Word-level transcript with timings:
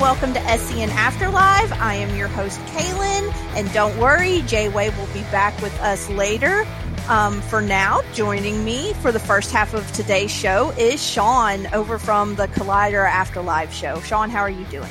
and 0.00 0.02
welcome 0.02 0.32
to 0.32 0.40
SCN 0.40 0.88
Afterlife. 0.88 1.72
I 1.80 1.94
am 1.94 2.16
your 2.16 2.28
host, 2.28 2.58
Kaylin, 2.66 3.32
and 3.54 3.70
don't 3.72 3.96
worry, 3.98 4.42
Jay 4.42 4.68
Way 4.68 4.90
will 4.90 5.06
be 5.08 5.22
back 5.30 5.60
with 5.60 5.78
us 5.80 6.08
later. 6.10 6.66
Um, 7.08 7.40
for 7.42 7.60
now, 7.60 8.00
joining 8.14 8.64
me 8.64 8.94
for 8.94 9.12
the 9.12 9.18
first 9.18 9.52
half 9.52 9.74
of 9.74 9.90
today's 9.92 10.30
show 10.30 10.70
is 10.72 11.04
Sean 11.04 11.66
over 11.74 11.98
from 11.98 12.34
the 12.36 12.48
Collider 12.48 13.06
Afterlife 13.06 13.72
show. 13.72 14.00
Sean, 14.00 14.30
how 14.30 14.40
are 14.40 14.50
you 14.50 14.64
doing? 14.66 14.90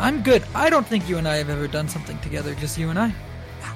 I'm 0.00 0.22
good. 0.22 0.42
I 0.54 0.70
don't 0.70 0.86
think 0.86 1.08
you 1.08 1.18
and 1.18 1.28
I 1.28 1.36
have 1.36 1.50
ever 1.50 1.68
done 1.68 1.88
something 1.88 2.18
together, 2.18 2.54
just 2.54 2.78
you 2.78 2.90
and 2.90 2.98
I. 2.98 3.14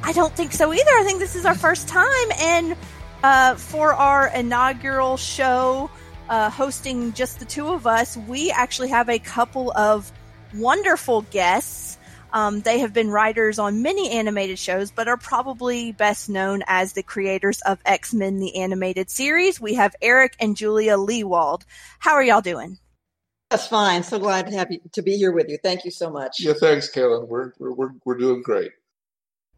I 0.02 0.12
don't 0.12 0.34
think 0.34 0.52
so 0.52 0.72
either. 0.72 0.90
I 0.98 1.04
think 1.04 1.20
this 1.20 1.36
is 1.36 1.44
our 1.44 1.54
first 1.54 1.86
time, 1.86 2.32
and 2.38 2.76
uh, 3.22 3.54
for 3.54 3.92
our 3.94 4.28
inaugural 4.28 5.16
show, 5.16 5.90
uh, 6.28 6.50
hosting 6.50 7.12
just 7.12 7.38
the 7.38 7.44
two 7.44 7.68
of 7.68 7.86
us, 7.86 8.16
we 8.16 8.50
actually 8.50 8.88
have 8.88 9.08
a 9.08 9.18
couple 9.18 9.72
of 9.72 10.10
wonderful 10.54 11.22
guests. 11.22 11.98
Um, 12.32 12.60
they 12.60 12.78
have 12.80 12.92
been 12.92 13.10
writers 13.10 13.58
on 13.58 13.82
many 13.82 14.10
animated 14.10 14.58
shows, 14.58 14.90
but 14.90 15.08
are 15.08 15.16
probably 15.16 15.92
best 15.92 16.28
known 16.28 16.62
as 16.66 16.92
the 16.92 17.02
creators 17.02 17.60
of 17.62 17.80
X 17.84 18.14
Men, 18.14 18.38
the 18.38 18.56
animated 18.56 19.10
series. 19.10 19.60
We 19.60 19.74
have 19.74 19.96
Eric 20.00 20.36
and 20.38 20.56
Julia 20.56 20.96
Lewald. 20.96 21.62
How 21.98 22.12
are 22.12 22.22
y'all 22.22 22.40
doing? 22.40 22.78
That's 23.50 23.66
fine. 23.66 24.04
So 24.04 24.20
glad 24.20 24.46
to 24.46 24.52
have 24.52 24.70
you 24.70 24.80
to 24.92 25.02
be 25.02 25.16
here 25.16 25.32
with 25.32 25.48
you. 25.48 25.58
Thank 25.60 25.84
you 25.84 25.90
so 25.90 26.08
much. 26.08 26.36
Yeah, 26.38 26.52
thanks, 26.52 26.88
Kaylin. 26.92 27.26
We're 27.26 27.52
we're 27.58 27.90
we're 28.04 28.16
doing 28.16 28.42
great. 28.42 28.70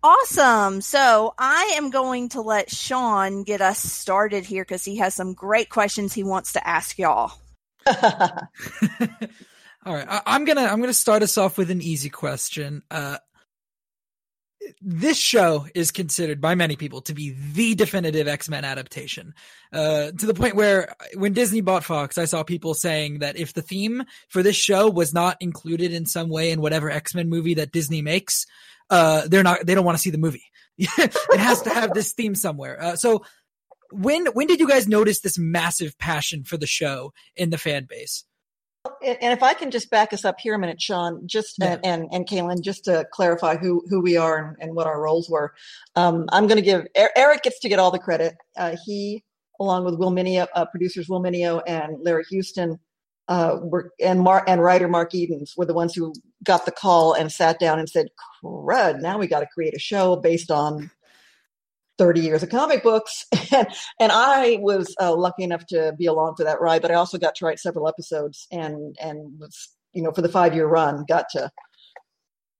Awesome. 0.02 0.80
So 0.80 1.34
I 1.38 1.74
am 1.76 1.90
going 1.90 2.30
to 2.30 2.40
let 2.40 2.70
Sean 2.70 3.44
get 3.44 3.60
us 3.60 3.78
started 3.78 4.44
here 4.44 4.64
because 4.64 4.84
he 4.84 4.96
has 4.96 5.14
some 5.14 5.34
great 5.34 5.68
questions 5.68 6.12
he 6.12 6.24
wants 6.24 6.54
to 6.54 6.66
ask 6.66 6.98
y'all. 6.98 7.32
All 9.84 9.94
right, 9.94 10.06
I, 10.08 10.36
am 10.36 10.44
gonna 10.44 10.62
I'm 10.62 10.80
gonna 10.80 10.92
start 10.92 11.22
us 11.22 11.36
off 11.36 11.58
with 11.58 11.70
an 11.70 11.82
easy 11.82 12.08
question. 12.08 12.82
Uh, 12.88 13.18
this 14.80 15.18
show 15.18 15.66
is 15.74 15.90
considered 15.90 16.40
by 16.40 16.54
many 16.54 16.76
people 16.76 17.00
to 17.02 17.14
be 17.14 17.34
the 17.52 17.74
definitive 17.74 18.28
X-Men 18.28 18.64
adaptation. 18.64 19.34
Uh, 19.72 20.12
to 20.12 20.26
the 20.26 20.34
point 20.34 20.54
where 20.54 20.94
when 21.14 21.32
Disney 21.32 21.62
bought 21.62 21.82
Fox, 21.82 22.16
I 22.16 22.26
saw 22.26 22.44
people 22.44 22.74
saying 22.74 23.20
that 23.20 23.36
if 23.36 23.54
the 23.54 23.62
theme 23.62 24.04
for 24.28 24.42
this 24.42 24.54
show 24.54 24.88
was 24.88 25.12
not 25.12 25.36
included 25.40 25.92
in 25.92 26.06
some 26.06 26.28
way 26.28 26.52
in 26.52 26.60
whatever 26.60 26.88
X-Men 26.88 27.28
movie 27.28 27.54
that 27.54 27.72
Disney 27.72 28.02
makes, 28.02 28.46
uh, 28.90 29.26
they're 29.26 29.42
not, 29.42 29.66
they 29.66 29.74
don't 29.74 29.84
want 29.84 29.96
to 29.96 30.02
see 30.02 30.10
the 30.10 30.18
movie. 30.18 30.44
it 30.78 31.38
has 31.38 31.62
to 31.62 31.70
have 31.70 31.92
this 31.92 32.12
theme 32.12 32.34
somewhere. 32.34 32.80
Uh, 32.80 32.96
so 32.96 33.24
when, 33.90 34.26
when 34.26 34.46
did 34.46 34.60
you 34.60 34.68
guys 34.68 34.88
notice 34.88 35.20
this 35.20 35.38
massive 35.38 35.98
passion 35.98 36.44
for 36.44 36.56
the 36.56 36.66
show 36.66 37.12
in 37.36 37.50
the 37.50 37.58
fan 37.58 37.86
base? 37.88 38.24
And 38.84 39.32
if 39.32 39.44
I 39.44 39.54
can 39.54 39.70
just 39.70 39.90
back 39.90 40.12
us 40.12 40.24
up 40.24 40.40
here 40.40 40.54
a 40.54 40.58
minute, 40.58 40.82
Sean, 40.82 41.26
just 41.26 41.56
yeah. 41.60 41.78
and, 41.84 42.08
and, 42.10 42.26
Kaylin, 42.26 42.62
just 42.62 42.84
to 42.86 43.06
clarify 43.12 43.56
who 43.56 43.84
who 43.88 44.00
we 44.00 44.16
are 44.16 44.38
and, 44.38 44.56
and 44.60 44.74
what 44.74 44.88
our 44.88 45.00
roles 45.00 45.30
were, 45.30 45.54
um, 45.94 46.28
I'm 46.32 46.48
going 46.48 46.56
to 46.56 46.62
give 46.62 46.86
Eric 46.96 47.44
gets 47.44 47.60
to 47.60 47.68
get 47.68 47.78
all 47.78 47.92
the 47.92 48.00
credit. 48.00 48.34
Uh, 48.56 48.74
he, 48.84 49.22
along 49.60 49.84
with 49.84 49.94
Will 49.94 50.10
Meugniot, 50.10 50.48
uh, 50.56 50.64
producers 50.66 51.08
Will 51.08 51.22
Meugniot 51.22 51.62
and 51.68 52.02
Larry 52.02 52.24
Houston, 52.30 52.80
uh, 53.28 53.58
were 53.62 53.92
and 54.00 54.20
Mark 54.20 54.44
and 54.48 54.60
writer 54.60 54.88
Mark 54.88 55.14
Edens 55.14 55.54
were 55.56 55.66
the 55.66 55.74
ones 55.74 55.94
who 55.94 56.12
got 56.42 56.64
the 56.64 56.72
call 56.72 57.12
and 57.12 57.30
sat 57.30 57.60
down 57.60 57.78
and 57.78 57.88
said, 57.88 58.08
"Crud! 58.42 59.00
Now 59.00 59.16
we 59.16 59.28
got 59.28 59.40
to 59.40 59.48
create 59.54 59.76
a 59.76 59.80
show 59.80 60.16
based 60.16 60.50
on 60.50 60.90
30 61.98 62.20
years 62.20 62.42
of 62.42 62.50
comic 62.50 62.82
books." 62.82 63.26
and, 63.52 63.66
and 64.00 64.12
I 64.12 64.58
was 64.60 64.94
uh, 65.00 65.14
lucky 65.14 65.44
enough 65.44 65.66
to 65.68 65.94
be 65.98 66.06
along 66.06 66.34
for 66.36 66.44
that 66.44 66.60
ride, 66.60 66.82
but 66.82 66.90
I 66.90 66.94
also 66.94 67.18
got 67.18 67.34
to 67.36 67.44
write 67.44 67.58
several 67.58 67.88
episodes 67.88 68.46
and 68.50 68.96
and 69.00 69.38
was 69.38 69.70
you 69.92 70.02
know 70.02 70.12
for 70.12 70.22
the 70.22 70.28
five 70.28 70.54
year 70.54 70.66
run 70.66 71.04
got 71.08 71.26
to 71.32 71.50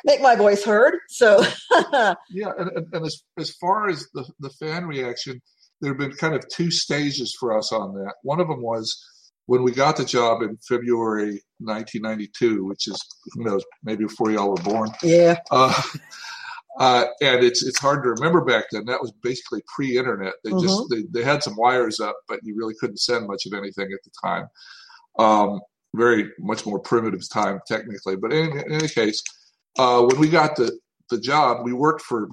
make 0.04 0.21
my 0.21 0.34
voice 0.37 0.65
heard. 0.65 0.94
So 1.09 1.44
yeah, 2.31 2.50
and, 2.59 2.88
and, 2.92 3.06
as 3.06 3.22
as 3.38 3.50
far 3.60 3.88
as 3.88 4.06
the 4.15 4.25
the 4.41 4.50
fan 4.50 4.87
reaction, 4.87 5.41
there 5.81 5.92
have 5.92 5.98
been 5.98 6.12
kind 6.12 6.34
of 6.34 6.44
two 6.48 6.71
stages 6.71 7.37
for 7.38 7.56
us 7.56 7.72
on 7.72 7.94
that. 7.94 8.15
One 8.22 8.41
of 8.41 8.48
them 8.48 8.62
was 8.62 8.97
when 9.47 9.62
we 9.62 9.72
got 9.72 9.97
the 9.97 10.04
job 10.04 10.42
in 10.42 10.56
February 10.69 11.42
1992, 11.59 12.65
which 12.65 12.87
is 12.87 12.98
who 13.32 13.44
knows, 13.44 13.65
maybe 13.82 14.04
before 14.04 14.31
y'all 14.31 14.50
were 14.50 14.62
born. 14.62 14.91
Yeah. 15.03 15.38
Uh, 15.50 15.81
uh, 16.78 17.05
and 17.21 17.44
it's 17.44 17.62
it's 17.65 17.78
hard 17.78 18.03
to 18.03 18.10
remember 18.10 18.44
back 18.44 18.66
then. 18.72 18.84
That 18.87 19.00
was 19.00 19.12
basically 19.22 19.62
pre-internet. 19.75 20.34
They 20.44 20.50
mm-hmm. 20.50 20.66
just 20.66 20.84
they, 20.91 21.05
they 21.10 21.25
had 21.25 21.43
some 21.43 21.56
wires 21.56 22.00
up, 22.00 22.16
but 22.28 22.41
you 22.43 22.55
really 22.56 22.75
couldn't 22.81 22.99
send 22.99 23.27
much 23.27 23.47
of 23.47 23.53
anything 23.53 23.93
at 23.93 24.00
the 24.05 24.10
time. 24.25 24.49
Um, 25.19 25.60
very 25.94 26.31
much 26.38 26.65
more 26.65 26.78
primitive 26.78 27.28
time 27.28 27.60
technically, 27.66 28.16
but 28.16 28.33
in, 28.33 28.59
in 28.59 28.72
any 28.72 28.88
case, 28.88 29.22
uh, 29.78 30.03
when 30.03 30.19
we 30.19 30.28
got 30.28 30.56
the 30.56 30.78
the 31.10 31.21
job, 31.21 31.65
we 31.65 31.72
worked 31.72 32.03
for. 32.03 32.28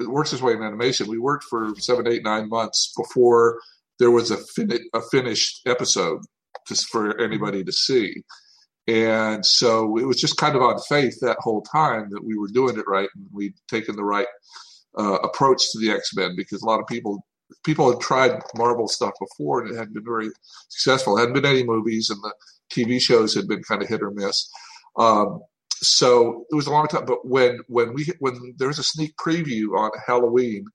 It 0.00 0.08
works 0.08 0.30
this 0.30 0.40
way 0.40 0.54
in 0.54 0.62
animation. 0.62 1.06
We 1.06 1.18
worked 1.18 1.44
for 1.44 1.74
seven, 1.76 2.08
eight, 2.08 2.24
nine 2.24 2.48
months 2.48 2.94
before 2.96 3.58
there 3.98 4.10
was 4.10 4.30
a, 4.30 4.38
fin- 4.38 4.88
a 4.94 5.02
finished 5.10 5.60
episode 5.66 6.22
just 6.66 6.88
for 6.88 7.20
anybody 7.20 7.62
to 7.64 7.72
see. 7.72 8.22
And 8.88 9.44
so 9.44 9.96
it 9.98 10.04
was 10.04 10.20
just 10.20 10.36
kind 10.36 10.54
of 10.54 10.62
on 10.62 10.78
faith 10.88 11.18
that 11.20 11.38
whole 11.40 11.62
time 11.62 12.08
that 12.10 12.24
we 12.24 12.38
were 12.38 12.48
doing 12.48 12.78
it 12.78 12.86
right 12.86 13.08
and 13.16 13.26
we'd 13.32 13.54
taken 13.68 13.96
the 13.96 14.04
right 14.04 14.28
uh, 14.96 15.18
approach 15.22 15.72
to 15.72 15.78
the 15.78 15.90
X 15.90 16.14
Men 16.14 16.34
because 16.36 16.62
a 16.62 16.66
lot 16.66 16.80
of 16.80 16.86
people 16.86 17.26
people 17.64 17.90
had 17.90 18.00
tried 18.00 18.40
Marvel 18.56 18.88
stuff 18.88 19.12
before 19.20 19.62
and 19.62 19.70
it 19.70 19.76
hadn't 19.76 19.94
been 19.94 20.04
very 20.04 20.30
successful. 20.68 21.16
It 21.16 21.20
hadn't 21.20 21.34
been 21.34 21.46
any 21.46 21.64
movies 21.64 22.10
and 22.10 22.20
the 22.22 22.32
TV 22.70 23.00
shows 23.00 23.34
had 23.34 23.48
been 23.48 23.62
kind 23.62 23.82
of 23.82 23.88
hit 23.88 24.02
or 24.02 24.10
miss. 24.10 24.48
Um, 24.96 25.40
so 25.82 26.44
it 26.50 26.54
was 26.54 26.66
a 26.66 26.70
long 26.70 26.86
time. 26.86 27.06
But 27.06 27.26
when 27.26 27.60
when 27.68 27.92
we 27.92 28.06
when 28.20 28.54
there 28.58 28.68
was 28.68 28.78
a 28.78 28.84
sneak 28.84 29.16
preview 29.16 29.76
on 29.76 29.90
Halloween 30.06 30.66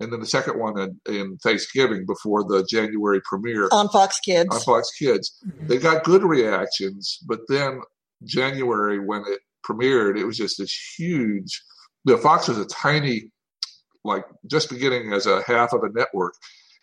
and 0.00 0.12
then 0.12 0.20
the 0.20 0.26
second 0.26 0.58
one 0.58 0.78
in, 0.78 1.00
in, 1.06 1.38
Thanksgiving 1.38 2.06
before 2.06 2.44
the 2.44 2.66
January 2.70 3.20
premiere 3.24 3.68
on 3.72 3.88
Fox 3.88 4.20
Kids. 4.20 4.48
On 4.50 4.60
Fox 4.60 4.90
Kids, 4.96 5.36
mm-hmm. 5.46 5.66
they 5.66 5.78
got 5.78 6.04
good 6.04 6.22
reactions, 6.22 7.18
but 7.26 7.40
then 7.48 7.80
January 8.24 8.98
when 8.98 9.22
it 9.26 9.40
premiered, 9.68 10.18
it 10.18 10.24
was 10.24 10.36
just 10.36 10.58
this 10.58 10.76
huge. 10.96 11.62
The 12.04 12.16
Fox 12.16 12.48
was 12.48 12.58
a 12.58 12.66
tiny, 12.66 13.30
like 14.04 14.24
just 14.46 14.70
beginning 14.70 15.12
as 15.12 15.26
a 15.26 15.42
half 15.42 15.72
of 15.72 15.82
a 15.82 15.90
network, 15.92 16.34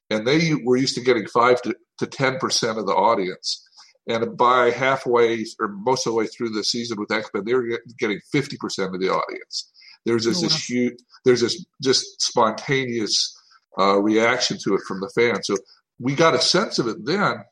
and 0.10 0.28
they 0.28 0.54
were 0.64 0.78
used 0.78 0.96
to 0.96 1.02
getting 1.02 1.28
five 1.28 1.62
to 1.62 2.08
ten 2.08 2.38
percent 2.38 2.78
of 2.78 2.86
the 2.86 2.94
audience. 2.94 3.62
And 4.08 4.38
by 4.38 4.70
halfway 4.70 5.46
or 5.60 5.68
most 5.68 6.06
of 6.06 6.14
the 6.14 6.18
way 6.18 6.28
through 6.28 6.50
the 6.50 6.64
season 6.64 7.00
with 7.00 7.12
X 7.12 7.30
Men, 7.34 7.44
they 7.46 7.56
were 7.56 7.80
getting 7.98 8.20
fifty 8.32 8.58
percent 8.58 8.94
of 8.94 9.02
the 9.02 9.10
audience. 9.10 9.72
There's 10.06 10.26
just 10.26 10.40
oh, 10.40 10.44
wow. 10.44 10.50
this 10.50 10.70
huge, 10.70 10.98
there's 11.24 11.42
this 11.42 11.66
just 11.82 12.22
spontaneous 12.22 13.36
uh, 13.80 14.00
reaction 14.00 14.58
to 14.64 14.76
it 14.76 14.82
from 14.88 15.02
the 15.02 15.10
fans. 15.10 15.48
So 15.48 15.58
we 16.00 16.16
got 16.16 16.36
a 16.36 16.42
sense 16.42 16.80
of 16.80 16.88
it 16.88 17.06
then, 17.06 17.44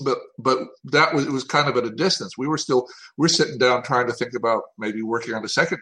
but 0.00 0.18
but 0.38 0.58
that 0.84 1.14
was 1.14 1.26
it 1.26 1.32
was 1.32 1.44
kind 1.44 1.68
of 1.68 1.76
at 1.76 1.84
a 1.84 1.90
distance. 1.90 2.38
We 2.38 2.48
were 2.48 2.58
still 2.58 2.86
we're 3.16 3.28
sitting 3.28 3.58
down 3.58 3.82
trying 3.82 4.06
to 4.06 4.12
think 4.12 4.34
about 4.34 4.62
maybe 4.78 5.02
working 5.02 5.34
on 5.34 5.42
the 5.42 5.48
second 5.48 5.78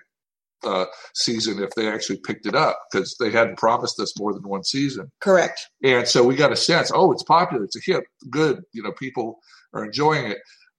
uh, 0.65 0.87
season 1.15 1.63
if 1.63 1.71
they 1.71 1.89
actually 1.89 2.19
picked 2.19 2.47
it 2.47 2.55
up 2.55 2.79
because 2.91 3.17
they 3.19 3.31
hadn't 3.31 3.59
promised 3.59 4.01
us 4.01 4.19
more 4.19 4.33
than 4.33 4.43
one 4.43 4.65
season. 4.65 5.11
Correct. 5.21 5.69
And 5.83 6.07
so 6.09 6.25
we 6.25 6.37
got 6.37 6.53
a 6.53 6.57
sense, 6.57 6.91
oh, 6.95 7.13
it's 7.13 7.23
popular, 7.23 7.65
it's 7.65 7.77
a 7.77 7.81
hit, 7.85 8.05
good, 8.31 8.63
you 8.73 8.83
know, 8.83 8.93
people 8.93 9.39
are 9.73 9.85
enjoying 9.85 10.27
it. 10.27 10.39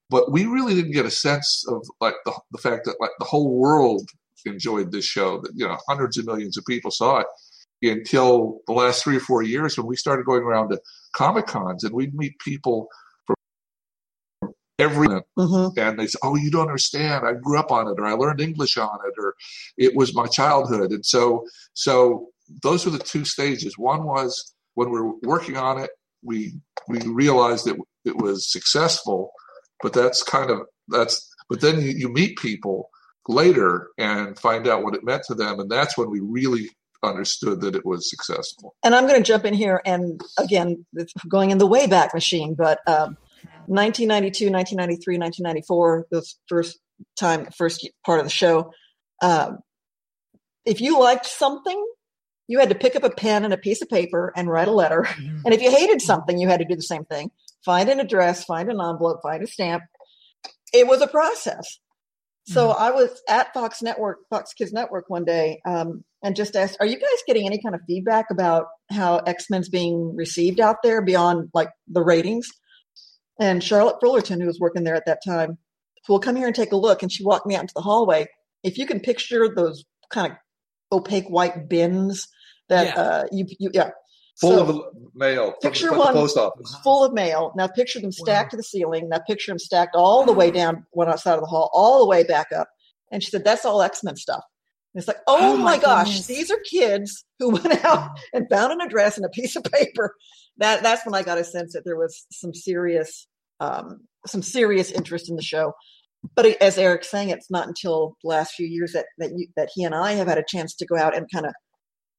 But 0.10 0.32
we 0.32 0.46
really 0.46 0.76
didn't 0.76 0.92
get 0.92 1.06
a 1.06 1.12
sense 1.12 1.66
of 1.68 1.86
like 2.00 2.16
the, 2.26 2.34
the 2.52 2.58
fact 2.58 2.86
that 2.86 2.96
like 3.00 3.12
the 3.20 3.26
whole 3.26 3.58
world 3.58 4.10
enjoyed 4.46 4.92
this 4.92 5.06
show. 5.06 5.40
That 5.42 5.52
you 5.56 5.68
know, 5.68 5.78
hundreds 5.88 6.18
of 6.18 6.26
millions 6.26 6.58
of 6.58 6.66
people 6.66 6.92
saw 6.92 7.20
it 7.20 7.28
until 7.82 8.60
the 8.68 8.74
last 8.74 9.04
three 9.04 9.18
or 9.18 9.22
four 9.22 9.44
years 9.44 9.78
when 9.78 9.88
we 9.88 9.96
started 9.96 10.26
going 10.26 10.44
around 10.44 10.70
to 10.70 10.80
comic 11.14 11.46
cons 11.46 11.84
and 11.84 11.94
we'd 11.94 12.16
meet 12.16 12.38
people 12.40 12.88
from 13.26 13.36
every 14.80 15.08
mm-hmm. 15.08 15.80
and 15.80 16.00
they 16.00 16.08
say, 16.08 16.18
"Oh, 16.24 16.36
you 16.36 16.52
don't 16.52 16.68
understand. 16.68 17.26
I 17.26 17.34
grew 17.34 17.60
up 17.60 17.72
on 17.72 17.88
it, 17.88 18.00
or 18.00 18.06
I 18.06 18.14
learned 18.14 18.42
English 18.42 18.78
on 18.78 19.00
it, 19.08 19.14
or 19.18 19.36
it 19.78 19.96
was 19.96 20.16
my 20.16 20.28
childhood." 20.28 20.92
And 20.92 21.06
so, 21.06 21.46
so 21.74 22.30
those 22.62 22.86
were 22.86 22.92
the 22.92 23.00
two 23.00 23.26
stages. 23.26 23.78
One 23.78 24.04
was 24.04 24.54
when 24.76 24.90
we 24.92 25.00
were 25.00 25.14
working 25.24 25.58
on 25.58 25.80
it, 25.80 25.90
we 26.24 26.54
we 26.88 27.00
realized 27.02 27.66
that 27.66 27.78
it 28.04 28.18
was 28.18 28.52
successful, 28.52 29.32
but 29.82 29.94
that's 29.94 30.24
kind 30.24 30.50
of 30.50 30.62
that's. 30.88 31.30
But 31.48 31.62
then 31.62 31.80
you, 31.80 31.90
you 31.92 32.10
meet 32.10 32.40
people 32.40 32.90
later 33.28 33.90
and 33.98 34.38
find 34.38 34.68
out 34.68 34.84
what 34.84 34.96
it 34.96 35.04
meant 35.04 35.24
to 35.24 35.36
them. 35.36 35.60
And 35.60 35.70
that's 35.70 35.98
when 35.98 36.10
we 36.10 36.20
really 36.20 36.70
understood 37.04 37.62
that 37.62 37.76
it 37.76 37.86
was 37.86 38.10
successful. 38.10 38.76
And 38.84 38.96
I'm 38.96 39.08
going 39.08 39.22
to 39.22 39.26
jump 39.26 39.46
in 39.46 39.54
here 39.54 39.82
and 39.86 40.22
again, 40.40 40.86
going 41.28 41.52
in 41.52 41.58
the 41.58 41.68
way 41.68 41.88
back 41.88 42.14
machine, 42.14 42.56
but 42.56 42.80
um, 42.88 43.18
1992, 43.68 44.50
1993, 44.52 45.18
1994, 45.18 46.08
the 46.12 46.26
first 46.48 46.80
time, 47.18 47.48
first 47.56 47.88
part 48.06 48.20
of 48.20 48.26
the 48.26 48.32
show. 48.32 48.72
Um, 49.22 49.60
if 50.66 50.82
you 50.82 51.00
liked 51.00 51.26
something, 51.26 51.86
you 52.48 52.60
had 52.60 52.70
to 52.70 52.76
pick 52.76 52.96
up 52.96 53.04
a 53.04 53.10
pen 53.10 53.44
and 53.44 53.54
a 53.54 53.58
piece 53.58 53.82
of 53.82 53.90
paper 53.90 54.32
and 54.36 54.50
write 54.50 54.68
a 54.68 54.72
letter. 54.72 55.04
Mm-hmm. 55.04 55.42
And 55.46 55.54
if 55.54 55.62
you 55.62 55.72
hated 55.72 56.02
something, 56.02 56.38
you 56.38 56.48
had 56.48 56.60
to 56.60 56.66
do 56.66 56.76
the 56.76 56.82
same 56.82 57.06
thing. 57.06 57.32
Find 57.64 57.90
an 57.90 58.00
address, 58.00 58.44
find 58.44 58.70
an 58.70 58.80
envelope, 58.80 59.22
find 59.24 59.44
a 59.44 59.48
stamp. 59.48 59.84
It 60.74 60.88
was 60.88 61.02
a 61.02 61.08
process. 61.08 61.80
So. 62.48 62.70
I 62.72 62.92
was 62.92 63.22
at 63.28 63.54
Fox 63.54 63.82
Network, 63.82 64.20
Fox 64.30 64.54
Kids 64.54 64.72
Network 64.72 65.06
one 65.08 65.26
day, 65.26 65.62
um, 65.66 66.04
and 66.24 66.36
just 66.36 66.56
asked, 66.56 66.78
"Are 66.80 66.86
you 66.86 67.00
guys 67.00 67.24
getting 67.28 67.46
any 67.46 67.60
kind 67.62 67.74
of 67.74 67.82
feedback 67.88 68.26
about 68.32 68.68
how 68.92 69.18
X 69.18 69.50
Men's 69.50 69.70
being 69.70 70.16
received 70.16 70.60
out 70.60 70.78
there 70.84 71.02
beyond 71.02 71.50
like 71.54 71.70
the 71.88 72.04
ratings?" 72.04 72.48
And 73.40 73.64
Charlotte 73.64 73.98
Fullerton, 74.00 74.40
who 74.40 74.48
was 74.48 74.60
working 74.60 74.84
there 74.84 74.96
at 74.96 75.06
that 75.08 75.20
time, 75.26 75.58
well, 76.08 76.20
come 76.20 76.36
here 76.36 76.48
and 76.48 76.56
take 76.56 76.72
a 76.72 76.78
look. 76.78 77.02
And 77.02 77.12
she 77.12 77.24
walked 77.24 77.46
me 77.46 77.56
out 77.56 77.62
into 77.62 77.74
the 77.76 77.82
hallway. 77.82 78.28
If 78.64 78.78
you 78.78 78.86
can 78.86 79.00
picture 79.00 79.50
those 79.54 79.84
kind 80.10 80.32
of 80.32 80.38
opaque 80.92 81.28
white 81.28 81.68
bins 81.68 82.28
that 82.70 82.88
yeah. 82.88 83.02
uh, 83.02 83.24
you, 83.32 83.46
you 83.60 83.70
yeah 83.74 83.90
full 84.40 84.68
so, 84.68 84.84
of 84.84 84.96
mail 85.14 85.54
picture 85.62 85.90
from, 85.90 86.00
one 86.00 86.14
post 86.14 86.38
office. 86.38 86.76
full 86.84 87.04
of 87.04 87.14
mail. 87.14 87.54
Now 87.56 87.68
picture 87.68 88.00
them 88.00 88.12
stacked 88.12 88.48
wow. 88.48 88.50
to 88.52 88.58
the 88.58 88.64
ceiling. 88.64 89.10
Now 89.10 89.20
picture 89.20 89.52
them 89.52 89.60
stacked 89.60 89.96
all 89.96 90.26
the 90.26 90.34
way 90.34 90.52
down 90.52 90.86
one 90.92 91.08
outside 91.08 91.36
of 91.36 91.42
the 91.42 91.48
hall 91.48 91.70
all 91.74 92.00
the 92.00 92.08
way 92.08 92.24
back 92.24 92.48
up. 92.56 92.68
And 93.12 93.24
she 93.24 93.30
said 93.30 93.44
that's 93.44 93.66
all 93.66 93.82
x-men 93.82 94.16
stuff. 94.16 94.44
And 94.94 95.00
it's 95.00 95.08
like 95.08 95.20
oh, 95.28 95.38
oh 95.40 95.58
my, 95.58 95.76
my 95.76 95.78
gosh 95.78 96.26
these 96.26 96.52
are 96.52 96.60
kids 96.70 97.26
who 97.40 97.52
went 97.52 97.84
out 97.86 98.18
and 98.34 98.50
found 98.50 98.74
an 98.74 98.82
address 98.82 99.18
and 99.18 99.26
a 99.26 99.30
piece 99.30 99.56
of 99.56 99.64
paper. 99.64 100.16
That 100.58 100.84
that's 100.84 101.06
when 101.06 101.16
i 101.16 101.22
got 101.22 101.38
a 101.38 101.44
sense 101.44 101.74
that 101.74 101.84
there 101.86 101.98
was 101.98 102.26
some 102.32 102.54
serious 102.54 103.28
um, 103.60 104.02
some 104.26 104.42
serious 104.42 104.92
interest 104.92 105.30
in 105.30 105.36
the 105.36 105.42
show. 105.42 105.74
But 106.36 106.60
as 106.62 106.78
eric's 106.78 107.10
saying 107.10 107.30
it's 107.30 107.52
not 107.52 107.68
until 107.68 108.18
the 108.24 108.30
last 108.30 108.56
few 108.56 108.68
years 108.68 108.94
that 108.94 109.06
that, 109.20 109.32
you, 109.36 109.48
that 109.56 109.70
he 109.74 109.84
and 109.84 109.94
i 109.94 110.14
have 110.14 110.28
had 110.28 110.40
a 110.40 110.46
chance 110.48 110.76
to 110.76 110.86
go 110.86 110.98
out 110.98 111.16
and 111.16 111.28
kind 111.32 111.46
of 111.46 111.54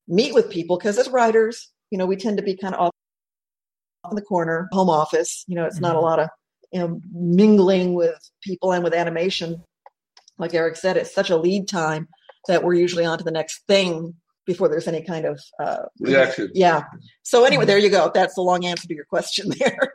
meet 0.09 0.33
with 0.33 0.49
people 0.49 0.79
because 0.79 0.99
as 0.99 1.09
writers 1.09 1.73
you 1.91 1.99
know, 1.99 2.07
we 2.07 2.17
tend 2.17 2.37
to 2.39 2.43
be 2.43 2.57
kind 2.57 2.75
of 2.75 2.81
off 2.81 4.11
in 4.11 4.17
the 4.17 4.23
corner, 4.23 4.69
home 4.73 4.91
office. 4.91 5.45
You 5.47 5.57
know, 5.57 5.65
it's 5.65 5.77
mm-hmm. 5.77 5.83
not 5.83 5.95
a 5.95 5.99
mm-hmm. 5.99 6.05
lot 6.05 6.21
of 6.21 6.29
you 6.73 6.81
know 6.81 7.01
mingling 7.13 7.95
with 7.95 8.19
people 8.43 8.73
and 8.73 8.85
with 8.85 8.95
animation. 8.95 9.63
Like 10.39 10.55
Eric 10.55 10.77
said, 10.77 10.97
it's 10.97 11.15
such 11.15 11.31
a 11.31 11.37
lead 11.37 11.69
time 11.69 12.09
that 12.49 12.63
we're 12.63 12.75
usually 12.75 13.05
on 13.05 13.19
to 13.19 13.25
the 13.25 13.31
next 13.31 13.67
thing 13.67 14.15
before 14.47 14.69
there's 14.69 14.87
any 14.87 15.03
kind 15.03 15.25
of 15.25 15.41
uh, 15.59 15.85
reaction. 15.99 16.51
Yeah. 16.55 16.85
So 17.23 17.45
anyway, 17.45 17.65
there 17.65 17.79
you 17.79 17.91
go. 17.91 18.11
That's 18.15 18.35
the 18.35 18.43
long 18.43 18.65
answer 18.65 18.87
to 18.87 18.95
your 18.95 19.05
question 19.05 19.51
there. 19.59 19.95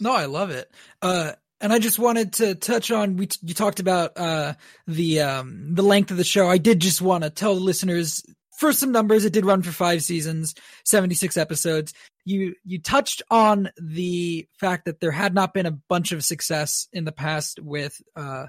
No, 0.00 0.12
I 0.12 0.26
love 0.26 0.50
it. 0.50 0.70
Uh, 1.00 1.32
and 1.60 1.72
I 1.72 1.78
just 1.78 1.98
wanted 1.98 2.34
to 2.34 2.54
touch 2.54 2.90
on 2.90 3.16
we 3.16 3.28
you 3.42 3.54
talked 3.54 3.80
about 3.80 4.12
uh, 4.16 4.54
the 4.86 5.20
um, 5.20 5.74
the 5.74 5.82
length 5.82 6.10
of 6.10 6.16
the 6.18 6.24
show. 6.24 6.48
I 6.48 6.58
did 6.58 6.80
just 6.80 7.00
want 7.00 7.24
to 7.24 7.30
tell 7.30 7.54
the 7.54 7.60
listeners 7.60 8.22
for 8.56 8.72
some 8.72 8.90
numbers, 8.90 9.24
it 9.24 9.32
did 9.32 9.44
run 9.44 9.62
for 9.62 9.70
five 9.70 10.02
seasons, 10.02 10.54
76 10.84 11.36
episodes. 11.36 11.92
You, 12.24 12.54
you 12.64 12.80
touched 12.80 13.22
on 13.30 13.70
the 13.76 14.48
fact 14.58 14.86
that 14.86 15.00
there 15.00 15.12
had 15.12 15.34
not 15.34 15.52
been 15.52 15.66
a 15.66 15.78
bunch 15.88 16.12
of 16.12 16.24
success 16.24 16.88
in 16.92 17.04
the 17.04 17.12
past 17.12 17.60
with, 17.60 18.00
uh, 18.16 18.46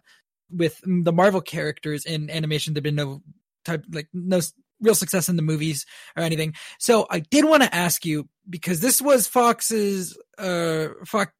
with 0.49 0.79
the 0.85 1.11
Marvel 1.11 1.41
characters 1.41 2.05
in 2.05 2.29
animation. 2.29 2.73
There'd 2.73 2.83
been 2.83 2.95
no 2.95 3.21
type, 3.65 3.83
like 3.91 4.07
no 4.13 4.39
real 4.79 4.95
success 4.95 5.27
in 5.27 5.35
the 5.35 5.41
movies 5.41 5.85
or 6.15 6.23
anything. 6.23 6.53
So 6.79 7.05
I 7.09 7.19
did 7.19 7.43
want 7.43 7.63
to 7.63 7.75
ask 7.75 8.05
you 8.05 8.29
because 8.49 8.79
this 8.79 9.01
was 9.01 9.27
Fox's, 9.27 10.17
uh, 10.37 10.87
Fox, 11.05 11.33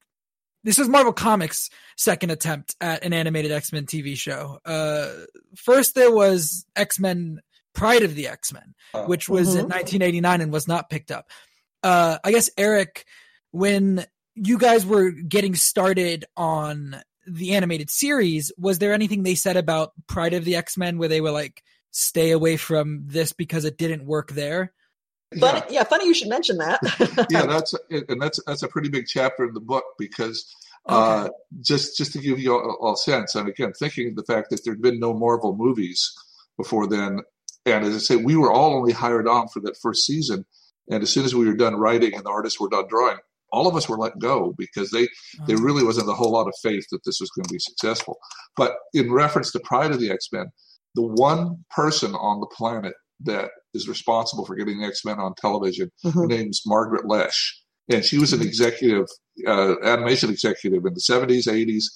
this 0.64 0.78
was 0.78 0.90
Marvel 0.90 1.14
Comics' 1.14 1.70
second 1.96 2.32
attempt 2.32 2.76
at 2.82 3.06
an 3.06 3.14
animated 3.14 3.54
X 3.54 3.72
Men 3.72 3.86
TV 3.86 4.18
show. 4.18 4.60
Uh, 4.66 5.14
first 5.56 5.96
there 5.96 6.12
was 6.12 6.66
X 6.76 7.00
Men 7.00 7.40
Pride 7.78 8.02
of 8.02 8.16
the 8.16 8.28
X 8.28 8.52
Men, 8.52 8.74
uh, 8.96 9.06
which 9.06 9.30
was 9.30 9.50
mm-hmm. 9.50 9.60
in 9.60 9.66
1989 9.66 10.42
and 10.42 10.52
was 10.52 10.68
not 10.68 10.90
picked 10.90 11.12
up. 11.12 11.30
Uh, 11.84 12.18
I 12.24 12.32
guess 12.32 12.50
Eric, 12.58 13.06
when 13.52 14.04
you 14.34 14.58
guys 14.58 14.84
were 14.84 15.12
getting 15.12 15.54
started 15.54 16.26
on 16.36 17.00
the 17.28 17.54
animated 17.54 17.92
series, 17.92 18.52
was 18.58 18.80
there 18.80 18.94
anything 18.94 19.22
they 19.22 19.36
said 19.36 19.58
about 19.58 19.92
Pride 20.08 20.34
of 20.34 20.44
the 20.44 20.56
X 20.56 20.76
Men 20.76 20.98
where 20.98 21.08
they 21.08 21.22
were 21.22 21.32
like, 21.32 21.62
stay 21.92 22.32
away 22.32 22.58
from 22.58 23.04
this 23.06 23.32
because 23.32 23.64
it 23.64 23.78
didn't 23.78 24.06
work 24.06 24.32
there? 24.32 24.74
Funny, 25.40 25.60
yeah. 25.60 25.66
yeah, 25.70 25.84
funny 25.84 26.06
you 26.06 26.16
should 26.16 26.30
mention 26.30 26.58
that. 26.58 26.80
yeah, 27.30 27.46
that's 27.46 27.76
and 27.92 28.20
that's 28.20 28.40
that's 28.48 28.64
a 28.64 28.68
pretty 28.68 28.90
big 28.90 29.06
chapter 29.06 29.46
in 29.46 29.54
the 29.54 29.60
book 29.60 29.84
because 30.00 30.52
uh, 30.90 30.96
okay. 30.96 31.28
uh, 31.28 31.30
just 31.62 31.96
just 31.96 32.12
to 32.14 32.20
give 32.20 32.40
you 32.40 32.54
all, 32.54 32.94
a 32.94 32.98
sense, 32.98 33.36
and 33.36 33.48
again, 33.48 33.74
thinking 33.74 34.10
of 34.10 34.16
the 34.16 34.24
fact 34.24 34.50
that 34.50 34.64
there'd 34.66 34.82
been 34.82 35.00
no 35.00 35.14
Marvel 35.14 35.56
movies 35.56 36.12
before 36.58 36.88
then, 36.88 37.20
and 37.76 37.86
as 37.86 37.96
I 37.96 38.00
say, 38.00 38.16
we 38.16 38.36
were 38.36 38.52
all 38.52 38.76
only 38.76 38.94
hired 38.94 39.28
on 39.28 39.48
for 39.50 39.60
that 39.62 39.78
first 39.82 40.06
season. 40.06 40.46
And 40.90 41.04
as 41.04 41.10
soon 41.10 41.26
as 41.26 41.36
we 41.36 41.46
were 41.46 41.56
done 41.56 41.76
writing 41.76 42.14
and 42.14 42.24
the 42.24 42.30
artists 42.30 42.60
were 42.60 42.70
done 42.70 42.86
drawing, 42.88 43.18
all 43.52 43.68
of 43.68 43.76
us 43.76 43.88
were 43.88 43.98
let 43.98 44.20
go 44.20 44.54
because 44.58 44.92
they 44.92 45.08
there 45.48 45.58
really 45.58 45.84
wasn't 45.84 46.10
a 46.10 46.14
whole 46.14 46.32
lot 46.32 46.48
of 46.48 46.54
faith 46.62 46.86
that 46.92 47.04
this 47.06 47.20
was 47.20 47.30
going 47.32 47.46
to 47.46 47.54
be 47.54 47.60
successful. 47.60 48.18
But 48.56 48.76
in 48.94 49.12
reference 49.12 49.52
to 49.52 49.60
Pride 49.60 49.92
of 49.92 50.00
the 50.00 50.12
X 50.12 50.28
Men, 50.32 50.48
the 50.96 51.06
one 51.06 51.64
person 51.76 52.14
on 52.16 52.40
the 52.40 52.48
planet 52.48 52.94
that 53.22 53.52
is 53.74 53.88
responsible 53.88 54.46
for 54.46 54.56
getting 54.56 54.80
the 54.80 54.88
X 54.88 55.04
Men 55.06 55.20
on 55.20 55.34
television, 55.38 55.92
mm-hmm. 56.06 56.18
her 56.18 56.28
name's 56.28 56.62
Margaret 56.66 57.06
Loesch, 57.06 57.54
and 57.90 58.04
she 58.04 58.18
was 58.18 58.34
an 58.34 58.40
mm-hmm. 58.40 58.48
executive, 58.48 59.06
uh, 59.46 59.76
animation 59.84 60.30
executive 60.30 60.86
in 60.86 60.94
the 60.94 61.02
seventies, 61.02 61.48
eighties, 61.48 61.90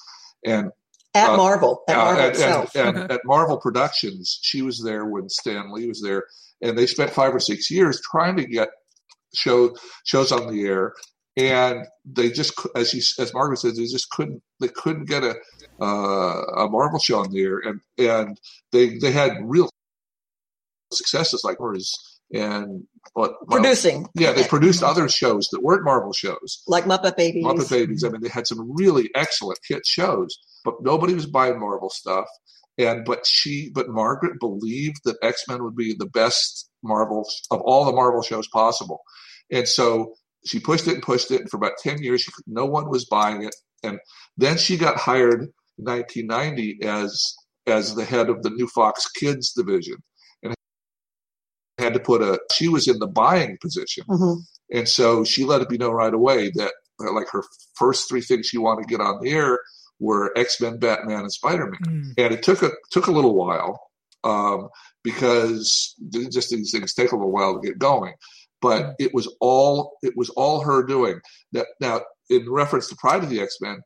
and 0.46 0.72
at 1.13 1.30
uh, 1.30 1.38
Marvel, 1.38 1.84
at 1.88 1.98
Marvel 1.98 2.24
at, 2.24 2.30
itself. 2.30 2.75
At, 2.75 2.96
at, 2.96 3.12
at, 3.12 3.22
Marvel 3.25 3.58
Productions, 3.58 4.40
she 4.42 4.62
was 4.62 4.81
there 4.84 5.06
when 5.06 5.30
Stan 5.30 5.72
Lee 5.72 5.88
was 5.88 6.02
there, 6.02 6.25
and 6.62 6.78
they 6.78 6.88
spent 6.88 7.12
five 7.12 7.36
or 7.36 7.40
six 7.40 7.69
years 7.69 8.02
trying 8.02 8.38
to 8.38 8.46
get 8.46 8.69
show 9.36 9.75
shows 10.06 10.31
on 10.31 10.54
the 10.54 10.66
air, 10.66 10.94
and 11.38 11.86
they 12.06 12.30
just, 12.30 12.54
as 12.75 12.90
she, 12.90 13.00
as 13.22 13.34
Margaret 13.34 13.58
says, 13.58 13.78
they 13.78 13.86
just 13.86 14.10
couldn't, 14.10 14.42
they 14.60 14.69
couldn't 14.69 15.06
get 15.06 15.24
a 15.24 15.36
uh, 15.81 16.66
a 16.66 16.69
Marvel 16.69 17.00
show 17.00 17.19
on 17.19 17.31
the 17.31 17.42
air, 17.42 17.60
and 17.60 17.81
and 17.98 18.40
they 18.72 18.98
they 18.98 19.12
had 19.12 19.38
real 19.42 19.69
successes 20.94 21.42
like 21.44 21.58
hers 21.58 22.11
and 22.33 22.83
well, 23.16 23.36
producing. 23.50 24.07
Yeah, 24.16 24.31
they 24.31 24.44
produced 24.44 24.83
other 24.83 25.10
shows 25.10 25.48
that 25.51 25.62
weren't 25.62 25.83
Marvel 25.83 26.13
shows, 26.13 26.63
like 26.68 26.86
Muppet 26.86 27.18
Babies. 27.18 27.45
Muppet 27.45 27.69
Babies. 27.69 28.04
I 28.04 28.10
mean, 28.10 28.22
they 28.22 28.30
had 28.30 28.48
some 28.48 28.74
really 28.75 29.10
excellent 29.16 29.60
hit 29.68 29.86
shows 29.86 30.38
but 30.63 30.75
nobody 30.81 31.13
was 31.13 31.25
buying 31.25 31.60
Marvel 31.60 31.89
stuff. 31.89 32.28
And 32.78 33.04
but 33.06 33.25
she, 33.28 33.69
but 33.74 33.89
Margaret 33.89 34.39
believed 34.39 35.01
that 35.04 35.18
X 35.22 35.44
Men 35.48 35.63
would 35.63 35.75
be 35.75 35.94
the 35.98 36.07
best 36.07 36.69
Marvel 36.83 37.30
of 37.51 37.62
all 37.62 37.86
the 37.86 37.91
Marvel 37.91 38.22
shows 38.22 38.48
possible, 38.48 39.01
and 39.51 39.67
so 39.67 40.13
she 40.46 40.60
pushed 40.60 40.88
it 40.88 40.96
and 40.96 41.03
pushed 41.03 41.32
it. 41.32 41.41
And 41.41 41.50
for 41.50 41.58
about 41.58 41.74
ten 41.84 42.01
years, 42.01 42.22
she, 42.22 42.32
no 42.48 42.65
one 42.65 42.89
was 42.89 43.06
buying 43.06 43.44
it. 43.44 43.56
And 43.84 44.00
then 44.38 44.58
she 44.58 44.77
got 44.77 44.98
hired 44.98 45.41
in 45.41 45.86
1990 45.86 46.79
as 46.84 47.36
as 47.67 47.94
the 47.94 48.06
head 48.06 48.29
of 48.29 48.41
the 48.41 48.50
new 48.50 48.67
Fox 48.67 49.10
Kids 49.12 49.51
division, 49.51 49.98
had 51.82 51.94
to 51.94 52.00
put 52.00 52.22
a. 52.22 52.40
She 52.52 52.68
was 52.68 52.88
in 52.88 53.00
the 53.00 53.08
buying 53.08 53.58
position, 53.62 54.06
mm-hmm. 54.08 54.42
and 54.72 54.88
so 54.88 55.24
she 55.24 55.44
let 55.44 55.62
it 55.62 55.70
be 55.70 55.78
known 55.78 55.94
right 55.94 56.14
away 56.14 56.52
that 56.56 56.74
like 57.00 57.30
her 57.30 57.44
first 57.76 58.08
three 58.08 58.22
things 58.22 58.48
she 58.48 58.58
wanted 58.58 58.84
to 58.84 58.88
get 58.88 59.02
on 59.02 59.20
the 59.22 59.32
air 59.32 59.60
were 60.00 60.38
X 60.38 60.60
Men, 60.62 60.80
Batman, 60.80 61.22
and 61.22 61.32
Spider 61.32 61.68
Man, 61.68 61.82
mm. 61.86 62.24
and 62.24 62.34
it 62.34 62.44
took 62.44 62.62
a 62.64 62.72
took 62.92 63.08
a 63.08 63.12
little 63.12 63.36
while 63.36 63.80
um, 64.24 64.70
because 65.04 65.96
just 66.32 66.50
these 66.50 66.72
things 66.72 66.94
take 66.94 67.12
a 67.12 67.16
little 67.16 67.32
while 67.32 67.60
to 67.60 67.68
get 67.68 67.80
going. 67.80 68.14
But 68.62 68.84
mm. 68.84 68.96
it 69.00 69.14
was 69.14 69.34
all 69.40 69.98
it 70.02 70.14
was 70.16 70.30
all 70.32 70.62
her 70.62 70.84
doing. 70.84 71.20
That 71.54 71.68
now, 71.80 72.02
in 72.30 72.50
reference 72.52 72.90
to 72.90 72.96
Pride 72.96 73.24
of 73.24 73.30
the 73.30 73.42
X 73.42 73.58
Men, 73.62 73.82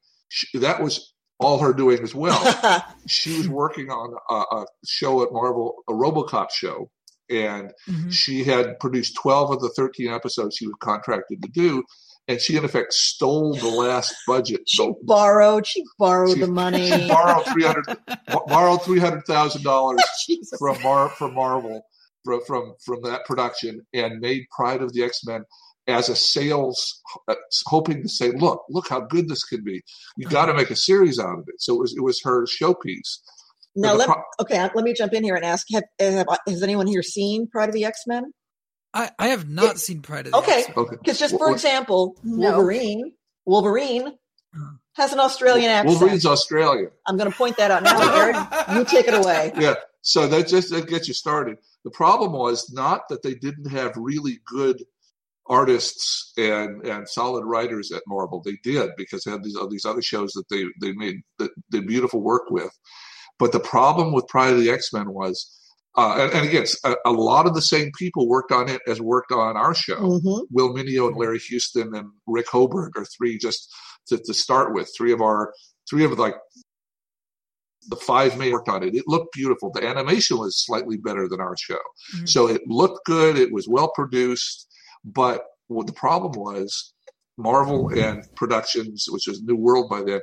that 0.55 0.81
was 0.81 1.13
all 1.39 1.59
her 1.59 1.73
doing 1.73 2.01
as 2.01 2.15
well. 2.15 2.85
she 3.07 3.37
was 3.37 3.49
working 3.49 3.89
on 3.89 4.15
a, 4.29 4.55
a, 4.57 4.65
show 4.85 5.21
at 5.21 5.33
Marvel, 5.33 5.83
a 5.89 5.91
RoboCop 5.91 6.49
show, 6.51 6.89
and 7.29 7.71
mm-hmm. 7.89 8.09
she 8.09 8.43
had 8.43 8.79
produced 8.79 9.15
twelve 9.15 9.51
of 9.51 9.61
the 9.61 9.69
thirteen 9.69 10.11
episodes 10.11 10.57
she 10.57 10.67
was 10.67 10.75
contracted 10.79 11.41
to 11.41 11.49
do 11.49 11.83
and 12.27 12.41
she 12.41 12.57
in 12.57 12.65
effect 12.65 12.93
stole 12.93 13.55
the 13.55 13.67
last 13.67 14.13
budget. 14.27 14.61
She 14.67 14.77
so, 14.77 14.97
borrowed. 15.03 15.65
She 15.65 15.83
borrowed 15.97 16.35
she, 16.35 16.41
the 16.41 16.47
money. 16.47 16.89
She 16.89 17.07
borrowed 17.07 17.45
three 17.47 17.63
hundred. 17.63 17.85
borrowed 18.47 18.83
three 18.83 18.99
hundred 18.99 19.25
thousand 19.25 19.63
dollars 19.63 20.01
from 20.59 20.81
Mar 20.81 21.09
from 21.09 21.33
Marvel 21.35 21.85
from, 22.23 22.41
from 22.45 22.73
from 22.83 23.01
that 23.03 23.25
production 23.25 23.85
and 23.93 24.19
made 24.19 24.45
Pride 24.55 24.81
of 24.81 24.93
the 24.93 25.03
X 25.03 25.21
Men 25.25 25.43
as 25.87 26.09
a 26.09 26.15
sales, 26.15 26.99
uh, 27.27 27.35
hoping 27.67 28.01
to 28.01 28.09
say, 28.09 28.31
look, 28.31 28.63
look 28.69 28.89
how 28.89 29.01
good 29.01 29.29
this 29.29 29.43
can 29.43 29.63
be. 29.63 29.83
You 30.17 30.27
got 30.27 30.47
to 30.47 30.53
make 30.55 30.71
a 30.71 30.75
series 30.75 31.19
out 31.19 31.37
of 31.37 31.45
it. 31.47 31.55
So 31.59 31.75
it 31.75 31.79
was 31.79 31.95
it 31.95 32.03
was 32.03 32.21
her 32.23 32.45
showpiece. 32.45 33.19
Now, 33.75 33.93
let, 33.93 34.07
pro- 34.07 34.23
okay, 34.41 34.59
let 34.73 34.83
me 34.83 34.93
jump 34.93 35.13
in 35.13 35.23
here 35.23 35.35
and 35.35 35.43
ask: 35.43 35.67
have, 35.73 35.83
have, 35.99 36.27
Has 36.47 36.63
anyone 36.63 36.87
here 36.87 37.03
seen 37.03 37.47
Pride 37.47 37.69
of 37.69 37.75
the 37.75 37.85
X 37.85 38.01
Men? 38.07 38.31
I, 38.93 39.11
I 39.19 39.27
have 39.27 39.49
not 39.49 39.75
it, 39.75 39.79
seen 39.79 40.01
Pride 40.01 40.27
of 40.27 40.31
the 40.31 40.37
Okay, 40.37 40.63
because 40.65 40.77
okay. 40.77 40.95
Because 40.95 41.19
just 41.19 41.37
for 41.37 41.51
example, 41.51 42.15
Wolverine, 42.23 43.11
Wolverine 43.45 44.07
uh-huh. 44.07 44.71
has 44.93 45.11
an 45.11 45.19
Australian 45.19 45.69
accent. 45.69 45.89
Wolverine's 45.99 46.25
Australian. 46.25 46.91
I'm 47.05 47.17
going 47.17 47.29
to 47.29 47.37
point 47.37 47.57
that 47.57 47.71
out 47.71 47.83
now, 47.83 48.15
Aaron. 48.15 48.77
You 48.77 48.85
take 48.85 49.07
it 49.07 49.13
away. 49.13 49.51
Yeah, 49.59 49.75
so 50.01 50.27
that 50.27 50.47
just 50.47 50.69
that 50.69 50.87
gets 50.87 51.09
you 51.09 51.13
started. 51.13 51.57
The 51.83 51.91
problem 51.91 52.31
was 52.31 52.71
not 52.71 53.09
that 53.09 53.23
they 53.23 53.35
didn't 53.35 53.69
have 53.71 53.93
really 53.97 54.39
good 54.47 54.81
artists 55.47 56.31
and 56.37 56.85
and 56.85 57.07
solid 57.09 57.43
writers 57.45 57.91
at 57.91 58.03
Marvel. 58.07 58.41
They 58.43 58.57
did 58.63 58.91
because 58.97 59.23
they 59.23 59.31
had 59.31 59.43
these 59.43 59.57
these 59.69 59.85
other 59.85 60.01
shows 60.01 60.31
that 60.33 60.47
they 60.49 60.63
they 60.79 60.93
made 60.93 61.21
that 61.39 61.51
did 61.69 61.87
beautiful 61.87 62.21
work 62.21 62.49
with. 62.49 62.71
But 63.39 63.51
the 63.51 63.59
problem 63.59 64.13
with 64.13 64.27
Pride 64.27 64.53
of 64.53 64.59
the 64.59 64.69
X 64.69 64.93
Men 64.93 65.11
was, 65.11 65.51
uh, 65.97 66.17
and, 66.19 66.33
and, 66.33 66.47
again, 66.47 66.65
a, 66.83 66.95
a, 67.05 67.11
lot 67.11 67.47
of 67.47 67.53
the 67.53 67.61
same 67.61 67.91
people 67.97 68.27
worked 68.27 68.51
on 68.51 68.69
it 68.69 68.81
as 68.87 68.99
worked 68.99 69.31
on 69.31 69.55
our 69.55 69.73
show. 69.73 69.95
Mm-hmm. 69.95 70.53
Will 70.53 70.73
Meugniot 70.73 71.07
and 71.07 71.17
Larry 71.17 71.39
Houston 71.39 71.95
and 71.95 72.09
Rick 72.27 72.47
Hoberg 72.47 72.91
are 72.97 73.05
three 73.05 73.37
just 73.37 73.73
to, 74.07 74.17
to 74.17 74.33
start 74.33 74.73
with. 74.73 74.91
Three 74.97 75.11
of 75.11 75.21
our 75.21 75.53
three 75.89 76.03
of 76.03 76.17
like 76.17 76.35
the 77.87 77.95
five 77.95 78.37
men 78.37 78.51
worked 78.51 78.69
on 78.69 78.83
it. 78.83 78.95
It 78.95 79.05
looked 79.07 79.33
beautiful. 79.33 79.71
The 79.71 79.87
animation 79.87 80.37
was 80.37 80.63
slightly 80.65 80.97
better 80.97 81.27
than 81.27 81.39
our 81.39 81.55
show, 81.57 81.79
mm-hmm. 82.15 82.25
so 82.25 82.47
it 82.47 82.61
looked 82.67 83.05
good. 83.05 83.37
It 83.37 83.51
was 83.51 83.67
well 83.67 83.91
produced, 83.93 84.67
but 85.03 85.43
what 85.67 85.87
the 85.87 85.93
problem 85.93 86.33
was, 86.33 86.93
Marvel 87.37 87.89
and 87.89 88.23
Productions, 88.35 89.05
which 89.09 89.27
was 89.27 89.41
New 89.41 89.55
World 89.55 89.89
by 89.89 90.03
then, 90.03 90.21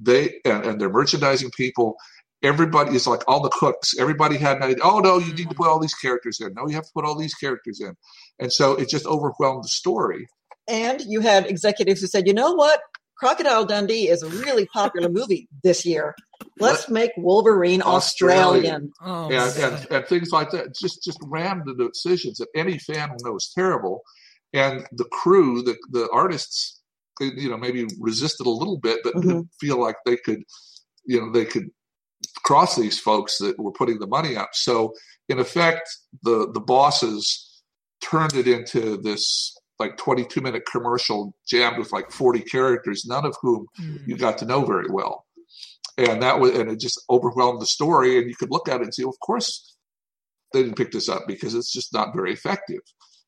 they 0.00 0.40
and, 0.44 0.64
and 0.64 0.80
their 0.80 0.90
merchandising 0.90 1.50
people 1.56 1.96
everybody 2.42 2.94
is 2.94 3.06
like 3.06 3.22
all 3.28 3.40
the 3.40 3.50
cooks. 3.50 3.92
Everybody 3.98 4.36
had 4.36 4.58
an 4.58 4.62
idea 4.64 4.84
oh 4.84 5.00
no 5.00 5.18
you 5.18 5.32
need 5.34 5.48
to 5.48 5.54
put 5.54 5.68
all 5.68 5.80
these 5.80 5.94
characters 5.94 6.40
in. 6.40 6.52
No 6.54 6.66
you 6.68 6.74
have 6.74 6.84
to 6.84 6.92
put 6.94 7.04
all 7.04 7.16
these 7.16 7.34
characters 7.34 7.80
in. 7.80 7.94
And 8.38 8.52
so 8.52 8.72
it 8.72 8.88
just 8.88 9.06
overwhelmed 9.06 9.64
the 9.64 9.68
story. 9.68 10.26
And 10.68 11.00
you 11.02 11.20
had 11.20 11.46
executives 11.46 12.00
who 12.00 12.06
said 12.06 12.26
you 12.26 12.34
know 12.34 12.52
what? 12.52 12.80
Crocodile 13.16 13.64
dundee 13.64 14.08
is 14.08 14.22
a 14.22 14.28
really 14.28 14.66
popular 14.66 15.08
movie 15.10 15.48
this 15.62 15.86
year. 15.86 16.14
Let's 16.58 16.88
make 16.88 17.12
wolverine 17.16 17.82
australian, 17.82 18.90
australian. 19.00 19.52
Oh, 19.62 19.64
and, 19.64 19.74
and, 19.74 19.92
and, 19.92 20.06
things 20.06 20.32
like 20.32 20.50
that. 20.50 20.74
Just 20.80 21.04
just 21.04 21.18
rammed 21.26 21.62
the 21.66 21.88
decisions 21.88 22.38
that 22.38 22.48
any 22.56 22.78
fan 22.78 23.10
will 23.10 23.30
know 23.30 23.36
is 23.36 23.52
terrible. 23.54 24.02
And 24.52 24.86
the 24.92 25.04
crew 25.04 25.62
the, 25.62 25.76
the 25.90 26.08
artists 26.12 26.80
you 27.20 27.48
know 27.48 27.56
maybe 27.56 27.86
resisted 28.00 28.46
a 28.46 28.50
little 28.50 28.78
bit 28.78 29.00
but 29.04 29.14
mm-hmm. 29.14 29.28
didn't 29.28 29.48
feel 29.60 29.80
like 29.80 29.96
they 30.04 30.16
could 30.16 30.42
you 31.04 31.20
know 31.20 31.30
they 31.30 31.44
could 31.44 31.68
cross 32.44 32.76
these 32.76 32.98
folks 32.98 33.38
that 33.38 33.58
were 33.58 33.72
putting 33.72 33.98
the 33.98 34.06
money 34.06 34.36
up. 34.36 34.50
So 34.52 34.94
in 35.28 35.38
effect, 35.38 35.88
the 36.22 36.50
the 36.52 36.60
bosses 36.60 37.62
turned 38.00 38.34
it 38.34 38.48
into 38.48 38.96
this 38.96 39.56
like 39.78 39.96
22 39.96 40.40
minute 40.40 40.62
commercial 40.70 41.34
jammed 41.46 41.78
with 41.78 41.92
like 41.92 42.10
40 42.10 42.40
characters, 42.40 43.04
none 43.04 43.24
of 43.24 43.36
whom 43.40 43.66
mm. 43.80 44.06
you 44.06 44.16
got 44.16 44.38
to 44.38 44.44
know 44.44 44.64
very 44.64 44.88
well. 44.90 45.24
And 45.98 46.22
that 46.22 46.40
was 46.40 46.56
and 46.56 46.70
it 46.70 46.80
just 46.80 47.02
overwhelmed 47.10 47.60
the 47.60 47.66
story. 47.66 48.18
And 48.18 48.28
you 48.28 48.36
could 48.36 48.50
look 48.50 48.68
at 48.68 48.80
it 48.80 48.84
and 48.84 48.94
say, 48.94 49.04
well, 49.04 49.10
of 49.10 49.20
course 49.20 49.76
they 50.52 50.62
didn't 50.62 50.76
pick 50.76 50.92
this 50.92 51.08
up 51.08 51.22
because 51.26 51.54
it's 51.54 51.72
just 51.72 51.92
not 51.92 52.14
very 52.14 52.32
effective. 52.32 52.80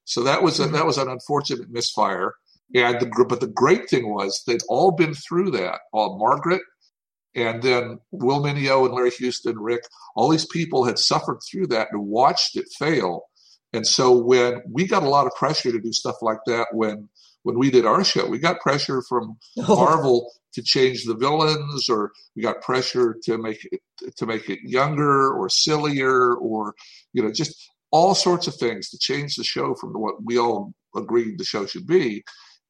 So 0.05 0.23
that 0.25 0.43
was 0.43 0.61
a, 0.61 0.67
mm. 0.67 0.73
that 0.73 0.87
was 0.87 0.99
an 0.99 1.09
unfortunate 1.09 1.71
misfire. 1.71 2.35
And 2.75 2.99
the, 2.99 3.07
group, 3.07 3.29
but 3.29 3.41
the 3.41 3.47
great 3.47 3.89
thing 3.89 4.13
was 4.13 4.43
they'd 4.47 4.63
all 4.69 4.91
been 4.91 5.15
through 5.15 5.53
that. 5.53 5.81
All 5.93 6.19
Margaret 6.19 6.63
and 7.35 7.63
then 7.63 7.99
Will 8.13 8.43
Meugniot 8.43 8.87
and 8.87 8.95
Larry 8.95 9.11
Houston, 9.11 9.59
Rick, 9.59 9.83
all 10.15 10.29
these 10.29 10.47
people 10.47 10.85
had 10.85 10.99
suffered 10.99 11.39
through 11.49 11.69
that 11.69 11.89
and 11.91 12.07
watched 12.07 12.57
it 12.57 12.67
fail. 12.79 13.23
And 13.73 13.87
so 13.87 14.17
when 14.17 14.63
we 14.71 14.87
got 14.87 15.03
a 15.03 15.09
lot 15.09 15.27
of 15.27 15.35
pressure 15.35 15.73
to 15.73 15.81
do 15.81 15.93
stuff 15.93 16.17
like 16.23 16.39
that 16.47 16.69
when 16.73 17.09
when 17.43 17.59
we 17.59 17.71
did 17.71 17.85
our 17.85 18.03
show, 18.03 18.27
we 18.27 18.39
got 18.39 18.61
pressure 18.61 19.03
from 19.07 19.37
oh. 19.59 19.77
Marvel 19.77 20.33
to 20.55 20.63
change 20.63 21.05
the 21.05 21.17
villains, 21.17 21.91
or 21.91 22.11
we 22.35 22.43
got 22.43 22.63
pressure 22.63 23.17
to 23.25 23.37
make 23.37 23.69
it 23.71 23.81
to 24.17 24.27
make 24.27 24.49
it 24.49 24.61
younger 24.63 25.31
or 25.31 25.49
sillier, 25.49 26.35
or 26.37 26.75
you 27.13 27.23
know, 27.23 27.31
just 27.31 27.71
all 27.91 28.15
sorts 28.15 28.47
of 28.47 28.55
things 28.55 28.89
to 28.91 28.99
change 28.99 29.37
the 29.37 29.45
show 29.45 29.75
from 29.75 29.93
what 29.93 30.25
we 30.25 30.39
all 30.39 30.73
agreed 30.97 31.39
the 31.39 31.45
show 31.45 31.67
should 31.67 31.87
be. 31.87 32.25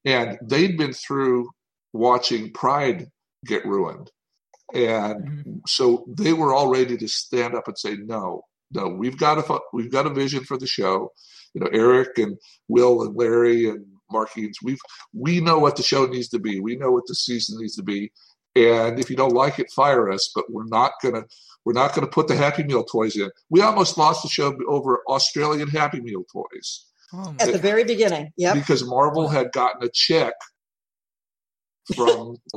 And 0.05 0.39
they'd 0.43 0.77
been 0.77 0.93
through 0.93 1.51
watching 1.93 2.53
Pride 2.53 3.07
get 3.47 3.65
ruined 3.65 4.11
and 4.75 5.25
mm-hmm. 5.25 5.53
so 5.67 6.05
they 6.09 6.33
were 6.33 6.53
all 6.53 6.69
ready 6.69 6.97
to 6.97 7.09
stand 7.09 7.55
up 7.55 7.69
and 7.69 7.79
say, 7.79 7.97
no, 7.97 8.43
no, 8.73 8.89
we've 8.89 9.17
got 9.17 9.39
a 9.39 9.61
we've 9.73 9.93
got 9.93 10.07
a 10.07 10.11
vision 10.11 10.45
for 10.45 10.59
the 10.59 10.67
show. 10.67 11.13
You 11.55 11.61
know, 11.61 11.71
Eric 11.73 12.19
and 12.19 12.37
Will 12.69 13.03
and 13.03 13.17
Larry 13.17 13.69
and 13.69 13.87
Mark 14.11 14.31
Edens, 14.37 14.59
we've 14.63 14.81
we 15.13 15.41
know 15.41 15.59
what 15.59 15.77
the 15.77 15.83
show 15.83 16.07
needs 16.07 16.29
to 16.31 16.39
be. 16.39 16.61
We 16.61 16.77
know 16.77 16.91
what 16.91 17.07
the 17.07 17.15
season 17.15 17.61
needs 17.61 17.77
to 17.77 17.83
be. 17.83 18.13
And 18.57 19.01
if 19.01 19.11
you 19.11 19.17
don't 19.17 19.33
like 19.33 19.59
it, 19.59 19.71
fire 19.71 20.11
us. 20.11 20.31
But 20.35 20.51
we're 20.51 20.67
not 20.67 20.93
gonna 21.03 21.23
we're 21.65 21.73
not 21.73 21.95
gonna 21.95 22.09
put 22.09 22.27
the 22.27 22.37
Happy 22.37 22.65
Meal 22.65 22.85
toys 22.85 23.17
in. 23.17 23.31
We 23.51 23.61
almost 23.61 23.97
lost 23.97 24.23
the 24.23 24.29
show 24.29 24.57
over 24.69 25.03
Australian 25.09 25.69
Happy 25.69 26.01
Meal 26.01 26.25
toys. 26.33 26.87
Oh, 27.13 27.35
At 27.39 27.53
the 27.53 27.59
very 27.59 27.85
beginning, 27.85 28.33
yeah. 28.37 28.55
Because 28.55 28.85
Marvel 28.85 29.29
had 29.29 29.53
gotten 29.53 29.85
a 29.85 29.91
check 29.93 30.35
from 31.95 32.37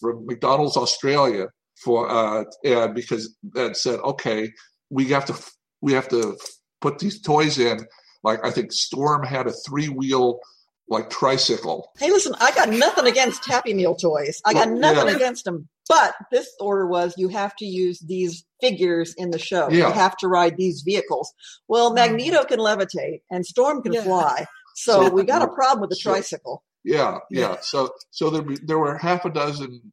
from 0.00 0.26
McDonald's 0.26 0.76
Australia 0.76 1.48
for 1.82 2.10
uh, 2.10 2.44
and 2.64 2.94
because 2.94 3.36
that 3.54 3.76
said, 3.76 4.00
okay, 4.00 4.50
we 4.90 5.06
have 5.06 5.24
to 5.26 5.34
we 5.80 5.92
have 5.92 6.08
to 6.08 6.36
put 6.80 6.98
these 6.98 7.20
toys 7.20 7.58
in. 7.58 7.86
Like 8.22 8.44
I 8.44 8.50
think 8.50 8.72
Storm 8.72 9.24
had 9.24 9.46
a 9.46 9.52
three 9.66 9.88
wheel 9.88 10.40
like 10.88 11.08
tricycle. 11.08 11.90
Hey, 11.98 12.10
listen, 12.10 12.34
I 12.40 12.50
got 12.50 12.68
nothing 12.68 13.06
against 13.06 13.46
Happy 13.46 13.72
Meal 13.72 13.94
toys. 13.94 14.42
I 14.44 14.52
got 14.52 14.70
nothing 14.70 15.08
yeah. 15.08 15.16
against 15.16 15.44
them. 15.44 15.68
But 15.88 16.14
this 16.30 16.48
order 16.60 16.86
was 16.86 17.14
you 17.16 17.28
have 17.28 17.56
to 17.56 17.64
use 17.64 18.00
these 18.00 18.44
figures 18.60 19.14
in 19.16 19.30
the 19.30 19.38
show. 19.38 19.68
Yeah. 19.70 19.88
You 19.88 19.92
have 19.92 20.16
to 20.18 20.28
ride 20.28 20.56
these 20.56 20.82
vehicles. 20.82 21.32
Well, 21.68 21.92
Magneto 21.92 22.44
can 22.44 22.58
levitate 22.58 23.22
and 23.30 23.46
Storm 23.46 23.82
can 23.82 23.92
yeah. 23.92 24.02
fly. 24.02 24.46
So 24.76 25.08
we 25.10 25.24
got 25.24 25.42
a 25.42 25.48
problem 25.48 25.80
with 25.80 25.90
the 25.90 25.96
tricycle. 25.96 26.62
Yeah, 26.84 27.18
yeah. 27.30 27.56
So 27.60 27.90
so 28.10 28.30
there 28.30 28.44
there 28.64 28.78
were 28.78 28.96
half 28.96 29.24
a 29.24 29.30
dozen 29.30 29.92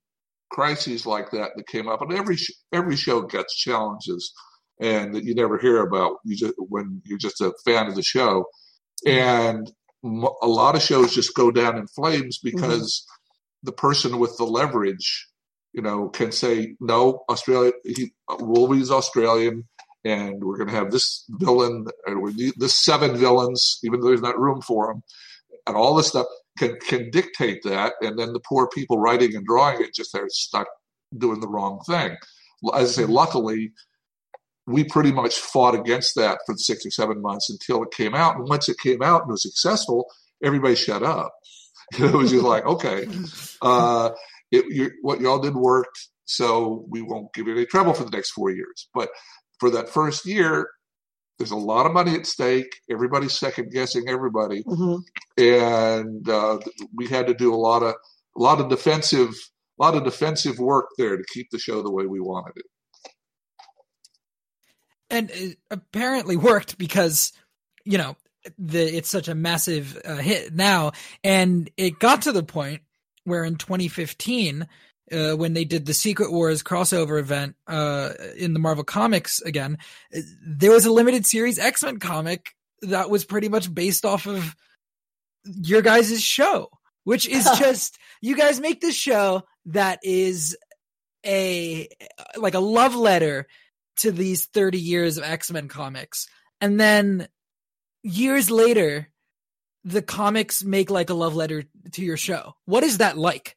crises 0.49 1.05
like 1.05 1.31
that 1.31 1.51
that 1.55 1.67
came 1.67 1.87
up, 1.87 2.01
and 2.01 2.13
every 2.13 2.37
every 2.71 2.95
show 2.95 3.21
gets 3.21 3.55
challenges, 3.55 4.33
and 4.79 5.13
that 5.13 5.23
you 5.23 5.35
never 5.35 5.57
hear 5.57 5.81
about. 5.81 6.17
You 6.23 6.35
just 6.35 6.53
when 6.57 7.01
you're 7.05 7.17
just 7.17 7.41
a 7.41 7.53
fan 7.65 7.87
of 7.87 7.95
the 7.95 8.03
show, 8.03 8.45
and 9.05 9.69
a 10.03 10.47
lot 10.47 10.75
of 10.75 10.81
shows 10.81 11.13
just 11.13 11.35
go 11.35 11.51
down 11.51 11.77
in 11.77 11.87
flames 11.87 12.39
mm-hmm. 12.39 12.55
because 12.55 13.03
mm-hmm. 13.03 13.65
the 13.65 13.73
person 13.73 14.19
with 14.19 14.37
the 14.37 14.45
leverage, 14.45 15.27
you 15.73 15.81
know, 15.81 16.07
can 16.07 16.31
say 16.31 16.75
no. 16.79 17.25
Australia, 17.29 17.73
he, 17.83 18.13
Wolverine's 18.39 18.91
Australian 18.91 19.67
and 20.05 20.41
we're 20.41 20.57
going 20.57 20.69
to 20.69 20.75
have 20.75 20.91
this 20.91 21.25
villain, 21.29 21.85
and 22.05 22.21
we 22.21 22.53
this 22.55 22.75
seven 22.83 23.17
villains, 23.17 23.79
even 23.83 23.99
though 23.99 24.07
there's 24.07 24.21
not 24.21 24.39
room 24.39 24.61
for 24.61 24.87
them, 24.87 25.03
and 25.65 25.75
all 25.75 25.95
this 25.95 26.07
stuff 26.07 26.27
can 26.57 26.77
can 26.87 27.09
dictate 27.09 27.63
that, 27.63 27.93
and 28.01 28.17
then 28.17 28.33
the 28.33 28.39
poor 28.39 28.67
people 28.67 28.99
writing 28.99 29.35
and 29.35 29.45
drawing 29.45 29.81
it 29.81 29.93
just 29.93 30.15
are 30.15 30.27
stuck 30.29 30.67
doing 31.17 31.39
the 31.39 31.47
wrong 31.47 31.79
thing. 31.87 32.15
As 32.73 32.97
I 32.97 33.01
say, 33.01 33.05
luckily, 33.05 33.71
we 34.65 34.83
pretty 34.83 35.11
much 35.11 35.37
fought 35.37 35.75
against 35.75 36.15
that 36.15 36.39
for 36.45 36.55
six 36.57 36.85
or 36.85 36.91
seven 36.91 37.21
months 37.21 37.49
until 37.49 37.83
it 37.83 37.91
came 37.91 38.13
out. 38.13 38.35
And 38.35 38.47
once 38.47 38.67
it 38.67 38.77
came 38.83 39.01
out 39.01 39.21
and 39.21 39.31
was 39.31 39.41
successful, 39.41 40.07
everybody 40.43 40.75
shut 40.75 41.03
up. 41.03 41.33
it 41.97 42.13
was 42.13 42.31
just 42.31 42.43
like, 42.43 42.65
okay, 42.65 43.07
uh, 43.61 44.09
it, 44.51 44.91
what 45.01 45.21
y'all 45.21 45.39
did 45.39 45.55
worked, 45.55 46.09
so 46.25 46.85
we 46.89 47.01
won't 47.01 47.33
give 47.33 47.47
you 47.47 47.53
any 47.53 47.65
trouble 47.65 47.93
for 47.93 48.03
the 48.03 48.11
next 48.11 48.31
four 48.31 48.49
years. 48.49 48.89
But 48.93 49.09
for 49.59 49.69
that 49.69 49.89
first 49.89 50.25
year, 50.25 50.69
there's 51.37 51.51
a 51.51 51.55
lot 51.55 51.85
of 51.85 51.93
money 51.93 52.15
at 52.15 52.25
stake. 52.25 52.81
Everybody's 52.89 53.37
second 53.37 53.71
guessing 53.71 54.07
everybody, 54.07 54.63
mm-hmm. 54.63 54.97
and 55.41 56.27
uh, 56.27 56.59
we 56.95 57.07
had 57.07 57.27
to 57.27 57.33
do 57.33 57.53
a 57.53 57.55
lot 57.55 57.83
of 57.83 57.93
a 58.35 58.41
lot 58.41 58.59
of 58.59 58.69
defensive 58.69 59.33
a 59.79 59.83
lot 59.83 59.95
of 59.95 60.03
defensive 60.03 60.57
work 60.59 60.87
there 60.97 61.17
to 61.17 61.23
keep 61.31 61.49
the 61.51 61.59
show 61.59 61.81
the 61.81 61.91
way 61.91 62.05
we 62.05 62.19
wanted 62.19 62.53
it. 62.57 63.11
And 65.09 65.31
it 65.31 65.57
apparently 65.69 66.35
worked 66.35 66.77
because 66.77 67.31
you 67.85 67.97
know 67.97 68.17
the 68.57 68.97
it's 68.97 69.09
such 69.09 69.27
a 69.27 69.35
massive 69.35 69.99
uh, 70.03 70.17
hit 70.17 70.53
now, 70.53 70.91
and 71.23 71.69
it 71.77 71.99
got 71.99 72.23
to 72.23 72.31
the 72.31 72.43
point 72.43 72.81
where 73.23 73.43
in 73.43 73.57
2015 73.57 74.67
uh, 75.11 75.33
when 75.33 75.53
they 75.53 75.65
did 75.65 75.85
the 75.85 75.93
Secret 75.93 76.31
Wars 76.31 76.63
crossover 76.63 77.19
event 77.19 77.55
uh, 77.67 78.11
in 78.35 78.53
the 78.53 78.59
Marvel 78.59 78.83
Comics 78.83 79.41
again, 79.41 79.77
there 80.45 80.71
was 80.71 80.85
a 80.85 80.91
limited 80.91 81.25
series 81.25 81.59
X 81.59 81.83
Men 81.83 81.99
comic 81.99 82.53
that 82.81 83.09
was 83.09 83.25
pretty 83.25 83.49
much 83.49 83.73
based 83.73 84.05
off 84.05 84.27
of 84.27 84.55
your 85.45 85.81
guys' 85.81 86.21
show, 86.21 86.69
which 87.03 87.27
is 87.27 87.45
just 87.57 87.97
you 88.21 88.35
guys 88.35 88.59
make 88.59 88.81
this 88.81 88.95
show 88.95 89.43
that 89.65 89.99
is 90.03 90.57
a 91.25 91.87
like 92.37 92.53
a 92.53 92.59
love 92.59 92.95
letter 92.95 93.47
to 93.97 94.11
these 94.11 94.45
30 94.45 94.79
years 94.79 95.17
of 95.17 95.23
X-Men 95.23 95.67
comics. 95.67 96.27
And 96.61 96.79
then 96.79 97.27
years 98.03 98.49
later, 98.49 99.09
the 99.83 100.01
comics 100.01 100.63
make 100.63 100.89
like 100.89 101.09
a 101.09 101.15
love 101.15 101.35
letter 101.35 101.63
to 101.93 102.03
your 102.03 102.17
show. 102.17 102.55
What 102.65 102.83
is 102.83 102.99
that 102.99 103.17
like? 103.17 103.56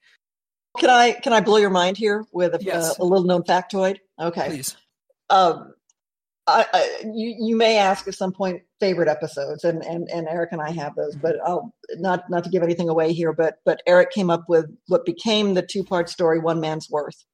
Can 0.81 0.89
I 0.89 1.13
can 1.13 1.35
I 1.35 1.43
blow 1.43 1.59
your 1.59 1.71
mind 1.71 1.99
here 1.99 2.25
with 2.33 2.55
a, 2.55 2.59
yes. 2.63 2.99
uh, 2.99 3.03
a 3.03 3.05
little 3.05 3.27
known 3.27 3.43
factoid? 3.43 3.99
Okay, 4.19 4.49
please. 4.49 4.77
Um, 5.29 5.75
I, 6.47 6.67
I, 6.73 7.01
you 7.05 7.37
you 7.39 7.55
may 7.55 7.77
ask 7.77 8.09
at 8.09 8.15
some 8.15 8.33
point 8.33 8.63
favorite 8.81 9.07
episodes, 9.07 9.63
and 9.63 9.85
and 9.85 10.09
and 10.11 10.27
Eric 10.27 10.53
and 10.53 10.63
I 10.63 10.71
have 10.71 10.95
those, 10.95 11.17
but 11.17 11.37
I'll 11.45 11.75
not 11.97 12.31
not 12.31 12.45
to 12.45 12.51
give 12.51 12.63
anything 12.63 12.89
away 12.89 13.13
here. 13.13 13.35
But 13.35 13.57
but 13.67 13.83
Eric 13.87 14.11
came 14.11 14.31
up 14.31 14.45
with 14.49 14.75
what 14.87 15.05
became 15.05 15.53
the 15.53 15.61
two 15.61 15.85
part 15.85 16.09
story, 16.09 16.39
One 16.39 16.61
Man's 16.61 16.89
Worth, 16.89 17.27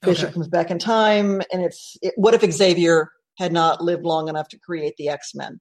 Bishop 0.00 0.28
okay. 0.28 0.34
comes 0.34 0.48
back 0.48 0.70
in 0.70 0.78
time, 0.78 1.42
and 1.52 1.62
it's 1.62 1.98
it, 2.00 2.14
what 2.16 2.32
if 2.32 2.50
Xavier 2.50 3.10
had 3.36 3.52
not 3.52 3.82
lived 3.82 4.04
long 4.04 4.28
enough 4.28 4.48
to 4.48 4.58
create 4.58 4.96
the 4.96 5.10
X 5.10 5.34
Men? 5.34 5.60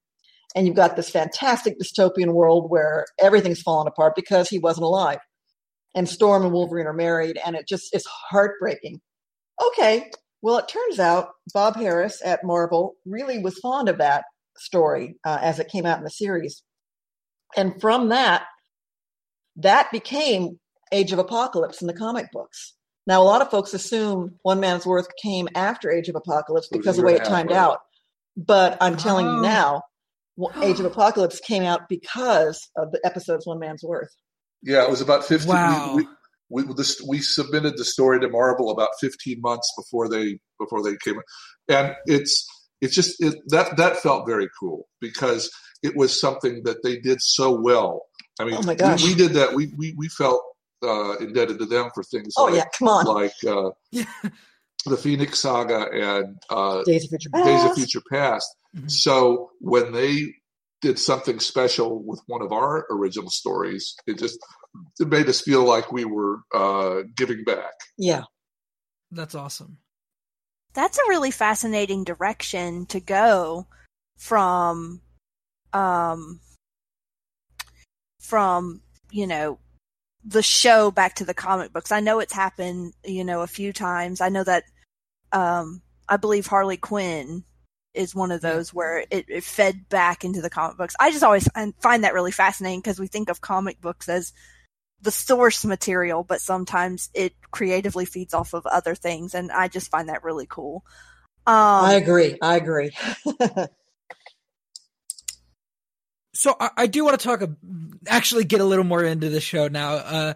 And 0.55 0.65
you've 0.65 0.77
got 0.77 0.95
this 0.95 1.09
fantastic 1.09 1.77
dystopian 1.77 2.33
world 2.33 2.69
where 2.69 3.05
everything's 3.19 3.61
fallen 3.61 3.87
apart 3.87 4.15
because 4.15 4.47
he 4.47 4.59
wasn't 4.59 4.85
alive. 4.85 5.19
And 5.93 6.07
Storm 6.07 6.43
and 6.43 6.53
Wolverine 6.53 6.87
are 6.87 6.93
married, 6.93 7.39
and 7.45 7.55
it 7.55 7.67
just 7.67 7.93
is 7.93 8.05
heartbreaking. 8.05 9.01
Okay, 9.61 10.09
well, 10.41 10.57
it 10.57 10.67
turns 10.67 10.99
out 10.99 11.29
Bob 11.53 11.75
Harras 11.75 12.15
at 12.23 12.43
Marvel 12.43 12.95
really 13.05 13.39
was 13.39 13.59
fond 13.59 13.89
of 13.89 13.97
that 13.99 14.23
story 14.57 15.17
uh, 15.25 15.39
as 15.41 15.59
it 15.59 15.69
came 15.69 15.85
out 15.85 15.97
in 15.97 16.03
the 16.03 16.09
series. 16.09 16.63
And 17.55 17.79
from 17.81 18.09
that, 18.09 18.45
that 19.57 19.91
became 19.91 20.59
Age 20.91 21.11
of 21.11 21.19
Apocalypse 21.19 21.81
in 21.81 21.87
the 21.87 21.93
comic 21.93 22.31
books. 22.31 22.73
Now, 23.07 23.21
a 23.21 23.25
lot 23.25 23.41
of 23.41 23.49
folks 23.49 23.73
assume 23.73 24.35
One 24.43 24.59
Man's 24.59 24.85
Worth 24.85 25.07
came 25.21 25.47
after 25.55 25.91
Age 25.91 26.09
of 26.09 26.15
Apocalypse 26.15 26.69
because 26.71 26.97
of 26.97 27.01
the 27.01 27.07
way 27.07 27.15
it 27.15 27.25
timed 27.25 27.51
out. 27.51 27.79
But 28.37 28.77
I'm 28.79 28.95
telling 28.95 29.27
oh. 29.27 29.35
you 29.35 29.41
now, 29.41 29.81
Age 30.61 30.79
of 30.79 30.85
Apocalypse 30.91 31.39
came 31.39 31.63
out 31.63 31.89
because 31.89 32.69
of 32.77 32.91
the 32.91 32.99
episodes 33.03 33.45
One 33.45 33.59
Man's 33.59 33.83
Worth. 33.83 34.13
Yeah, 34.63 34.83
it 34.83 34.89
was 34.89 35.01
about 35.01 35.25
15. 35.25 35.49
Wow. 35.49 35.95
We, 35.95 36.07
we, 36.49 36.63
we, 36.63 36.73
this, 36.73 37.01
we 37.07 37.19
submitted 37.19 37.77
the 37.77 37.85
story 37.85 38.19
to 38.19 38.29
Marvel 38.29 38.71
about 38.71 38.89
15 38.99 39.41
months 39.41 39.71
before 39.77 40.09
they 40.09 40.39
before 40.59 40.83
they 40.83 40.97
came, 41.03 41.19
and 41.69 41.95
it's 42.05 42.45
it's 42.81 42.93
just 42.93 43.21
it, 43.23 43.35
that 43.47 43.77
that 43.77 43.97
felt 43.97 44.27
very 44.27 44.49
cool 44.59 44.87
because 44.99 45.49
it 45.81 45.95
was 45.95 46.19
something 46.19 46.63
that 46.63 46.83
they 46.83 46.97
did 46.97 47.21
so 47.21 47.51
well. 47.59 48.03
I 48.39 48.45
mean, 48.45 48.55
oh 48.55 48.63
my 48.63 48.75
gosh. 48.75 49.03
We, 49.03 49.09
we 49.09 49.15
did 49.15 49.33
that. 49.33 49.53
We 49.53 49.73
we, 49.77 49.95
we 49.97 50.09
felt 50.09 50.43
uh, 50.83 51.17
indebted 51.17 51.59
to 51.59 51.65
them 51.65 51.89
for 51.93 52.03
things. 52.03 52.33
Oh 52.37 52.45
like, 52.45 52.55
yeah, 52.55 52.65
come 52.77 52.87
on. 52.87 53.05
Like 53.05 53.33
uh, 53.47 53.69
the 54.85 54.97
Phoenix 54.97 55.39
Saga 55.39 55.87
and 55.91 56.37
uh, 56.49 56.83
Days 56.83 57.05
of 57.05 57.09
Future 57.09 57.29
Past. 57.29 57.45
Days 57.45 57.63
of 57.63 57.75
Future 57.75 58.01
Past. 58.11 58.55
Mm-hmm. 58.75 58.87
So 58.87 59.51
when 59.59 59.91
they 59.91 60.33
did 60.81 60.99
something 60.99 61.39
special 61.39 62.03
with 62.03 62.21
one 62.27 62.41
of 62.41 62.51
our 62.51 62.85
original 62.89 63.29
stories, 63.29 63.95
it 64.07 64.17
just 64.17 64.39
it 64.99 65.07
made 65.07 65.27
us 65.27 65.41
feel 65.41 65.63
like 65.63 65.91
we 65.91 66.05
were 66.05 66.39
uh, 66.53 67.01
giving 67.15 67.43
back. 67.43 67.73
Yeah, 67.97 68.23
that's 69.11 69.35
awesome. 69.35 69.77
That's 70.73 70.97
a 70.97 71.09
really 71.09 71.31
fascinating 71.31 72.03
direction 72.03 72.85
to 72.87 72.99
go 72.99 73.67
from, 74.17 75.01
um, 75.73 76.39
from 78.19 78.81
you 79.11 79.27
know 79.27 79.59
the 80.23 80.43
show 80.43 80.91
back 80.91 81.15
to 81.15 81.25
the 81.25 81.33
comic 81.33 81.73
books. 81.73 81.91
I 81.91 81.99
know 81.99 82.19
it's 82.19 82.33
happened, 82.33 82.93
you 83.03 83.23
know, 83.23 83.41
a 83.41 83.47
few 83.47 83.73
times. 83.73 84.21
I 84.21 84.29
know 84.29 84.43
that 84.43 84.63
um 85.31 85.81
I 86.07 86.17
believe 86.17 86.47
Harley 86.47 86.77
Quinn 86.77 87.43
is 87.93 88.15
one 88.15 88.31
of 88.31 88.41
those 88.41 88.73
where 88.73 89.05
it, 89.09 89.25
it 89.27 89.43
fed 89.43 89.89
back 89.89 90.23
into 90.23 90.41
the 90.41 90.49
comic 90.49 90.77
books. 90.77 90.95
I 90.99 91.11
just 91.11 91.23
always 91.23 91.47
find 91.79 92.03
that 92.03 92.13
really 92.13 92.31
fascinating 92.31 92.79
because 92.79 92.99
we 92.99 93.07
think 93.07 93.29
of 93.29 93.41
comic 93.41 93.81
books 93.81 94.07
as 94.09 94.33
the 95.01 95.11
source 95.11 95.65
material, 95.65 96.23
but 96.23 96.41
sometimes 96.41 97.09
it 97.13 97.33
creatively 97.51 98.05
feeds 98.05 98.33
off 98.33 98.53
of 98.53 98.65
other 98.65 98.95
things, 98.95 99.33
and 99.33 99.51
I 99.51 99.67
just 99.67 99.91
find 99.91 100.09
that 100.09 100.23
really 100.23 100.45
cool. 100.47 100.83
Um, 101.47 101.55
I 101.55 101.93
agree. 101.93 102.37
I 102.41 102.55
agree. 102.55 102.91
so 106.33 106.55
I, 106.59 106.69
I, 106.77 106.87
do 106.87 107.03
want 107.03 107.19
to 107.19 107.25
talk, 107.25 107.41
actually 108.07 108.43
get 108.43 108.61
a 108.61 108.65
little 108.65 108.85
more 108.85 109.03
into 109.03 109.29
the 109.29 109.41
show 109.41 109.67
now. 109.67 109.93
Uh, 109.93 110.33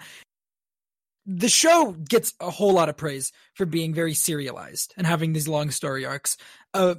the 1.27 1.49
show 1.49 1.91
gets 1.91 2.33
a 2.39 2.49
whole 2.49 2.73
lot 2.73 2.89
of 2.89 2.97
praise 2.97 3.31
for 3.53 3.67
being 3.67 3.93
very 3.93 4.15
serialized 4.15 4.95
and 4.97 5.05
having 5.05 5.33
these 5.33 5.47
long 5.47 5.69
story 5.69 6.05
arcs. 6.05 6.37
Uh, 6.73 6.95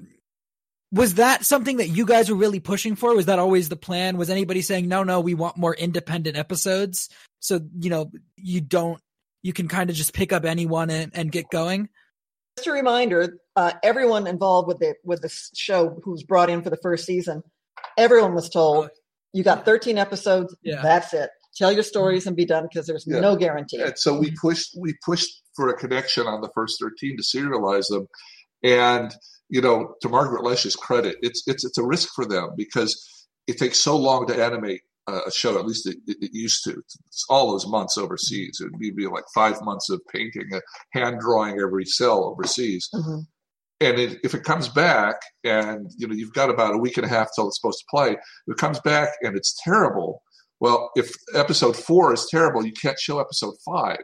was 0.93 1.15
that 1.15 1.45
something 1.45 1.79
that 1.79 1.89
you 1.89 2.07
guys 2.07 2.31
were 2.31 2.37
really 2.37 2.61
pushing 2.61 2.97
for? 2.97 3.15
Was 3.15 3.27
that 3.27 3.39
always 3.39 3.69
the 3.69 3.77
plan? 3.77 4.17
Was 4.17 4.31
anybody 4.31 4.63
saying, 4.63 4.89
no, 4.89 5.03
no, 5.03 5.21
we 5.21 5.35
want 5.35 5.57
more 5.57 5.75
independent 5.75 6.37
episodes? 6.37 7.09
So, 7.41 7.61
you 7.79 7.91
know, 7.91 8.11
you 8.37 8.61
don't, 8.61 9.01
you 9.43 9.53
can 9.53 9.69
kind 9.69 9.91
of 9.91 9.97
just 9.97 10.13
pick 10.13 10.33
up 10.33 10.45
anyone 10.45 10.91
and, 10.91 11.13
and 11.15 11.31
get 11.31 11.51
going? 11.51 11.89
Just 12.57 12.69
a 12.69 12.73
reminder, 12.73 13.39
uh, 13.57 13.73
everyone 13.83 14.27
involved 14.27 14.69
with 14.69 14.79
the, 14.79 14.95
with 15.05 15.23
the 15.23 15.51
show 15.55 16.01
who 16.03 16.13
was 16.13 16.23
brought 16.23 16.49
in 16.49 16.63
for 16.63 16.71
the 16.71 16.79
first 16.79 17.05
season 17.05 17.43
Everyone 17.97 18.35
was 18.35 18.49
told, 18.49 18.91
you 19.33 19.43
got 19.43 19.65
13 19.65 19.99
episodes. 19.99 20.55
Yeah. 20.63 20.83
That's 20.83 21.15
it. 21.15 21.31
Tell 21.57 21.73
your 21.73 21.83
stories 21.83 22.27
and 22.27 22.37
be 22.37 22.45
done 22.45 22.65
because 22.71 22.87
there's 22.87 23.07
yeah. 23.07 23.21
no 23.21 23.37
guarantee. 23.37 23.81
And 23.81 23.99
so 23.99 24.19
we 24.19 24.31
pushed 24.33 24.77
we 24.79 24.95
pushed 25.05 25.43
for 25.55 25.69
a 25.69 25.77
connection 25.77 26.27
on 26.27 26.43
the 26.43 26.51
first 26.55 26.79
13 26.81 27.17
to 27.17 27.23
serialize 27.23 27.89
them. 27.89 28.07
And 28.63 29.15
you 29.49 29.61
know, 29.61 29.95
to 30.03 30.09
Margaret 30.09 30.43
Loesch's 30.43 30.77
credit, 30.77 31.17
it's 31.23 31.43
it's 31.47 31.65
it's 31.65 31.79
a 31.79 31.85
risk 31.85 32.11
for 32.15 32.27
them 32.27 32.51
because 32.57 33.27
it 33.47 33.59
takes 33.59 33.79
so 33.79 33.97
long 33.97 34.27
to 34.27 34.45
animate 34.45 34.83
a 35.09 35.31
show. 35.31 35.59
At 35.59 35.67
least 35.67 35.87
it, 35.87 35.99
it, 36.07 36.31
used 36.33 36.65
to. 36.65 36.71
It's 37.07 37.25
all 37.29 37.53
those 37.53 37.67
months 37.69 37.97
overseas. 37.97 38.61
It 38.61 38.73
would 38.73 38.97
be 38.97 39.07
like 39.07 39.25
five 39.35 39.63
months 39.63 39.89
of 39.89 40.01
painting, 40.13 40.51
a 40.53 40.61
hand 40.99 41.21
drawing 41.21 41.61
every 41.61 41.85
cell 41.85 42.25
overseas. 42.25 42.89
Mm-hmm 42.93 43.21
and 43.81 43.99
it, 43.99 44.19
if 44.25 44.35
it 44.35 44.45
comes 44.45 44.69
back 44.69 45.17
and 45.45 45.91
you 45.97 46.07
know 46.07 46.15
you've 46.15 46.33
got 46.33 46.51
about 46.51 46.75
a 46.75 46.79
week 46.79 46.97
and 46.97 47.07
a 47.07 47.09
half 47.09 47.29
till 47.35 47.49
it's 47.49 47.61
supposed 47.61 47.81
to 47.81 47.87
play 47.91 48.13
if 48.13 48.19
it 48.49 48.57
comes 48.57 48.81
back 48.81 49.11
and 49.23 49.37
it's 49.37 49.59
terrible 49.63 50.23
well 50.61 50.91
if 50.97 51.13
episode 51.35 51.77
four 51.77 52.13
is 52.13 52.27
terrible 52.31 52.65
you 52.65 52.73
can't 52.73 52.99
show 52.99 53.19
episode 53.19 53.55
five 53.65 54.03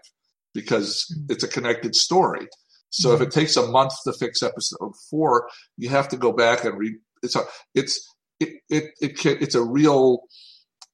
because 0.54 1.06
it's 1.30 1.44
a 1.44 1.48
connected 1.48 1.94
story 1.94 2.46
so 2.92 3.12
if 3.14 3.20
it 3.20 3.30
takes 3.30 3.56
a 3.56 3.66
month 3.68 3.92
to 4.04 4.12
fix 4.12 4.42
episode 4.42 4.92
four 5.10 5.48
you 5.76 5.88
have 5.88 6.08
to 6.08 6.16
go 6.16 6.32
back 6.32 6.64
and 6.64 6.78
read 6.78 6.94
it's 7.22 7.36
a 7.36 7.42
it's 7.74 8.08
it, 8.40 8.60
it, 8.68 8.90
it 9.00 9.18
can, 9.18 9.36
it's 9.40 9.54
a 9.54 9.62
real 9.62 10.22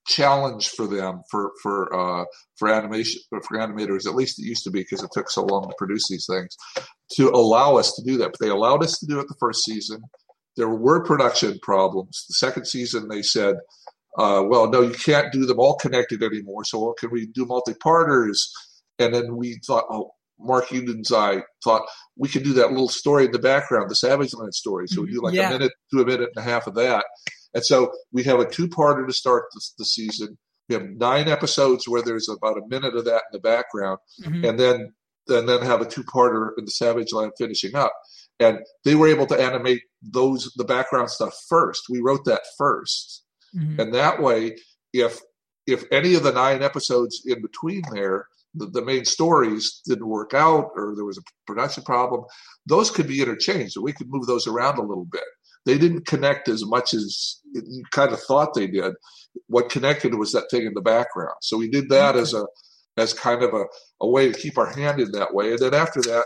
challenge 0.09 0.71
for 0.71 0.87
them 0.87 1.23
for 1.31 1.53
for 1.63 1.95
uh, 1.95 2.25
for 2.57 2.69
animation 2.69 3.21
for 3.31 3.59
animators 3.59 4.07
at 4.07 4.15
least 4.15 4.41
it 4.41 4.47
used 4.47 4.65
to 4.65 4.71
be 4.71 4.81
because 4.81 5.03
it 5.03 5.11
took 5.13 5.31
so 5.31 5.45
long 5.45 5.69
to 5.69 5.75
produce 5.77 6.09
these 6.09 6.27
things 6.27 6.57
to 7.13 7.29
allow 7.29 7.77
us 7.77 7.93
to 7.93 8.03
do 8.03 8.17
that. 8.17 8.33
But 8.33 8.41
they 8.41 8.49
allowed 8.49 8.83
us 8.83 8.99
to 8.99 9.07
do 9.07 9.21
it 9.21 9.29
the 9.29 9.37
first 9.39 9.65
season. 9.65 10.03
There 10.57 10.69
were 10.69 11.05
production 11.05 11.59
problems. 11.63 12.25
The 12.27 12.35
second 12.35 12.67
season 12.67 13.09
they 13.09 13.23
said 13.23 13.57
uh, 14.17 14.43
well 14.47 14.69
no 14.71 14.81
you 14.81 14.95
can't 14.95 15.31
do 15.31 15.45
them 15.45 15.61
all 15.61 15.77
connected 15.77 16.23
anymore 16.23 16.65
so 16.65 16.81
well, 16.81 16.95
can 16.95 17.11
we 17.11 17.27
do 17.27 17.45
multi-parters? 17.45 18.51
And 18.99 19.15
then 19.15 19.37
we 19.37 19.61
thought 19.67 19.85
oh 19.91 20.13
Mark 20.41 20.73
Edens 20.73 21.13
eye 21.13 21.43
thought 21.63 21.87
we 22.17 22.29
could 22.29 22.45
do 22.45 22.53
that 22.55 22.71
little 22.71 22.89
story 22.89 23.27
in 23.27 23.33
the 23.33 23.39
background, 23.39 23.91
the 23.91 23.97
Savage 23.97 24.35
Land 24.35 24.55
story. 24.55 24.87
So 24.89 25.03
we 25.03 25.13
do 25.13 25.23
like 25.23 25.35
yeah. 25.35 25.49
a 25.49 25.53
minute 25.53 25.73
to 25.93 26.01
a 26.01 26.07
minute 26.07 26.31
and 26.35 26.45
a 26.45 26.49
half 26.49 26.67
of 26.67 26.75
that. 26.75 27.05
And 27.55 27.65
so 27.65 27.93
we 28.13 28.23
have 28.25 28.41
a 28.41 28.49
two-parter 28.49 29.07
to 29.07 29.13
start 29.13 29.45
the, 29.53 29.61
the 29.79 29.85
season. 29.85 30.39
We 30.69 30.75
have 30.75 30.85
nine 30.85 31.29
episodes 31.29 31.89
where 31.89 32.03
there's 32.03 32.29
about 32.29 32.59
a 32.59 32.67
minute 32.69 32.95
of 32.95 33.05
that 33.07 33.23
in 33.33 33.33
the 33.33 33.39
background, 33.39 33.99
mm-hmm. 34.23 34.45
and 34.45 34.61
then 34.61 34.93
and 35.29 35.49
then 35.49 35.61
have 35.63 35.83
a 35.83 35.87
two-parter 35.87 36.51
in 36.57 36.65
the 36.65 36.71
Savage 36.71 37.13
Land 37.13 37.33
finishing 37.37 37.75
up. 37.75 37.93
And 38.41 38.61
they 38.85 38.95
were 38.95 39.09
able 39.09 39.27
to 39.27 39.41
animate 39.41 39.83
those 40.03 40.53
the 40.57 40.65
background 40.65 41.11
stuff 41.11 41.35
first. 41.49 41.85
We 41.91 42.01
wrote 42.01 42.25
that 42.27 42.43
1st 42.61 43.21
mm-hmm. 43.57 43.81
and 43.81 43.95
that 43.95 44.23
way, 44.23 44.57
if 44.93 45.21
if 45.67 45.85
any 45.93 46.15
of 46.15 46.23
the 46.23 46.33
nine 46.33 46.63
episodes 46.63 47.23
in 47.27 47.43
between 47.43 47.83
there, 47.93 48.27
the, 48.55 48.67
the, 48.67 48.85
main 48.85 49.05
stories 49.05 49.81
didn't 49.87 50.09
work 50.09 50.35
out 50.35 50.71
or 50.75 50.95
there 50.97 51.05
was 51.05 51.19
a 51.19 51.23
production 51.47 51.83
problem, 51.85 52.25
those 52.67 52.91
could 52.91 53.07
be 53.07 53.21
interchanged. 53.21 53.73
So 53.73 53.83
we 53.83 53.93
could 53.93 54.09
move 54.09 54.27
those 54.27 54.47
around 54.47 54.79
a 54.79 54.83
little 54.83 55.05
bit 55.05 55.23
they 55.69 55.77
didn't 55.77 56.07
connect 56.07 56.49
as 56.49 56.65
much 56.65 56.95
as 56.95 57.41
you 57.53 57.83
kind 57.91 58.13
of 58.13 58.21
thought 58.23 58.55
they 58.55 58.67
did. 58.67 58.95
What 59.49 59.69
connected 59.69 60.15
was 60.15 60.33
that 60.33 60.49
thing 60.51 60.65
in 60.65 60.73
the 60.73 60.81
background. 60.81 61.37
So 61.43 61.59
we 61.59 61.69
did 61.69 61.91
that 61.91 62.17
as 62.17 62.33
a 62.33 62.47
as 62.97 63.13
kind 63.13 63.43
of 63.43 63.53
a, 63.53 63.65
a 64.01 64.09
way 64.09 64.33
to 64.33 64.39
keep 64.39 64.57
our 64.57 64.73
hand 64.73 64.99
in 64.99 65.13
that 65.13 65.35
way. 65.35 65.51
And 65.51 65.59
then 65.59 65.75
after 65.75 66.01
that, 66.01 66.25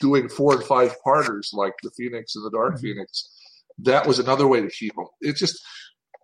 doing 0.00 0.28
four 0.30 0.54
and 0.54 0.64
five 0.64 0.96
parters 1.04 1.50
like 1.52 1.74
the 1.82 1.90
Phoenix 1.96 2.34
and 2.34 2.44
the 2.44 2.50
Dark 2.50 2.74
mm-hmm. 2.74 2.82
Phoenix, 2.82 3.30
that 3.80 4.06
was 4.06 4.18
another 4.18 4.48
way 4.48 4.62
to 4.62 4.70
keep 4.70 4.94
them. 4.96 5.06
It 5.20 5.36
just 5.36 5.60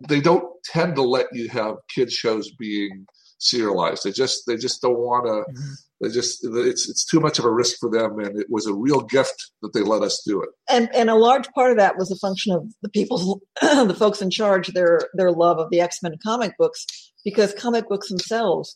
they 0.09 0.19
don't 0.19 0.45
tend 0.65 0.95
to 0.95 1.03
let 1.03 1.27
you 1.33 1.49
have 1.49 1.75
kids 1.93 2.13
shows 2.13 2.49
being 2.57 3.05
serialized. 3.39 4.03
They 4.03 4.11
just 4.11 4.43
they 4.47 4.57
just 4.57 4.81
don't 4.81 4.97
want 4.97 5.25
to. 5.25 5.51
Mm-hmm. 5.51 5.73
They 6.01 6.09
just 6.09 6.39
it's 6.43 6.87
it's 6.87 7.05
too 7.05 7.19
much 7.19 7.39
of 7.39 7.45
a 7.45 7.51
risk 7.51 7.77
for 7.79 7.89
them, 7.89 8.19
and 8.19 8.39
it 8.39 8.47
was 8.49 8.67
a 8.67 8.73
real 8.73 9.01
gift 9.01 9.51
that 9.61 9.73
they 9.73 9.81
let 9.81 10.03
us 10.03 10.21
do 10.25 10.41
it. 10.41 10.49
And 10.69 10.93
and 10.93 11.09
a 11.09 11.15
large 11.15 11.47
part 11.49 11.71
of 11.71 11.77
that 11.77 11.97
was 11.97 12.11
a 12.11 12.15
function 12.17 12.53
of 12.53 12.71
the 12.81 12.89
people, 12.89 13.41
the 13.61 13.95
folks 13.97 14.21
in 14.21 14.29
charge, 14.29 14.67
their 14.69 15.01
their 15.13 15.31
love 15.31 15.57
of 15.57 15.69
the 15.71 15.81
X 15.81 16.03
Men 16.03 16.15
comic 16.23 16.53
books, 16.57 16.85
because 17.23 17.53
comic 17.53 17.87
books 17.89 18.09
themselves 18.09 18.75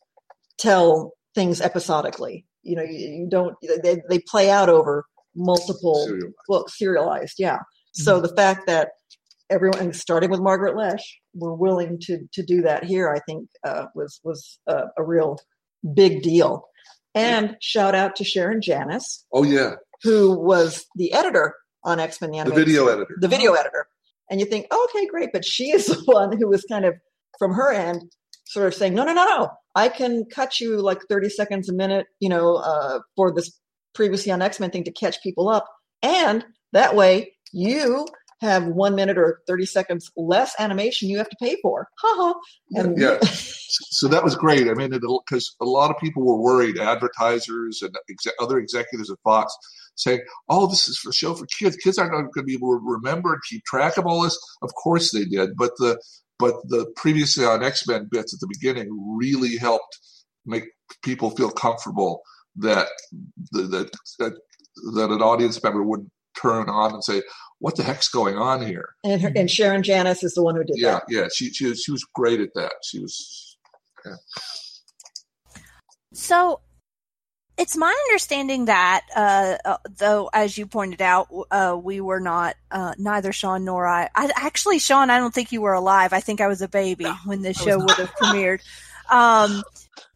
tell 0.57 1.13
things 1.35 1.61
episodically. 1.61 2.45
You 2.63 2.75
know, 2.75 2.83
you, 2.83 3.07
you 3.07 3.27
don't 3.29 3.55
they 3.83 4.01
they 4.09 4.19
play 4.19 4.49
out 4.49 4.69
over 4.69 5.05
multiple 5.35 6.05
serialized. 6.05 6.35
books, 6.47 6.77
serialized. 6.77 7.35
Yeah. 7.37 7.57
Mm-hmm. 7.57 8.03
So 8.03 8.19
the 8.19 8.35
fact 8.35 8.67
that 8.67 8.89
everyone, 9.51 9.93
starting 9.93 10.31
with 10.31 10.39
Margaret 10.39 10.75
Loesch, 10.75 11.03
were 11.35 11.55
willing 11.55 11.99
to 12.03 12.19
to 12.33 12.43
do 12.43 12.61
that 12.61 12.83
here, 12.83 13.09
I 13.09 13.19
think 13.19 13.49
uh, 13.63 13.85
was 13.93 14.19
was 14.23 14.59
a, 14.67 14.85
a 14.97 15.03
real 15.03 15.37
big 15.93 16.23
deal. 16.23 16.67
And 17.13 17.57
shout 17.61 17.93
out 17.93 18.15
to 18.15 18.23
Sharon 18.23 18.61
Janis. 18.61 19.25
Oh 19.33 19.43
yeah, 19.43 19.75
who 20.03 20.39
was 20.39 20.85
the 20.95 21.13
editor 21.13 21.53
on 21.83 21.99
X 21.99 22.21
Men 22.21 22.31
the 22.31 22.39
animated, 22.39 22.61
the 22.61 22.65
video 22.65 22.87
editor, 22.87 23.17
the 23.19 23.27
video 23.27 23.53
editor. 23.53 23.87
And 24.29 24.39
you 24.39 24.45
think, 24.45 24.67
oh, 24.71 24.87
okay, 24.89 25.05
great, 25.07 25.29
but 25.33 25.43
she 25.43 25.71
is 25.75 25.87
the 25.87 26.01
one 26.05 26.37
who 26.37 26.47
was 26.47 26.63
kind 26.69 26.85
of 26.85 26.95
from 27.37 27.53
her 27.53 27.71
end, 27.71 28.03
sort 28.45 28.67
of 28.67 28.73
saying, 28.73 28.93
no, 28.93 29.03
no, 29.03 29.13
no, 29.13 29.25
no, 29.25 29.49
I 29.75 29.89
can 29.89 30.25
cut 30.25 30.59
you 30.59 30.81
like 30.81 31.01
thirty 31.09 31.29
seconds 31.29 31.69
a 31.69 31.73
minute, 31.73 32.07
you 32.19 32.29
know, 32.29 32.55
uh, 32.55 32.99
for 33.15 33.33
this 33.33 33.51
previously 33.93 34.31
on 34.31 34.41
X 34.41 34.59
Men 34.59 34.71
thing 34.71 34.85
to 34.85 34.91
catch 34.91 35.21
people 35.21 35.49
up, 35.49 35.67
and 36.01 36.45
that 36.71 36.95
way 36.95 37.33
you 37.51 38.07
have 38.41 38.65
one 38.65 38.95
minute 38.95 39.17
or 39.17 39.41
30 39.47 39.65
seconds 39.65 40.11
less 40.17 40.55
animation 40.59 41.09
you 41.09 41.17
have 41.17 41.29
to 41.29 41.37
pay 41.39 41.57
for. 41.61 41.87
Ha 41.99 42.15
ha. 42.17 42.93
yeah. 42.97 43.19
so 43.23 44.07
that 44.07 44.23
was 44.23 44.35
great. 44.35 44.67
I 44.67 44.73
mean, 44.73 44.89
because 44.89 45.55
a 45.61 45.65
lot 45.65 45.91
of 45.91 45.97
people 45.99 46.23
were 46.23 46.41
worried, 46.41 46.79
advertisers 46.79 47.81
and 47.81 47.95
ex- 48.09 48.33
other 48.39 48.57
executives 48.57 49.11
at 49.11 49.17
Fox 49.23 49.55
saying, 49.95 50.21
oh, 50.49 50.67
this 50.67 50.87
is 50.87 50.97
for 50.97 51.11
show 51.11 51.35
for 51.35 51.45
kids. 51.59 51.75
Kids 51.77 51.97
aren't 51.97 52.11
going 52.11 52.29
to 52.35 52.43
be 52.43 52.53
able 52.53 52.71
to 52.71 52.81
remember 52.83 53.33
and 53.33 53.41
keep 53.47 53.63
track 53.65 53.97
of 53.97 54.05
all 54.05 54.23
this. 54.23 54.37
Of 54.61 54.71
course 54.73 55.11
they 55.11 55.25
did. 55.25 55.55
But 55.55 55.71
the, 55.77 56.01
but 56.39 56.55
the 56.67 56.91
previously 56.95 57.45
on 57.45 57.63
X-Men 57.63 58.07
bits 58.09 58.33
at 58.33 58.39
the 58.39 58.47
beginning 58.47 58.89
really 59.17 59.57
helped 59.57 59.99
make 60.45 60.63
people 61.03 61.29
feel 61.29 61.51
comfortable 61.51 62.21
that, 62.55 62.87
that, 63.51 63.91
that, 64.17 64.33
that 64.95 65.11
an 65.11 65.21
audience 65.21 65.61
member 65.63 65.83
would 65.83 66.09
turn 66.39 66.69
on 66.69 66.93
and 66.93 67.03
say, 67.03 67.21
"What 67.59 67.75
the 67.75 67.83
heck's 67.83 68.09
going 68.09 68.37
on 68.37 68.65
here?" 68.65 68.95
And 69.03 69.21
her, 69.21 69.31
and 69.35 69.49
Sharon 69.49 69.83
Janis 69.83 70.23
is 70.23 70.33
the 70.33 70.43
one 70.43 70.55
who 70.55 70.63
did 70.63 70.75
yeah, 70.77 70.91
that. 70.91 71.03
Yeah, 71.09 71.21
yeah. 71.21 71.27
She 71.33 71.51
she 71.51 71.67
was, 71.67 71.81
she 71.81 71.91
was 71.91 72.03
great 72.13 72.39
at 72.39 72.53
that. 72.55 72.73
She 72.83 72.99
was. 72.99 73.57
Yeah. 74.05 74.15
So, 76.13 76.59
it's 77.57 77.77
my 77.77 77.95
understanding 78.09 78.65
that, 78.65 79.05
uh, 79.15 79.57
uh, 79.63 79.77
though, 79.97 80.29
as 80.33 80.57
you 80.57 80.65
pointed 80.65 81.01
out, 81.01 81.27
uh, 81.51 81.79
we 81.81 82.01
were 82.01 82.19
not, 82.19 82.55
uh, 82.71 82.95
neither 82.97 83.31
Sean 83.31 83.63
nor 83.63 83.87
I, 83.87 84.09
I. 84.15 84.31
Actually, 84.35 84.79
Sean, 84.79 85.09
I 85.09 85.19
don't 85.19 85.33
think 85.33 85.51
you 85.51 85.61
were 85.61 85.73
alive. 85.73 86.11
I 86.11 86.19
think 86.19 86.41
I 86.41 86.47
was 86.47 86.61
a 86.61 86.67
baby 86.67 87.05
no, 87.05 87.15
when 87.25 87.43
this 87.43 87.61
show 87.61 87.77
would 87.77 87.91
have 87.91 88.13
premiered. 88.15 88.61
Um, 89.09 89.63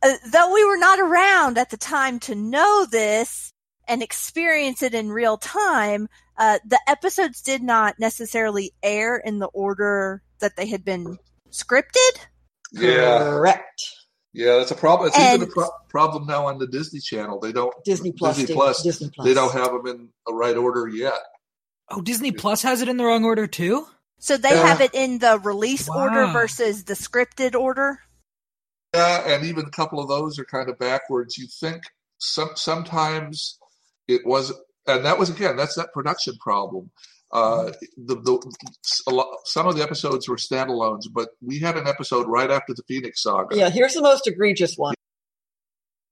uh, 0.02 0.14
though 0.32 0.54
we 0.54 0.66
were 0.66 0.78
not 0.78 1.00
around 1.00 1.58
at 1.58 1.70
the 1.70 1.78
time 1.78 2.20
to 2.22 2.36
know 2.36 2.88
this, 2.90 3.54
and 3.88 4.02
experience 4.02 4.82
it 4.82 4.94
in 4.94 5.10
real 5.10 5.38
time, 5.38 6.10
uh, 6.38 6.60
the 6.66 6.80
episodes 6.88 7.42
did 7.42 7.64
not 7.64 8.00
necessarily 8.00 8.74
air 8.84 9.18
in 9.18 9.40
the 9.40 9.48
order 9.48 10.22
that 10.40 10.56
they 10.56 10.68
had 10.68 10.84
been 10.84 11.18
scripted. 11.52 12.12
Yeah, 12.72 13.20
correct. 13.20 13.92
Yeah, 14.34 14.58
that's 14.58 14.72
a 14.72 14.76
problem. 14.76 15.08
It's 15.08 15.18
and, 15.18 15.42
even 15.42 15.50
a 15.50 15.52
pro- 15.52 15.70
problem 15.90 16.28
now 16.28 16.48
on 16.48 16.60
the 16.60 16.68
Disney 16.68 17.00
Channel. 17.00 17.40
They 17.40 17.54
don't 17.54 17.74
Disney 17.86 18.12
Plus, 18.12 18.38
Disney 18.38 18.54
Plus, 18.54 18.84
Disney 18.84 19.10
Plus. 19.16 19.26
They 19.26 19.34
don't 19.34 19.54
have 19.54 19.72
them 19.72 19.88
in 19.88 20.10
the 20.28 20.34
right 20.34 20.58
order 20.58 20.90
yet. 20.90 21.20
Oh, 21.90 22.02
Disney 22.02 22.32
Plus 22.32 22.62
has 22.64 22.82
it 22.82 22.90
in 22.90 22.98
the 22.98 23.06
wrong 23.06 23.24
order 23.24 23.48
too. 23.48 23.88
So 24.18 24.38
they 24.38 24.58
have 24.58 24.82
it 24.82 24.94
in 24.94 25.20
the 25.20 25.40
release 25.40 25.88
wow. 25.88 26.04
order 26.04 26.28
versus 26.34 26.84
the 26.84 26.96
scripted 26.96 27.54
order. 27.56 28.00
Yeah, 28.94 29.24
and 29.26 29.46
even 29.46 29.66
a 29.66 29.72
couple 29.72 30.00
of 30.00 30.08
those 30.08 30.40
are 30.40 30.46
kind 30.46 30.70
of 30.70 30.80
backwards. 30.80 31.38
You 31.38 31.48
think 31.48 31.84
some 32.18 32.50
sometimes 32.56 33.60
it 34.08 34.22
was, 34.26 34.54
and 34.88 35.06
that 35.06 35.18
was 35.18 35.30
again, 35.30 35.56
that's 35.56 35.76
that 35.76 35.94
production 35.94 36.36
problem. 36.40 36.92
Uh, 37.32 37.72
the, 37.98 38.16
the 38.16 39.12
lot, 39.12 39.28
some 39.46 39.68
of 39.68 39.76
the 39.76 39.84
episodes 39.84 40.30
were 40.30 40.38
standalones, 40.38 41.04
but 41.12 41.30
we 41.42 41.60
had 41.60 41.76
an 41.76 41.88
episode 41.88 42.28
right 42.28 42.50
after 42.50 42.74
the 42.74 42.84
Phoenix 42.88 43.24
Saga. 43.24 43.56
Yeah, 43.58 43.70
here's 43.70 43.94
the 43.94 44.02
most 44.02 44.28
egregious 44.28 44.76
one. 44.78 44.94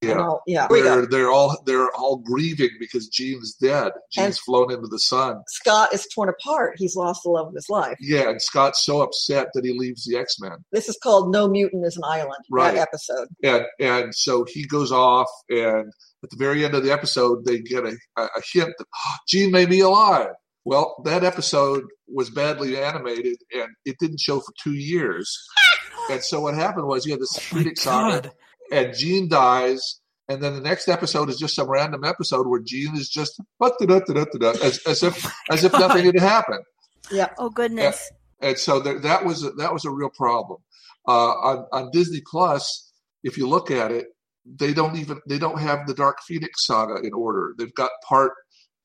Yeah, 0.07 0.35
yeah. 0.45 0.67
They're, 0.69 1.05
they're 1.05 1.31
all 1.31 1.61
they're 1.65 1.91
all 1.95 2.17
grieving 2.17 2.71
because 2.79 3.07
Jean's 3.07 3.53
dead. 3.55 3.91
Jean's 4.11 4.25
and 4.25 4.37
flown 4.37 4.71
into 4.71 4.87
the 4.87 4.99
sun. 4.99 5.41
Scott 5.47 5.93
is 5.93 6.07
torn 6.13 6.29
apart. 6.29 6.75
He's 6.77 6.95
lost 6.95 7.23
the 7.23 7.29
love 7.29 7.47
of 7.47 7.53
his 7.53 7.69
life. 7.69 7.97
Yeah, 7.99 8.29
and 8.29 8.41
Scott's 8.41 8.85
so 8.85 9.01
upset 9.01 9.47
that 9.53 9.65
he 9.65 9.77
leaves 9.77 10.05
the 10.05 10.17
X 10.17 10.39
Men. 10.39 10.63
This 10.71 10.89
is 10.89 10.97
called 11.01 11.31
No 11.31 11.47
Mutant 11.47 11.85
is 11.85 11.97
an 11.97 12.03
Island. 12.03 12.43
Right. 12.49 12.75
That 12.75 12.81
episode. 12.81 13.27
And 13.43 13.65
and 13.79 14.15
so 14.15 14.45
he 14.45 14.65
goes 14.65 14.91
off 14.91 15.29
and 15.49 15.91
at 16.23 16.29
the 16.29 16.37
very 16.37 16.63
end 16.63 16.73
of 16.73 16.83
the 16.83 16.91
episode, 16.91 17.45
they 17.45 17.59
get 17.59 17.83
a, 17.85 17.97
a 18.17 18.27
hint 18.51 18.73
that 18.77 18.87
ah, 18.95 19.15
oh, 19.15 19.17
Jean 19.27 19.51
may 19.51 19.65
be 19.65 19.81
alive. 19.81 20.29
Well, 20.65 20.95
that 21.03 21.25
episode 21.25 21.83
was 22.07 22.29
badly 22.29 22.81
animated 22.81 23.37
and 23.53 23.67
it 23.85 23.97
didn't 23.99 24.21
show 24.21 24.39
for 24.39 24.53
two 24.63 24.73
years. 24.73 25.37
and 26.11 26.23
so 26.23 26.39
what 26.39 26.55
happened 26.55 26.87
was 26.87 27.05
you 27.05 27.11
had 27.11 27.21
this 27.21 27.37
oh 27.37 27.41
Phoenix 27.41 27.81
saga, 27.81 28.31
and 28.71 28.93
Jean 28.95 29.27
dies, 29.27 29.99
and 30.27 30.41
then 30.41 30.53
the 30.53 30.61
next 30.61 30.87
episode 30.87 31.29
is 31.29 31.37
just 31.37 31.55
some 31.55 31.69
random 31.69 32.03
episode 32.03 32.47
where 32.47 32.61
Jean 32.61 32.95
is 32.95 33.09
just 33.09 33.39
as, 33.61 34.79
as 34.85 35.03
if 35.03 35.31
as 35.49 35.63
if 35.63 35.73
nothing 35.73 36.05
had 36.05 36.19
happened. 36.19 36.63
Yeah. 37.11 37.27
Oh 37.37 37.49
goodness. 37.49 38.09
And, 38.39 38.51
and 38.51 38.57
so 38.57 38.79
there, 38.79 38.97
that 38.97 39.25
was 39.25 39.43
a, 39.43 39.51
that 39.51 39.73
was 39.73 39.83
a 39.83 39.89
real 39.91 40.09
problem. 40.09 40.61
Uh, 41.05 41.31
on 41.31 41.65
on 41.73 41.91
Disney 41.91 42.21
Plus, 42.25 42.93
if 43.25 43.37
you 43.37 43.45
look 43.45 43.69
at 43.69 43.91
it, 43.91 44.07
they 44.45 44.73
don't 44.73 44.95
even 44.95 45.19
they 45.27 45.37
don't 45.37 45.59
have 45.59 45.85
the 45.85 45.93
Dark 45.93 46.19
Phoenix 46.25 46.65
saga 46.65 47.05
in 47.05 47.11
order. 47.13 47.55
They've 47.57 47.73
got 47.73 47.91
part 48.07 48.31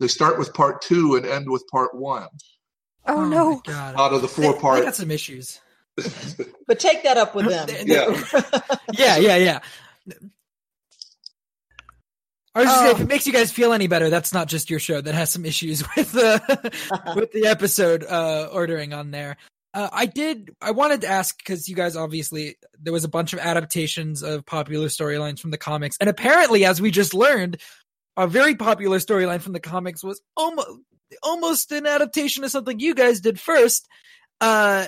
they 0.00 0.08
start 0.08 0.38
with 0.38 0.54
part 0.54 0.82
two 0.82 1.16
and 1.16 1.26
end 1.26 1.50
with 1.50 1.64
part 1.70 1.94
one. 1.94 2.28
Oh, 3.06 3.22
oh 3.22 3.28
no! 3.28 3.62
Out 3.68 4.12
of 4.12 4.22
the 4.22 4.28
four 4.28 4.52
they, 4.52 4.58
parts, 4.58 4.80
they 4.80 4.86
got 4.86 4.94
some 4.94 5.10
issues. 5.10 5.60
But 6.66 6.78
take 6.78 7.02
that 7.04 7.16
up 7.16 7.34
with 7.34 7.46
them. 7.46 7.68
yeah, 7.86 8.22
yeah, 8.92 9.16
yeah, 9.16 9.36
yeah. 9.36 9.58
I 12.54 12.62
was 12.62 12.68
just 12.70 12.80
saying, 12.80 12.96
if 12.96 13.02
it 13.02 13.08
makes 13.08 13.26
you 13.26 13.32
guys 13.32 13.52
feel 13.52 13.72
any 13.72 13.86
better, 13.86 14.10
that's 14.10 14.32
not 14.32 14.48
just 14.48 14.68
your 14.68 14.80
show 14.80 15.00
that 15.00 15.14
has 15.14 15.30
some 15.30 15.44
issues 15.44 15.84
with 15.96 16.12
the 16.12 17.12
with 17.16 17.32
the 17.32 17.46
episode 17.46 18.04
uh, 18.04 18.48
ordering 18.52 18.92
on 18.92 19.10
there. 19.10 19.36
Uh, 19.74 19.88
I 19.92 20.06
did. 20.06 20.54
I 20.60 20.72
wanted 20.72 21.02
to 21.02 21.08
ask 21.08 21.36
because 21.38 21.68
you 21.68 21.76
guys 21.76 21.94
obviously 21.94 22.56
there 22.80 22.92
was 22.92 23.04
a 23.04 23.08
bunch 23.08 23.32
of 23.32 23.38
adaptations 23.38 24.22
of 24.22 24.44
popular 24.44 24.88
storylines 24.88 25.40
from 25.40 25.50
the 25.50 25.58
comics, 25.58 25.96
and 26.00 26.08
apparently, 26.08 26.64
as 26.64 26.80
we 26.80 26.90
just 26.90 27.14
learned, 27.14 27.60
a 28.16 28.26
very 28.26 28.56
popular 28.56 28.98
storyline 28.98 29.40
from 29.40 29.52
the 29.52 29.60
comics 29.60 30.02
was 30.02 30.20
almost 30.36 30.68
almost 31.22 31.70
an 31.72 31.86
adaptation 31.86 32.44
of 32.44 32.50
something 32.50 32.80
you 32.80 32.94
guys 32.94 33.20
did 33.20 33.38
first. 33.38 33.86
Uh, 34.40 34.86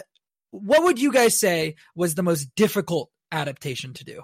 what 0.50 0.82
would 0.82 1.00
you 1.00 1.12
guys 1.12 1.38
say 1.38 1.76
was 1.94 2.14
the 2.14 2.22
most 2.22 2.48
difficult 2.54 3.10
adaptation 3.32 3.94
to 3.94 4.04
do? 4.04 4.22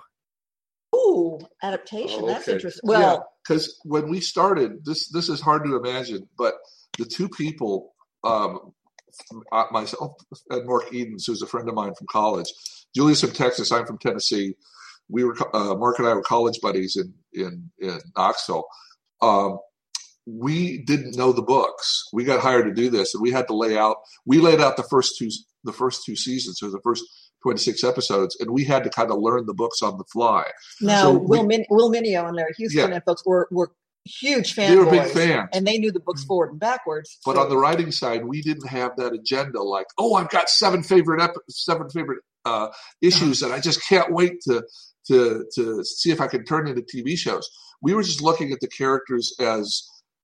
Ooh, 0.94 1.38
adaptation. 1.62 2.20
Oh, 2.20 2.24
okay. 2.24 2.32
That's 2.32 2.48
interesting. 2.48 2.80
Well, 2.84 3.28
because 3.46 3.66
yeah, 3.84 3.90
when 3.90 4.08
we 4.08 4.20
started, 4.20 4.84
this 4.84 5.08
this 5.08 5.28
is 5.28 5.40
hard 5.40 5.64
to 5.64 5.76
imagine, 5.76 6.28
but 6.38 6.54
the 6.98 7.04
two 7.04 7.28
people 7.28 7.94
um, 8.24 8.72
uh, 9.52 9.64
myself 9.70 10.14
and 10.50 10.66
Mark 10.66 10.92
Edens, 10.92 11.26
who's 11.26 11.42
a 11.42 11.46
friend 11.46 11.68
of 11.68 11.74
mine 11.74 11.92
from 11.96 12.06
college. 12.10 12.52
Julia's 12.94 13.20
from 13.20 13.32
Texas. 13.32 13.72
I'm 13.72 13.86
from 13.86 13.98
Tennessee. 13.98 14.54
We 15.08 15.24
were 15.24 15.36
uh, 15.54 15.74
Mark 15.74 15.98
and 15.98 16.08
I 16.08 16.14
were 16.14 16.22
college 16.22 16.60
buddies 16.60 16.96
in 16.96 17.14
in 17.32 17.70
in 17.78 18.00
Knoxville. 18.16 18.64
Um, 19.22 19.58
we 20.26 20.82
didn't 20.84 21.16
know 21.16 21.32
the 21.32 21.42
books. 21.42 22.04
We 22.12 22.24
got 22.24 22.40
hired 22.40 22.66
to 22.66 22.74
do 22.74 22.90
this, 22.90 23.14
and 23.14 23.22
we 23.22 23.30
had 23.30 23.46
to 23.48 23.54
lay 23.54 23.76
out. 23.76 23.98
We 24.24 24.38
laid 24.38 24.60
out 24.60 24.76
the 24.76 24.82
first 24.82 25.16
two 25.18 25.28
the 25.66 25.72
first 25.72 26.04
two 26.04 26.16
seasons, 26.16 26.62
or 26.62 26.70
the 26.70 26.80
first 26.82 27.04
26 27.42 27.84
episodes, 27.84 28.36
and 28.40 28.50
we 28.50 28.64
had 28.64 28.82
to 28.84 28.90
kind 28.90 29.10
of 29.10 29.18
learn 29.18 29.46
the 29.46 29.54
books 29.54 29.82
on 29.82 29.98
the 29.98 30.04
fly. 30.12 30.44
Now, 30.80 31.02
so 31.02 31.18
Will, 31.18 31.42
we, 31.42 31.46
Min- 31.46 31.66
Will 31.70 31.90
Meugniot 31.92 32.26
and 32.26 32.36
Larry 32.36 32.54
Houston 32.56 32.88
yeah. 32.88 32.96
and 32.96 33.04
folks 33.04 33.22
were, 33.26 33.48
were 33.50 33.72
huge 34.04 34.54
fans. 34.54 34.70
They 34.70 34.76
were 34.76 34.90
big 34.90 35.10
fans, 35.12 35.48
and 35.52 35.66
they 35.66 35.78
knew 35.78 35.92
the 35.92 36.00
books 36.00 36.22
mm-hmm. 36.22 36.28
forward 36.28 36.50
and 36.50 36.60
backwards. 36.60 37.18
But 37.24 37.36
so. 37.36 37.42
on 37.42 37.48
the 37.48 37.56
writing 37.56 37.92
side, 37.92 38.24
we 38.24 38.42
didn't 38.42 38.68
have 38.68 38.92
that 38.96 39.12
agenda. 39.12 39.62
Like, 39.62 39.86
oh, 39.98 40.14
I've 40.14 40.30
got 40.30 40.48
seven 40.48 40.82
favorite 40.82 41.22
ep- 41.22 41.36
seven 41.48 41.88
favorite 41.90 42.20
uh, 42.44 42.68
issues 43.02 43.42
uh-huh. 43.42 43.54
I 43.54 43.60
just 43.60 43.86
can't 43.86 44.12
wait 44.12 44.40
to 44.42 44.62
to 45.08 45.44
to 45.54 45.84
see 45.84 46.10
if 46.10 46.20
I 46.20 46.28
can 46.28 46.44
turn 46.44 46.68
into 46.68 46.82
TV 46.82 47.16
shows. 47.16 47.48
We 47.82 47.94
were 47.94 48.02
just 48.02 48.22
looking 48.22 48.52
at 48.52 48.60
the 48.60 48.68
characters 48.68 49.34
as 49.40 49.82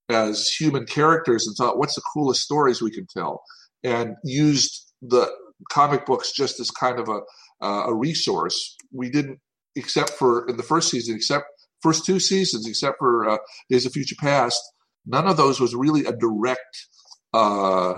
as 0.09 0.49
human 0.49 0.87
characters 0.87 1.47
and 1.47 1.57
thought, 1.57 1.79
what's 1.79 1.95
the 1.95 2.03
coolest 2.13 2.43
stories 2.43 2.83
we 2.83 2.91
can 2.91 3.07
tell, 3.07 3.43
and 3.83 4.17
used 4.25 4.92
the 5.03 5.31
comic 5.71 6.07
books 6.07 6.33
just 6.33 6.61
as 6.61 6.71
kind 6.71 6.99
of 6.99 7.09
a 7.09 7.21
uh, 7.65 7.85
a 7.87 7.95
resource. 7.95 8.77
We 8.93 9.11
didn't, 9.11 9.41
except 9.77 10.11
for 10.11 10.49
in 10.49 10.57
the 10.57 10.62
first 10.62 10.91
season, 10.91 11.15
except 11.17 11.45
first 11.83 12.07
two 12.07 12.21
seasons, 12.21 12.67
except 12.67 12.99
for 12.99 13.29
uh, 13.29 13.38
Days 13.69 13.87
of 13.87 13.93
Future 13.93 14.17
Past, 14.19 14.61
none 15.07 15.27
of 15.27 15.37
those 15.37 15.61
was 15.61 15.75
really 15.75 16.05
a 16.05 16.12
direct 16.12 16.87
uh, 17.35 17.95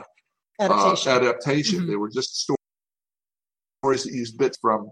adaptation. 0.60 1.12
Uh, 1.12 1.16
adaptation. 1.16 1.78
Mm-hmm. 1.80 1.88
They 1.88 1.96
were 1.96 2.10
just 2.10 2.48
stories 3.82 4.04
that 4.04 4.12
used 4.12 4.38
bits 4.38 4.58
from 4.60 4.90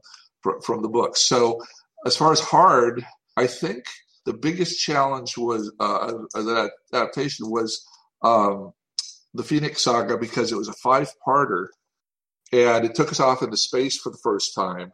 from 0.65 0.83
the 0.83 0.89
book. 0.89 1.17
So, 1.17 1.61
as 2.07 2.17
far 2.17 2.33
as 2.33 2.41
hard, 2.41 3.07
I 3.37 3.47
think 3.47 3.85
the 4.27 4.33
biggest 4.33 4.81
challenge 4.81 5.37
was 5.37 5.73
uh, 5.81 6.13
that 6.35 6.71
adaptation 6.93 7.51
was 7.51 7.85
um, 8.23 8.73
the 9.35 9.43
Phoenix 9.43 9.83
Saga 9.83 10.17
because 10.17 10.53
it 10.53 10.59
was 10.59 10.69
a 10.69 10.75
five-parter, 10.75 11.69
and 12.53 12.85
it 12.85 12.95
took 12.95 13.11
us 13.11 13.21
off 13.21 13.43
into 13.43 13.57
space 13.57 13.99
for 13.99 14.11
the 14.11 14.19
first 14.23 14.55
time, 14.55 14.93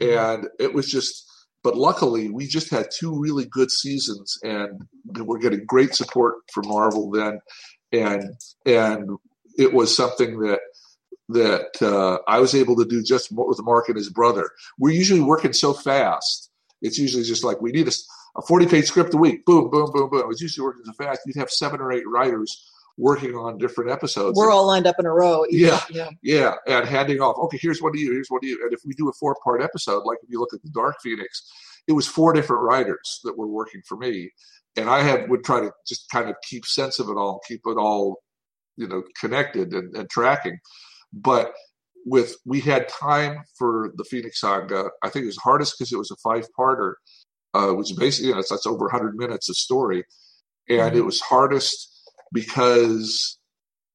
mm-hmm. 0.00 0.40
and 0.40 0.48
it 0.58 0.72
was 0.72 0.90
just 0.90 1.26
but 1.66 1.76
luckily, 1.76 2.30
we 2.30 2.46
just 2.46 2.70
had 2.70 2.92
two 2.96 3.18
really 3.18 3.44
good 3.44 3.72
seasons, 3.72 4.38
and 4.44 4.82
we're 5.18 5.40
getting 5.40 5.64
great 5.66 5.96
support 5.96 6.36
from 6.52 6.68
Marvel 6.68 7.10
then, 7.10 7.40
and 7.90 8.36
and 8.64 9.18
it 9.58 9.72
was 9.72 9.96
something 9.96 10.38
that 10.42 10.60
that 11.28 11.82
uh, 11.82 12.18
I 12.28 12.38
was 12.38 12.54
able 12.54 12.76
to 12.76 12.84
do 12.84 13.02
just 13.02 13.32
with 13.32 13.60
Mark 13.64 13.88
and 13.88 13.96
his 13.96 14.10
brother. 14.10 14.48
We're 14.78 14.94
usually 14.94 15.22
working 15.22 15.52
so 15.52 15.72
fast. 15.72 16.52
It's 16.82 16.98
usually 16.98 17.24
just 17.24 17.42
like 17.42 17.60
we 17.60 17.72
need 17.72 17.88
a, 17.88 17.92
a 18.36 18.42
40 18.42 18.66
page 18.66 18.84
script 18.84 19.14
a 19.14 19.16
week. 19.16 19.44
Boom, 19.44 19.68
boom, 19.68 19.90
boom, 19.92 20.08
boom. 20.08 20.30
It's 20.30 20.40
usually 20.40 20.66
working 20.66 20.84
so 20.84 20.92
fast. 20.92 21.22
You'd 21.26 21.34
have 21.34 21.50
seven 21.50 21.80
or 21.80 21.90
eight 21.90 22.06
writers 22.06 22.64
working 22.98 23.34
on 23.34 23.58
different 23.58 23.90
episodes. 23.90 24.36
We're 24.36 24.50
all 24.50 24.66
lined 24.66 24.86
up 24.86 24.96
in 24.98 25.06
a 25.06 25.12
row. 25.12 25.44
Yeah, 25.50 25.80
yeah, 25.90 26.10
yeah, 26.22 26.54
and 26.66 26.86
handing 26.86 27.20
off. 27.20 27.36
Okay, 27.38 27.58
here's 27.60 27.82
one 27.82 27.92
of 27.94 28.00
you. 28.00 28.12
Here's 28.12 28.28
one 28.28 28.40
of 28.42 28.48
you. 28.48 28.60
And 28.62 28.72
if 28.72 28.80
we 28.84 28.94
do 28.94 29.08
a 29.08 29.12
four 29.12 29.36
part 29.44 29.62
episode, 29.62 30.04
like 30.04 30.18
if 30.22 30.30
you 30.30 30.40
look 30.40 30.54
at 30.54 30.62
the 30.62 30.70
Dark 30.70 30.96
Phoenix, 31.02 31.50
it 31.86 31.92
was 31.92 32.06
four 32.06 32.32
different 32.32 32.62
writers 32.62 33.20
that 33.24 33.36
were 33.36 33.48
working 33.48 33.82
for 33.86 33.96
me, 33.96 34.30
and 34.76 34.88
I 34.88 35.02
had 35.02 35.28
would 35.28 35.44
try 35.44 35.60
to 35.60 35.72
just 35.86 36.08
kind 36.10 36.28
of 36.28 36.36
keep 36.48 36.64
sense 36.64 36.98
of 36.98 37.08
it 37.08 37.16
all, 37.16 37.40
keep 37.46 37.60
it 37.66 37.76
all, 37.76 38.22
you 38.76 38.88
know, 38.88 39.02
connected 39.20 39.72
and, 39.72 39.94
and 39.94 40.08
tracking. 40.08 40.58
But 41.12 41.52
with 42.06 42.36
we 42.46 42.60
had 42.60 42.88
time 42.88 43.42
for 43.58 43.92
the 43.96 44.04
Phoenix 44.04 44.40
Saga. 44.40 44.90
I 45.02 45.10
think 45.10 45.24
it 45.24 45.26
was 45.26 45.36
hardest 45.36 45.74
because 45.76 45.92
it 45.92 45.98
was 45.98 46.10
a 46.10 46.16
five 46.16 46.46
parter, 46.58 46.94
uh, 47.52 47.72
which 47.72 47.92
basically 47.98 48.28
you 48.28 48.34
know, 48.34 48.42
that's 48.48 48.66
over 48.66 48.86
100 48.86 49.16
minutes 49.16 49.50
of 49.50 49.56
story, 49.56 50.04
and 50.68 50.78
mm-hmm. 50.78 50.96
it 50.96 51.04
was 51.04 51.20
hardest 51.20 51.95
because 52.32 53.38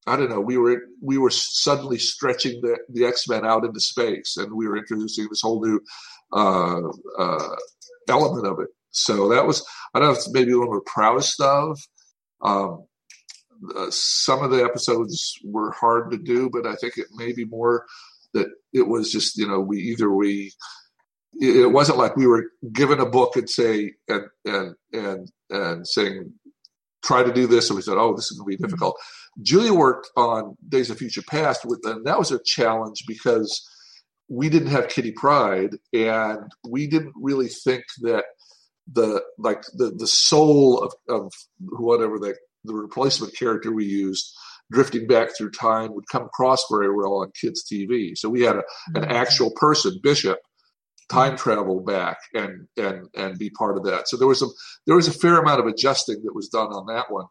I 0.06 0.16
don't 0.16 0.30
know 0.30 0.40
we 0.40 0.58
were 0.58 0.82
we 1.00 1.18
were 1.18 1.30
suddenly 1.30 1.98
stretching 1.98 2.60
the 2.60 2.78
the 2.88 3.04
X 3.06 3.28
Men 3.28 3.44
out 3.44 3.64
into 3.64 3.80
space, 3.80 4.36
and 4.36 4.52
we 4.52 4.66
were 4.66 4.76
introducing 4.76 5.28
this 5.28 5.42
whole 5.42 5.64
new 5.64 5.80
uh, 6.32 6.80
uh, 7.18 7.56
element 8.08 8.46
of 8.46 8.60
it. 8.60 8.68
So 8.90 9.28
that 9.28 9.46
was 9.46 9.64
I 9.94 9.98
don't 9.98 10.08
know 10.08 10.12
if 10.12 10.18
it's 10.18 10.32
maybe 10.32 10.54
one 10.54 10.68
we're 10.68 10.80
proudest 10.80 11.40
of. 11.40 11.78
Um, 12.42 12.84
uh, 13.76 13.86
some 13.90 14.42
of 14.42 14.50
the 14.50 14.64
episodes 14.64 15.38
were 15.44 15.70
hard 15.70 16.10
to 16.10 16.18
do, 16.18 16.50
but 16.50 16.66
I 16.66 16.74
think 16.74 16.98
it 16.98 17.06
may 17.14 17.32
be 17.32 17.44
more 17.44 17.86
that 18.34 18.48
it 18.72 18.88
was 18.88 19.12
just 19.12 19.36
you 19.36 19.46
know 19.46 19.60
we 19.60 19.78
either 19.78 20.10
we 20.10 20.52
it 21.40 21.70
wasn't 21.70 21.98
like 21.98 22.16
we 22.16 22.26
were 22.26 22.50
given 22.72 23.00
a 23.00 23.06
book 23.06 23.36
and 23.36 23.48
say 23.48 23.92
and 24.08 24.24
and 24.44 24.74
and 24.92 25.30
and 25.50 25.86
saying 25.86 26.32
try 27.04 27.22
to 27.22 27.32
do 27.32 27.46
this 27.46 27.68
and 27.68 27.76
we 27.76 27.82
said 27.82 27.98
oh 27.98 28.14
this 28.14 28.30
is 28.30 28.38
going 28.38 28.46
to 28.46 28.48
be 28.48 28.56
mm-hmm. 28.56 28.64
difficult 28.64 28.94
mm-hmm. 28.94 29.42
julia 29.42 29.74
worked 29.74 30.10
on 30.16 30.56
days 30.68 30.90
of 30.90 30.98
future 30.98 31.22
past 31.22 31.64
with 31.64 31.80
and 31.84 32.04
that 32.06 32.18
was 32.18 32.30
a 32.30 32.42
challenge 32.44 33.04
because 33.06 33.68
we 34.28 34.48
didn't 34.48 34.68
have 34.68 34.88
kitty 34.88 35.12
pryde 35.12 35.76
and 35.92 36.40
we 36.68 36.86
didn't 36.86 37.14
really 37.16 37.48
think 37.48 37.84
that 38.00 38.24
the 38.92 39.22
like 39.38 39.62
the 39.74 39.92
the 39.96 40.06
soul 40.06 40.78
of, 40.82 40.92
of 41.08 41.32
whatever 41.60 42.18
the 42.18 42.34
the 42.64 42.74
replacement 42.74 43.36
character 43.36 43.72
we 43.72 43.84
used 43.84 44.32
drifting 44.72 45.06
back 45.06 45.28
through 45.36 45.50
time 45.50 45.94
would 45.94 46.08
come 46.10 46.24
across 46.24 46.64
very 46.70 46.94
well 46.94 47.16
on 47.16 47.30
kids 47.38 47.64
TV. 47.70 48.16
So 48.16 48.28
we 48.28 48.42
had 48.42 48.56
a, 48.56 48.62
an 48.94 49.02
mm-hmm. 49.02 49.12
actual 49.12 49.50
person, 49.52 50.00
Bishop, 50.02 50.38
time 51.10 51.36
travel 51.36 51.80
back 51.80 52.18
and 52.34 52.66
and 52.76 53.06
and 53.14 53.38
be 53.38 53.50
part 53.50 53.76
of 53.76 53.84
that. 53.84 54.08
So 54.08 54.16
there 54.16 54.28
was 54.28 54.42
a 54.42 54.46
there 54.86 54.96
was 54.96 55.08
a 55.08 55.12
fair 55.12 55.38
amount 55.38 55.60
of 55.60 55.66
adjusting 55.66 56.22
that 56.24 56.34
was 56.34 56.48
done 56.48 56.68
on 56.68 56.86
that 56.86 57.10
one. 57.10 57.26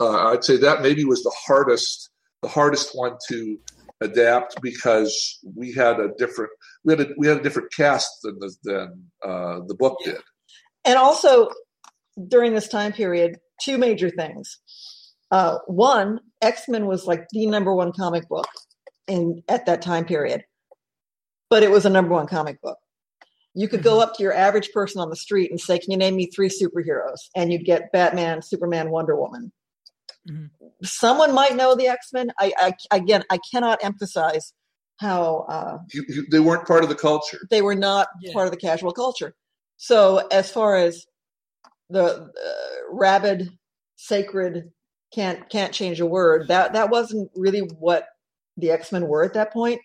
Uh, 0.00 0.30
I'd 0.30 0.44
say 0.44 0.56
that 0.58 0.82
maybe 0.82 1.04
was 1.04 1.22
the 1.22 1.34
hardest 1.46 2.10
the 2.42 2.48
hardest 2.48 2.90
one 2.94 3.16
to 3.28 3.58
adapt 4.00 4.60
because 4.60 5.38
we 5.56 5.72
had 5.72 6.00
a 6.00 6.08
different 6.18 6.50
we 6.84 6.92
had 6.92 7.00
a, 7.00 7.08
we 7.16 7.26
had 7.26 7.38
a 7.38 7.42
different 7.42 7.72
cast 7.72 8.10
than 8.22 8.38
the, 8.38 8.54
than 8.64 9.04
uh, 9.24 9.60
the 9.66 9.74
book 9.74 9.96
did. 10.04 10.18
And 10.84 10.98
also 10.98 11.48
during 12.28 12.54
this 12.54 12.68
time 12.68 12.92
period, 12.92 13.38
two 13.60 13.78
major 13.78 14.10
things. 14.10 14.58
Uh, 15.30 15.58
one, 15.66 16.20
X 16.42 16.68
Men 16.68 16.86
was 16.86 17.06
like 17.06 17.26
the 17.30 17.46
number 17.46 17.74
one 17.74 17.92
comic 17.92 18.28
book 18.28 18.48
in 19.06 19.42
at 19.48 19.66
that 19.66 19.80
time 19.80 20.04
period, 20.04 20.44
but 21.48 21.62
it 21.62 21.70
was 21.70 21.86
a 21.86 21.90
number 21.90 22.12
one 22.12 22.26
comic 22.26 22.60
book. 22.60 22.78
You 23.54 23.68
could 23.68 23.82
go 23.82 23.92
mm-hmm. 23.92 24.02
up 24.02 24.16
to 24.16 24.22
your 24.22 24.32
average 24.32 24.72
person 24.72 25.00
on 25.00 25.10
the 25.10 25.16
street 25.16 25.50
and 25.50 25.60
say, 25.60 25.78
"Can 25.78 25.90
you 25.90 25.96
name 25.96 26.16
me 26.16 26.26
three 26.26 26.48
superheroes?" 26.48 27.18
and 27.36 27.52
you'd 27.52 27.64
get 27.64 27.92
Batman, 27.92 28.42
Superman, 28.42 28.90
Wonder 28.90 29.16
Woman. 29.16 29.52
Mm-hmm. 30.28 30.66
Someone 30.82 31.34
might 31.34 31.56
know 31.56 31.74
the 31.74 31.88
X 31.88 32.08
Men. 32.12 32.30
I, 32.38 32.52
I, 32.56 32.96
again, 32.96 33.24
I 33.30 33.38
cannot 33.52 33.82
emphasize 33.84 34.52
how 34.98 35.46
uh, 35.48 35.78
you, 35.92 36.04
you, 36.08 36.26
they 36.30 36.40
weren't 36.40 36.66
part 36.66 36.82
of 36.82 36.88
the 36.88 36.94
culture. 36.94 37.40
They 37.50 37.62
were 37.62 37.74
not 37.74 38.08
yeah. 38.22 38.32
part 38.32 38.46
of 38.46 38.52
the 38.52 38.58
casual 38.58 38.92
culture. 38.92 39.34
So, 39.76 40.26
as 40.28 40.50
far 40.50 40.76
as 40.76 41.04
the 41.90 42.04
uh, 42.04 42.30
rabid, 42.90 43.50
sacred 43.96 44.70
can't 45.12 45.48
can't 45.50 45.72
change 45.72 46.00
a 46.00 46.06
word. 46.06 46.48
That 46.48 46.72
that 46.72 46.90
wasn't 46.90 47.30
really 47.34 47.60
what 47.60 48.06
the 48.56 48.70
X 48.70 48.92
Men 48.92 49.06
were 49.06 49.24
at 49.24 49.34
that 49.34 49.52
point, 49.52 49.80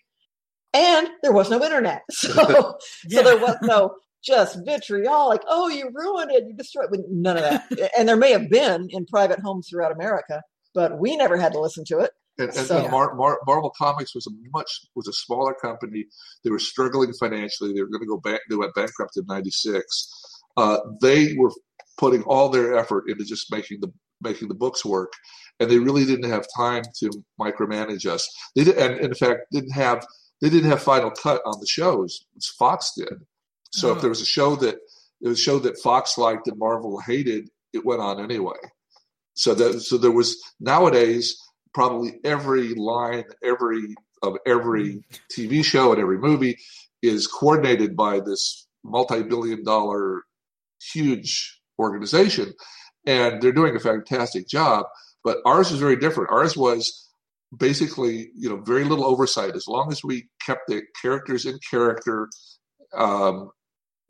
and 0.74 1.08
there 1.22 1.32
was 1.32 1.50
no 1.50 1.62
internet, 1.62 2.02
so 2.10 2.76
yeah. 3.08 3.18
so 3.18 3.24
there 3.24 3.38
was 3.38 3.56
no 3.62 3.94
just 4.24 4.58
vitriol 4.64 5.28
like 5.28 5.42
oh 5.46 5.68
you 5.68 5.88
ruined 5.94 6.30
it 6.32 6.44
you 6.44 6.52
destroyed 6.52 6.88
it. 6.92 7.00
none 7.08 7.36
of 7.36 7.42
that 7.44 7.90
and 7.98 8.08
there 8.08 8.16
may 8.16 8.32
have 8.32 8.50
been 8.50 8.88
in 8.90 9.06
private 9.06 9.38
homes 9.38 9.68
throughout 9.68 9.92
america 9.92 10.42
but 10.74 10.98
we 10.98 11.16
never 11.16 11.36
had 11.36 11.52
to 11.52 11.60
listen 11.60 11.84
to 11.84 11.98
it 12.00 12.10
and, 12.38 12.48
and, 12.48 12.66
so, 12.66 12.78
and 12.78 12.90
Mar- 12.90 13.14
Mar- 13.14 13.40
Marvel 13.46 13.72
Comics 13.76 14.14
was 14.14 14.26
a 14.26 14.30
much 14.52 14.70
was 14.94 15.08
a 15.08 15.12
smaller 15.12 15.54
company. 15.54 16.04
They 16.44 16.50
were 16.50 16.60
struggling 16.60 17.12
financially. 17.12 17.72
They 17.72 17.80
were 17.80 17.88
going 17.88 18.02
to 18.02 18.06
go 18.06 18.18
back. 18.18 18.40
They 18.48 18.54
went 18.54 18.74
bankrupt 18.74 19.16
in 19.16 19.26
'96. 19.26 19.84
Uh, 20.56 20.78
they 21.02 21.34
were 21.36 21.50
putting 21.98 22.22
all 22.22 22.48
their 22.48 22.76
effort 22.76 23.04
into 23.08 23.24
just 23.24 23.50
making 23.50 23.80
the 23.80 23.92
making 24.22 24.46
the 24.46 24.54
books 24.54 24.84
work, 24.84 25.12
and 25.58 25.68
they 25.68 25.78
really 25.78 26.04
didn't 26.04 26.30
have 26.30 26.46
time 26.56 26.84
to 27.00 27.10
micromanage 27.40 28.06
us. 28.06 28.28
They 28.54 28.62
did, 28.64 28.78
and 28.78 29.00
in 29.00 29.14
fact 29.14 29.40
didn't 29.50 29.72
have 29.72 30.06
they 30.40 30.50
didn't 30.50 30.70
have 30.70 30.82
final 30.82 31.10
cut 31.10 31.42
on 31.44 31.60
the 31.60 31.66
shows. 31.66 32.24
Fox 32.58 32.92
did. 32.96 33.14
So 33.72 33.90
oh. 33.90 33.92
if 33.94 34.00
there 34.00 34.10
was 34.10 34.20
a 34.20 34.26
show 34.26 34.56
that 34.56 34.76
it 35.20 35.28
was 35.28 35.38
a 35.38 35.42
show 35.42 35.58
that 35.60 35.78
Fox 35.78 36.16
liked 36.16 36.46
and 36.46 36.58
Marvel 36.58 37.00
hated, 37.00 37.48
it 37.72 37.84
went 37.84 38.00
on 38.00 38.22
anyway. 38.22 38.56
So 39.34 39.54
that 39.54 39.80
so 39.80 39.98
there 39.98 40.10
was 40.10 40.40
nowadays 40.60 41.36
probably 41.74 42.18
every 42.24 42.74
line, 42.74 43.24
every 43.42 43.94
of 44.22 44.36
every 44.46 44.92
hmm. 44.92 44.98
TV 45.32 45.64
show 45.64 45.92
and 45.92 46.00
every 46.00 46.18
movie 46.18 46.58
is 47.02 47.26
coordinated 47.26 47.96
by 47.96 48.20
this 48.20 48.66
multi-billion 48.84 49.64
dollar 49.64 50.22
huge 50.92 51.60
organization 51.78 52.52
and 53.06 53.40
they're 53.40 53.52
doing 53.52 53.74
a 53.76 53.80
fantastic 53.80 54.48
job 54.48 54.86
but 55.24 55.38
ours 55.44 55.70
was 55.70 55.80
very 55.80 55.96
different 55.96 56.30
ours 56.30 56.56
was 56.56 57.07
basically 57.56 58.30
you 58.34 58.48
know 58.48 58.56
very 58.56 58.84
little 58.84 59.04
oversight 59.04 59.54
as 59.54 59.66
long 59.66 59.90
as 59.90 60.04
we 60.04 60.28
kept 60.44 60.62
the 60.68 60.82
characters 61.00 61.46
in 61.46 61.58
character 61.70 62.28
um, 62.94 63.50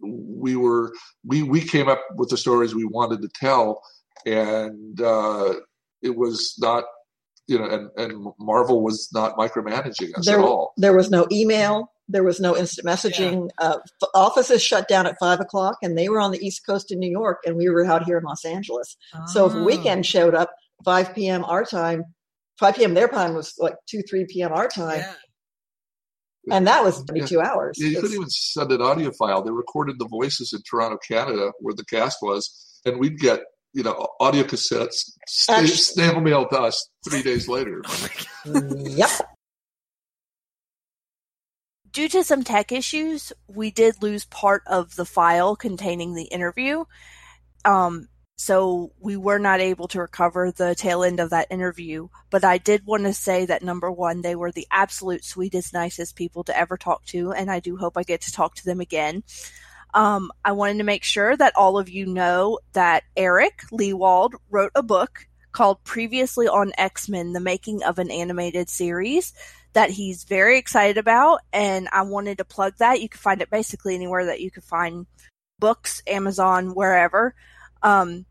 we 0.01 0.57
were 0.57 0.93
we 1.25 1.43
we 1.43 1.61
came 1.61 1.89
up 1.89 2.01
with 2.17 2.29
the 2.31 2.37
stories 2.37 2.75
we 2.75 2.85
wanted 2.85 3.23
to 3.23 3.29
tell 3.35 3.81
and 4.27 5.01
uh, 5.01 5.55
it 6.03 6.17
was 6.17 6.55
not 6.59 6.85
you 7.47 7.59
know 7.59 7.65
and, 7.65 7.91
and 7.97 8.27
marvel 8.41 8.83
was 8.83 9.09
not 9.13 9.37
micromanaging 9.37 10.17
us 10.17 10.27
there, 10.27 10.39
at 10.39 10.45
all 10.45 10.73
there 10.77 10.97
was 10.97 11.11
no 11.11 11.27
email 11.31 11.91
there 12.09 12.25
was 12.25 12.41
no 12.41 12.57
instant 12.57 12.87
messaging. 12.87 13.51
Yeah. 13.61 13.69
Uh, 13.69 13.79
offices 14.15 14.63
shut 14.63 14.89
down 14.89 15.07
at 15.07 15.19
five 15.21 15.41
o'clock, 15.41 15.77
and 15.83 15.97
they 15.97 16.09
were 16.09 16.21
on 16.21 16.33
the 16.33 16.45
East 16.45 16.65
Coast 16.65 16.91
in 16.91 16.99
New 16.99 17.11
York, 17.11 17.41
and 17.45 17.57
we 17.57 17.69
were 17.69 17.85
out 17.85 18.05
here 18.05 18.19
in 18.19 18.25
Los 18.25 18.45
Angeles. 18.45 18.97
Oh. 19.15 19.27
So 19.27 19.47
if 19.47 19.55
weekend 19.55 20.01
ah. 20.01 20.03
showed 20.03 20.35
up, 20.35 20.51
five 20.85 21.15
p.m. 21.15 21.45
our 21.45 21.65
time, 21.65 22.05
five 22.59 22.77
p.m. 22.77 22.95
their 22.95 23.09
time 23.09 23.35
was 23.35 23.55
like 23.59 23.75
two, 23.89 24.03
three 24.03 24.27
p.m. 24.27 24.53
our 24.53 24.69
time. 24.69 25.01
Yeah. 25.01 25.15
And 26.51 26.67
that 26.67 26.83
was 26.83 27.05
22 27.05 27.35
yeah. 27.35 27.47
hours. 27.47 27.77
Yeah, 27.79 27.89
you 27.89 28.01
couldn't 28.01 28.15
even 28.15 28.31
send 28.31 28.73
an 28.73 28.81
audio 28.81 29.13
file. 29.19 29.43
They 29.43 29.51
recorded 29.51 29.99
the 29.99 30.09
voices 30.09 30.55
in 30.55 30.63
Toronto, 30.63 30.97
Canada, 31.07 31.53
where 31.61 31.75
the 31.75 31.85
cast 31.85 32.19
was, 32.23 32.81
and 32.87 32.99
we'd 32.99 33.19
get 33.19 33.41
you 33.75 33.83
know 33.83 34.09
audio 34.19 34.45
cassettes 34.45 35.11
snail 35.29 36.21
mail 36.21 36.49
to 36.49 36.59
us 36.59 36.89
three 37.09 37.23
days 37.23 37.49
later. 37.49 37.83
yep 38.47 39.11
due 41.99 42.09
to 42.09 42.23
some 42.23 42.45
tech 42.45 42.71
issues, 42.71 43.33
we 43.49 43.73
did 43.73 44.01
lose 44.03 44.25
part 44.27 44.63
of 44.67 44.95
the 44.95 45.05
file 45.05 45.57
containing 45.57 46.15
the 46.15 46.25
interview. 46.25 46.85
Um, 47.65 48.09
so 48.41 48.93
we 49.01 49.17
were 49.17 49.41
not 49.41 49.61
able 49.61 49.89
to 49.89 50.01
recover 50.01 50.53
the 50.53 50.77
tail 50.77 51.03
end 51.03 51.19
of 51.19 51.31
that 51.31 51.49
interview. 51.51 52.09
But 52.31 52.45
I 52.45 52.59
did 52.59 52.87
want 52.87 53.03
to 53.03 53.13
say 53.13 53.45
that 53.47 53.65
number 53.65 53.91
one, 53.91 54.23
they 54.23 54.37
were 54.37 54.53
the 54.53 54.69
absolute 54.71 55.25
sweetest, 55.25 55.75
nicest 55.75 56.15
people 56.15 56.45
to 56.45 56.57
ever 56.57 56.77
talk 56.77 57.05
to, 57.07 57.33
and 57.33 57.51
I 57.51 57.59
do 57.59 57.77
hope 57.77 57.97
I 57.97 58.05
get 58.05 58.21
to 58.23 58.33
talk 58.33 58.55
to 58.55 58.65
them 58.65 58.81
again. 58.81 59.25
Um, 59.93 60.31
I 60.45 60.53
wanted 60.53 60.79
to 60.79 60.85
make 60.85 61.03
sure 61.03 61.37
that 61.37 61.57
all 61.57 61.79
of 61.79 61.89
you 61.89 62.07
know 62.07 62.61
that 62.75 63.03
Eric 63.17 63.63
Lewald 63.73 64.35
wrote 64.51 64.73
a 64.77 64.85
book 64.85 65.27
called 65.51 65.83
Previously 65.83 66.47
on 66.47 66.73
X 66.79 67.09
Men 67.09 67.33
The 67.33 67.41
Making 67.41 67.83
of 67.83 67.99
an 67.99 68.11
Animated 68.11 68.69
Series 68.69 69.33
that 69.73 69.91
he's 69.91 70.23
very 70.23 70.59
excited 70.59 70.97
about, 70.97 71.41
and 71.53 71.89
I 71.91 72.03
wanted 72.03 72.39
to 72.39 72.45
plug 72.45 72.77
that. 72.79 73.01
You 73.03 73.09
can 73.09 73.19
find 73.19 73.43
it 73.43 73.51
basically 73.51 73.97
anywhere 73.97 74.27
that 74.27 74.41
you 74.41 74.53
can 74.53 74.63
find 74.63 75.07
books, 75.59 76.03
Amazon, 76.07 76.75
wherever, 76.75 77.35
um, 77.83 78.27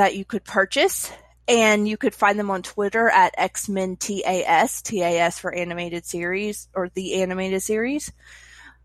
that 0.00 0.16
you 0.16 0.24
could 0.24 0.44
purchase. 0.44 1.12
And 1.46 1.86
you 1.86 1.98
could 1.98 2.14
find 2.14 2.38
them 2.38 2.50
on 2.50 2.62
Twitter 2.62 3.10
at 3.10 3.34
X 3.36 3.68
Men 3.68 3.96
TAS, 3.96 4.80
TAS 4.80 5.38
for 5.38 5.52
animated 5.52 6.06
series 6.06 6.68
or 6.74 6.88
the 6.88 7.20
animated 7.20 7.62
series. 7.62 8.10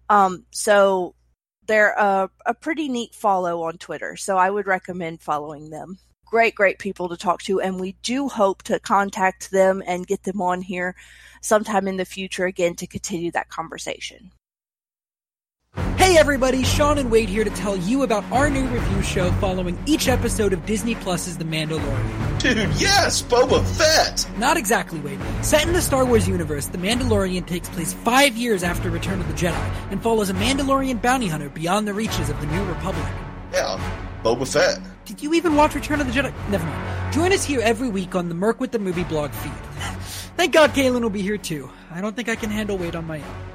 Um, 0.10 0.46
so 0.52 1.16
they're 1.68 1.94
a, 1.94 2.30
a 2.46 2.54
pretty 2.54 2.90
neat 2.90 3.16
follow 3.16 3.64
on 3.64 3.78
Twitter. 3.78 4.18
So 4.18 4.36
I 4.36 4.50
would 4.50 4.68
recommend 4.68 5.22
following 5.22 5.70
them. 5.70 6.00
Great, 6.26 6.54
great 6.54 6.80
people 6.80 7.08
to 7.08 7.18
talk 7.18 7.44
to. 7.44 7.62
And 7.62 7.80
we 7.80 7.96
do 8.04 8.28
hope 8.28 8.64
to 8.64 8.80
contact 8.82 9.52
them 9.52 9.82
and 9.88 10.08
get 10.08 10.24
them 10.24 10.42
on 10.42 10.62
here 10.62 10.96
sometime 11.42 11.88
in 11.88 11.96
the 11.96 12.04
future 12.04 12.46
again 12.46 12.76
to 12.76 12.88
continue 12.88 13.32
that 13.32 13.48
conversation. 13.48 14.32
Hey 16.06 16.20
everybody, 16.20 16.64
Sean 16.64 17.00
and 17.00 17.10
Wade 17.10 17.30
here 17.30 17.44
to 17.44 17.50
tell 17.50 17.76
you 17.76 18.04
about 18.04 18.24
our 18.32 18.48
new 18.48 18.64
review 18.68 19.02
show 19.02 19.32
following 19.42 19.76
each 19.88 20.08
episode 20.08 20.54
of 20.54 20.64
Disney 20.68 20.94
Plus's 20.94 21.36
The 21.36 21.46
Mandalorian. 21.46 22.40
Dude, 22.40 22.58
yes, 22.80 23.24
Boba 23.24 23.66
Fett! 23.76 24.30
Not 24.38 24.56
exactly, 24.56 25.00
Wade. 25.00 25.20
Set 25.42 25.66
in 25.66 25.74
the 25.74 25.82
Star 25.82 26.06
Wars 26.06 26.28
universe, 26.28 26.68
The 26.68 26.78
Mandalorian 26.78 27.48
takes 27.48 27.70
place 27.70 27.94
five 27.94 28.38
years 28.38 28.62
after 28.62 28.92
Return 28.92 29.20
of 29.20 29.28
the 29.28 29.34
Jedi 29.34 29.76
and 29.90 30.00
follows 30.00 30.30
a 30.30 30.36
Mandalorian 30.36 31.02
bounty 31.02 31.28
hunter 31.28 31.50
beyond 31.50 31.88
the 31.88 31.94
reaches 31.96 32.30
of 32.30 32.40
the 32.40 32.46
New 32.46 32.64
Republic. 32.66 33.12
Yeah, 33.52 33.80
Boba 34.24 34.48
Fett. 34.48 34.80
Did 35.06 35.24
you 35.24 35.34
even 35.34 35.56
watch 35.56 35.74
Return 35.74 36.02
of 36.02 36.06
the 36.06 36.14
Jedi? 36.14 36.32
Never 36.50 36.68
mind. 36.68 37.14
Join 37.14 37.34
us 37.34 37.44
here 37.44 37.62
every 37.62 37.90
week 37.90 38.14
on 38.14 38.30
the 38.30 38.36
Merc 38.36 38.60
with 38.60 38.72
the 38.72 38.80
Movie 38.80 39.06
blog 39.06 39.32
feed. 39.32 39.52
Thank 40.38 40.54
God 40.54 40.70
Kaylin 40.70 41.02
will 41.02 41.10
be 41.10 41.24
here 41.24 41.40
too. 41.40 41.68
I 41.90 42.00
don't 42.00 42.16
think 42.16 42.30
I 42.30 42.36
can 42.36 42.52
handle 42.52 42.78
Wade 42.78 42.96
on 42.96 43.08
my 43.08 43.18
own. 43.18 43.55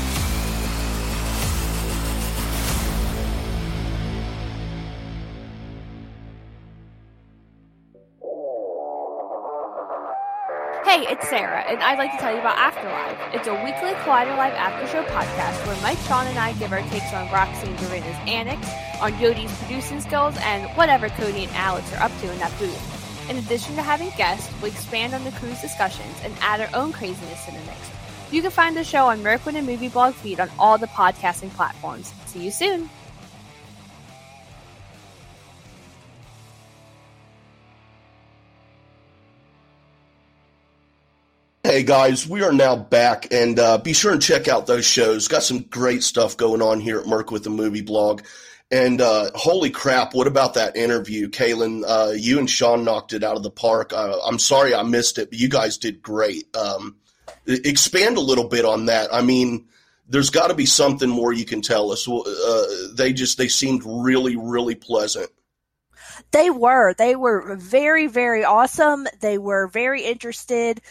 Hey, 10.91 11.07
it's 11.07 11.29
Sarah, 11.29 11.61
and 11.61 11.81
I'd 11.81 11.97
like 11.97 12.11
to 12.11 12.17
tell 12.17 12.33
you 12.33 12.41
about 12.41 12.57
Afterlife. 12.57 13.17
It's 13.33 13.47
a 13.47 13.53
weekly 13.63 13.95
Collider 14.03 14.35
Live 14.35 14.53
after 14.55 14.85
show 14.87 15.03
podcast 15.03 15.65
where 15.65 15.81
Mike, 15.81 15.97
Sean, 15.99 16.27
and 16.27 16.37
I 16.37 16.51
give 16.59 16.73
our 16.73 16.81
takes 16.89 17.13
on 17.13 17.31
Roxy 17.31 17.67
and 17.67 17.77
Dorinda's 17.77 18.17
annex, 18.27 18.67
on 18.99 19.17
Yodi's 19.17 19.57
producing 19.59 20.01
skills, 20.01 20.35
and 20.41 20.69
whatever 20.75 21.07
Cody 21.07 21.45
and 21.45 21.55
Alex 21.55 21.93
are 21.93 22.03
up 22.03 22.11
to 22.19 22.29
in 22.29 22.37
that 22.39 22.51
booth. 22.59 23.29
In 23.29 23.37
addition 23.37 23.73
to 23.77 23.81
having 23.81 24.09
guests, 24.17 24.51
we 24.61 24.67
expand 24.67 25.13
on 25.13 25.23
the 25.23 25.31
crew's 25.31 25.61
discussions 25.61 26.13
and 26.25 26.35
add 26.41 26.59
our 26.59 26.69
own 26.73 26.91
craziness 26.91 27.45
to 27.45 27.51
the 27.51 27.59
mix. 27.59 27.89
You 28.29 28.41
can 28.41 28.51
find 28.51 28.75
the 28.75 28.83
show 28.83 29.05
on 29.05 29.23
Merc 29.23 29.45
with 29.45 29.55
the 29.55 29.61
Movie 29.61 29.87
Blog 29.87 30.13
feed 30.13 30.41
on 30.41 30.51
all 30.59 30.77
the 30.77 30.87
podcasting 30.87 31.51
platforms. 31.51 32.13
See 32.25 32.43
you 32.43 32.51
soon! 32.51 32.89
Hey 41.71 41.83
guys, 41.83 42.27
we 42.27 42.43
are 42.43 42.51
now 42.51 42.75
back, 42.75 43.31
and 43.31 43.57
uh, 43.57 43.77
be 43.77 43.93
sure 43.93 44.11
and 44.11 44.21
check 44.21 44.49
out 44.49 44.67
those 44.67 44.83
shows. 44.83 45.29
Got 45.29 45.41
some 45.41 45.61
great 45.61 46.03
stuff 46.03 46.35
going 46.35 46.61
on 46.61 46.81
here 46.81 46.99
at 46.99 47.07
Merc 47.07 47.31
with 47.31 47.45
the 47.45 47.49
Movie 47.49 47.79
Blog. 47.79 48.23
And 48.69 48.99
uh, 48.99 49.31
holy 49.35 49.69
crap, 49.69 50.13
what 50.13 50.27
about 50.27 50.55
that 50.55 50.75
interview, 50.75 51.29
Kaylin? 51.29 51.85
Uh, 51.87 52.11
you 52.11 52.39
and 52.39 52.49
Sean 52.49 52.83
knocked 52.83 53.13
it 53.13 53.23
out 53.23 53.37
of 53.37 53.43
the 53.43 53.49
park. 53.49 53.93
Uh, 53.93 54.19
I'm 54.19 54.37
sorry 54.37 54.75
I 54.75 54.83
missed 54.83 55.17
it, 55.17 55.29
but 55.29 55.39
you 55.39 55.47
guys 55.47 55.77
did 55.77 56.01
great. 56.01 56.53
Um, 56.57 56.97
expand 57.47 58.17
a 58.17 58.21
little 58.21 58.49
bit 58.49 58.65
on 58.65 58.87
that. 58.87 59.13
I 59.13 59.21
mean, 59.21 59.69
there's 60.09 60.29
got 60.29 60.47
to 60.47 60.53
be 60.53 60.65
something 60.65 61.09
more 61.09 61.31
you 61.31 61.45
can 61.45 61.61
tell 61.61 61.93
us. 61.93 62.05
Uh, 62.05 62.65
they 62.95 63.13
just 63.13 63.37
they 63.37 63.47
seemed 63.47 63.83
really 63.85 64.35
really 64.35 64.75
pleasant. 64.75 65.29
They 66.31 66.49
were. 66.49 66.93
They 66.95 67.15
were 67.15 67.55
very 67.55 68.07
very 68.07 68.43
awesome. 68.43 69.07
They 69.21 69.37
were 69.37 69.67
very 69.67 70.03
interested 70.03 70.81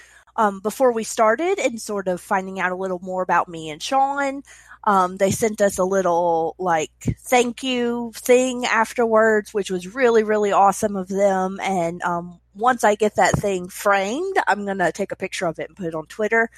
um, 0.41 0.61
before 0.61 0.91
we 0.91 1.05
started 1.05 1.59
and 1.59 1.79
sort 1.79 2.09
of 2.09 2.19
finding 2.19 2.59
out 2.59 2.73
a 2.73 2.77
little 2.77 2.99
more 3.03 3.21
about 3.23 3.47
me 3.47 3.69
and 3.69 3.83
Sean. 3.83 4.43
Um, 4.85 5.19
they 5.19 5.31
sent 5.31 5.61
us 5.61 5.77
a 5.77 5.85
little 5.85 6.57
like 6.59 6.93
thank 7.19 7.63
you 7.63 8.11
thing 8.15 8.65
afterwards, 8.65 9.53
which 9.53 9.71
was 9.71 9.95
really, 9.95 10.23
really 10.23 10.51
awesome 10.51 10.97
of 10.97 11.09
them. 11.09 11.61
And 11.61 12.01
um, 12.03 12.41
once 12.55 12.85
I 12.85 12.95
get 12.95 13.17
that 13.17 13.35
thing 13.35 13.69
framed, 13.69 14.37
I'm 14.49 14.65
going 14.65 14.79
to 14.79 14.93
take 14.93 15.13
a 15.13 15.17
picture 15.17 15.47
of 15.47 15.59
it 15.59 15.69
and 15.69 15.77
put 15.77 15.89
it 15.89 15.95
on 15.95 16.07
Twitter. 16.07 16.49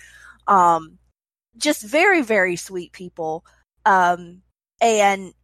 Um, 0.46 0.98
just 1.58 1.82
very, 1.82 2.22
very 2.22 2.54
sweet 2.54 2.92
people 2.92 3.44
um, 3.84 4.42
and 4.80 5.34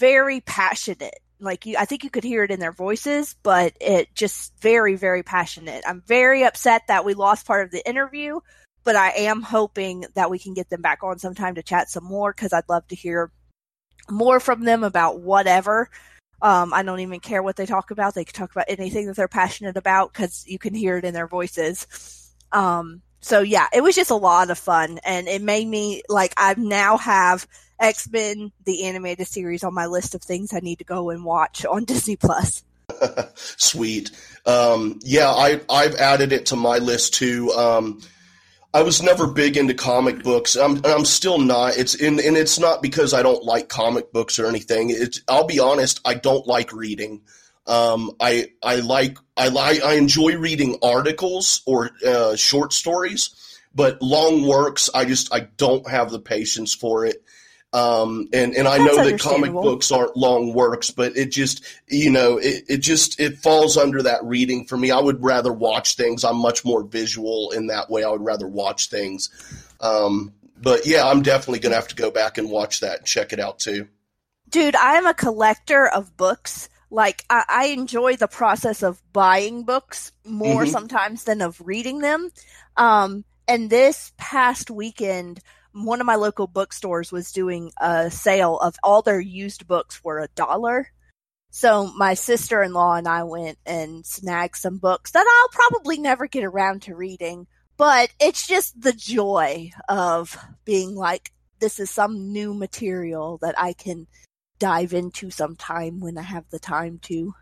very 0.00 0.40
passionate 0.40 1.20
like 1.40 1.66
you, 1.66 1.76
I 1.78 1.84
think 1.84 2.04
you 2.04 2.10
could 2.10 2.24
hear 2.24 2.44
it 2.44 2.50
in 2.50 2.60
their 2.60 2.72
voices, 2.72 3.36
but 3.42 3.74
it 3.80 4.14
just 4.14 4.52
very, 4.60 4.96
very 4.96 5.22
passionate. 5.22 5.84
I'm 5.86 6.02
very 6.06 6.44
upset 6.44 6.82
that 6.88 7.04
we 7.04 7.14
lost 7.14 7.46
part 7.46 7.64
of 7.64 7.70
the 7.70 7.86
interview, 7.88 8.40
but 8.84 8.96
I 8.96 9.10
am 9.10 9.42
hoping 9.42 10.04
that 10.14 10.30
we 10.30 10.38
can 10.38 10.54
get 10.54 10.70
them 10.70 10.82
back 10.82 11.02
on 11.02 11.18
sometime 11.18 11.54
to 11.54 11.62
chat 11.62 11.90
some 11.90 12.04
more 12.04 12.32
because 12.32 12.52
I'd 12.52 12.68
love 12.68 12.86
to 12.88 12.96
hear 12.96 13.30
more 14.10 14.40
from 14.40 14.64
them 14.64 14.84
about 14.84 15.20
whatever. 15.20 15.90
Um, 16.40 16.72
I 16.72 16.82
don't 16.82 17.00
even 17.00 17.20
care 17.20 17.42
what 17.42 17.56
they 17.56 17.66
talk 17.66 17.90
about. 17.90 18.14
They 18.14 18.24
can 18.24 18.34
talk 18.34 18.52
about 18.52 18.66
anything 18.68 19.06
that 19.06 19.16
they're 19.16 19.28
passionate 19.28 19.76
about 19.76 20.12
because 20.12 20.44
you 20.46 20.58
can 20.58 20.74
hear 20.74 20.96
it 20.96 21.04
in 21.04 21.14
their 21.14 21.26
voices. 21.26 22.32
Um, 22.52 23.02
so 23.20 23.40
yeah, 23.40 23.66
it 23.72 23.82
was 23.82 23.96
just 23.96 24.10
a 24.10 24.16
lot 24.16 24.50
of 24.50 24.58
fun 24.58 25.00
and 25.04 25.28
it 25.28 25.42
made 25.42 25.66
me 25.66 26.02
like 26.08 26.32
I 26.36 26.54
now 26.56 26.96
have 26.96 27.46
X 27.80 28.08
Men, 28.10 28.52
the 28.64 28.84
animated 28.84 29.26
series, 29.26 29.64
on 29.64 29.74
my 29.74 29.86
list 29.86 30.14
of 30.14 30.22
things 30.22 30.52
I 30.52 30.60
need 30.60 30.78
to 30.78 30.84
go 30.84 31.10
and 31.10 31.24
watch 31.24 31.64
on 31.64 31.84
Disney 31.86 32.16
Plus. 32.16 32.64
Sweet. 33.34 34.10
Um, 34.46 34.98
yeah, 35.02 35.30
I, 35.30 35.60
I've 35.68 35.94
added 35.96 36.32
it 36.32 36.46
to 36.46 36.56
my 36.56 36.78
list 36.78 37.14
too. 37.14 37.52
Um, 37.52 38.00
I 38.74 38.82
was 38.82 39.02
never 39.02 39.26
big 39.26 39.56
into 39.56 39.74
comic 39.74 40.22
books. 40.22 40.56
I'm, 40.56 40.84
I'm 40.84 41.04
still 41.04 41.38
not. 41.38 41.78
It's 41.78 41.94
in, 41.94 42.20
and 42.20 42.36
it's 42.36 42.58
not 42.58 42.82
because 42.82 43.14
I 43.14 43.22
don't 43.22 43.44
like 43.44 43.68
comic 43.68 44.12
books 44.12 44.38
or 44.38 44.46
anything. 44.46 44.90
It's, 44.90 45.22
I'll 45.28 45.46
be 45.46 45.58
honest. 45.58 46.00
I 46.04 46.14
don't 46.14 46.46
like 46.46 46.72
reading. 46.72 47.22
Um, 47.66 48.12
I, 48.20 48.50
I 48.62 48.76
like, 48.76 49.18
I 49.36 49.48
like, 49.48 49.82
I 49.82 49.94
enjoy 49.94 50.36
reading 50.36 50.78
articles 50.82 51.62
or 51.66 51.90
uh, 52.06 52.36
short 52.36 52.72
stories, 52.72 53.30
but 53.74 54.00
long 54.00 54.46
works, 54.46 54.88
I 54.94 55.04
just, 55.04 55.32
I 55.34 55.40
don't 55.40 55.88
have 55.88 56.10
the 56.10 56.20
patience 56.20 56.74
for 56.74 57.04
it. 57.04 57.22
Um, 57.72 58.28
and, 58.32 58.54
and 58.54 58.66
I 58.66 58.78
That's 58.78 58.96
know 58.96 59.04
that 59.04 59.20
comic 59.20 59.52
books 59.52 59.92
aren't 59.92 60.16
long 60.16 60.54
works, 60.54 60.90
but 60.90 61.16
it 61.18 61.30
just, 61.30 61.62
you 61.86 62.10
know, 62.10 62.38
it, 62.38 62.64
it 62.68 62.78
just, 62.78 63.20
it 63.20 63.38
falls 63.38 63.76
under 63.76 64.02
that 64.04 64.24
reading 64.24 64.64
for 64.64 64.76
me. 64.78 64.90
I 64.90 64.98
would 65.00 65.22
rather 65.22 65.52
watch 65.52 65.96
things. 65.96 66.24
I'm 66.24 66.38
much 66.38 66.64
more 66.64 66.82
visual 66.82 67.50
in 67.50 67.66
that 67.66 67.90
way. 67.90 68.04
I 68.04 68.08
would 68.10 68.24
rather 68.24 68.48
watch 68.48 68.88
things. 68.88 69.28
Um, 69.80 70.32
but 70.56 70.86
yeah, 70.86 71.06
I'm 71.06 71.22
definitely 71.22 71.58
going 71.60 71.72
to 71.72 71.76
have 71.76 71.88
to 71.88 71.94
go 71.94 72.10
back 72.10 72.38
and 72.38 72.50
watch 72.50 72.80
that 72.80 72.98
and 73.00 73.06
check 73.06 73.32
it 73.34 73.38
out 73.38 73.58
too. 73.58 73.88
Dude, 74.48 74.74
I'm 74.74 75.06
a 75.06 75.12
collector 75.12 75.86
of 75.86 76.16
books. 76.16 76.70
Like 76.90 77.22
I, 77.28 77.44
I 77.48 77.66
enjoy 77.66 78.16
the 78.16 78.28
process 78.28 78.82
of 78.82 79.02
buying 79.12 79.64
books 79.64 80.10
more 80.24 80.64
Mhm. 80.64 80.70
sometimes 80.70 81.24
than 81.24 81.42
of 81.42 81.60
reading 81.60 81.98
them. 81.98 82.30
Um, 82.78 83.26
and 83.46 83.68
this 83.68 84.12
past 84.16 84.70
weekend, 84.70 85.40
one 85.84 86.00
of 86.00 86.06
my 86.06 86.16
local 86.16 86.46
bookstores 86.46 87.12
was 87.12 87.32
doing 87.32 87.72
a 87.80 88.10
sale 88.10 88.58
of 88.58 88.76
all 88.82 89.02
their 89.02 89.20
used 89.20 89.66
books 89.66 89.96
for 89.96 90.18
a 90.18 90.28
dollar. 90.34 90.90
So 91.50 91.90
my 91.96 92.14
sister-in-law 92.14 92.96
and 92.96 93.08
I 93.08 93.24
went 93.24 93.58
and 93.64 94.04
snagged 94.04 94.56
some 94.56 94.78
books 94.78 95.12
that 95.12 95.26
I'll 95.26 95.48
probably 95.48 95.98
never 95.98 96.26
get 96.26 96.44
around 96.44 96.82
to 96.82 96.94
reading, 96.94 97.46
but 97.76 98.10
it's 98.20 98.46
just 98.46 98.80
the 98.80 98.92
joy 98.92 99.70
of 99.88 100.36
being 100.64 100.94
like, 100.94 101.32
this 101.58 101.80
is 101.80 101.90
some 101.90 102.32
new 102.32 102.54
material 102.54 103.38
that 103.38 103.58
I 103.58 103.72
can 103.72 104.06
dive 104.58 104.92
into 104.92 105.30
sometime 105.30 106.00
when 106.00 106.18
I 106.18 106.22
have 106.22 106.44
the 106.50 106.58
time 106.58 106.98
to. 107.04 107.34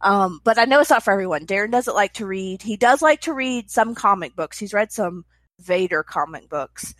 Um, 0.00 0.40
but 0.44 0.58
I 0.58 0.66
know 0.66 0.80
it's 0.80 0.90
not 0.90 1.02
for 1.02 1.12
everyone. 1.12 1.46
Darren 1.46 1.70
doesn't 1.70 1.94
like 1.94 2.14
to 2.14 2.26
read. 2.26 2.62
He 2.62 2.76
does 2.76 3.02
like 3.02 3.22
to 3.22 3.32
read 3.32 3.70
some 3.70 3.94
comic 3.94 4.36
books. 4.36 4.58
He's 4.58 4.74
read 4.74 4.92
some 4.92 5.24
Vader 5.60 6.02
comic 6.02 6.48
books. 6.48 6.94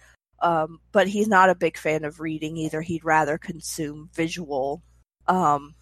Um, 0.44 0.80
but 0.92 1.08
he's 1.08 1.26
not 1.26 1.48
a 1.48 1.54
big 1.54 1.78
fan 1.78 2.04
of 2.04 2.20
reading 2.20 2.56
either. 2.58 2.82
He'd 2.82 3.04
rather 3.04 3.38
consume 3.38 4.10
visual, 4.14 4.82
um, 5.26 5.74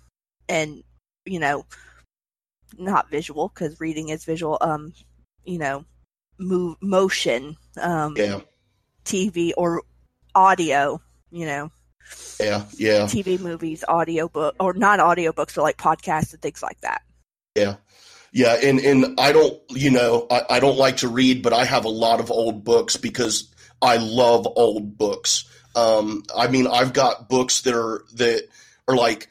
and, 0.49 0.85
you 1.25 1.41
know, 1.41 1.67
not 2.79 3.11
visual 3.11 3.49
because 3.49 3.81
reading 3.81 4.09
is 4.11 4.25
visual, 4.25 4.59
um, 4.61 4.93
you 5.45 5.59
know, 5.59 5.85
move, 6.39 6.77
motion, 6.81 7.57
um, 7.81 8.15
Yeah, 8.17 8.41
TV 9.05 9.53
or 9.57 9.83
audio, 10.35 11.01
you 11.31 11.47
know, 11.47 11.71
yeah, 12.41 12.65
yeah, 12.77 13.05
TV 13.07 13.39
movies, 13.41 13.85
audio 13.89 14.29
book, 14.29 14.55
or 14.61 14.75
not 14.75 15.01
audio 15.01 15.33
books, 15.33 15.55
but 15.55 15.63
like 15.63 15.77
podcasts 15.77 16.33
and 16.33 16.41
things 16.41 16.63
like 16.63 16.81
that. 16.83 17.03
yeah, 17.57 17.77
yeah. 18.33 18.57
And 18.63 18.79
and 18.81 19.21
I 19.21 19.33
don't, 19.33 19.61
you 19.71 19.91
know, 19.91 20.27
I, 20.31 20.43
I 20.51 20.61
don't 20.61 20.79
like 20.79 20.99
to 20.99 21.09
read, 21.09 21.43
but 21.43 21.53
I 21.53 21.65
have 21.65 21.85
a 21.85 21.91
lot 21.91 22.21
of 22.21 22.31
old 22.31 22.65
books 22.65 22.97
because 22.97 23.52
I 23.83 23.97
love 23.97 24.47
old 24.47 24.97
books. 24.97 25.45
Um, 25.75 26.23
I 26.35 26.49
mean, 26.49 26.67
I've 26.67 26.93
got 26.93 27.29
books 27.29 27.63
that 27.63 27.75
are 27.75 28.05
that 28.15 28.49
are 28.89 28.97
like 28.97 29.29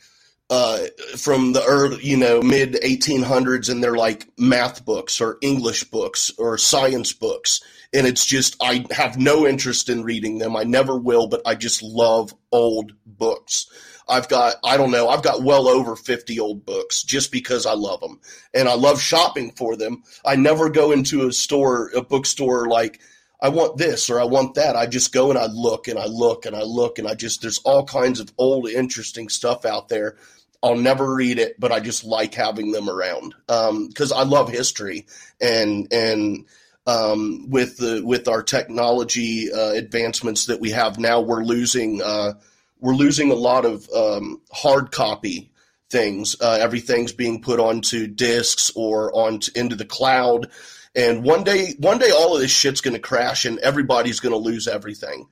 uh, 0.52 0.80
from 1.16 1.54
the 1.54 1.64
early, 1.64 2.04
you 2.06 2.18
know, 2.18 2.41
mid 2.41 2.74
1800s, 2.74 3.70
and 3.70 3.82
they're 3.82 3.95
like 3.95 4.28
math 4.38 4.84
books 4.84 5.22
or 5.22 5.38
English 5.41 5.86
books 5.86 6.30
or 6.38 6.58
science 6.58 7.14
books. 7.14 7.62
And 7.93 8.06
it's 8.06 8.26
just, 8.26 8.58
I 8.62 8.86
have 8.91 9.18
no 9.18 9.47
interest 9.47 9.88
in 9.89 10.04
reading 10.04 10.39
them. 10.39 10.58
I 10.58 10.64
never 10.64 10.97
will, 10.97 11.28
but 11.28 11.41
I 11.45 11.56
just 11.56 11.82
love 11.82 12.34
old 12.52 12.93
books. 13.06 13.68
I've 14.10 14.28
got, 14.28 14.56
I 14.64 14.76
don't 14.76 14.91
know, 14.91 15.08
I've 15.08 15.24
got 15.24 15.43
well 15.43 15.70
over 15.70 15.95
50 15.95 16.38
old 16.39 16.66
books 16.66 17.02
just 17.04 17.32
because 17.32 17.66
I 17.66 17.74
love 17.74 18.02
them. 18.02 18.20
And 18.54 18.68
I 18.68 18.74
love 18.74 19.02
shopping 19.02 19.52
for 19.52 19.78
them. 19.78 20.04
I 20.26 20.36
never 20.36 20.70
go 20.70 20.91
into 20.91 21.28
a 21.28 21.34
store, 21.34 21.91
a 21.95 22.02
bookstore 22.02 22.68
like, 22.68 22.99
I 23.42 23.50
want 23.50 23.78
this 23.78 24.10
or 24.10 24.20
I 24.20 24.26
want 24.26 24.56
that. 24.56 24.76
I 24.76 24.86
just 24.86 25.12
go 25.12 25.30
and 25.30 25.39
I 25.39 25.48
look 25.48 25.88
and 25.88 25.98
I 25.98 26.06
look 26.06 26.46
and 26.46 26.56
I 26.56 26.62
look 26.62 27.00
and 27.00 27.08
I 27.08 27.16
just, 27.16 27.42
there's 27.42 27.60
all 27.60 27.86
kinds 27.86 28.20
of 28.20 28.32
old, 28.38 28.70
interesting 28.70 29.30
stuff 29.30 29.66
out 29.66 29.89
there. 29.89 30.18
I'll 30.64 30.76
never 30.76 31.16
read 31.16 31.39
it, 31.39 31.60
but 31.60 31.72
I 31.72 31.80
just 31.80 32.04
like 32.04 32.36
having 32.36 32.72
them 32.72 32.88
around 32.88 33.34
because 33.48 34.12
I 34.12 34.24
love 34.24 34.50
history 34.50 35.08
and 35.39 35.88
and 35.92 36.46
um, 36.88 37.50
with 37.50 37.78
the 37.78 38.02
with 38.04 38.28
our 38.28 38.44
technology 38.44 39.52
uh, 39.52 39.72
advancements 39.72 40.46
that 40.46 40.60
we 40.60 40.72
have 40.72 41.00
now, 41.00 41.22
we're 41.22 41.44
losing 41.44 42.02
uh, 42.02 42.34
we're 42.80 42.96
losing 42.96 43.32
a 43.32 43.36
lot 43.36 43.66
of 43.66 43.89
um, 43.89 44.42
hard 44.52 44.92
copy 44.92 45.52
things. 45.89 46.36
Uh, 46.39 46.58
everything's 46.60 47.12
being 47.12 47.42
put 47.42 47.60
onto 47.60 48.08
discs 48.08 48.72
or 48.76 49.12
onto 49.14 49.52
into 49.56 49.76
the 49.76 49.86
cloud, 49.86 50.50
and 50.96 51.24
one 51.24 51.44
day 51.44 51.74
one 51.78 52.00
day 52.00 52.12
all 52.12 52.36
of 52.36 52.42
this 52.42 52.52
shit's 52.52 52.82
going 52.82 52.94
to 52.94 53.00
crash 53.00 53.46
and 53.46 53.60
everybody's 53.60 54.20
going 54.20 54.34
to 54.34 54.38
lose 54.38 54.68
everything. 54.68 55.28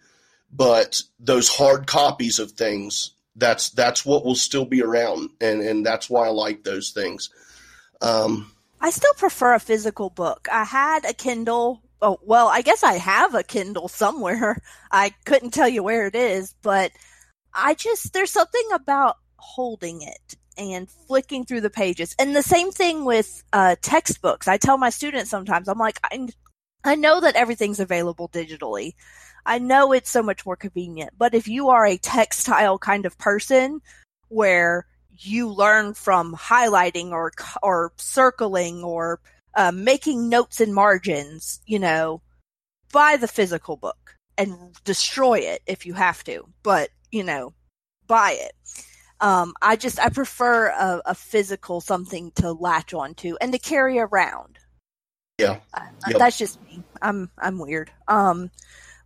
But 0.52 1.02
those 1.20 1.48
hard 1.48 1.86
copies 1.86 2.40
of 2.40 2.52
things 2.52 3.12
that's 3.36 3.70
that's 3.70 4.06
what 4.06 4.26
will 4.26 4.36
still 4.36 4.66
be 4.66 4.82
around, 4.84 5.30
and 5.42 5.62
and 5.62 5.86
that's 5.86 6.10
why 6.10 6.28
I 6.28 6.30
like 6.30 6.64
those 6.64 6.92
things. 6.92 7.30
Um, 8.02 8.52
I 8.82 8.92
still 8.92 9.14
prefer 9.14 9.54
a 9.54 9.60
physical 9.60 10.10
book. 10.10 10.48
I 10.52 10.64
had 10.64 11.06
a 11.06 11.14
Kindle. 11.14 11.82
Oh, 12.02 12.18
well, 12.24 12.48
I 12.48 12.62
guess 12.62 12.84
I 12.84 12.94
have 12.94 13.36
a 13.36 13.44
Kindle 13.44 13.90
somewhere. 13.90 14.62
I 14.92 15.14
couldn't 15.26 15.52
tell 15.52 15.68
you 15.68 15.84
where 15.84 16.08
it 16.08 16.16
is, 16.16 16.56
but 16.62 16.92
I 17.54 17.74
just, 17.74 18.14
there's 18.14 18.32
something 18.32 18.64
about 18.74 19.18
holding 19.36 20.02
it 20.02 20.36
and 20.60 20.90
flicking 21.08 21.46
through 21.46 21.62
the 21.62 21.70
pages. 21.70 22.16
And 22.20 22.36
the 22.36 22.44
same 22.44 22.72
thing 22.72 23.06
with 23.06 23.44
uh, 23.54 23.76
textbooks. 23.82 24.48
I 24.48 24.58
tell 24.58 24.78
my 24.78 24.90
students 24.90 25.30
sometimes, 25.30 25.68
I'm 25.68 25.80
like, 25.80 26.00
I, 26.04 26.28
I 26.84 26.96
know 26.96 27.22
that 27.22 27.36
everything's 27.36 27.80
available 27.80 28.30
digitally. 28.30 28.94
I 29.46 29.60
know 29.60 29.94
it's 29.94 30.10
so 30.10 30.22
much 30.22 30.46
more 30.46 30.56
convenient, 30.56 31.12
but 31.18 31.34
if 31.34 31.48
you 31.48 31.70
are 31.70 31.86
a 31.86 31.98
textile 31.98 32.78
kind 32.78 33.06
of 33.06 33.18
person 33.18 33.82
where 34.28 34.86
you 35.18 35.50
learn 35.50 35.94
from 35.94 36.36
highlighting 36.36 37.12
or 37.12 37.32
or 37.64 37.92
circling 37.98 38.84
or 38.84 39.20
uh, 39.56 39.72
making 39.72 40.30
notes 40.30 40.62
in 40.62 40.74
margins, 40.74 41.62
you 41.66 41.80
know, 41.80 42.22
buy 42.92 43.18
the 43.18 43.28
physical 43.28 43.76
book 43.76 44.16
and 44.38 44.56
destroy 44.84 45.40
it 45.40 45.62
if 45.66 45.86
you 45.86 45.94
have 45.94 46.24
to, 46.26 46.48
but 46.64 46.90
you 47.12 47.24
know, 47.24 47.54
buy 48.08 48.38
it. 48.40 48.54
Um, 49.22 49.54
I 49.62 49.76
just 49.76 50.00
I 50.00 50.10
prefer 50.10 50.68
a, 50.68 51.02
a, 51.08 51.16
physical 51.16 51.82
something 51.82 52.32
to 52.36 52.54
latch 52.54 52.94
onto 52.94 53.36
and 53.42 53.52
to 53.52 53.60
carry 53.60 54.00
around. 54.00 54.60
Yeah, 55.38 55.60
uh, 55.74 55.82
yep. 56.08 56.20
that's 56.20 56.38
just 56.38 56.62
me. 56.64 56.84
I'm 57.02 57.30
I'm 57.38 57.60
weird. 57.60 57.92
Um, 58.08 58.50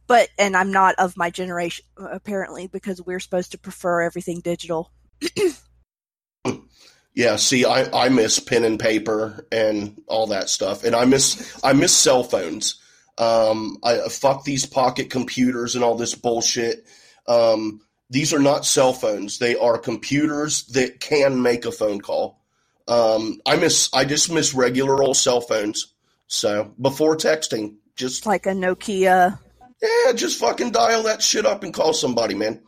but 0.08 0.30
and 0.38 0.56
I'm 0.56 0.72
not 0.72 0.96
of 1.00 1.18
my 1.18 1.30
generation 1.30 1.86
apparently 1.98 2.68
because 2.68 3.02
we're 3.02 3.20
supposed 3.20 3.54
to 3.54 3.58
prefer 3.58 4.02
everything 4.02 4.42
digital. 4.42 4.92
yeah, 7.16 7.36
see, 7.38 7.66
I, 7.66 8.06
I 8.06 8.10
miss 8.10 8.40
pen 8.40 8.64
and 8.66 8.80
paper 8.80 9.48
and 9.52 10.02
all 10.08 10.28
that 10.28 10.50
stuff, 10.50 10.84
and 10.84 10.96
I 10.96 11.06
miss 11.06 11.60
I 11.64 11.74
miss 11.74 11.96
cell 11.96 12.24
phones. 12.24 12.80
Um, 13.18 13.78
I 13.84 14.10
fuck 14.10 14.44
these 14.44 14.66
pocket 14.66 15.10
computers 15.10 15.76
and 15.76 15.84
all 15.84 15.96
this 15.96 16.16
bullshit. 16.16 16.86
Um, 17.28 17.82
these 18.10 18.34
are 18.34 18.40
not 18.40 18.66
cell 18.66 18.94
phones; 18.94 19.40
they 19.40 19.56
are 19.56 19.78
computers 19.78 20.64
that 20.68 21.00
can 21.00 21.42
make 21.42 21.66
a 21.66 21.72
phone 21.72 22.02
call. 22.02 22.40
Um, 22.88 23.40
I 23.46 23.56
miss 23.56 23.90
I 23.94 24.06
just 24.06 24.32
miss 24.32 24.54
regular 24.54 25.02
old 25.02 25.18
cell 25.18 25.42
phones. 25.42 25.94
So 26.28 26.74
before 26.80 27.16
texting, 27.16 27.76
just 27.96 28.26
like 28.26 28.46
a 28.46 28.52
Nokia. 28.52 29.40
Yeah, 29.82 30.14
just 30.14 30.40
fucking 30.40 30.72
dial 30.72 31.04
that 31.04 31.22
shit 31.22 31.46
up 31.46 31.64
and 31.64 31.74
call 31.74 31.94
somebody, 31.94 32.36
man. 32.36 32.62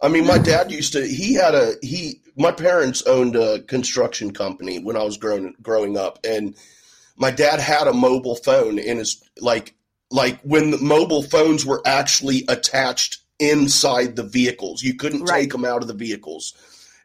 I 0.00 0.08
mean, 0.08 0.26
my 0.26 0.38
dad 0.38 0.70
used 0.70 0.92
to. 0.92 1.06
He 1.06 1.34
had 1.34 1.54
a 1.54 1.74
he. 1.82 2.20
My 2.36 2.52
parents 2.52 3.02
owned 3.02 3.34
a 3.36 3.62
construction 3.62 4.32
company 4.32 4.78
when 4.78 4.96
I 4.96 5.02
was 5.02 5.16
growing 5.16 5.54
growing 5.60 5.96
up, 5.96 6.20
and 6.24 6.56
my 7.16 7.30
dad 7.30 7.60
had 7.60 7.88
a 7.88 7.92
mobile 7.92 8.36
phone 8.36 8.78
in 8.78 8.98
his 8.98 9.22
like 9.40 9.74
like 10.10 10.40
when 10.42 10.70
the 10.70 10.78
mobile 10.78 11.22
phones 11.22 11.66
were 11.66 11.82
actually 11.84 12.44
attached 12.48 13.18
inside 13.38 14.16
the 14.16 14.22
vehicles. 14.22 14.82
You 14.82 14.94
couldn't 14.94 15.22
right. 15.22 15.42
take 15.42 15.52
them 15.52 15.64
out 15.64 15.82
of 15.82 15.88
the 15.88 15.94
vehicles, 15.94 16.54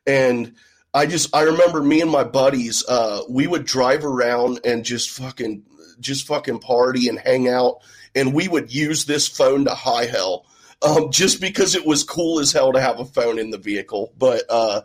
and 0.05 0.53
I 0.93 1.05
just 1.05 1.35
I 1.35 1.41
remember 1.43 1.81
me 1.81 2.01
and 2.01 2.11
my 2.11 2.23
buddies. 2.23 2.83
Uh, 2.87 3.21
we 3.29 3.47
would 3.47 3.65
drive 3.65 4.05
around 4.05 4.59
and 4.65 4.83
just 4.83 5.09
fucking 5.11 5.63
just 5.99 6.27
fucking 6.27 6.59
party 6.59 7.07
and 7.07 7.19
hang 7.19 7.47
out, 7.47 7.79
and 8.15 8.33
we 8.33 8.47
would 8.47 8.73
use 8.73 9.05
this 9.05 9.27
phone 9.27 9.65
to 9.65 9.73
high 9.73 10.05
hell 10.05 10.45
um, 10.83 11.11
just 11.11 11.41
because 11.41 11.75
it 11.75 11.85
was 11.85 12.03
cool 12.03 12.39
as 12.39 12.51
hell 12.51 12.73
to 12.73 12.81
have 12.81 12.99
a 12.99 13.05
phone 13.05 13.39
in 13.39 13.49
the 13.49 13.57
vehicle. 13.57 14.13
But 14.17 14.43
uh, 14.49 14.81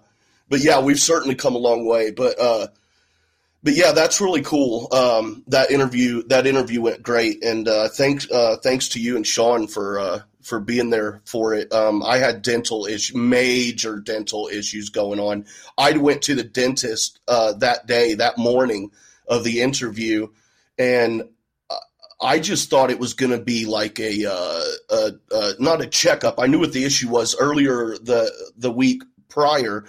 but 0.49 0.61
yeah, 0.61 0.81
we've 0.81 0.99
certainly 0.99 1.35
come 1.35 1.55
a 1.55 1.59
long 1.59 1.87
way. 1.87 2.11
But 2.11 2.41
uh, 2.41 2.69
but 3.63 3.75
yeah, 3.75 3.93
that's 3.93 4.21
really 4.21 4.43
cool. 4.43 4.89
Um, 4.93 5.43
that 5.49 5.71
interview 5.71 6.23
that 6.29 6.47
interview 6.47 6.81
went 6.81 7.03
great, 7.03 7.43
and 7.45 7.67
uh, 7.67 7.89
thanks 7.89 8.31
uh, 8.31 8.57
thanks 8.63 8.89
to 8.91 9.01
you 9.01 9.17
and 9.17 9.27
Sean 9.27 9.67
for 9.67 9.99
uh, 9.99 10.21
for 10.49 10.61
being 10.61 10.91
there 10.91 11.21
for 11.25 11.55
it. 11.55 11.73
Um, 11.73 12.03
I 12.03 12.19
had 12.19 12.43
dental 12.43 12.87
issues, 12.87 13.15
major 13.15 14.01
dental 14.01 14.49
issues 14.49 14.89
going 14.89 15.21
on. 15.21 15.47
I 15.77 15.93
went 15.97 16.23
to 16.23 16.35
the 16.35 16.45
dentist 16.45 17.21
uh, 17.29 17.53
that 17.55 17.87
day, 17.87 18.15
that 18.15 18.39
morning 18.39 18.91
of 19.29 19.45
the 19.45 19.61
interview, 19.61 20.29
and 20.79 21.25
I 22.21 22.41
just 22.41 22.69
thought 22.69 22.91
it 22.91 22.99
was 22.99 23.15
going 23.15 23.31
to 23.31 23.39
be 23.39 23.65
like 23.67 24.01
a, 24.01 24.27
uh, 24.27 24.65
a, 24.91 25.13
a, 25.31 25.53
not 25.61 25.83
a 25.83 25.87
checkup. 25.87 26.41
I 26.41 26.47
knew 26.47 26.59
what 26.59 26.73
the 26.73 26.85
issue 26.85 27.09
was 27.09 27.37
earlier 27.39 27.97
the 27.99 28.33
the 28.57 28.73
week 28.73 29.03
prior. 29.29 29.85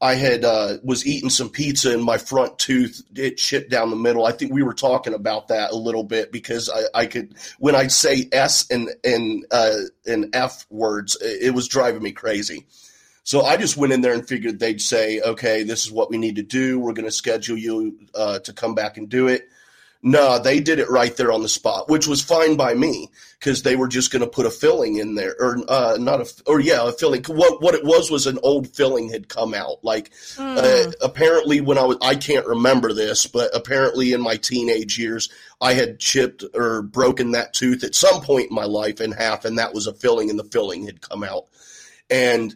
I 0.00 0.14
had 0.14 0.44
uh, 0.44 0.78
was 0.82 1.06
eating 1.06 1.28
some 1.28 1.50
pizza 1.50 1.92
and 1.92 2.02
my 2.02 2.16
front 2.16 2.58
tooth 2.58 3.02
it 3.14 3.38
shit 3.38 3.68
down 3.68 3.90
the 3.90 3.96
middle. 3.96 4.24
I 4.24 4.32
think 4.32 4.52
we 4.52 4.62
were 4.62 4.72
talking 4.72 5.12
about 5.12 5.48
that 5.48 5.72
a 5.72 5.76
little 5.76 6.04
bit 6.04 6.32
because 6.32 6.70
I, 6.70 7.02
I 7.02 7.06
could 7.06 7.34
when 7.58 7.74
I 7.74 7.88
say 7.88 8.26
S 8.32 8.66
and 8.70 8.88
and 9.04 9.44
uh, 9.50 9.76
and 10.06 10.34
F 10.34 10.66
words, 10.70 11.18
it 11.20 11.54
was 11.54 11.68
driving 11.68 12.02
me 12.02 12.12
crazy. 12.12 12.66
So 13.24 13.42
I 13.42 13.58
just 13.58 13.76
went 13.76 13.92
in 13.92 14.00
there 14.00 14.14
and 14.14 14.26
figured 14.26 14.58
they'd 14.58 14.80
say, 14.80 15.20
okay, 15.20 15.62
this 15.62 15.84
is 15.84 15.92
what 15.92 16.10
we 16.10 16.16
need 16.16 16.36
to 16.36 16.42
do. 16.42 16.80
We're 16.80 16.94
going 16.94 17.04
to 17.04 17.12
schedule 17.12 17.58
you 17.58 17.98
uh, 18.14 18.38
to 18.40 18.52
come 18.54 18.74
back 18.74 18.96
and 18.96 19.08
do 19.08 19.28
it. 19.28 19.49
No, 20.02 20.38
they 20.38 20.60
did 20.60 20.78
it 20.78 20.88
right 20.88 21.14
there 21.14 21.30
on 21.30 21.42
the 21.42 21.48
spot, 21.48 21.90
which 21.90 22.06
was 22.06 22.22
fine 22.22 22.56
by 22.56 22.72
me 22.72 23.10
because 23.38 23.62
they 23.62 23.76
were 23.76 23.88
just 23.88 24.10
going 24.10 24.20
to 24.20 24.30
put 24.30 24.46
a 24.46 24.50
filling 24.50 24.96
in 24.96 25.14
there, 25.14 25.36
or 25.38 25.58
uh, 25.68 25.98
not 26.00 26.20
a, 26.20 26.42
or 26.46 26.58
yeah, 26.58 26.88
a 26.88 26.92
filling. 26.92 27.22
What 27.24 27.60
what 27.60 27.74
it 27.74 27.84
was 27.84 28.10
was 28.10 28.26
an 28.26 28.38
old 28.42 28.68
filling 28.74 29.10
had 29.10 29.28
come 29.28 29.52
out. 29.52 29.84
Like 29.84 30.10
mm. 30.36 30.56
uh, 30.56 30.92
apparently 31.02 31.60
when 31.60 31.76
I 31.76 31.84
was, 31.84 31.98
I 32.00 32.14
can't 32.14 32.46
remember 32.46 32.94
this, 32.94 33.26
but 33.26 33.54
apparently 33.54 34.14
in 34.14 34.22
my 34.22 34.36
teenage 34.36 34.98
years, 34.98 35.28
I 35.60 35.74
had 35.74 35.98
chipped 35.98 36.44
or 36.54 36.80
broken 36.80 37.32
that 37.32 37.52
tooth 37.52 37.84
at 37.84 37.94
some 37.94 38.22
point 38.22 38.48
in 38.48 38.56
my 38.56 38.64
life 38.64 39.02
in 39.02 39.12
half, 39.12 39.44
and 39.44 39.58
that 39.58 39.74
was 39.74 39.86
a 39.86 39.92
filling, 39.92 40.30
and 40.30 40.38
the 40.38 40.44
filling 40.44 40.86
had 40.86 41.00
come 41.00 41.24
out, 41.24 41.44
and. 42.08 42.54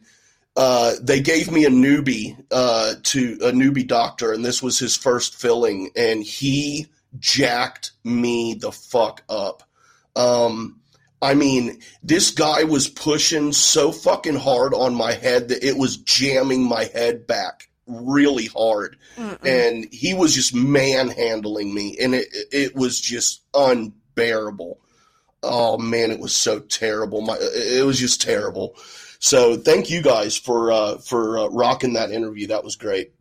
Uh, 0.57 0.93
they 1.03 1.21
gave 1.21 1.51
me 1.51 1.65
a 1.65 1.69
newbie 1.69 2.41
uh, 2.53 2.95
to 3.03 3.37
a 3.43 3.51
newbie 3.51 3.85
doctor, 3.85 4.33
and 4.33 4.45
this 4.45 4.63
was 4.63 4.79
his 4.79 4.97
first 4.97 5.35
filling, 5.35 5.91
and 5.97 6.23
he 6.23 6.87
jacked 7.19 7.93
me 8.03 8.55
the 8.55 8.73
fuck 8.73 9.23
up. 9.29 9.63
Um, 10.17 10.81
I 11.21 11.35
mean, 11.35 11.81
this 12.03 12.31
guy 12.31 12.65
was 12.65 12.89
pushing 12.89 13.53
so 13.53 13.93
fucking 13.93 14.37
hard 14.37 14.75
on 14.75 14.95
my 14.95 15.13
head 15.13 15.49
that 15.49 15.65
it 15.65 15.77
was 15.77 15.97
jamming 15.97 16.63
my 16.63 16.85
head 16.85 17.27
back 17.27 17.71
really 17.87 18.47
hard. 18.47 18.97
Mm-mm. 19.17 19.47
And 19.47 19.87
he 19.93 20.15
was 20.15 20.35
just 20.35 20.55
manhandling 20.55 21.75
me, 21.75 21.97
and 21.99 22.15
it 22.15 22.29
it 22.53 22.75
was 22.75 23.01
just 23.01 23.43
unbearable. 23.55 24.81
Oh 25.43 25.79
man, 25.79 26.11
it 26.11 26.21
was 26.21 26.35
so 26.35 26.61
terrible. 26.61 27.21
My 27.21 27.37
it 27.41 27.85
was 27.85 27.99
just 27.99 28.21
terrible. 28.21 28.77
So 29.19 29.57
thank 29.57 29.89
you 29.89 30.03
guys 30.03 30.37
for 30.37 30.73
uh, 30.73 30.99
for 30.99 31.39
uh, 31.39 31.47
rocking 31.49 31.95
that 31.95 32.11
interview. 32.11 32.49
That 32.49 32.65
was 32.65 32.77
great. 32.77 33.13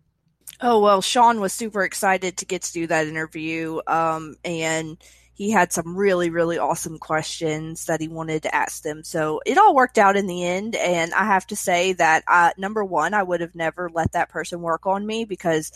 Oh 0.66 0.80
well, 0.80 1.02
Sean 1.02 1.42
was 1.42 1.52
super 1.52 1.84
excited 1.84 2.38
to 2.38 2.46
get 2.46 2.62
to 2.62 2.72
do 2.72 2.88
that 2.88 3.06
interview, 3.06 3.82
um, 3.86 4.36
and 4.46 4.98
he 5.34 5.52
had 5.52 5.74
some 5.74 5.98
really 5.98 6.30
really 6.30 6.58
awesome 6.58 6.98
questions 7.00 7.86
that 7.88 8.00
he 8.00 8.08
wanted 8.08 8.44
to 8.44 8.56
ask 8.56 8.82
them. 8.82 9.04
So 9.04 9.42
it 9.46 9.58
all 9.58 9.76
worked 9.76 9.98
out 9.98 10.16
in 10.16 10.26
the 10.26 10.46
end, 10.46 10.78
and 10.78 11.14
I 11.14 11.26
have 11.26 11.46
to 11.48 11.58
say 11.58 11.92
that 11.94 12.24
uh, 12.30 12.52
number 12.58 12.82
one, 12.82 13.14
I 13.14 13.24
would 13.24 13.42
have 13.42 13.56
never 13.56 13.90
let 13.94 14.14
that 14.14 14.30
person 14.30 14.62
work 14.62 14.88
on 14.88 15.06
me 15.06 15.26
because 15.26 15.74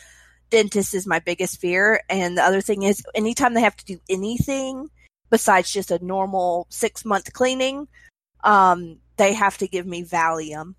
dentist 0.51 0.93
is 0.93 1.05
my 1.05 1.19
biggest 1.19 1.59
fear, 1.59 2.01
and 2.09 2.37
the 2.37 2.43
other 2.43 2.61
thing 2.61 2.83
is 2.83 3.05
anytime 3.13 3.55
they 3.55 3.61
have 3.61 3.75
to 3.75 3.85
do 3.85 3.99
anything 4.09 4.89
besides 5.29 5.69
just 5.69 5.91
a 5.91 6.01
normal 6.01 6.65
six 6.69 7.03
month 7.03 7.33
cleaning, 7.33 7.89
um, 8.45 8.99
they 9.17 9.33
have 9.33 9.57
to 9.57 9.67
give 9.67 9.85
me 9.85 10.05
Valium. 10.05 10.75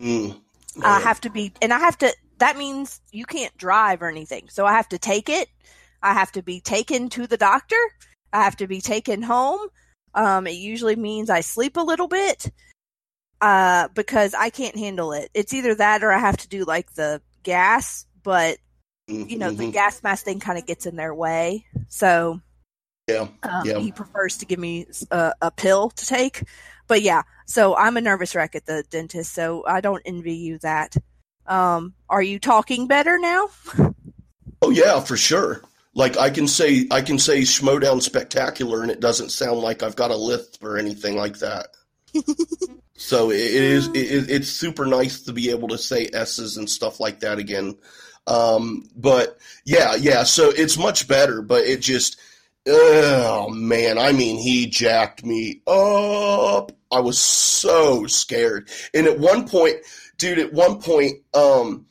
Mm. 0.00 0.40
I 0.80 1.00
have 1.00 1.20
to 1.22 1.30
be, 1.30 1.52
and 1.60 1.72
I 1.72 1.80
have 1.80 1.98
to 1.98 2.14
that 2.42 2.58
means 2.58 3.00
you 3.12 3.24
can't 3.24 3.56
drive 3.56 4.02
or 4.02 4.08
anything. 4.08 4.48
So 4.48 4.66
I 4.66 4.72
have 4.72 4.88
to 4.88 4.98
take 4.98 5.28
it. 5.28 5.48
I 6.02 6.12
have 6.12 6.32
to 6.32 6.42
be 6.42 6.60
taken 6.60 7.08
to 7.10 7.28
the 7.28 7.36
doctor. 7.36 7.76
I 8.32 8.42
have 8.42 8.56
to 8.56 8.66
be 8.66 8.80
taken 8.80 9.22
home. 9.22 9.60
Um, 10.12 10.48
it 10.48 10.56
usually 10.56 10.96
means 10.96 11.30
I 11.30 11.40
sleep 11.40 11.76
a 11.76 11.82
little 11.82 12.08
bit 12.08 12.50
uh, 13.40 13.86
because 13.94 14.34
I 14.34 14.50
can't 14.50 14.76
handle 14.76 15.12
it. 15.12 15.30
It's 15.34 15.54
either 15.54 15.76
that 15.76 16.02
or 16.02 16.10
I 16.10 16.18
have 16.18 16.36
to 16.38 16.48
do 16.48 16.64
like 16.64 16.92
the 16.94 17.22
gas, 17.44 18.06
but 18.24 18.58
you 19.06 19.38
know, 19.38 19.50
mm-hmm. 19.50 19.58
the 19.58 19.70
gas 19.70 20.02
mask 20.02 20.24
thing 20.24 20.40
kind 20.40 20.58
of 20.58 20.66
gets 20.66 20.84
in 20.84 20.96
their 20.96 21.14
way. 21.14 21.64
So 21.86 22.40
yeah, 23.06 23.28
um, 23.44 23.62
yeah. 23.64 23.78
he 23.78 23.92
prefers 23.92 24.38
to 24.38 24.46
give 24.46 24.58
me 24.58 24.86
a, 25.12 25.32
a 25.40 25.50
pill 25.52 25.90
to 25.90 26.06
take. 26.06 26.42
But 26.88 27.02
yeah, 27.02 27.22
so 27.46 27.76
I'm 27.76 27.96
a 27.96 28.00
nervous 28.00 28.34
wreck 28.34 28.56
at 28.56 28.66
the 28.66 28.82
dentist, 28.90 29.32
so 29.32 29.64
I 29.64 29.80
don't 29.80 30.02
envy 30.04 30.34
you 30.34 30.58
that. 30.58 30.96
Um, 31.46 31.94
are 32.08 32.22
you 32.22 32.38
talking 32.38 32.86
better 32.86 33.18
now? 33.18 33.48
Oh 34.60 34.70
yeah, 34.70 35.00
for 35.00 35.16
sure. 35.16 35.62
Like 35.94 36.16
I 36.16 36.30
can 36.30 36.48
say 36.48 36.86
I 36.90 37.02
can 37.02 37.18
say 37.18 37.42
Schmoedown 37.42 38.00
spectacular, 38.00 38.82
and 38.82 38.90
it 38.90 39.00
doesn't 39.00 39.30
sound 39.30 39.58
like 39.58 39.82
I've 39.82 39.96
got 39.96 40.10
a 40.10 40.16
lisp 40.16 40.62
or 40.64 40.78
anything 40.78 41.16
like 41.16 41.38
that. 41.38 41.68
so 42.96 43.30
it 43.30 43.40
is 43.40 43.88
it, 43.88 44.30
it's 44.30 44.48
super 44.48 44.86
nice 44.86 45.22
to 45.22 45.32
be 45.32 45.50
able 45.50 45.68
to 45.68 45.78
say 45.78 46.08
s's 46.12 46.56
and 46.56 46.70
stuff 46.70 47.00
like 47.00 47.20
that 47.20 47.38
again. 47.38 47.76
Um, 48.26 48.88
but 48.96 49.38
yeah, 49.64 49.96
yeah. 49.96 50.22
So 50.22 50.50
it's 50.50 50.78
much 50.78 51.08
better, 51.08 51.42
but 51.42 51.64
it 51.64 51.80
just 51.80 52.18
oh 52.66 53.50
man, 53.50 53.98
I 53.98 54.12
mean, 54.12 54.38
he 54.38 54.66
jacked 54.66 55.24
me 55.24 55.62
up. 55.66 56.72
I 56.90 57.00
was 57.00 57.18
so 57.18 58.06
scared, 58.06 58.70
and 58.94 59.06
at 59.06 59.18
one 59.18 59.48
point 59.48 59.76
dude, 60.22 60.38
at 60.38 60.52
one 60.52 60.80
point, 60.80 61.18
um, 61.34 61.84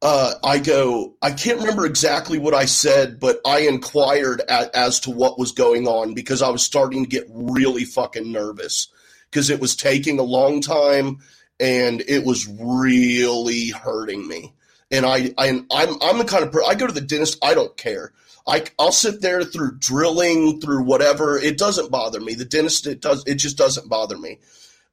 uh, 0.00 0.32
I 0.42 0.60
go, 0.60 1.14
I 1.20 1.30
can't 1.30 1.60
remember 1.60 1.84
exactly 1.84 2.38
what 2.38 2.54
I 2.54 2.64
said, 2.64 3.20
but 3.20 3.38
I 3.46 3.60
inquired 3.60 4.40
at, 4.48 4.74
as 4.74 5.00
to 5.00 5.10
what 5.10 5.38
was 5.38 5.52
going 5.52 5.86
on 5.86 6.14
because 6.14 6.40
I 6.40 6.48
was 6.48 6.62
starting 6.62 7.04
to 7.04 7.10
get 7.10 7.26
really 7.28 7.84
fucking 7.84 8.32
nervous 8.32 8.88
because 9.30 9.50
it 9.50 9.60
was 9.60 9.76
taking 9.76 10.18
a 10.18 10.22
long 10.22 10.62
time 10.62 11.18
and 11.60 12.00
it 12.08 12.24
was 12.24 12.48
really 12.48 13.68
hurting 13.68 14.26
me. 14.26 14.54
And 14.90 15.04
I, 15.04 15.34
I 15.36 15.50
I'm, 15.70 15.98
I'm 16.00 16.16
the 16.16 16.24
kind 16.24 16.42
of 16.42 16.52
person, 16.52 16.70
I 16.70 16.76
go 16.76 16.86
to 16.86 16.94
the 16.94 17.02
dentist, 17.02 17.38
I 17.44 17.52
don't 17.52 17.76
care. 17.76 18.14
I, 18.48 18.64
I'll 18.78 18.90
sit 18.90 19.20
there 19.20 19.44
through 19.44 19.76
drilling, 19.76 20.62
through 20.62 20.84
whatever. 20.84 21.36
It 21.36 21.58
doesn't 21.58 21.90
bother 21.90 22.20
me. 22.20 22.32
The 22.32 22.46
dentist, 22.46 22.86
it 22.86 23.02
does, 23.02 23.22
it 23.26 23.34
just 23.34 23.58
doesn't 23.58 23.90
bother 23.90 24.16
me. 24.16 24.38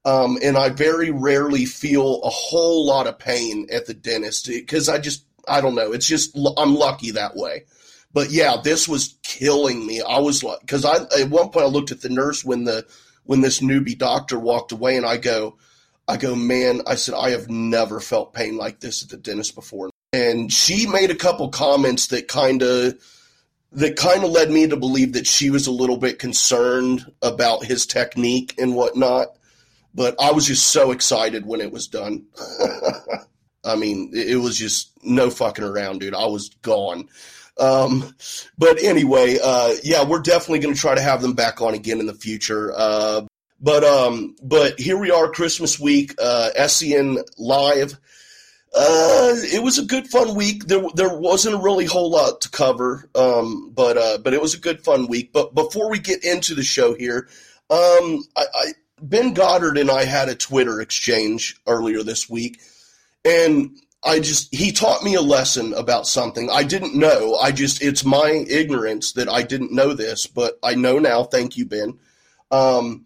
Um, 0.06 0.38
and 0.42 0.58
I 0.58 0.70
very 0.70 1.12
rarely 1.12 1.66
feel 1.66 2.22
a 2.22 2.30
whole 2.30 2.86
lot 2.86 3.08
of 3.08 3.20
pain 3.20 3.68
at 3.72 3.88
the 3.88 3.94
dentist 3.94 4.48
because 4.48 4.88
I 4.88 5.00
just, 5.00 5.26
I 5.48 5.60
don't 5.60 5.76
know. 5.76 5.92
It's 5.92 6.08
just, 6.08 6.38
I'm 6.58 6.76
lucky 6.76 7.12
that 7.12 7.36
way. 7.36 7.66
But 8.14 8.32
yeah, 8.32 8.58
this 8.64 8.88
was 8.88 9.16
killing 9.22 9.86
me. 9.86 10.02
I 10.02 10.20
was 10.20 10.44
like, 10.44 10.62
because 10.62 10.86
I, 10.86 10.96
at 11.20 11.30
one 11.30 11.50
point 11.50 11.66
I 11.66 11.70
looked 11.70 11.92
at 11.92 12.02
the 12.02 12.10
nurse 12.10 12.44
when 12.44 12.64
the, 12.64 12.86
when 13.26 13.42
this 13.42 13.60
newbie 13.60 13.98
doctor 13.98 14.40
walked 14.40 14.72
away 14.72 14.96
and 14.96 15.06
I 15.06 15.18
go, 15.18 15.58
I 16.08 16.16
go, 16.16 16.36
man, 16.36 16.82
I 16.88 16.96
said, 16.96 17.16
I 17.16 17.32
have 17.32 17.50
never 17.50 18.00
felt 18.00 18.34
pain 18.34 18.56
like 18.56 18.80
this 18.80 19.04
at 19.04 19.10
the 19.10 19.18
dentist 19.18 19.56
before. 19.56 19.90
And 20.14 20.52
she 20.52 20.88
made 20.88 21.12
a 21.12 21.16
couple 21.16 21.50
comments 21.50 22.08
that 22.08 22.30
kind 22.30 22.64
of, 22.64 22.96
that 23.74 23.98
kind 23.98 24.24
of 24.24 24.32
led 24.32 24.50
me 24.50 24.68
to 24.68 24.78
believe 24.78 25.14
that 25.14 25.28
she 25.28 25.50
was 25.50 25.68
a 25.68 25.72
little 25.72 25.98
bit 25.98 26.18
concerned 26.18 27.12
about 27.22 27.66
his 27.66 27.86
technique 27.86 28.56
and 28.58 28.74
whatnot. 28.74 29.37
But 29.98 30.16
I 30.22 30.32
was 30.32 30.46
just 30.46 30.70
so 30.70 30.92
excited 30.92 31.48
when 31.48 31.60
it 31.60 31.72
was 31.72 31.88
done. 31.88 32.28
I 33.66 33.76
mean, 33.76 34.12
it 34.14 34.40
was 34.40 34.56
just 34.56 34.92
no 35.04 35.32
fucking 35.32 35.66
around, 35.66 36.00
dude. 36.00 36.14
I 36.14 36.28
was 36.28 36.50
gone. 36.62 37.10
Um, 37.60 38.16
but 38.60 38.82
anyway, 38.84 39.40
uh, 39.44 39.74
yeah, 39.84 40.06
we're 40.06 40.22
definitely 40.22 40.60
going 40.60 40.76
to 40.76 40.80
try 40.80 40.94
to 40.94 41.02
have 41.02 41.24
them 41.24 41.34
back 41.34 41.62
on 41.62 41.74
again 41.74 42.00
in 42.00 42.06
the 42.06 42.14
future. 42.14 42.72
Uh, 42.78 43.22
but 43.60 43.84
um, 43.84 44.36
but 44.44 44.80
here 44.80 44.98
we 44.98 45.10
are, 45.10 45.32
Christmas 45.32 45.80
week, 45.80 46.14
uh, 46.22 46.52
SEN 46.68 47.18
live. 47.40 47.94
Uh, 48.76 49.34
it 49.52 49.64
was 49.64 49.80
a 49.80 49.86
good 49.86 50.08
fun 50.08 50.36
week. 50.36 50.66
There 50.68 50.84
there 50.94 51.18
wasn't 51.18 51.56
a 51.56 51.60
really 51.60 51.86
whole 51.86 52.12
lot 52.12 52.42
to 52.42 52.52
cover, 52.52 53.10
um, 53.16 53.72
but 53.74 53.98
uh, 53.98 54.20
but 54.20 54.36
it 54.36 54.42
was 54.42 54.54
a 54.54 54.60
good 54.60 54.84
fun 54.84 55.08
week. 55.08 55.34
But 55.34 55.56
before 55.56 55.90
we 55.90 55.98
get 55.98 56.24
into 56.24 56.54
the 56.54 56.64
show 56.64 56.94
here, 56.94 57.28
um, 57.72 58.24
I, 58.36 58.46
I 58.54 58.74
Ben 59.02 59.34
Goddard 59.34 59.78
and 59.78 59.92
I 59.92 60.06
had 60.06 60.30
a 60.30 60.36
Twitter 60.36 60.82
exchange 60.82 61.60
earlier 61.68 62.04
this 62.04 62.30
week, 62.30 62.60
and 63.24 63.78
I 64.04 64.20
just 64.20 64.54
he 64.54 64.72
taught 64.72 65.04
me 65.04 65.16
a 65.16 65.22
lesson 65.22 65.74
about 65.74 66.08
something 66.08 66.50
I 66.50 66.64
didn't 66.64 66.96
know. 66.96 67.36
I 67.36 67.52
just 67.52 67.82
it's 67.82 68.06
my 68.06 68.46
ignorance 68.48 69.14
that 69.14 69.30
I 69.30 69.44
didn't 69.44 69.74
know 69.74 69.94
this, 69.94 70.28
but 70.28 70.58
I 70.64 70.76
know 70.76 71.00
now. 71.00 71.24
Thank 71.24 71.58
you, 71.58 71.66
Ben. 71.66 72.00
Um, 72.52 73.06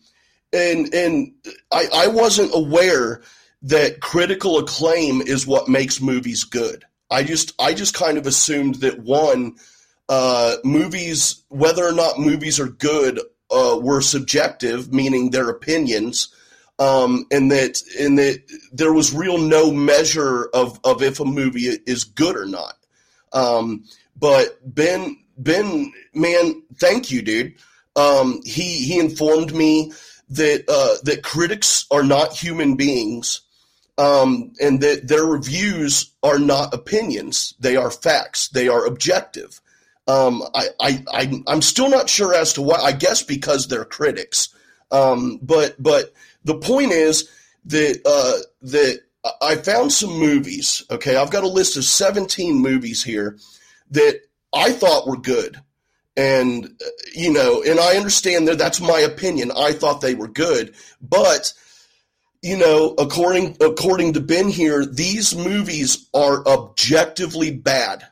and 0.54 0.94
and 0.94 1.34
I, 1.72 1.88
I 1.94 2.08
wasn't 2.08 2.52
aware 2.54 3.22
that 3.64 4.02
critical 4.02 4.58
acclaim 4.58 5.22
is 5.22 5.48
what 5.48 5.70
makes 5.70 6.02
movies 6.02 6.44
good. 6.44 6.86
I 7.10 7.24
just 7.24 7.54
I 7.60 7.74
just 7.74 7.94
kind 7.94 8.18
of 8.18 8.28
assumed 8.28 8.76
that 8.76 9.00
one 9.00 9.56
uh, 10.10 10.58
movies, 10.64 11.44
whether 11.50 11.86
or 11.86 11.94
not 11.94 12.20
movies 12.20 12.60
are 12.60 12.68
good, 12.68 13.20
uh, 13.52 13.78
were 13.80 14.02
subjective, 14.02 14.94
meaning 14.94 15.30
their 15.30 15.50
opinions, 15.50 16.30
um, 16.80 17.26
and 17.32 17.52
that 17.52 17.82
and 18.00 18.18
that 18.18 18.42
there 18.72 18.94
was 18.94 19.14
real 19.14 19.38
no 19.38 19.72
measure 19.72 20.46
of 20.54 20.80
of 20.84 21.02
if 21.04 21.20
a 21.20 21.26
movie 21.26 21.68
is 21.86 22.04
good 22.04 22.36
or 22.36 22.46
not. 22.46 22.76
Um, 23.34 23.86
but 24.18 24.60
Ben 24.64 25.18
Ben 25.38 25.92
man, 26.14 26.64
thank 26.80 27.12
you, 27.12 27.22
dude. 27.22 27.56
Um, 27.96 28.42
he 28.46 28.86
he 28.86 29.00
informed 29.00 29.54
me 29.54 29.92
that 30.30 30.64
uh, 30.68 31.02
that 31.04 31.24
critics 31.24 31.86
are 31.92 32.04
not 32.04 32.34
human 32.34 32.76
beings. 32.76 33.42
Um, 33.98 34.54
and 34.60 34.80
that 34.82 35.08
their 35.08 35.26
reviews 35.26 36.12
are 36.24 36.40
not 36.40 36.74
opinions; 36.74 37.54
they 37.60 37.76
are 37.76 37.92
facts. 37.92 38.48
They 38.48 38.68
are 38.68 38.86
objective. 38.86 39.62
Um, 40.08 40.44
I, 40.54 40.68
I, 40.80 41.04
I, 41.14 41.54
am 41.54 41.62
still 41.62 41.90
not 41.90 42.10
sure 42.10 42.34
as 42.34 42.54
to 42.54 42.62
why. 42.62 42.78
I 42.78 42.92
guess 42.92 43.24
because 43.24 43.68
they're 43.68 43.86
critics. 43.86 44.50
Um, 44.92 45.40
but, 45.42 45.76
but 45.82 46.14
the 46.44 46.56
point 46.56 46.92
is 46.92 47.30
that 47.66 48.02
uh, 48.06 48.44
that 48.64 49.02
I 49.42 49.56
found 49.56 49.92
some 49.92 50.18
movies. 50.18 50.84
Okay, 50.90 51.16
I've 51.16 51.32
got 51.32 51.44
a 51.44 51.48
list 51.48 51.78
of 51.78 51.84
17 51.84 52.56
movies 52.56 53.04
here 53.04 53.38
that 53.92 54.22
I 54.54 54.72
thought 54.72 55.08
were 55.08 55.18
good. 55.18 55.62
And, 56.18 56.82
you 57.14 57.32
know, 57.32 57.64
and 57.64 57.80
I 57.80 57.96
understand 57.96 58.48
that 58.48 58.58
that's 58.58 58.82
my 58.82 59.00
opinion. 59.00 59.52
I 59.56 59.74
thought 59.74 60.02
they 60.02 60.16
were 60.16 60.28
good. 60.28 60.74
But, 61.02 61.54
you 62.42 62.58
know, 62.58 62.96
according, 62.98 63.58
according 63.62 64.14
to 64.14 64.20
Ben 64.20 64.50
here, 64.50 64.86
these 64.86 65.36
movies 65.36 66.10
are 66.14 66.46
objectively 66.48 67.52
bad. 67.52 68.08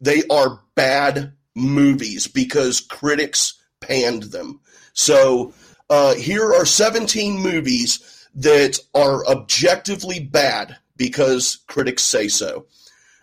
They 0.00 0.22
are 0.30 0.60
bad 0.74 1.32
movies 1.54 2.26
because 2.26 2.80
critics 2.80 3.54
panned 3.80 4.24
them. 4.24 4.60
So, 4.92 5.52
uh, 5.88 6.14
here 6.14 6.52
are 6.52 6.66
17 6.66 7.38
movies 7.38 8.28
that 8.34 8.78
are 8.94 9.26
objectively 9.26 10.20
bad 10.20 10.76
because 10.96 11.58
critics 11.66 12.02
say 12.02 12.28
so. 12.28 12.66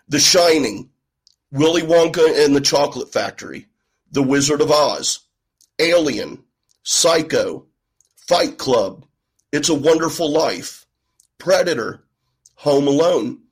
The 0.08 0.18
Shining, 0.18 0.90
Willy 1.50 1.82
Wonka 1.82 2.44
and 2.44 2.54
the 2.54 2.60
Chocolate 2.60 3.12
Factory, 3.12 3.66
The 4.10 4.22
Wizard 4.22 4.60
of 4.60 4.70
Oz, 4.70 5.20
Alien, 5.78 6.42
Psycho, 6.82 7.66
Fight 8.16 8.58
Club, 8.58 9.06
It's 9.52 9.68
a 9.68 9.74
Wonderful 9.74 10.30
Life, 10.30 10.86
Predator, 11.38 12.04
Home 12.56 12.88
Alone, 12.88 13.42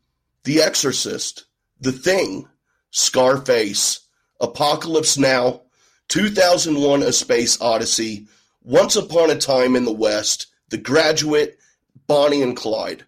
The 0.45 0.63
Exorcist, 0.63 1.45
The 1.81 1.93
Thing, 1.93 2.49
Scarface, 2.93 4.01
Apocalypse 4.41 5.19
Now, 5.19 5.63
2001 6.09 7.03
A 7.03 7.13
Space 7.13 7.61
Odyssey, 7.61 8.27
Once 8.63 8.97
Upon 8.97 9.31
a 9.31 9.37
Time 9.37 9.75
in 9.75 9.85
the 9.85 9.93
West, 9.93 10.47
The 10.69 10.79
Graduate, 10.79 11.59
Bonnie 12.07 12.43
and 12.43 12.57
Clyde. 12.57 13.05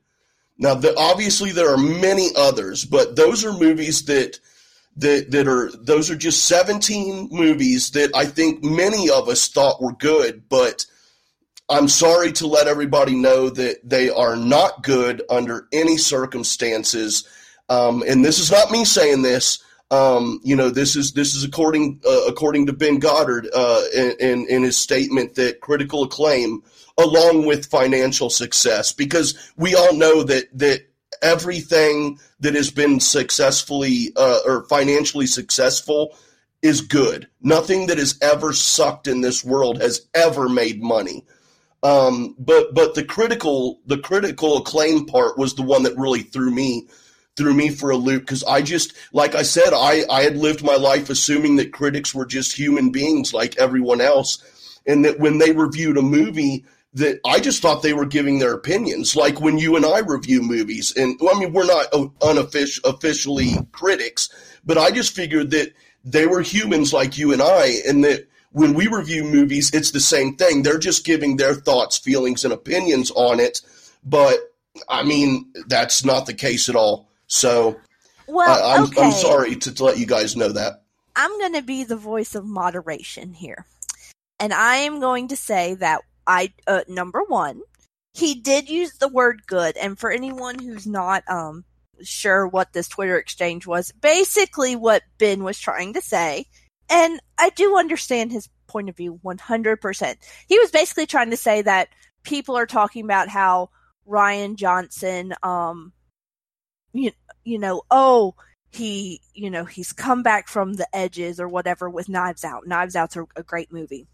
Now, 0.59 0.75
the, 0.75 0.97
obviously, 0.97 1.53
there 1.53 1.73
are 1.73 1.79
many 1.79 2.31
others, 2.37 2.85
but 2.85 3.17
those 3.17 3.45
are 3.45 3.53
movies 3.53 4.05
that 4.07 4.41
that 4.97 5.33
that 5.33 5.49
are 5.49 5.73
those 5.73 6.09
are 6.09 6.17
just 6.17 6.47
17 6.47 7.29
movies 7.33 7.91
that 7.91 8.11
I 8.15 8.27
think 8.27 8.63
many 8.63 9.11
of 9.11 9.29
us 9.29 9.49
thought 9.49 9.83
were 9.83 9.93
good, 9.93 10.49
but 10.49 10.87
I'm 11.69 11.89
sorry 11.89 12.31
to 12.33 12.47
let 12.47 12.69
everybody 12.69 13.17
know 13.17 13.51
that 13.51 13.79
they 13.83 14.11
are 14.11 14.37
not 14.37 14.83
good 14.83 15.23
under 15.29 15.67
any 15.73 15.97
circumstances. 15.97 17.27
Um, 17.69 18.05
and 18.07 18.25
this 18.25 18.39
is 18.39 18.53
not 18.53 18.71
me 18.71 18.85
saying 18.85 19.23
this. 19.23 19.63
Um, 19.95 20.41
you 20.43 20.57
know, 20.57 20.71
this 20.71 20.97
is 20.97 21.13
this 21.13 21.37
is 21.37 21.45
according 21.45 22.01
uh, 22.05 22.27
according 22.27 22.67
to 22.67 22.73
Ben 22.73 22.99
Goddard 22.99 23.49
uh, 23.55 23.83
in, 23.95 24.47
in 24.49 24.63
his 24.65 24.77
statement 24.77 25.37
that 25.37 25.61
critical 25.61 26.03
acclaim, 26.03 26.65
along 26.99 27.47
with 27.47 27.67
financial 27.67 28.29
success, 28.29 28.93
because 28.93 29.53
we 29.57 29.77
all 29.77 29.95
know 29.95 30.25
that 30.25 30.47
that 30.59 30.87
everything 31.23 32.19
that 32.41 32.55
has 32.55 32.73
been 32.73 32.99
successfully 32.99 34.13
uh, 34.17 34.41
or 34.45 34.65
financially 34.65 35.27
successful 35.27 36.17
is 36.61 36.81
good. 36.81 37.29
Nothing 37.41 37.87
that 37.87 37.99
has 37.99 38.19
ever 38.21 38.53
sucked 38.53 39.07
in 39.07 39.21
this 39.21 39.45
world 39.45 39.81
has 39.81 40.09
ever 40.13 40.49
made 40.49 40.83
money. 40.83 41.25
Um, 41.85 42.35
but 42.39 42.75
but 42.75 42.97
the 42.97 43.05
critical 43.05 43.81
the 43.87 43.99
critical 43.99 44.57
acclaim 44.57 45.07
part 45.07 45.39
was 45.39 45.55
the 45.55 45.63
one 45.63 45.85
that 45.85 45.97
really 45.97 46.23
threw 46.23 46.51
me 46.51 46.89
threw 47.37 47.53
me 47.55 47.69
for 47.69 47.91
a 47.91 47.97
loop 47.97 48.23
because 48.23 48.45
I 48.45 48.63
just 48.63 48.93
like 49.13 49.35
I 49.35 49.43
said 49.43 49.73
I 49.73 50.05
I 50.11 50.23
had 50.23 50.37
lived 50.37 50.65
my 50.65 50.77
life 50.77 51.11
assuming 51.11 51.57
that 51.57 51.73
critics 51.73 52.15
were 52.15 52.27
just 52.27 52.57
human 52.57 52.91
beings 52.91 53.35
like 53.35 53.59
everyone 53.59 54.01
else, 54.01 54.81
and 54.87 55.05
that 55.05 55.19
when 55.19 55.39
they 55.39 55.53
reviewed 55.53 55.99
a 55.99 56.03
movie 56.03 56.65
that 56.95 57.19
I 57.27 57.41
just 57.41 57.61
thought 57.61 57.83
they 57.83 57.93
were 57.93 58.07
giving 58.07 58.39
their 58.39 58.53
opinions, 58.55 59.17
like 59.17 59.41
when 59.41 59.59
you 59.59 59.75
and 59.75 59.85
I 59.85 59.99
review 59.99 60.41
movies. 60.43 60.93
And 60.97 61.19
I 61.29 61.39
mean, 61.39 61.53
we're 61.53 61.67
not 61.67 61.93
uh, 61.93 62.07
unofficially 62.23 62.89
officially 62.89 63.53
critics, 63.73 64.29
but 64.65 64.79
I 64.79 64.91
just 64.91 65.15
figured 65.15 65.51
that 65.51 65.73
they 66.05 66.27
were 66.27 66.43
humans 66.43 66.93
like 66.93 67.19
you 67.19 67.33
and 67.33 67.43
I, 67.43 67.75
and 67.87 68.05
that 68.05 68.29
when 68.53 68.75
we 68.75 68.87
review 68.87 69.25
movies, 69.25 69.73
it's 69.75 69.91
the 69.91 70.01
same 70.01 70.37
thing. 70.37 70.63
They're 70.63 70.79
just 70.79 71.05
giving 71.05 71.37
their 71.37 71.55
thoughts, 71.55 71.99
feelings, 71.99 72.45
and 72.45 72.53
opinions 72.53 73.11
on 73.11 73.41
it. 73.41 73.61
But 74.05 74.39
I 74.89 75.03
mean, 75.03 75.53
that's 75.67 76.05
not 76.05 76.27
the 76.27 76.35
case 76.35 76.69
at 76.69 76.77
all. 76.77 77.09
So, 77.35 77.81
well, 78.29 78.63
I, 78.63 78.77
am 78.77 78.85
okay. 78.85 79.03
I'm 79.03 79.13
sorry 79.13 79.57
to, 79.57 79.75
to 79.75 79.85
let 79.85 79.99
you 79.99 80.07
guys 80.07 80.37
know 80.37 80.51
that. 80.51 80.85
I'm 81.17 81.37
going 81.41 81.55
to 81.55 81.63
be 81.63 81.83
the 81.83 81.97
voice 81.97 82.37
of 82.37 82.45
moderation 82.45 83.35
here. 83.35 83.67
And 84.39 84.53
I 84.53 84.77
am 84.77 85.01
going 85.01 85.27
to 85.29 85.37
say 85.37 85.75
that 85.75 86.03
I 86.29 86.53
uh, 86.69 86.83
number 86.87 87.23
one, 87.27 87.63
he 88.13 88.37
did 88.37 88.71
use 88.71 88.93
the 88.99 89.09
word 89.09 89.49
good, 89.49 89.77
and 89.77 89.99
for 89.99 90.13
anyone 90.13 90.61
who's 90.61 90.87
not 90.87 91.29
um 91.29 91.65
sure 92.05 92.47
what 92.47 92.73
this 92.73 92.87
Twitter 92.87 93.19
exchange 93.19 93.67
was, 93.67 93.91
basically 94.01 94.77
what 94.77 95.03
Ben 95.19 95.43
was 95.43 95.59
trying 95.59 95.93
to 95.95 96.01
say, 96.01 96.47
and 96.89 97.19
I 97.37 97.51
do 97.51 97.77
understand 97.77 98.31
his 98.31 98.49
point 98.69 98.89
of 98.89 98.97
view 98.97 99.19
100%. 99.25 100.17
He 100.47 100.59
was 100.61 100.71
basically 100.71 101.07
trying 101.07 101.31
to 101.31 101.37
say 101.37 101.63
that 101.63 101.89
people 102.23 102.57
are 102.57 102.67
talking 102.67 103.05
about 103.05 103.29
how 103.29 103.71
Rian 104.07 104.55
Johnson 104.55 105.35
um 105.43 105.93
you, 106.95 107.11
you 107.45 107.59
know, 107.59 107.83
oh, 107.91 108.35
he, 108.71 109.21
you 109.35 109.51
know, 109.51 109.65
he's 109.65 109.93
come 109.93 110.23
back 110.23 110.49
from 110.49 110.75
the 110.75 110.89
edges 110.95 111.39
or 111.39 111.49
whatever 111.49 111.89
with 111.89 112.09
Knives 112.09 112.45
Out. 112.45 112.67
Knives 112.67 112.97
Out's 112.97 113.17
a, 113.17 113.25
a 113.37 113.43
great 113.43 113.73
movie 113.73 114.09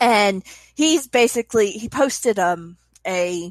and 0.00 0.42
he's 0.74 1.06
basically 1.06 1.70
he 1.70 1.88
posted 1.88 2.38
um 2.38 2.76
a 3.06 3.50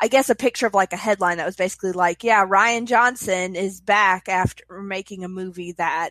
I 0.00 0.08
guess 0.08 0.30
a 0.30 0.34
picture 0.34 0.66
of 0.66 0.74
like 0.74 0.92
a 0.92 0.96
headline 0.96 1.38
that 1.38 1.46
was 1.46 1.56
basically 1.56 1.90
like, 1.90 2.22
yeah, 2.22 2.46
Rian 2.46 2.86
Johnson 2.86 3.56
is 3.56 3.80
back 3.80 4.28
after 4.28 4.80
making 4.80 5.24
a 5.24 5.28
movie 5.28 5.72
that 5.72 6.10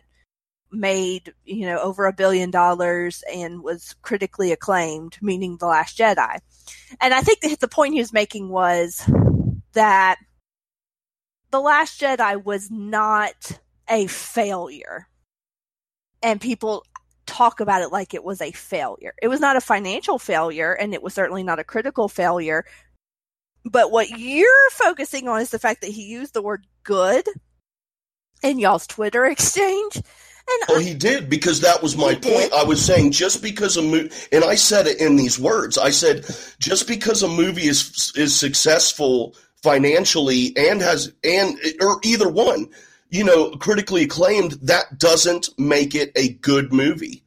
made, 0.70 1.32
you 1.46 1.64
know, 1.64 1.78
over 1.78 2.04
a 2.04 2.12
billion 2.12 2.50
dollars 2.50 3.24
and 3.32 3.62
was 3.62 3.94
critically 4.02 4.52
acclaimed, 4.52 5.16
meaning 5.22 5.56
The 5.56 5.68
Last 5.68 5.96
Jedi. 5.96 6.38
And 7.00 7.14
I 7.14 7.22
think 7.22 7.40
the, 7.40 7.56
the 7.56 7.66
point 7.66 7.94
he 7.94 8.00
was 8.00 8.12
making 8.12 8.50
was 8.50 9.10
that 9.72 10.16
The 11.50 11.60
Last 11.60 12.00
Jedi 12.00 12.42
was 12.42 12.70
not 12.70 13.58
a 13.88 14.06
failure. 14.06 15.08
And 16.22 16.40
people 16.40 16.84
talk 17.26 17.60
about 17.60 17.82
it 17.82 17.92
like 17.92 18.14
it 18.14 18.24
was 18.24 18.40
a 18.40 18.50
failure. 18.52 19.14
It 19.22 19.28
was 19.28 19.40
not 19.40 19.56
a 19.56 19.60
financial 19.60 20.18
failure 20.18 20.72
and 20.72 20.94
it 20.94 21.02
was 21.02 21.14
certainly 21.14 21.42
not 21.42 21.58
a 21.58 21.64
critical 21.64 22.08
failure. 22.08 22.64
But 23.64 23.90
what 23.90 24.10
you're 24.10 24.70
focusing 24.70 25.28
on 25.28 25.40
is 25.40 25.50
the 25.50 25.58
fact 25.58 25.82
that 25.82 25.90
he 25.90 26.04
used 26.04 26.34
the 26.34 26.42
word 26.42 26.66
good 26.82 27.26
in 28.42 28.58
y'all's 28.58 28.86
Twitter 28.86 29.24
exchange. 29.30 29.96
And 29.96 30.64
well, 30.68 30.78
I, 30.78 30.82
he 30.82 30.94
did 30.94 31.28
because 31.28 31.60
that 31.60 31.82
was 31.82 31.96
my 31.96 32.14
point. 32.14 32.22
Did. 32.22 32.52
I 32.54 32.64
was 32.64 32.82
saying 32.82 33.10
just 33.10 33.42
because 33.42 33.76
a 33.76 33.82
movie, 33.82 34.10
and 34.32 34.42
I 34.42 34.54
said 34.54 34.86
it 34.86 34.98
in 34.98 35.16
these 35.16 35.38
words. 35.38 35.76
I 35.76 35.90
said 35.90 36.24
just 36.58 36.88
because 36.88 37.22
a 37.22 37.28
movie 37.28 37.66
is 37.66 38.12
is 38.16 38.34
successful 38.34 39.36
financially 39.62 40.56
and 40.56 40.80
has 40.80 41.12
and 41.24 41.58
or 41.80 42.00
either 42.04 42.28
one 42.28 42.68
you 43.10 43.24
know, 43.24 43.50
critically 43.52 44.02
acclaimed, 44.04 44.52
that 44.62 44.98
doesn't 44.98 45.48
make 45.58 45.94
it 45.94 46.12
a 46.14 46.28
good 46.28 46.72
movie. 46.72 47.22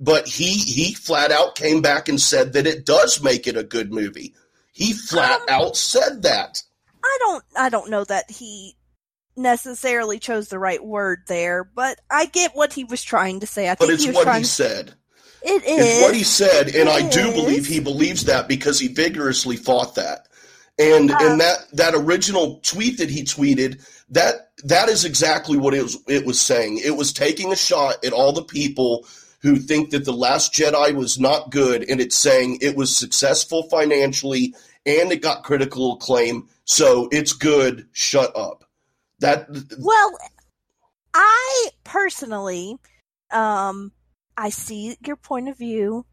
But 0.00 0.26
he 0.26 0.54
he 0.54 0.94
flat 0.94 1.30
out 1.30 1.54
came 1.54 1.80
back 1.80 2.08
and 2.08 2.20
said 2.20 2.54
that 2.54 2.66
it 2.66 2.84
does 2.84 3.22
make 3.22 3.46
it 3.46 3.56
a 3.56 3.62
good 3.62 3.92
movie. 3.92 4.34
He 4.72 4.92
flat 4.94 5.40
um, 5.42 5.46
out 5.48 5.76
said 5.76 6.22
that. 6.22 6.62
I 7.04 7.16
don't 7.20 7.44
I 7.56 7.68
don't 7.68 7.90
know 7.90 8.04
that 8.04 8.30
he 8.30 8.74
necessarily 9.36 10.18
chose 10.18 10.48
the 10.48 10.58
right 10.58 10.84
word 10.84 11.20
there, 11.28 11.62
but 11.62 12.00
I 12.10 12.26
get 12.26 12.56
what 12.56 12.72
he 12.72 12.84
was 12.84 13.02
trying 13.02 13.40
to 13.40 13.46
say. 13.46 13.68
I 13.68 13.74
but 13.74 13.86
think 13.86 13.92
it's 13.92 14.04
he 14.04 14.10
what 14.10 14.36
he 14.36 14.44
said. 14.44 14.94
It 15.44 15.64
is. 15.64 15.86
It's 15.86 16.02
what 16.02 16.14
he 16.14 16.24
said, 16.24 16.68
and 16.68 16.88
It 16.88 16.88
I 16.88 17.08
do 17.08 17.28
is. 17.28 17.34
believe 17.34 17.66
he 17.66 17.80
believes 17.80 18.24
that 18.24 18.48
because 18.48 18.80
he 18.80 18.88
vigorously 18.88 19.56
fought 19.56 19.96
that. 19.96 20.26
And 20.82 21.10
Um, 21.10 21.16
and 21.20 21.40
that 21.40 21.66
that 21.72 21.94
original 21.94 22.60
tweet 22.62 22.98
that 22.98 23.10
he 23.10 23.22
tweeted, 23.24 23.84
that 24.10 24.50
that 24.64 24.88
is 24.88 25.04
exactly 25.04 25.56
what 25.56 25.74
it 25.74 25.82
was 25.82 25.98
it 26.08 26.24
was 26.24 26.40
saying. 26.40 26.78
It 26.78 26.96
was 26.96 27.12
taking 27.12 27.52
a 27.52 27.56
shot 27.56 28.04
at 28.04 28.12
all 28.12 28.32
the 28.32 28.44
people 28.44 29.06
who 29.40 29.56
think 29.56 29.90
that 29.90 30.04
the 30.04 30.12
last 30.12 30.52
Jedi 30.54 30.94
was 30.94 31.18
not 31.18 31.50
good 31.50 31.84
and 31.88 32.00
it's 32.00 32.16
saying 32.16 32.58
it 32.60 32.76
was 32.76 32.96
successful 32.96 33.64
financially 33.64 34.54
and 34.86 35.12
it 35.12 35.22
got 35.22 35.44
critical 35.44 35.94
acclaim, 35.94 36.48
so 36.64 37.08
it's 37.12 37.32
good, 37.32 37.86
shut 37.92 38.34
up. 38.36 38.64
That 39.20 39.48
Well, 39.78 40.12
I 41.14 41.68
personally, 41.84 42.76
um, 43.30 43.92
I 44.36 44.50
see 44.50 44.96
your 45.06 45.16
point 45.16 45.48
of 45.48 45.58
view. 45.58 46.04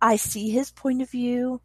I 0.00 0.16
see 0.16 0.50
his 0.50 0.70
point 0.70 1.02
of 1.02 1.10
view. 1.10 1.60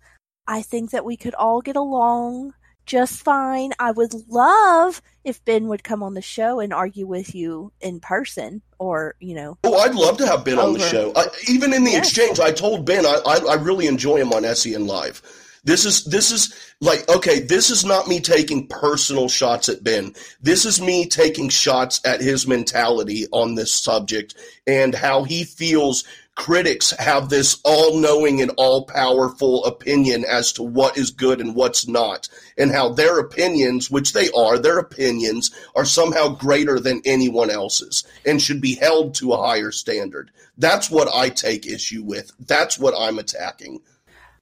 I 0.49 0.63
think 0.63 0.89
that 0.91 1.05
we 1.05 1.15
could 1.15 1.35
all 1.35 1.61
get 1.61 1.75
along 1.75 2.55
just 2.87 3.21
fine. 3.23 3.71
I 3.77 3.91
would 3.91 4.15
love 4.27 4.99
if 5.23 5.45
Ben 5.45 5.67
would 5.67 5.83
come 5.83 6.01
on 6.01 6.15
the 6.15 6.23
show 6.23 6.59
and 6.59 6.73
argue 6.73 7.05
with 7.05 7.35
you 7.35 7.71
in 7.79 7.99
person 7.99 8.63
or, 8.79 9.13
you 9.19 9.35
know. 9.35 9.59
Oh, 9.63 9.77
I'd 9.77 9.93
love 9.93 10.17
to 10.17 10.25
have 10.25 10.43
Ben 10.43 10.57
on 10.57 10.73
the 10.73 10.79
show. 10.79 11.13
I, 11.15 11.27
even 11.47 11.71
in 11.71 11.83
the 11.83 11.91
Yes. 11.91 12.07
exchange, 12.07 12.39
I 12.39 12.51
told 12.51 12.83
Ben 12.83 13.05
I, 13.05 13.21
I, 13.27 13.37
I 13.51 13.53
really 13.57 13.85
enjoy 13.85 14.17
him 14.17 14.33
on 14.33 14.43
SEN 14.55 14.87
Live. 14.87 15.21
This 15.63 15.85
is 15.85 16.05
this 16.05 16.31
is 16.31 16.55
like 16.79 17.07
okay, 17.09 17.41
this 17.41 17.69
is 17.69 17.83
not 17.83 18.07
me 18.07 18.21
taking 18.21 18.65
personal 18.67 19.27
shots 19.27 19.67
at 19.67 19.83
Ben. 19.83 20.15
This 20.41 20.65
is 20.65 20.81
me 20.81 21.05
taking 21.05 21.49
shots 21.49 21.99
at 22.05 22.21
his 22.21 22.47
mentality 22.47 23.27
on 23.31 23.55
this 23.55 23.73
subject 23.73 24.35
and 24.65 24.95
how 24.95 25.23
he 25.23 25.43
feels 25.43 26.05
critics 26.39 26.91
have 26.91 27.27
this 27.27 27.59
all-knowing 27.65 28.41
and 28.41 28.49
all-powerful 28.55 29.65
opinion 29.65 30.23
as 30.23 30.53
to 30.53 30.63
what 30.63 30.97
is 30.97 31.11
good 31.11 31.41
and 31.41 31.53
what's 31.53 31.85
not 31.85 32.29
and 32.57 32.71
how 32.71 32.87
their 32.87 33.19
opinions, 33.19 33.91
which 33.91 34.13
they 34.13 34.29
are, 34.31 34.57
their 34.57 34.79
opinions 34.79 35.51
are 35.75 35.83
somehow 35.83 36.29
greater 36.29 36.79
than 36.79 37.01
anyone 37.03 37.49
else's 37.49 38.05
and 38.25 38.41
should 38.41 38.61
be 38.61 38.75
held 38.75 39.13
to 39.13 39.33
a 39.33 39.37
higher 39.37 39.69
standard. 39.69 40.31
That's 40.57 40.89
what 40.89 41.13
I 41.13 41.27
take 41.27 41.65
issue 41.65 42.03
with. 42.03 42.31
That's 42.39 42.79
what 42.79 42.93
I'm 42.97 43.19
attacking. 43.19 43.81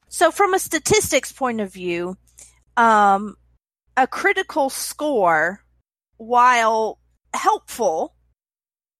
So, 0.08 0.30
from 0.30 0.54
a 0.54 0.60
statistics 0.60 1.32
point 1.32 1.62
of 1.62 1.74
view, 1.74 2.16
um, 2.78 3.38
a 3.98 4.06
critical 4.06 4.70
score, 4.70 5.64
while 6.18 7.00
helpful, 7.34 8.14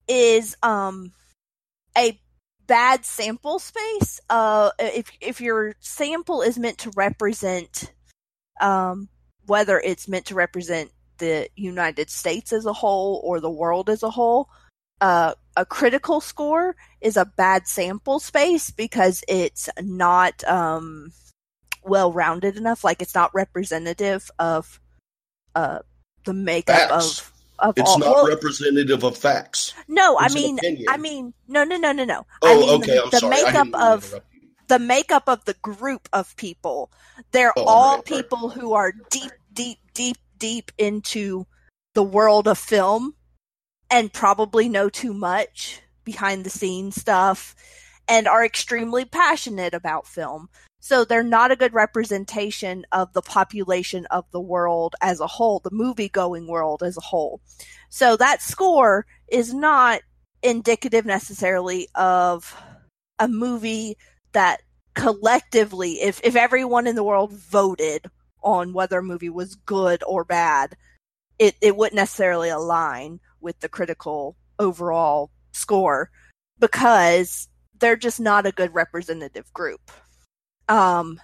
is 0.08 0.58
um, 0.64 1.14
a 1.96 2.20
bad 2.68 3.06
sample 3.06 3.60
space. 3.60 4.20
Uh, 4.30 4.72
if 4.80 5.12
if 5.22 5.42
your 5.42 5.76
sample 5.80 6.42
is 6.42 6.58
meant 6.58 6.78
to 6.80 6.92
represent, 6.96 7.94
um, 8.62 9.10
whether 9.46 9.80
it's 9.80 10.08
meant 10.08 10.26
to 10.26 10.36
represent 10.36 10.92
the 11.18 11.50
United 11.56 12.10
States 12.10 12.54
as 12.54 12.66
a 12.66 12.74
whole 12.74 13.22
or 13.24 13.40
the 13.40 13.50
world 13.50 13.90
as 13.90 14.04
a 14.04 14.10
whole, 14.10 14.50
uh, 15.02 15.34
a 15.56 15.66
critical 15.66 16.22
score 16.22 16.76
is 17.02 17.18
a 17.18 17.26
bad 17.26 17.68
sample 17.68 18.20
space 18.20 18.70
because 18.70 19.24
it's 19.28 19.70
not 19.82 20.44
um, 20.48 21.12
well 21.84 22.12
rounded 22.12 22.58
enough. 22.58 22.84
Like 22.84 23.02
it's 23.02 23.16
not 23.16 23.34
representative 23.34 24.30
of 24.40 24.80
uh, 25.56 25.80
the 26.26 26.34
makeup 26.34 26.90
Facts. 26.90 27.20
of. 27.20 27.34
Of 27.60 27.78
It's 27.78 27.90
all, 27.90 28.00
not 28.00 28.16
well, 28.16 28.28
representative 28.28 29.04
of 29.04 29.18
facts. 29.18 29.74
no, 29.88 30.18
I 30.18 30.26
it's 30.26 30.36
an 30.36 30.42
mean. 30.42 30.86
I 30.90 30.98
mean, 30.98 31.34
no, 31.48 31.64
no, 31.64 31.78
no, 31.78 31.92
no, 31.92 32.06
no. 32.06 32.26
Oh, 32.44 32.54
I 32.54 32.60
mean, 32.60 32.82
okay. 32.84 33.00
I'm 33.00 33.10
the 33.10 33.20
sorry. 33.20 33.34
I 33.34 33.44
makeup 33.44 33.54
didn't 33.54 33.66
mean 33.66 33.82
to 33.82 33.88
of 33.94 34.22
the 34.68 34.80
makeup 34.80 35.24
of 35.28 35.46
the 35.46 35.54
group 35.56 36.08
of 36.14 36.36
people. 36.38 36.92
They're 37.32 37.54
Oh, 37.58 37.64
all 37.66 37.90
right, 37.90 37.96
right. 37.98 38.06
people 38.06 38.50
who 38.50 38.74
are 38.74 38.94
deep, 39.10 39.32
deep, 39.54 39.80
deep, 39.94 40.18
deep 40.38 40.72
into 40.78 41.48
the 41.94 42.04
world 42.04 42.48
of 42.48 42.58
film 42.60 43.16
and 43.90 44.12
probably 44.14 44.70
know 44.70 44.90
too 44.90 45.14
much 45.14 45.82
behind 46.04 46.44
the 46.44 46.50
scenes 46.50 47.00
stuff 47.02 47.56
and 48.08 48.28
are 48.28 48.46
extremely 48.46 49.06
passionate 49.06 49.74
about 49.74 50.08
film. 50.08 50.50
So 50.80 51.04
they're 51.04 51.24
not 51.24 51.52
a 51.52 51.56
good 51.56 51.74
representation 51.74 52.86
of 52.92 53.12
the 53.14 53.22
population 53.22 54.06
of 54.08 54.26
the 54.32 54.40
world 54.40 54.96
as 55.02 55.20
a 55.20 55.28
whole, 55.28 55.60
the 55.60 55.72
movie 55.72 56.10
going 56.10 56.48
world 56.48 56.84
as 56.84 56.98
a 56.98 57.02
whole. 57.02 57.42
So 57.90 58.16
that 58.18 58.42
score 58.42 59.06
is 59.28 59.54
not 59.54 60.02
indicative 60.44 61.06
necessarily 61.06 61.88
of 61.96 62.56
a 63.20 63.28
movie 63.28 63.98
that 64.34 64.62
collectively, 64.94 66.02
if, 66.02 66.22
if 66.24 66.36
everyone 66.36 66.88
in 66.88 66.96
the 66.96 67.04
world 67.04 67.34
voted 67.34 68.10
on 68.42 68.74
whether 68.74 69.00
a 69.00 69.04
movie 69.04 69.30
was 69.30 69.56
good 69.56 70.04
or 70.08 70.24
bad, 70.24 70.76
it, 71.40 71.56
it 71.62 71.76
wouldn't 71.76 71.96
necessarily 71.96 72.50
align 72.50 73.20
with 73.42 73.60
the 73.60 73.70
critical 73.70 74.36
overall 74.60 75.32
score 75.52 76.10
because 76.60 77.48
they're 77.80 77.96
just 77.96 78.20
not 78.20 78.46
a 78.46 78.52
good 78.52 78.74
representative 78.74 79.52
group. 79.54 79.92
Um, 80.70 81.20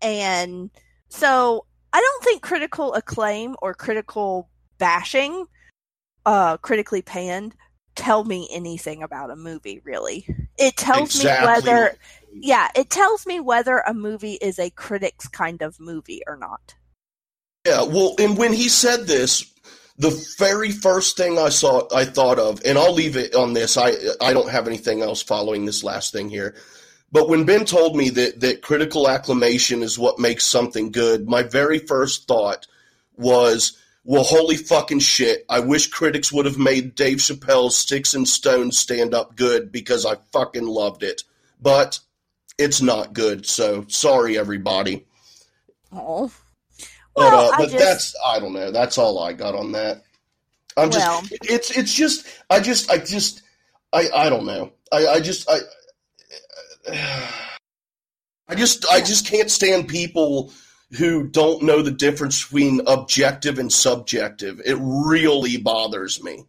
and 0.00 0.70
so 1.08 1.66
I 1.92 2.00
don't 2.00 2.24
think 2.24 2.42
critical 2.42 2.94
acclaim 2.94 3.56
or 3.60 3.74
critical 3.74 4.48
bashing, 4.78 5.46
uh, 6.24 6.56
critically 6.58 7.02
panned, 7.02 7.54
tell 7.94 8.24
me 8.24 8.48
anything 8.50 9.02
about 9.02 9.30
a 9.30 9.36
movie. 9.36 9.80
Really, 9.84 10.26
it 10.58 10.76
tells 10.76 11.14
Exactly. 11.14 11.46
me 11.46 11.52
whether, 11.52 11.96
yeah, 12.32 12.68
it 12.74 12.90
tells 12.90 13.26
me 13.26 13.40
whether 13.40 13.78
a 13.78 13.94
movie 13.94 14.38
is 14.40 14.58
a 14.58 14.70
critic's 14.70 15.28
kind 15.28 15.62
of 15.62 15.78
movie 15.78 16.22
or 16.26 16.36
not. 16.36 16.74
Yeah, 17.66 17.82
well, 17.82 18.14
and 18.18 18.36
when 18.36 18.52
he 18.52 18.68
said 18.68 19.06
this, 19.06 19.52
the 19.98 20.34
very 20.38 20.70
first 20.70 21.16
thing 21.16 21.38
I 21.38 21.50
saw, 21.50 21.86
I 21.94 22.04
thought 22.04 22.38
of, 22.38 22.62
and 22.64 22.78
I'll 22.78 22.94
leave 22.94 23.16
it 23.16 23.34
on 23.34 23.52
this. 23.52 23.76
I 23.76 23.94
I 24.20 24.32
don't 24.32 24.50
have 24.50 24.66
anything 24.66 25.02
else 25.02 25.22
following 25.22 25.64
this 25.64 25.84
last 25.84 26.12
thing 26.12 26.28
here. 26.28 26.54
But 27.10 27.28
when 27.28 27.44
Ben 27.44 27.66
told 27.66 27.94
me 27.94 28.08
that 28.10 28.40
that 28.40 28.62
critical 28.62 29.08
acclamation 29.08 29.82
is 29.82 29.98
what 29.98 30.18
makes 30.18 30.46
something 30.46 30.90
good, 30.90 31.28
my 31.28 31.42
very 31.42 31.78
first 31.78 32.26
thought 32.26 32.66
was, 33.16 33.76
well, 34.02 34.24
holy 34.24 34.56
fucking 34.56 35.00
shit! 35.00 35.44
I 35.48 35.60
wish 35.60 35.88
critics 35.88 36.32
would 36.32 36.46
have 36.46 36.58
made 36.58 36.94
Dave 36.94 37.18
Chappelle's 37.18 37.76
Sticks 37.76 38.14
and 38.14 38.26
Stones 38.26 38.78
stand 38.78 39.14
up 39.14 39.36
good 39.36 39.70
because 39.70 40.06
I 40.06 40.16
fucking 40.32 40.66
loved 40.66 41.02
it. 41.02 41.22
But 41.60 42.00
it's 42.58 42.80
not 42.80 43.12
good, 43.12 43.46
so 43.46 43.84
sorry, 43.88 44.38
everybody. 44.38 45.06
Oh, 45.92 46.32
But, 47.14 47.32
well, 47.32 47.48
uh, 47.48 47.54
I 47.54 47.56
but 47.58 47.70
just 47.70 47.84
that's 47.84 48.14
I 48.24 48.40
don't 48.40 48.52
know. 48.52 48.70
That's 48.70 48.98
all 48.98 49.18
I 49.18 49.32
got 49.32 49.54
on 49.54 49.72
that. 49.72 50.04
I'm 50.76 50.90
just 50.90 51.06
Well- 51.06 51.22
it's 51.42 51.70
it's 51.76 51.94
just 51.94 52.26
I 52.48 52.60
just 52.60 52.90
I 52.90 52.98
just 52.98 53.42
I 53.92 54.08
I 54.14 54.30
don't 54.30 54.46
know. 54.46 54.72
I 54.90 55.06
I 55.06 55.20
just 55.20 55.48
I 55.48 55.58
I 58.48 58.54
just 58.54 58.86
I 58.86 59.00
just 59.00 59.26
can't 59.26 59.50
stand 59.50 59.88
people 59.88 60.52
who 60.98 61.26
don't 61.26 61.62
know 61.62 61.82
the 61.82 61.90
difference 61.90 62.42
between 62.44 62.82
objective 62.86 63.58
and 63.58 63.72
subjective. 63.72 64.60
It 64.64 64.76
really 64.80 65.56
bothers 65.56 66.22
me. 66.22 66.44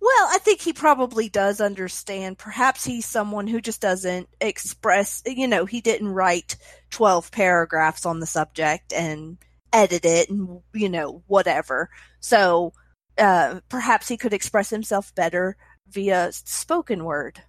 Well, 0.00 0.28
I 0.30 0.38
think 0.38 0.60
he 0.60 0.72
probably 0.72 1.28
does 1.28 1.60
understand. 1.60 2.38
Perhaps 2.38 2.84
he's 2.84 3.06
someone 3.06 3.46
who 3.46 3.60
just 3.60 3.80
doesn't 3.80 4.28
express, 4.40 5.22
you 5.26 5.48
know, 5.48 5.64
he 5.64 5.80
didn't 5.80 6.08
write 6.08 6.56
12 6.90 7.32
paragraphs 7.32 8.06
on 8.06 8.20
the 8.20 8.26
subject 8.26 8.92
and 8.92 9.38
edit 9.72 10.04
it 10.04 10.30
and, 10.30 10.60
you 10.74 10.88
know, 10.88 11.22
whatever. 11.26 11.90
So, 12.20 12.72
uh, 13.16 13.60
perhaps 13.68 14.08
he 14.08 14.16
could 14.16 14.32
express 14.32 14.70
himself 14.70 15.14
better 15.14 15.56
via 15.88 16.30
spoken 16.32 17.04
word, 17.04 17.42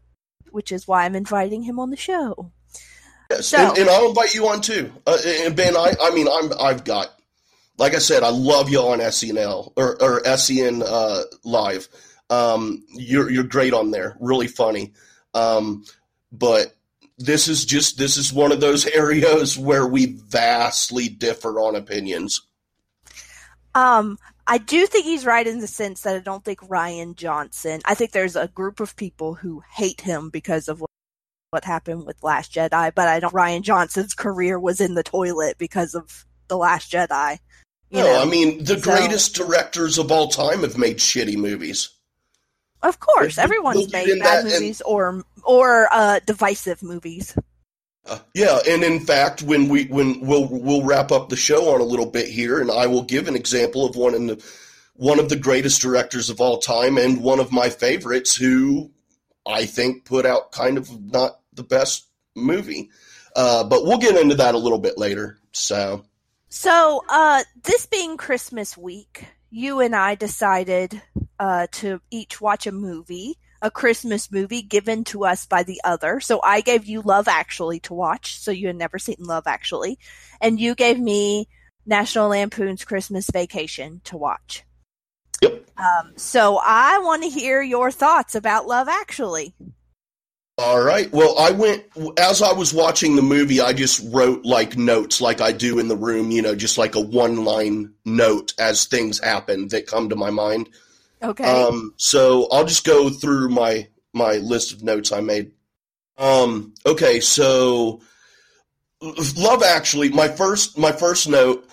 which 0.52 0.72
is 0.72 0.88
why 0.88 1.06
I'm 1.06 1.16
inviting 1.16 1.64
him 1.64 1.80
on 1.80 1.90
the 1.90 1.98
show. 1.98 2.52
Yes, 3.30 3.48
So- 3.48 3.70
and, 3.70 3.78
and 3.78 3.90
I'll 3.90 4.10
invite 4.10 4.34
you 4.34 4.48
on 4.48 4.62
too. 4.62 4.92
Uh, 5.06 5.18
and 5.26 5.56
Ben, 5.56 5.78
I, 5.78 5.94
I 6.02 6.12
mean, 6.12 6.28
I'm, 6.28 6.52
I've 6.60 6.84
got, 6.84 7.10
like 7.78 7.94
I 7.96 8.00
said, 8.00 8.24
I 8.24 8.30
love 8.30 8.70
y'all 8.70 8.92
on 8.92 9.00
SNL 9.00 9.74
or, 9.76 10.02
or 10.02 10.38
SEN 10.38 10.84
uh, 10.86 11.22
Live. 11.44 11.88
Um, 12.30 12.84
you're 12.90 13.30
you're 13.32 13.44
great 13.44 13.74
on 13.74 13.90
there, 13.92 14.16
really 14.20 14.48
funny. 14.48 14.94
Um, 15.34 15.84
but 16.32 16.76
this 17.20 17.48
is 17.48 17.66
just 17.66 17.98
this 17.98 18.18
is 18.18 18.34
one 18.34 18.52
of 18.52 18.62
those 18.62 18.86
areas 18.94 19.58
where 19.58 19.86
we 19.86 20.06
vastly 20.06 21.08
differ 21.10 21.60
on 21.60 21.76
opinions. 21.76 22.42
Um, 23.76 24.18
I 24.48 24.58
do 24.58 24.88
think 24.88 25.06
he's 25.06 25.26
right 25.26 25.46
in 25.46 25.60
the 25.60 25.68
sense 25.68 26.02
that 26.02 26.16
I 26.16 26.20
don't 26.20 26.44
think 26.44 26.60
Rian 26.62 27.16
Johnson. 27.16 27.82
I 27.86 27.94
think 27.94 28.12
there's 28.12 28.36
a 28.36 28.48
group 28.48 28.80
of 28.80 28.96
people 28.96 29.36
who 29.36 29.62
hate 29.72 30.02
him 30.02 30.30
because 30.32 30.68
of 30.68 30.82
what, 30.82 30.90
what 31.52 31.66
happened 31.66 32.06
with 32.06 32.24
Last 32.24 32.52
Jedi, 32.54 32.94
but 32.96 33.08
I 33.08 33.20
don't. 33.20 33.34
Rian 33.34 33.62
Johnson's 33.62 34.16
career 34.16 34.60
was 34.60 34.82
in 34.82 34.96
the 34.96 35.04
toilet 35.04 35.58
because 35.60 35.94
of 35.94 36.26
the 36.48 36.58
Last 36.58 36.92
Jedi. 36.92 37.38
You 37.92 38.00
no, 38.00 38.06
know, 38.06 38.22
I 38.22 38.26
mean 38.26 38.64
the 38.64 38.80
so- 38.80 38.92
greatest 38.92 39.36
directors 39.36 39.98
of 39.98 40.12
all 40.12 40.30
time 40.30 40.62
have 40.62 40.78
made 40.78 40.98
shitty 40.98 41.38
movies. 41.38 41.90
of 42.82 43.00
course, 43.00 43.38
everyone's 43.38 43.92
made 43.92 44.08
bad 44.20 44.22
that 44.22 44.40
and- 44.46 44.50
movies 44.54 44.82
or 44.82 45.24
or 45.46 45.88
uh, 45.92 46.20
divisive 46.26 46.84
movies. 46.84 47.38
Uh, 48.06 48.20
yeah, 48.34 48.60
and 48.68 48.84
in 48.84 49.00
fact, 49.00 49.44
when 49.44 49.70
we 49.70 49.86
when 49.86 50.22
we'll 50.22 50.48
we'll 50.48 50.84
wrap 50.84 51.12
up 51.12 51.30
the 51.30 51.36
show 51.36 51.74
on 51.74 51.82
a 51.82 51.86
little 51.86 52.06
bit 52.06 52.28
here, 52.28 52.60
and 52.60 52.72
I 52.72 52.88
will 52.88 53.04
give 53.04 53.28
an 53.28 53.36
example 53.36 53.86
of 53.86 53.96
one 53.96 54.16
in 54.16 54.28
the 54.28 54.44
one 54.94 55.20
of 55.20 55.30
the 55.30 55.36
greatest 55.36 55.82
directors 55.82 56.30
of 56.30 56.42
all 56.42 56.58
time, 56.58 56.98
and 56.98 57.22
one 57.22 57.40
of 57.40 57.52
my 57.52 57.70
favorites, 57.70 58.36
who 58.36 58.92
I 59.46 59.66
think 59.66 60.06
put 60.06 60.26
out 60.26 60.52
kind 60.52 60.78
of 60.78 60.90
not 61.12 61.40
the 61.54 61.64
best 61.64 62.08
movie. 62.36 62.90
Uh, 63.36 63.64
but 63.64 63.86
we'll 63.86 64.00
get 64.00 64.20
into 64.20 64.36
that 64.36 64.56
a 64.56 64.58
little 64.58 64.80
bit 64.80 64.98
later. 64.98 65.38
So 65.52 66.04
So, 66.50 67.04
uh, 67.10 67.44
this 67.64 67.86
being 67.86 68.18
Christmas 68.18 68.78
week, 68.78 69.26
you 69.50 69.80
and 69.80 69.96
I 69.96 70.16
decided 70.16 71.02
uh, 71.40 71.68
to 71.74 72.02
each 72.12 72.42
watch 72.42 72.68
a 72.68 72.72
movie, 72.72 73.38
a 73.62 73.72
Christmas 73.72 74.32
movie 74.32 74.62
given 74.62 75.04
to 75.06 75.26
us 75.26 75.46
by 75.46 75.64
the 75.64 75.82
other. 75.84 76.20
So 76.20 76.40
I 76.44 76.62
gave 76.62 76.86
you 76.86 77.02
Love 77.02 77.28
Actually 77.28 77.80
to 77.82 77.94
watch, 77.94 78.40
so 78.40 78.52
you 78.52 78.68
had 78.68 78.76
never 78.76 79.00
seen 79.00 79.18
Love 79.20 79.48
Actually, 79.48 80.00
and 80.42 80.60
you 80.60 80.76
gave 80.76 81.00
me 81.00 81.48
National 81.86 82.30
Lampoon's 82.30 82.86
Christmas 82.86 83.30
Vacation 83.32 84.02
to 84.06 84.18
watch. 84.18 84.64
Yep. 85.42 85.66
Um, 85.78 86.14
so 86.18 86.60
I 86.64 87.00
want 87.00 87.24
to 87.24 87.30
hear 87.30 87.62
your 87.62 87.92
thoughts 87.92 88.36
about 88.36 88.68
Love 88.68 88.88
Actually. 88.88 89.54
All 90.58 90.84
right. 90.84 91.10
Well, 91.14 91.40
I 91.40 91.52
went 91.52 91.86
as 92.18 92.42
I 92.42 92.52
was 92.52 92.74
watching 92.74 93.16
the 93.16 93.22
movie. 93.22 93.62
I 93.62 93.72
just 93.72 94.06
wrote 94.12 94.44
like 94.44 94.78
notes, 94.78 95.22
like 95.22 95.40
I 95.40 95.54
do 95.54 95.80
in 95.80 95.88
the 95.88 95.96
room. 95.96 96.32
You 96.32 96.42
know, 96.42 96.54
just 96.54 96.78
like 96.78 96.96
a 96.96 97.00
one-line 97.00 97.94
note 98.04 98.54
as 98.60 98.86
things 98.86 99.24
happen 99.24 99.70
that 99.70 99.88
come 99.88 100.10
to 100.10 100.18
my 100.18 100.32
mind. 100.32 100.68
Okay. 101.22 101.44
Um, 101.44 101.94
so 101.98 102.48
I'll 102.52 102.66
just 102.66 102.86
go 102.86 103.10
through 103.10 103.50
my 103.50 103.88
my 104.14 104.38
list 104.38 104.72
of 104.72 104.84
notes 104.84 105.12
I 105.12 105.22
made. 105.22 105.52
Um, 106.18 106.74
okay, 106.86 107.20
so 107.20 108.02
Love 109.02 109.64
Actually, 109.64 110.10
my 110.10 110.28
first 110.28 110.78
my 110.78 110.92
first 110.92 111.30
note. 111.30 111.66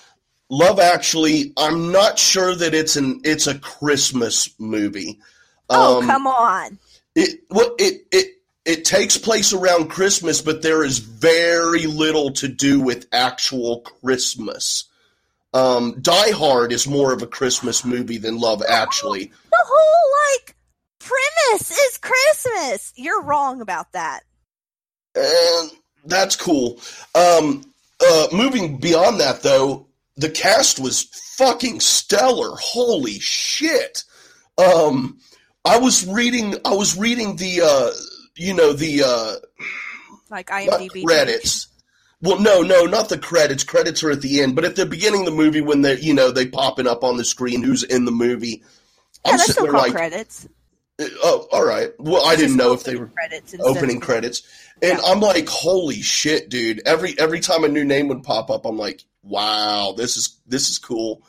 Love 0.49 0.79
Actually, 0.79 1.53
I'm 1.57 1.91
not 1.91 2.19
sure 2.19 2.55
that 2.55 2.73
it's 2.73 2.97
an 2.97 3.21
it's 3.25 3.49
a 3.49 3.59
Christmas 3.59 4.49
movie. 4.61 5.19
oh, 5.71 5.99
um, 5.99 6.07
come 6.07 6.27
on. 6.27 6.79
It 7.17 7.41
well, 7.51 7.75
it 7.79 8.07
it 8.13 8.27
it 8.65 8.85
takes 8.85 9.19
place 9.19 9.53
around 9.53 9.91
Christmas, 9.91 10.41
but 10.41 10.63
there 10.63 10.85
is 10.85 10.99
very 10.99 11.87
little 11.87 12.31
to 12.33 12.47
do 12.49 12.81
with 12.81 13.07
actual 13.13 13.81
Christmas. 13.81 14.85
Um, 15.57 16.01
Die 16.01 16.31
Hard 16.33 16.73
is 16.73 16.87
more 16.87 17.13
of 17.13 17.23
a 17.23 17.27
Christmas 17.27 17.85
movie 17.85 18.19
than 18.19 18.39
Love 18.39 18.63
Actually. 18.69 19.33
The 19.51 19.65
whole 19.67 20.37
like 20.37 20.57
premise 20.99 21.71
is 21.71 21.99
Christmas. 21.99 22.93
You're 22.97 23.23
wrong 23.23 23.61
about 23.61 23.93
that. 23.93 24.21
And 25.15 25.71
that's 26.05 26.37
cool. 26.37 26.81
Um, 27.15 27.65
uh, 28.01 28.27
moving 28.33 28.79
beyond 28.79 29.21
that, 29.21 29.43
though, 29.43 29.87
the 30.17 30.29
cast 30.29 30.79
was 30.79 31.05
fucking 31.37 31.81
stellar. 31.81 32.55
Holy 32.59 33.19
shit! 33.19 34.05
Um, 34.59 35.19
I 35.65 35.79
was 35.79 36.07
reading. 36.07 36.55
I 36.65 36.75
was 36.75 36.99
reading 36.99 37.37
the. 37.37 37.63
Uh, 37.63 37.93
you 38.37 38.55
know 38.55 38.73
the 38.73 39.03
uh, 39.03 39.37
like 40.31 40.49
IMDb 40.49 41.05
credits. 41.05 41.69
Well, 42.23 42.41
no, 42.41 42.63
no, 42.63 42.85
not 42.85 43.09
the 43.09 43.19
credits. 43.19 43.63
Credits 43.63 44.03
are 44.03 44.11
at 44.11 44.23
the 44.23 44.41
end, 44.41 44.57
but 44.57 44.65
at 44.65 44.77
the 44.77 44.87
beginning 44.87 45.21
of 45.21 45.27
the 45.27 45.33
movie, 45.33 45.61
when 45.61 45.83
they, 45.83 45.99
you 46.01 46.15
know, 46.15 46.31
they 46.31 46.47
popping 46.47 46.87
up 46.87 47.05
on 47.05 47.19
the 47.19 47.25
screen, 47.25 47.63
who's 47.63 47.83
in 47.83 48.07
the 48.07 48.13
movie. 48.13 48.63
Yeah, 49.25 49.33
I'm 49.33 49.39
that's 49.39 49.53
still 49.53 49.67
called 49.67 49.83
like, 49.83 49.93
credits. 49.93 50.49
Uh, 50.99 51.05
oh, 51.23 51.49
all 51.53 51.65
right. 51.65 51.91
Well, 51.99 52.25
I 52.25 52.37
didn't 52.37 52.57
know 52.57 52.73
if 52.73 52.85
they 52.85 52.97
were 52.97 53.09
credits 53.09 53.55
opening 53.61 54.01
credits, 54.01 54.43
and 54.81 54.99
yeah. 54.99 55.05
I'm 55.05 55.21
like, 55.21 55.49
holy 55.49 56.01
shit, 56.01 56.49
dude! 56.49 56.81
Every 56.87 57.19
every 57.19 57.41
time 57.41 57.65
a 57.65 57.69
new 57.69 57.85
name 57.85 58.09
would 58.09 58.23
pop 58.23 58.51
up, 58.51 58.65
I'm 58.65 58.79
like, 58.79 59.05
wow, 59.23 59.93
this 59.97 60.17
is 60.17 60.39
this 60.47 60.71
is 60.71 60.79
cool. 60.79 61.23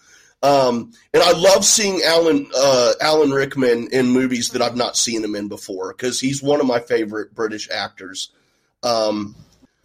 Um, 0.44 0.94
and 1.14 1.24
I 1.24 1.32
love 1.32 1.66
seeing 1.66 2.02
Alan 2.06 2.50
uh, 2.56 2.94
Alan 3.02 3.32
Rickman 3.32 3.90
in 3.92 4.08
movies 4.08 4.50
that 4.50 4.62
I've 4.62 4.78
not 4.78 4.96
seen 4.96 5.24
him 5.24 5.36
in 5.36 5.50
before 5.50 5.94
because 5.94 6.20
he's 6.20 6.42
one 6.42 6.62
of 6.62 6.68
my 6.68 6.80
favorite 6.80 7.36
British 7.36 7.70
actors. 7.70 8.32
Um, 8.84 9.36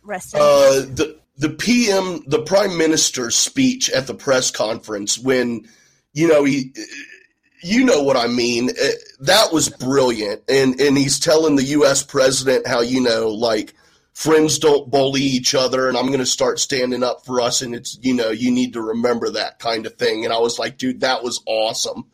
Rest 0.02 0.34
uh, 0.34 0.38
the 0.38 1.18
the 1.36 1.50
PM, 1.50 2.22
the 2.26 2.42
Prime 2.42 2.76
Minister's 2.76 3.36
speech 3.36 3.90
at 3.90 4.06
the 4.06 4.14
press 4.14 4.50
conference 4.50 5.18
when 5.18 5.68
you 6.12 6.28
know 6.28 6.44
he, 6.44 6.74
you 7.62 7.84
know 7.84 8.02
what 8.02 8.16
I 8.16 8.26
mean. 8.26 8.70
Uh, 8.70 8.88
that 9.20 9.52
was 9.52 9.68
brilliant, 9.68 10.42
and 10.48 10.80
and 10.80 10.96
he's 10.96 11.18
telling 11.18 11.56
the 11.56 11.64
U.S. 11.64 12.02
president 12.02 12.66
how 12.66 12.80
you 12.80 13.00
know 13.00 13.28
like 13.28 13.74
friends 14.12 14.58
don't 14.58 14.90
bully 14.90 15.22
each 15.22 15.54
other 15.54 15.88
and 15.88 15.96
I'm 15.96 16.08
going 16.08 16.18
to 16.18 16.26
start 16.26 16.60
standing 16.60 17.02
up 17.02 17.24
for 17.24 17.40
us 17.40 17.62
and 17.62 17.74
it's 17.74 17.98
you 18.02 18.12
know 18.12 18.28
you 18.28 18.50
need 18.50 18.74
to 18.74 18.82
remember 18.82 19.30
that 19.30 19.58
kind 19.58 19.86
of 19.86 19.94
thing 19.94 20.24
and 20.24 20.34
I 20.34 20.38
was 20.38 20.58
like 20.58 20.76
dude 20.76 21.00
that 21.00 21.22
was 21.22 21.40
awesome 21.46 22.04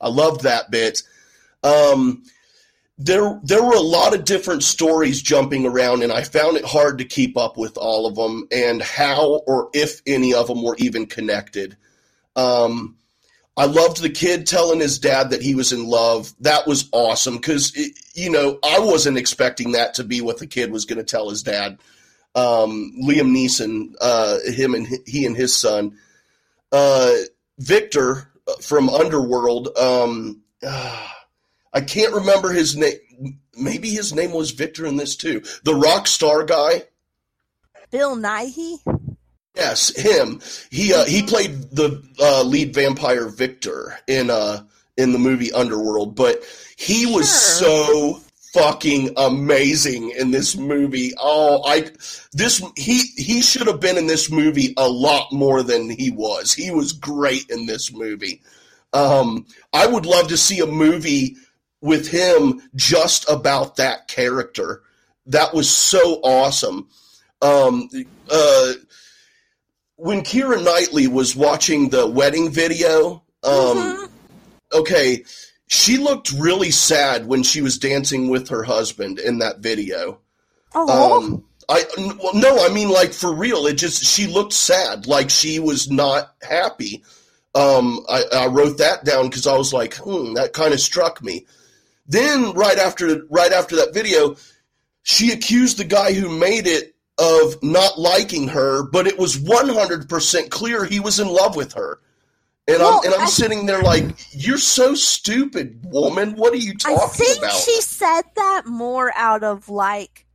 I 0.00 0.08
loved 0.08 0.42
that 0.42 0.72
bit 0.72 1.04
um, 1.62 2.24
there 2.98 3.38
there 3.42 3.62
were 3.62 3.74
a 3.74 3.80
lot 3.80 4.14
of 4.14 4.24
different 4.24 4.62
stories 4.62 5.20
jumping 5.20 5.66
around 5.66 6.02
and 6.02 6.12
I 6.12 6.22
found 6.22 6.56
it 6.56 6.64
hard 6.64 6.98
to 6.98 7.04
keep 7.04 7.36
up 7.36 7.56
with 7.56 7.76
all 7.76 8.06
of 8.06 8.14
them 8.14 8.48
and 8.50 8.82
how 8.82 9.42
or 9.46 9.68
if 9.74 10.00
any 10.06 10.32
of 10.32 10.46
them 10.46 10.62
were 10.62 10.76
even 10.78 11.06
connected 11.06 11.76
um, 12.36 12.96
I 13.56 13.64
loved 13.64 14.02
the 14.02 14.10
kid 14.10 14.46
telling 14.46 14.80
his 14.80 14.98
dad 14.98 15.30
that 15.30 15.40
he 15.40 15.54
was 15.54 15.72
in 15.72 15.86
love. 15.86 16.34
That 16.40 16.66
was 16.66 16.88
awesome 16.92 17.36
because, 17.36 17.74
you 18.14 18.30
know, 18.30 18.58
I 18.62 18.80
wasn't 18.80 19.16
expecting 19.16 19.72
that 19.72 19.94
to 19.94 20.04
be 20.04 20.20
what 20.20 20.38
the 20.38 20.46
kid 20.46 20.70
was 20.70 20.84
going 20.84 20.98
to 20.98 21.04
tell 21.04 21.30
his 21.30 21.42
dad. 21.42 21.78
Um, 22.34 22.92
Liam 23.02 23.34
Neeson, 23.34 23.94
uh, 23.98 24.40
him 24.44 24.74
and 24.74 24.86
he 25.06 25.24
and 25.24 25.34
his 25.34 25.56
son. 25.56 25.96
Uh, 26.70 27.14
Victor 27.58 28.30
uh, 28.46 28.56
from 28.60 28.90
Underworld. 28.90 29.74
Um, 29.78 30.42
uh, 30.62 31.08
I 31.76 31.82
can't 31.82 32.14
remember 32.14 32.52
his 32.52 32.74
name. 32.74 32.96
Maybe 33.54 33.90
his 33.90 34.14
name 34.14 34.32
was 34.32 34.52
Victor 34.52 34.86
in 34.86 34.96
this 34.96 35.14
too. 35.14 35.42
The 35.64 35.74
rock 35.74 36.06
star 36.06 36.42
guy. 36.42 36.84
Bill 37.90 38.16
Nighy. 38.16 38.78
Yes, 39.54 39.94
him. 39.94 40.40
He 40.70 40.94
uh, 40.94 41.04
he 41.04 41.22
played 41.22 41.70
the 41.72 42.02
uh, 42.18 42.44
lead 42.44 42.72
vampire 42.72 43.28
Victor 43.28 43.98
in 44.06 44.30
uh 44.30 44.62
in 44.96 45.12
the 45.12 45.18
movie 45.18 45.52
Underworld, 45.52 46.16
but 46.16 46.42
he 46.78 47.04
was 47.04 47.28
so 47.28 48.22
fucking 48.54 49.10
amazing 49.18 50.12
in 50.18 50.30
this 50.30 50.56
movie. 50.56 51.12
Oh, 51.20 51.62
I 51.62 51.90
this 52.32 52.62
he 52.76 53.00
he 53.18 53.42
should 53.42 53.66
have 53.66 53.80
been 53.80 53.98
in 53.98 54.06
this 54.06 54.30
movie 54.30 54.72
a 54.78 54.88
lot 54.88 55.30
more 55.30 55.62
than 55.62 55.90
he 55.90 56.10
was. 56.10 56.54
He 56.54 56.70
was 56.70 56.94
great 56.94 57.50
in 57.50 57.66
this 57.66 57.92
movie. 57.92 58.40
Um, 58.94 59.44
I 59.74 59.86
would 59.86 60.06
love 60.06 60.28
to 60.28 60.38
see 60.38 60.60
a 60.60 60.66
movie 60.66 61.36
with 61.86 62.08
him 62.08 62.60
just 62.74 63.28
about 63.30 63.76
that 63.76 64.08
character. 64.08 64.82
That 65.26 65.54
was 65.54 65.70
so 65.70 66.20
awesome. 66.22 66.88
Um, 67.40 67.88
uh, 68.30 68.72
when 69.96 70.20
Keira 70.20 70.62
Knightley 70.62 71.06
was 71.06 71.34
watching 71.34 71.88
the 71.88 72.06
wedding 72.06 72.50
video, 72.50 73.22
um, 73.42 73.52
mm-hmm. 73.52 74.04
okay, 74.74 75.24
she 75.68 75.96
looked 75.96 76.32
really 76.32 76.70
sad 76.70 77.26
when 77.26 77.42
she 77.42 77.62
was 77.62 77.78
dancing 77.78 78.28
with 78.28 78.48
her 78.48 78.64
husband 78.64 79.18
in 79.18 79.38
that 79.38 79.60
video. 79.60 80.20
Oh. 80.74 81.18
Um, 81.18 81.44
I 81.68 81.84
well, 81.96 82.34
no, 82.34 82.64
I 82.64 82.72
mean 82.72 82.88
like 82.90 83.12
for 83.12 83.34
real. 83.34 83.66
It 83.66 83.74
just 83.74 84.04
she 84.04 84.26
looked 84.26 84.52
sad, 84.52 85.06
like 85.06 85.30
she 85.30 85.58
was 85.58 85.90
not 85.90 86.34
happy. 86.42 87.02
Um, 87.56 88.04
I, 88.08 88.22
I 88.32 88.46
wrote 88.46 88.78
that 88.78 89.04
down 89.04 89.28
because 89.28 89.46
I 89.46 89.56
was 89.56 89.72
like, 89.72 89.94
hmm, 89.94 90.34
that 90.34 90.52
kind 90.52 90.74
of 90.74 90.80
struck 90.80 91.22
me. 91.22 91.46
Then 92.08 92.52
right 92.52 92.78
after 92.78 93.24
right 93.30 93.52
after 93.52 93.76
that 93.76 93.92
video, 93.92 94.36
she 95.02 95.32
accused 95.32 95.78
the 95.78 95.84
guy 95.84 96.12
who 96.12 96.28
made 96.28 96.66
it 96.66 96.94
of 97.18 97.62
not 97.62 97.98
liking 97.98 98.48
her, 98.48 98.82
but 98.82 99.06
it 99.06 99.18
was 99.18 99.36
100% 99.36 100.50
clear 100.50 100.84
he 100.84 101.00
was 101.00 101.18
in 101.18 101.28
love 101.28 101.56
with 101.56 101.72
her. 101.72 102.00
And 102.68 102.78
well, 102.78 102.98
I'm 102.98 103.04
and 103.04 103.14
I'm 103.14 103.26
I, 103.26 103.30
sitting 103.30 103.66
there 103.66 103.82
like, 103.82 104.04
you're 104.32 104.58
so 104.58 104.94
stupid, 104.94 105.80
woman. 105.84 106.34
What 106.34 106.52
are 106.52 106.56
you 106.56 106.74
talking 106.74 106.96
about? 106.96 107.10
I 107.10 107.12
think 107.12 107.38
about? 107.38 107.52
she 107.52 107.80
said 107.80 108.22
that 108.34 108.66
more 108.66 109.12
out 109.14 109.44
of 109.44 109.68
like 109.68 110.26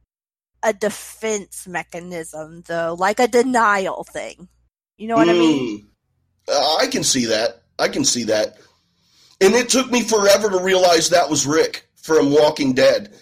a 0.63 0.71
defense 0.71 1.67
mechanism, 1.67 2.63
though, 2.67 2.95
like 2.97 3.19
a 3.19 3.27
denial 3.27 4.05
thing. 4.05 4.47
You 4.97 5.07
know 5.07 5.15
what 5.15 5.27
mm, 5.27 5.31
I 5.31 5.33
mean? 5.33 5.79
Hmm. 5.79 5.85
Uh, 6.47 6.77
I 6.77 6.87
can 6.87 7.03
see 7.03 7.25
that. 7.25 7.63
I 7.77 7.89
can 7.89 8.05
see 8.05 8.23
that. 8.25 8.57
And 9.41 9.55
it 9.55 9.69
took 9.69 9.91
me 9.91 10.03
forever 10.03 10.49
to 10.49 10.63
realize 10.63 11.09
that 11.09 11.29
was 11.29 11.47
Rick 11.47 11.89
from 11.95 12.31
Walking 12.31 12.73
Dead. 12.73 13.13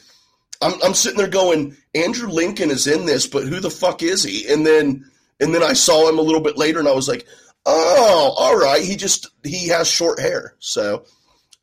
I'm, 0.62 0.74
I'm 0.84 0.94
sitting 0.94 1.18
there 1.18 1.30
going, 1.30 1.78
Andrew 1.96 2.28
Lincoln 2.28 2.70
is 2.70 2.88
in 2.88 3.06
this, 3.06 3.26
but 3.26 3.44
who 3.44 3.60
the 3.60 3.70
fuck 3.70 4.04
is 4.04 4.24
he? 4.24 4.52
And 4.52 4.66
then 4.66 5.10
and 5.40 5.56
then 5.56 5.64
I 5.64 5.74
saw 5.74 6.10
him 6.10 6.20
a 6.20 6.24
little 6.24 6.42
bit 6.42 6.58
later, 6.58 6.80
and 6.80 6.88
I 6.88 6.94
was 6.94 7.08
like, 7.08 7.26
oh, 7.66 8.36
all 8.38 8.58
right, 8.58 8.84
he 8.84 8.96
just 8.96 9.30
he 9.44 9.70
has 9.70 9.88
short 9.88 10.20
hair. 10.20 10.56
So, 10.60 11.06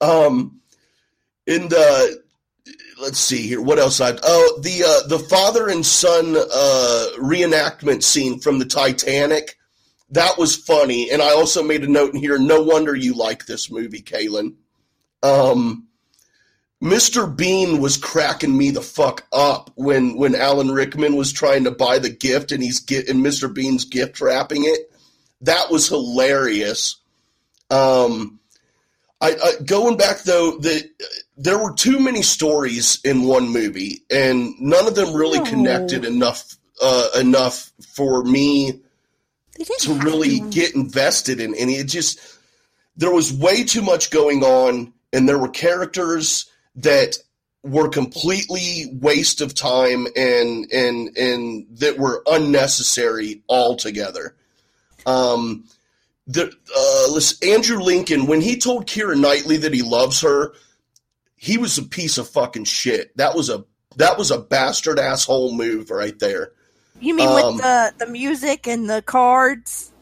um, 0.01 0.61
and 1.47 1.73
uh, 1.73 2.07
let's 3.01 3.19
see 3.19 3.47
here, 3.47 3.61
what 3.61 3.79
else 3.79 4.01
I 4.01 4.17
oh 4.23 4.61
the 4.63 4.83
uh, 4.83 5.09
the 5.09 5.19
father 5.19 5.69
and 5.69 5.85
son 5.85 6.37
uh, 6.37 7.07
reenactment 7.19 8.03
scene 8.03 8.41
from 8.41 8.59
the 8.59 8.65
Titanic. 8.65 9.59
That 10.11 10.39
was 10.39 10.57
funny, 10.57 11.11
and 11.11 11.21
I 11.21 11.31
also 11.31 11.63
made 11.63 11.83
a 11.83 11.89
note 11.89 12.15
in 12.15 12.21
here. 12.21 12.39
No 12.39 12.63
wonder 12.63 12.95
you 12.95 13.15
like 13.15 13.47
this 13.47 13.71
movie, 13.71 14.03
Kaylin. 14.03 14.55
Um, 15.23 15.89
Mr. 16.83 17.35
Bean 17.35 17.81
was 17.81 17.97
cracking 17.97 18.57
me 18.57 18.71
the 18.71 18.83
fuck 18.83 19.27
up 19.33 19.71
when 19.75 20.17
when 20.17 20.35
Alan 20.35 20.71
Rickman 20.71 21.17
was 21.17 21.33
trying 21.33 21.65
to 21.65 21.71
buy 21.71 21.99
the 21.99 22.11
gift 22.11 22.53
and 22.53 22.63
he's 22.63 22.81
get 22.81 23.09
and 23.09 23.25
Mr. 23.25 23.53
Bean's 23.53 23.85
gift 23.85 24.21
wrapping 24.21 24.65
it. 24.65 24.93
That 25.41 25.71
was 25.71 25.89
hilarious. 25.89 26.97
Um, 27.71 28.41
I, 29.21 29.31
I 29.31 29.63
going 29.65 29.97
back 29.97 30.23
though, 30.23 30.59
that 30.59 30.89
there 31.37 31.59
were 31.59 31.73
too 31.73 31.99
many 31.99 32.23
stories 32.23 33.01
in 33.05 33.23
one 33.23 33.49
movie, 33.49 34.03
and 34.11 34.55
none 34.61 34.87
of 34.87 34.95
them 34.95 35.15
really 35.15 35.45
connected 35.49 36.05
enough 36.05 36.57
uh, 36.83 37.09
enough 37.19 37.73
for 37.95 38.23
me 38.23 38.83
to 39.81 39.95
really 39.95 40.41
get 40.51 40.75
invested 40.75 41.41
in 41.41 41.55
any. 41.55 41.75
It 41.75 41.89
just 41.89 42.21
there 42.97 43.13
was 43.13 43.33
way 43.33 43.65
too 43.65 43.83
much 43.83 44.11
going 44.11 44.43
on, 44.43 44.93
and 45.13 45.29
there 45.29 45.39
were 45.39 45.49
characters 45.49 46.51
that 46.77 47.17
were 47.63 47.89
completely 47.89 48.87
waste 48.93 49.41
of 49.41 49.55
time 49.55 50.07
and 50.17 50.71
and 50.73 51.17
and 51.17 51.67
that 51.79 51.99
were 51.99 52.23
unnecessary 52.27 53.43
altogether. 53.49 54.37
Um, 55.05 55.65
the 56.27 56.53
uh, 56.77 57.47
Andrew 57.47 57.79
Lincoln 57.79 58.27
when 58.27 58.41
he 58.41 58.59
told 58.59 58.87
Keira 58.87 59.19
Knightley 59.19 59.59
that 59.59 59.75
he 59.75 59.83
loves 59.83 60.21
her, 60.23 60.53
he 61.37 61.59
was 61.59 61.79
a 61.79 61.83
piece 61.83 62.19
of 62.19 62.29
fucking 62.29 62.65
shit. 62.65 63.17
That 63.17 63.35
was 63.35 63.51
a 63.51 63.65
that 63.97 64.19
was 64.19 64.31
a 64.31 64.39
bastard 64.39 64.99
asshole 64.99 65.55
move 65.55 65.91
right 65.91 66.19
there. 66.19 66.53
You 67.01 67.14
mean 67.14 67.28
um, 67.28 67.34
with 67.34 67.62
the 67.62 67.94
the 67.99 68.07
music 68.07 68.66
and 68.66 68.88
the 68.88 69.03
cards? 69.03 69.92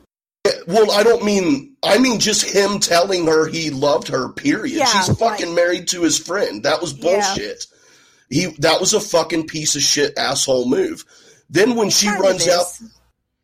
Well, 0.67 0.93
I 0.93 1.03
don't 1.03 1.25
mean 1.25 1.77
I 1.83 1.99
mean 1.99 2.21
just 2.21 2.45
him 2.45 2.79
telling 2.79 3.27
her 3.27 3.49
he 3.49 3.71
loved 3.71 4.09
her. 4.09 4.29
Period. 4.29 4.79
Yeah, 4.79 4.87
She's 4.87 5.17
fucking 5.17 5.49
right. 5.49 5.55
married 5.55 5.89
to 5.89 6.03
his 6.03 6.19
friend. 6.19 6.63
That 6.63 6.81
was 6.81 6.93
bullshit. 6.93 7.67
Yeah. 8.31 8.41
He 8.41 8.47
that 8.59 8.81
was 8.81 8.95
a 8.95 9.01
fucking 9.01 9.47
piece 9.47 9.77
of 9.77 9.83
shit 9.83 10.17
asshole 10.19 10.69
move. 10.69 11.05
Then 11.51 11.77
when 11.77 11.91
she 11.91 12.09
runs 12.09 12.49
out, 12.49 12.67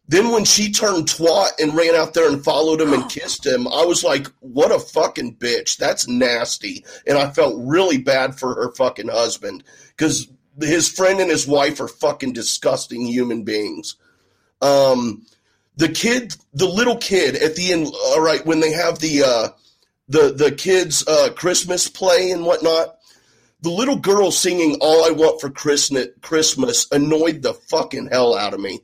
then 0.09 0.31
when 0.31 0.45
she 0.45 0.73
turned 0.73 1.07
twat 1.07 1.51
and 1.61 1.75
ran 1.75 1.95
out 1.95 2.15
there 2.15 2.29
and 2.29 2.43
followed 2.43 2.81
him 2.81 2.93
and 2.93 3.09
kissed 3.11 3.47
him, 3.47 3.69
I 3.69 3.85
was 3.85 4.03
like, 4.03 4.27
"What 4.41 4.73
a 4.73 4.79
fucking 4.79 5.37
bitch! 5.37 5.77
That's 5.77 6.09
nasty." 6.09 6.85
And 7.07 7.17
I 7.17 7.31
felt 7.31 7.55
really 7.59 7.99
bad 7.99 8.39
for 8.39 8.55
her 8.55 8.73
fucking 8.73 9.09
husband 9.09 9.65
because 9.97 10.29
his 10.59 10.89
friend 10.89 11.21
and 11.21 11.31
his 11.31 11.47
wife 11.47 11.81
are 11.81 11.89
fucking 11.89 12.33
disgusting 12.33 13.07
human 13.07 13.45
beings. 13.45 13.97
Um 14.61 15.27
the 15.81 15.89
kid, 15.89 16.37
the 16.53 16.67
little 16.67 16.99
kid 16.99 17.37
at 17.37 17.57
the 17.57 17.73
end, 17.73 17.87
all 17.87 18.21
right, 18.21 18.45
when 18.45 18.61
they 18.61 18.73
have 18.73 18.99
the 18.99 19.23
uh, 19.23 19.49
the 20.09 20.33
the 20.33 20.53
kids' 20.53 21.07
uh, 21.09 21.31
Christmas 21.35 21.89
play 21.89 22.31
and 22.31 22.45
whatnot, 22.45 22.99
the 23.63 23.71
little 23.71 23.97
girl 23.97 24.31
singing 24.31 24.77
"All 24.81 25.05
I 25.05 25.11
Want 25.11 25.41
for 25.41 25.51
Christmas" 25.51 26.87
annoyed 26.93 27.43
the 27.43 27.55
fucking 27.55 28.09
hell 28.09 28.37
out 28.37 28.53
of 28.53 28.61
me. 28.61 28.81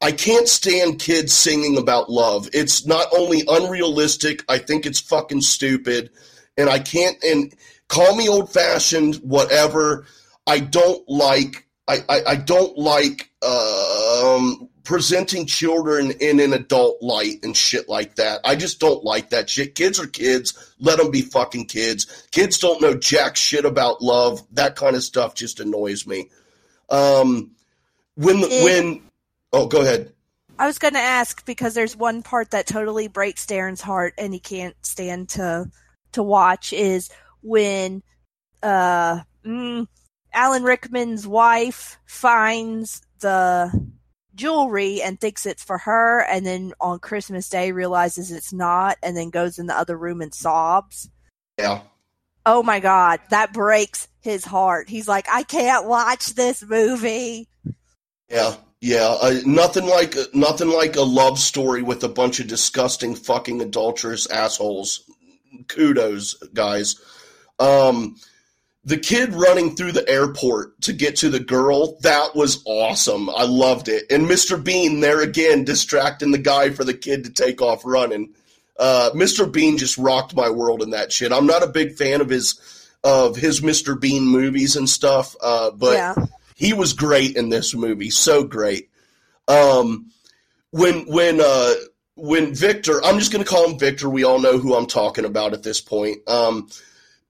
I 0.00 0.12
can't 0.12 0.48
stand 0.48 0.98
kids 0.98 1.34
singing 1.34 1.76
about 1.76 2.08
love. 2.10 2.48
It's 2.54 2.86
not 2.86 3.08
only 3.12 3.42
unrealistic, 3.46 4.42
I 4.48 4.56
think 4.56 4.86
it's 4.86 5.00
fucking 5.00 5.42
stupid, 5.42 6.10
and 6.56 6.70
I 6.70 6.78
can't. 6.78 7.22
And 7.22 7.54
call 7.88 8.16
me 8.16 8.30
old 8.30 8.50
fashioned, 8.50 9.16
whatever. 9.16 10.06
I 10.50 10.58
don't 10.58 11.08
like. 11.08 11.64
I, 11.86 11.98
I, 12.08 12.20
I 12.30 12.34
don't 12.34 12.76
like 12.76 13.30
um, 13.40 14.68
presenting 14.82 15.46
children 15.46 16.10
in 16.10 16.40
an 16.40 16.52
adult 16.52 17.00
light 17.00 17.44
and 17.44 17.56
shit 17.56 17.88
like 17.88 18.16
that. 18.16 18.40
I 18.44 18.56
just 18.56 18.80
don't 18.80 19.04
like 19.04 19.30
that 19.30 19.48
shit. 19.48 19.76
Kids 19.76 20.00
are 20.00 20.08
kids. 20.08 20.74
Let 20.80 20.98
them 20.98 21.12
be 21.12 21.22
fucking 21.22 21.66
kids. 21.66 22.26
Kids 22.32 22.58
don't 22.58 22.82
know 22.82 22.94
jack 22.94 23.36
shit 23.36 23.64
about 23.64 24.02
love. 24.02 24.42
That 24.54 24.74
kind 24.74 24.96
of 24.96 25.04
stuff 25.04 25.36
just 25.36 25.60
annoys 25.60 26.04
me. 26.04 26.30
Um, 26.88 27.52
when 28.16 28.40
it, 28.40 28.64
when 28.64 29.02
oh, 29.52 29.68
go 29.68 29.82
ahead. 29.82 30.12
I 30.58 30.66
was 30.66 30.80
going 30.80 30.94
to 30.94 31.00
ask 31.00 31.46
because 31.46 31.74
there's 31.74 31.96
one 31.96 32.22
part 32.24 32.50
that 32.50 32.66
totally 32.66 33.06
breaks 33.06 33.46
Darren's 33.46 33.80
heart 33.80 34.14
and 34.18 34.34
he 34.34 34.40
can't 34.40 34.74
stand 34.82 35.28
to 35.30 35.70
to 36.12 36.24
watch 36.24 36.72
is 36.72 37.08
when 37.40 38.02
uh 38.64 39.20
mm, 39.46 39.86
Alan 40.32 40.62
Rickman's 40.62 41.26
wife 41.26 41.98
finds 42.06 43.02
the 43.20 43.70
jewelry 44.34 45.02
and 45.02 45.20
thinks 45.20 45.44
it's 45.44 45.62
for 45.62 45.78
her 45.78 46.20
and 46.22 46.46
then 46.46 46.72
on 46.80 46.98
Christmas 46.98 47.48
Day 47.48 47.72
realizes 47.72 48.30
it's 48.30 48.52
not 48.52 48.96
and 49.02 49.16
then 49.16 49.30
goes 49.30 49.58
in 49.58 49.66
the 49.66 49.76
other 49.76 49.96
room 49.96 50.20
and 50.20 50.34
sobs. 50.34 51.10
Yeah. 51.58 51.82
Oh 52.46 52.62
my 52.62 52.80
god, 52.80 53.20
that 53.30 53.52
breaks 53.52 54.08
his 54.20 54.44
heart. 54.44 54.88
He's 54.88 55.08
like, 55.08 55.26
I 55.30 55.42
can't 55.42 55.86
watch 55.86 56.34
this 56.34 56.62
movie. 56.62 57.48
Yeah, 58.30 58.54
yeah. 58.80 59.16
Uh, 59.20 59.40
nothing 59.44 59.86
like 59.86 60.16
nothing 60.32 60.70
like 60.70 60.96
a 60.96 61.02
love 61.02 61.38
story 61.38 61.82
with 61.82 62.02
a 62.04 62.08
bunch 62.08 62.40
of 62.40 62.46
disgusting 62.46 63.14
fucking 63.14 63.60
adulterous 63.60 64.26
assholes. 64.30 65.04
Kudos, 65.68 66.34
guys. 66.54 66.96
Um, 67.58 68.16
the 68.84 68.96
kid 68.96 69.34
running 69.34 69.76
through 69.76 69.92
the 69.92 70.08
airport 70.08 70.80
to 70.82 70.92
get 70.92 71.16
to 71.16 71.28
the 71.28 71.40
girl, 71.40 71.98
that 72.00 72.34
was 72.34 72.62
awesome. 72.64 73.28
I 73.28 73.44
loved 73.44 73.88
it. 73.88 74.10
And 74.10 74.26
Mr. 74.26 74.62
Bean 74.62 75.00
there 75.00 75.20
again, 75.20 75.64
distracting 75.64 76.30
the 76.30 76.38
guy 76.38 76.70
for 76.70 76.84
the 76.84 76.94
kid 76.94 77.24
to 77.24 77.30
take 77.30 77.60
off 77.60 77.82
running. 77.84 78.34
Uh, 78.78 79.10
Mr. 79.14 79.50
Bean 79.50 79.76
just 79.76 79.98
rocked 79.98 80.34
my 80.34 80.48
world 80.48 80.82
in 80.82 80.90
that 80.90 81.12
shit. 81.12 81.32
I'm 81.32 81.46
not 81.46 81.62
a 81.62 81.68
big 81.68 81.96
fan 81.96 82.20
of 82.22 82.30
his 82.30 82.58
of 83.02 83.36
his 83.36 83.60
Mr. 83.60 83.98
Bean 83.98 84.24
movies 84.24 84.76
and 84.76 84.88
stuff, 84.88 85.34
uh, 85.42 85.70
but 85.70 85.92
yeah. 85.92 86.14
he 86.54 86.72
was 86.72 86.92
great 86.92 87.36
in 87.36 87.48
this 87.48 87.74
movie. 87.74 88.10
So 88.10 88.44
great. 88.44 88.90
Um, 89.48 90.10
when 90.70 91.06
when 91.06 91.40
uh, 91.42 91.74
when 92.14 92.54
Victor, 92.54 93.04
I'm 93.04 93.18
just 93.18 93.32
going 93.32 93.44
to 93.44 93.50
call 93.50 93.68
him 93.68 93.78
Victor. 93.78 94.08
We 94.08 94.24
all 94.24 94.40
know 94.40 94.58
who 94.58 94.74
I'm 94.74 94.86
talking 94.86 95.24
about 95.24 95.52
at 95.52 95.62
this 95.62 95.80
point. 95.80 96.26
Um, 96.28 96.68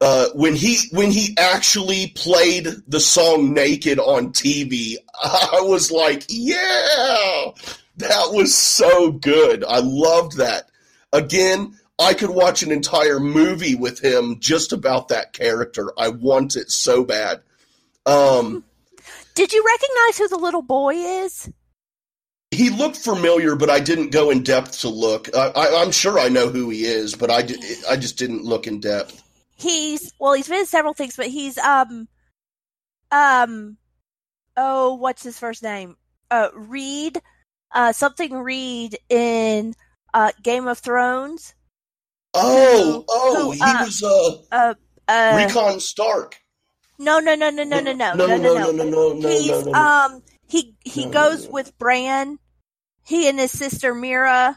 uh, 0.01 0.29
when 0.35 0.55
he 0.55 0.79
when 0.93 1.11
he 1.11 1.37
actually 1.39 2.09
played 2.09 2.67
the 2.89 3.01
song 3.01 3.53
"Naked" 3.53 3.99
on 3.99 4.33
TV, 4.33 4.97
I 5.23 5.61
was 5.63 5.91
like, 5.91 6.25
"Yeah, 6.29 7.51
that 7.99 8.31
was 8.33 8.55
so 8.55 9.13
good. 9.13 9.65
I 9.65 9.81
loved 9.81 10.39
that." 10.39 10.71
Again, 11.13 11.79
I 11.99 12.15
could 12.15 12.31
watch 12.31 12.63
an 12.63 12.71
entire 12.71 13.21
movie 13.21 13.75
with 13.75 14.03
him 14.03 14.39
just 14.41 14.73
about 14.73 15.09
that 15.09 15.35
character. 15.35 15.93
I 15.99 16.09
want 16.09 16.57
it 16.57 16.71
so 16.71 17.05
bad. 17.05 17.43
Um, 18.07 18.65
Did 19.35 19.53
you 19.53 19.63
recognize 19.67 20.19
who 20.19 20.29
the 20.29 20.43
little 20.43 20.63
boy 20.63 20.95
is? 20.95 21.51
He 22.53 22.71
looked 22.71 22.97
familiar, 22.97 23.55
but 23.55 23.71
I 23.71 23.81
didn't 23.81 24.11
go 24.11 24.31
in 24.31 24.43
depth 24.43 24.81
to 24.81 24.89
look. 24.89 25.29
I, 25.37 25.83
am 25.83 25.93
sure 25.93 26.19
I 26.19 26.29
know 26.29 26.49
who 26.49 26.71
he 26.71 26.85
is, 26.85 27.15
but 27.15 27.31
I, 27.31 27.43
did, 27.43 27.63
I 27.89 27.97
just 27.97 28.19
didn't 28.19 28.45
look 28.45 28.67
in 28.67 28.81
depth 28.81 29.23
he's 29.61 30.13
well, 30.19 30.33
he's 30.33 30.49
been 30.49 30.61
in 30.61 30.67
several 30.67 30.95
things, 30.95 31.17
but 31.17 31.27
he's 31.27 31.59
um 31.59 32.09
um 33.11 33.77
oh, 34.57 34.95
what's 34.95 35.23
his 35.23 35.39
first 35.39 35.63
name? 35.63 35.97
Uh 36.31 36.49
Reed, 36.55 37.21
uh 37.75 37.93
something 37.93 38.35
Reed 38.35 38.99
in 39.09 39.75
uh 40.15 40.33
Game 40.43 40.67
of 40.67 40.79
Thrones. 40.79 41.55
Oh, 42.35 42.77
who, 42.85 43.05
oh, 43.09 43.45
who, 43.47 43.51
he 43.53 43.61
uh, 43.61 43.85
was 43.85 44.03
uh, 44.03 44.37
uh, 44.53 44.75
uh 45.09 45.33
Rickon 45.37 45.81
Stark. 45.81 46.39
No, 46.99 47.19
no, 47.19 47.35
no, 47.35 47.51
no, 47.51 47.65
no, 47.65 47.81
no, 47.81 47.93
no, 47.93 48.15
no, 48.15 48.27
no, 48.27 48.37
no, 48.37 48.71
no, 48.71 48.85
no, 48.85 49.13
no. 49.15 49.29
He's 49.29 49.67
um 49.69 50.23
he 50.47 50.75
he 50.85 51.07
goes 51.07 51.49
with 51.49 51.77
Bran. 51.79 52.39
He 53.05 53.29
and 53.29 53.39
his 53.39 53.51
sister 53.51 53.95
Meera 53.95 54.55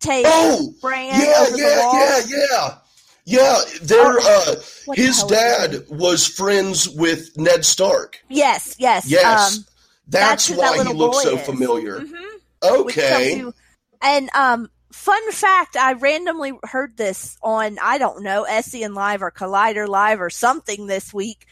take 0.00 0.26
oh, 0.28 0.74
Bran 0.82 1.20
yeah, 1.20 1.34
over 1.40 1.56
yeah, 1.56 1.74
the 1.74 1.80
wall. 1.80 1.94
Yeah, 1.94 2.20
yeah, 2.26 2.46
yeah, 2.50 2.78
their 3.26 4.18
uh, 4.18 4.54
his 4.94 5.22
dad 5.24 5.84
was 5.88 6.26
friends 6.26 6.88
with 6.88 7.36
Ned 7.36 7.64
Stark. 7.64 8.22
Yes, 8.28 8.76
yes, 8.78 9.08
yes. 9.08 9.56
Um, 9.56 9.64
that's, 10.08 10.48
that's 10.48 10.58
why 10.58 10.78
that 10.78 10.86
he 10.88 10.92
looks 10.92 11.22
so 11.22 11.38
is. 11.38 11.46
familiar. 11.46 12.00
Mm-hmm. 12.00 12.80
Okay. 12.80 13.38
You, 13.38 13.54
and 14.02 14.30
um, 14.34 14.70
fun 14.92 15.32
fact: 15.32 15.76
I 15.76 15.94
randomly 15.94 16.52
heard 16.64 16.96
this 16.96 17.36
on 17.42 17.78
I 17.82 17.98
don't 17.98 18.22
know 18.22 18.46
SEN 18.60 18.94
Live 18.94 19.22
or 19.22 19.30
Collider 19.30 19.88
Live 19.88 20.20
or 20.20 20.30
something 20.30 20.86
this 20.86 21.12
week. 21.12 21.46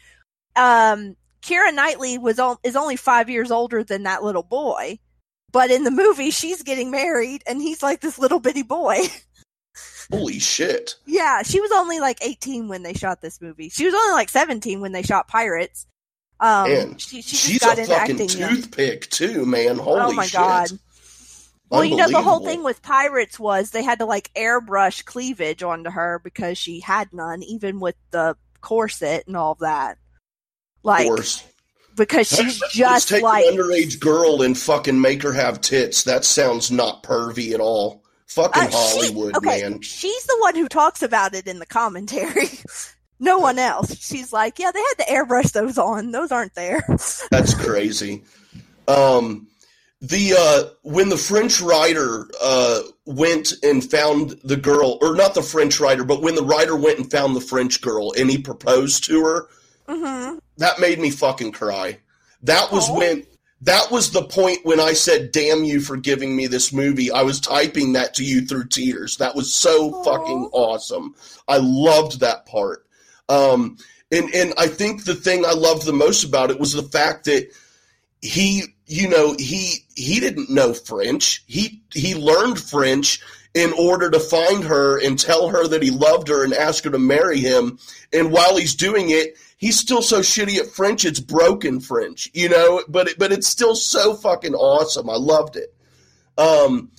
Um, 0.55 1.17
Keira 1.43 1.75
Knightley 1.75 2.19
was 2.19 2.39
on, 2.39 2.57
is 2.63 2.77
only 2.77 2.97
five 2.97 3.29
years 3.29 3.51
older 3.51 3.83
than 3.83 4.05
that 4.05 4.23
little 4.23 4.43
boy, 4.43 4.99
but 5.51 5.71
in 5.71 5.85
the 5.85 5.91
movie 5.91 6.31
she's 6.31 6.63
getting 6.63 6.91
married 6.91 7.43
and 7.47 7.61
he's 7.61 7.83
like 7.83 8.01
this 8.01 8.19
little 8.19 8.41
bitty 8.41 8.63
boy. 8.63 8.99
Holy 10.11 10.39
shit. 10.39 10.97
Yeah, 11.07 11.43
she 11.43 11.61
was 11.61 11.71
only 11.73 12.01
like 12.01 12.19
18 12.23 12.69
when 12.69 12.83
they 12.83 12.95
shot 12.95 13.21
this 13.21 13.41
movie. 13.41 13.69
She 13.69 13.85
was 13.85 13.95
only 13.95 14.13
like 14.13 14.29
17 14.29 14.81
when 14.81 14.93
they 14.93 15.03
shot 15.03 15.29
Pirates. 15.29 15.87
Um, 16.41 16.69
man, 16.69 16.99
she, 16.99 17.23
she 17.23 17.37
she's 17.37 17.63
a 17.63 17.85
fucking 17.85 18.27
toothpick 18.27 19.09
too, 19.11 19.47
man. 19.47 19.79
Holy 19.79 20.01
oh 20.01 20.13
my 20.13 20.25
shit. 20.25 20.33
god. 20.33 20.71
Well, 21.71 21.85
you 21.85 21.97
know, 21.97 22.09
the 22.09 22.21
whole 22.21 22.45
thing 22.45 22.63
with 22.63 22.83
Pirates 22.83 23.41
was 23.41 23.71
they 23.71 23.83
had 23.83 24.01
to 24.01 24.05
like 24.05 24.31
airbrush 24.35 25.07
cleavage 25.07 25.63
onto 25.63 25.89
her 25.89 26.21
because 26.23 26.59
she 26.59 26.81
had 26.81 27.13
none, 27.15 27.43
even 27.43 27.81
with 27.81 27.95
the 28.11 28.37
corset 28.61 29.25
and 29.27 29.37
all 29.37 29.55
that. 29.61 29.97
Like, 30.83 31.09
because 31.97 32.29
she's 32.29 32.61
just 32.71 33.09
take 33.09 33.23
like 33.23 33.47
an 33.47 33.55
underage 33.55 34.01
girl 34.01 34.43
and 34.43 34.59
fucking 34.59 35.01
make 35.01 35.23
her 35.23 35.33
have 35.33 35.61
tits. 35.61 36.05
That 36.05 36.25
sounds 36.25 36.71
not 36.71 37.03
pervy 37.03 37.55
at 37.55 37.61
all. 37.61 38.02
Fucking 38.35 38.63
uh, 38.63 38.71
Hollywood, 38.71 39.35
she, 39.35 39.49
okay, 39.49 39.63
man. 39.63 39.81
She's 39.81 40.25
the 40.25 40.37
one 40.41 40.55
who 40.55 40.69
talks 40.69 41.03
about 41.03 41.35
it 41.35 41.47
in 41.47 41.59
the 41.59 41.67
commentary. 41.67 42.49
no 43.21 43.39
one 43.39 43.59
else. 43.59 43.97
She's 43.99 44.33
like, 44.33 44.59
yeah, 44.59 44.71
they 44.73 44.81
had 44.81 45.05
to 45.05 45.13
airbrush 45.13 45.53
those 45.53 45.79
on. 45.79 46.13
Those 46.13 46.33
aren't 46.33 46.55
there. 46.55 46.85
That's 47.31 47.55
crazy. 47.55 48.25
Um, 48.89 49.49
the 50.01 50.35
uh, 50.37 50.75
when 50.83 51.09
the 51.09 51.17
French 51.17 51.61
writer 51.61 52.29
uh, 52.43 52.81
went 53.07 53.53
and 53.63 53.89
found 53.89 54.37
the 54.43 54.57
girl, 54.57 54.99
or 55.01 55.15
not 55.15 55.35
the 55.35 55.43
French 55.43 55.79
writer, 55.79 56.05
but 56.05 56.23
when 56.23 56.35
the 56.35 56.43
writer 56.43 56.77
went 56.77 56.99
and 56.99 57.11
found 57.11 57.37
the 57.37 57.41
French 57.41 57.81
girl 57.81 58.13
and 58.19 58.29
he 58.29 58.39
proposed 58.39 59.05
to 59.05 59.25
her, 59.25 59.49
Mm-hmm. 59.89 60.39
That 60.59 60.81
made 60.81 60.99
me 60.99 61.11
fucking 61.11 61.53
cry. 61.53 61.99
That 62.43 62.73
was 62.73 62.91
when 62.91 63.25
that 63.63 63.91
was 63.91 64.11
the 64.11 64.23
point 64.23 64.61
when 64.65 64.81
I 64.81 64.93
said, 64.93 65.33
"Damn 65.33 65.65
you 65.65 65.81
for 65.81 65.97
giving 65.97 66.35
me 66.35 66.47
this 66.47 66.73
movie." 66.73 67.11
I 67.11 67.23
was 67.23 67.41
typing 67.41 67.93
that 67.93 68.15
to 68.15 68.25
you 68.25 68.47
through 68.47 68.69
tears. 68.69 69.17
That 69.19 69.35
was 69.35 69.55
so 69.55 69.91
Aww. 69.91 70.05
fucking 70.05 70.49
awesome. 70.53 71.15
I 71.47 71.59
loved 71.59 72.21
that 72.21 72.47
part. 72.47 72.85
Um, 73.29 73.77
and 74.11 74.35
and 74.35 74.53
I 74.59 74.67
think 74.67 75.05
the 75.05 75.15
thing 75.15 75.45
I 75.47 75.53
loved 75.53 75.87
the 75.87 75.93
most 75.93 76.25
about 76.25 76.51
it 76.51 76.61
was 76.61 76.73
the 76.73 76.83
fact 76.83 77.25
that 77.25 77.49
he, 78.21 78.65
you 78.87 79.09
know, 79.09 79.35
he 79.39 79.85
he 79.95 80.21
didn't 80.21 80.51
know 80.51 80.75
French. 80.75 81.45
He 81.47 81.83
he 81.95 82.15
learned 82.15 82.61
French 82.61 83.21
in 83.55 83.73
order 83.75 84.11
to 84.11 84.19
find 84.19 84.65
her 84.65 84.99
and 84.99 85.19
tell 85.19 85.49
her 85.49 85.69
that 85.69 85.83
he 85.83 85.91
loved 85.91 86.29
her 86.29 86.43
and 86.43 86.55
ask 86.55 86.85
her 86.85 86.91
to 86.91 86.99
marry 86.99 87.39
him. 87.39 87.79
And 88.13 88.33
while 88.33 88.57
he's 88.57 88.75
doing 88.75 89.11
it, 89.11 89.37
he's 89.63 89.79
still 89.79 90.03
so 90.03 90.21
shitty 90.21 90.59
at 90.59 90.67
French. 90.67 91.07
It's 91.07 91.21
broken 91.21 91.81
French, 91.81 92.29
you 92.35 92.51
know. 92.51 92.83
But 92.89 93.09
it, 93.09 93.19
but 93.19 93.33
it's 93.33 93.49
still 93.49 93.75
so 93.75 94.13
fucking 94.13 94.55
awesome. 94.55 95.09
I 95.09 95.17
loved 95.17 95.57
it. 95.57 95.75
Um, 96.37 96.91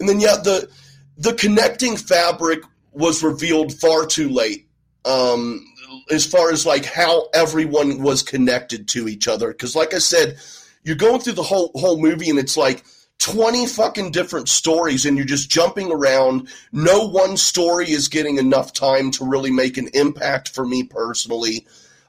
and 0.00 0.08
then 0.08 0.18
yeah, 0.18 0.36
the 0.42 0.68
the 1.16 1.34
connecting 1.34 1.96
fabric 1.96 2.60
was 2.90 3.22
revealed 3.22 3.72
far 3.72 4.06
too 4.06 4.30
late. 4.30 4.66
Um, 5.04 5.64
as 6.10 6.26
far 6.26 6.50
as 6.50 6.66
like 6.66 6.84
how 6.84 7.28
everyone 7.32 8.02
was 8.02 8.24
connected 8.24 8.88
to 8.88 9.06
each 9.06 9.28
other, 9.28 9.48
because 9.48 9.76
like 9.76 9.94
I 9.94 9.98
said, 9.98 10.38
you're 10.82 10.96
going 10.96 11.20
through 11.20 11.34
the 11.34 11.42
whole 11.44 11.70
whole 11.74 12.00
movie 12.00 12.30
and 12.30 12.38
it's 12.38 12.56
like 12.56 12.84
20 13.18 13.66
fucking 13.66 14.10
different 14.10 14.48
stories 14.48 15.06
and 15.06 15.16
you're 15.16 15.26
just 15.26 15.50
jumping 15.50 15.92
around. 15.92 16.48
No 16.72 17.06
one 17.06 17.36
story 17.36 17.90
is 17.90 18.08
getting 18.08 18.38
enough 18.38 18.72
time 18.72 19.10
to 19.12 19.28
really 19.28 19.50
make 19.50 19.76
an 19.76 19.88
impact 19.94 20.50
for 20.50 20.66
me 20.66 20.82
personally. 20.82 21.66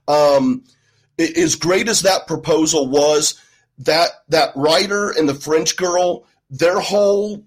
Um, 0.07 0.63
as 1.19 1.55
great 1.55 1.87
as 1.89 2.01
that 2.01 2.27
proposal 2.27 2.87
was, 2.87 3.41
that 3.79 4.09
that 4.29 4.55
writer 4.55 5.11
and 5.11 5.27
the 5.27 5.35
French 5.35 5.75
girl, 5.75 6.25
their 6.49 6.79
whole 6.79 7.43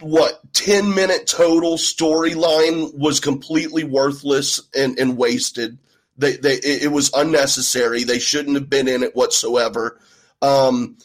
what 0.00 0.40
10 0.52 0.94
minute 0.94 1.26
total 1.26 1.76
storyline 1.76 2.92
was 2.96 3.20
completely 3.20 3.84
worthless 3.84 4.60
and, 4.74 4.98
and 4.98 5.16
wasted. 5.16 5.78
They, 6.18 6.36
they, 6.36 6.54
it 6.54 6.90
was 6.90 7.10
unnecessary. 7.14 8.04
They 8.04 8.18
shouldn't 8.18 8.56
have 8.56 8.68
been 8.68 8.88
in 8.88 9.02
it 9.02 9.14
whatsoever. 9.14 9.98
Um, 10.42 10.98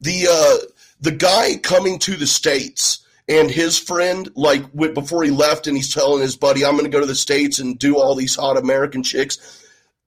the, 0.00 0.28
uh, 0.30 0.66
the 1.00 1.12
guy 1.12 1.56
coming 1.56 1.98
to 2.00 2.14
the 2.14 2.26
States 2.26 3.04
and 3.26 3.50
his 3.50 3.78
friend, 3.78 4.30
like 4.34 4.72
before 4.74 5.22
he 5.22 5.30
left, 5.30 5.66
and 5.66 5.76
he's 5.76 5.92
telling 5.92 6.20
his 6.20 6.36
buddy, 6.36 6.64
I'm 6.64 6.72
going 6.72 6.84
to 6.84 6.90
go 6.90 7.00
to 7.00 7.06
the 7.06 7.14
States 7.14 7.58
and 7.58 7.78
do 7.78 7.98
all 7.98 8.14
these 8.14 8.36
hot 8.36 8.58
American 8.58 9.02
chicks 9.02 9.59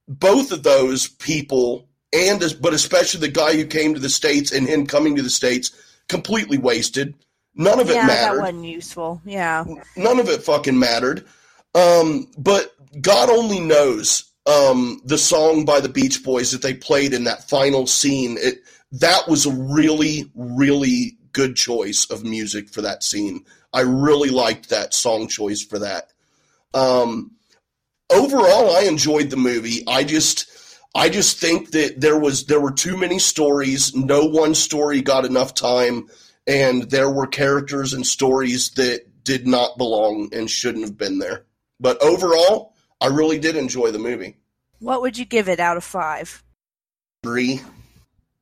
both 0.08 0.52
of 0.52 0.64
those 0.64 1.08
people, 1.08 1.88
and 2.12 2.42
but 2.62 2.74
especially 2.74 3.22
the 3.22 3.28
guy 3.30 3.56
who 3.56 3.66
came 3.66 3.94
to 3.94 4.00
the 4.00 4.10
states 4.10 4.52
and 4.52 4.68
him 4.68 4.86
coming 4.86 5.16
to 5.16 5.22
the 5.22 5.30
states, 5.30 5.72
completely 6.08 6.58
wasted. 6.58 7.16
None 7.56 7.80
of 7.80 7.90
it 7.90 7.96
yeah, 7.96 8.08
mattered. 8.08 8.38
that 8.38 8.42
wasn't 8.42 8.66
useful. 8.66 9.22
Yeah, 9.26 9.66
none 9.96 10.20
of 10.20 10.30
it 10.30 10.44
fucking 10.44 10.78
mattered. 10.78 11.26
Um, 11.76 12.28
but 12.38 12.74
God 13.02 13.30
only 13.30 13.60
knows 13.60 14.32
um, 14.46 15.02
the 15.06 15.18
song 15.18 15.66
by 15.66 15.80
the 15.80 15.90
Beach 15.90 16.24
Boys 16.24 16.52
that 16.52 16.62
they 16.62 16.74
played 16.74 17.14
in 17.14 17.24
that 17.26 17.50
final 17.50 17.88
scene. 17.88 18.38
It 18.40 18.64
that 18.94 19.28
was 19.28 19.46
a 19.46 19.52
really, 19.52 20.32
really 20.36 21.18
good 21.32 21.56
choice 21.56 22.06
of 22.10 22.24
music 22.24 22.70
for 22.70 22.82
that 22.82 23.04
scene. 23.04 23.44
I 23.74 23.82
really 23.82 24.30
liked 24.30 24.70
that 24.70 24.94
song 24.94 25.28
choice 25.28 25.64
for 25.64 25.80
that. 25.80 26.12
Um, 26.76 27.32
overall, 28.14 28.76
I 28.76 28.82
enjoyed 28.82 29.30
the 29.30 29.38
movie. 29.38 29.84
I 29.88 30.04
just, 30.04 30.50
I 30.96 31.10
just 31.10 31.38
think 31.38 31.72
that 31.72 32.00
there 32.00 32.20
was 32.20 32.46
there 32.46 32.62
were 32.62 32.72
too 32.72 32.98
many 32.98 33.20
stories. 33.20 33.96
No 33.96 34.26
one 34.26 34.56
story 34.56 35.02
got 35.02 35.26
enough 35.26 35.54
time, 35.54 36.08
and 36.48 36.90
there 36.90 37.10
were 37.10 37.28
characters 37.28 37.94
and 37.94 38.06
stories 38.06 38.72
that 38.72 39.24
did 39.24 39.48
not 39.48 39.78
belong 39.78 40.30
and 40.34 40.50
shouldn't 40.50 40.84
have 40.84 40.98
been 40.98 41.20
there. 41.20 41.46
But 41.80 42.02
overall, 42.02 42.76
I 43.02 43.08
really 43.08 43.40
did 43.40 43.56
enjoy 43.56 43.92
the 43.92 44.00
movie. 44.00 44.38
What 44.80 45.02
would 45.02 45.18
you 45.18 45.26
give 45.26 45.50
it 45.50 45.60
out 45.60 45.78
of 45.78 45.84
five? 45.84 46.44
Three. 47.24 47.62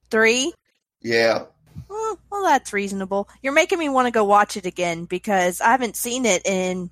Three? 0.09 0.53
Yeah. 1.01 1.45
Well, 1.87 2.19
well, 2.31 2.43
that's 2.43 2.73
reasonable. 2.73 3.29
You're 3.41 3.53
making 3.53 3.79
me 3.79 3.89
want 3.89 4.07
to 4.07 4.11
go 4.11 4.23
watch 4.23 4.57
it 4.57 4.65
again 4.65 5.05
because 5.05 5.61
I 5.61 5.69
haven't 5.69 5.95
seen 5.95 6.25
it 6.25 6.45
in 6.45 6.89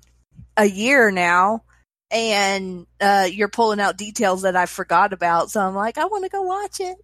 a 0.56 0.64
year 0.64 1.10
now 1.10 1.64
and 2.10 2.86
uh, 3.00 3.28
you're 3.30 3.48
pulling 3.48 3.80
out 3.80 3.96
details 3.96 4.42
that 4.42 4.56
I 4.56 4.66
forgot 4.66 5.12
about. 5.12 5.50
So 5.50 5.60
I'm 5.60 5.74
like, 5.74 5.98
I 5.98 6.06
want 6.06 6.24
to 6.24 6.30
go 6.30 6.42
watch 6.42 6.80
it. 6.80 6.96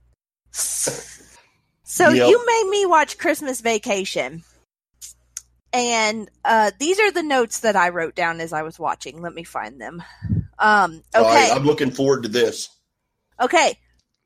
So 1.89 2.09
yep. 2.09 2.29
you 2.29 2.45
made 2.47 2.71
me 2.71 2.87
watch 2.87 3.17
Christmas 3.19 3.61
Vacation. 3.61 4.43
And 5.73 6.29
uh, 6.45 6.71
these 6.79 6.99
are 6.99 7.13
the 7.13 7.23
notes 7.23 7.61
that 7.61 7.77
I 7.77 7.91
wrote 7.91 8.15
down 8.15 8.41
as 8.41 8.53
I 8.53 8.63
was 8.63 8.79
watching. 8.79 9.21
Let 9.21 9.35
me 9.35 9.45
find 9.45 9.81
them. 9.81 10.03
Um, 10.59 11.03
okay. 11.15 11.51
I'm 11.53 11.65
looking 11.65 11.91
forward 11.91 12.23
to 12.23 12.29
this. 12.29 12.71
Okay. 13.41 13.79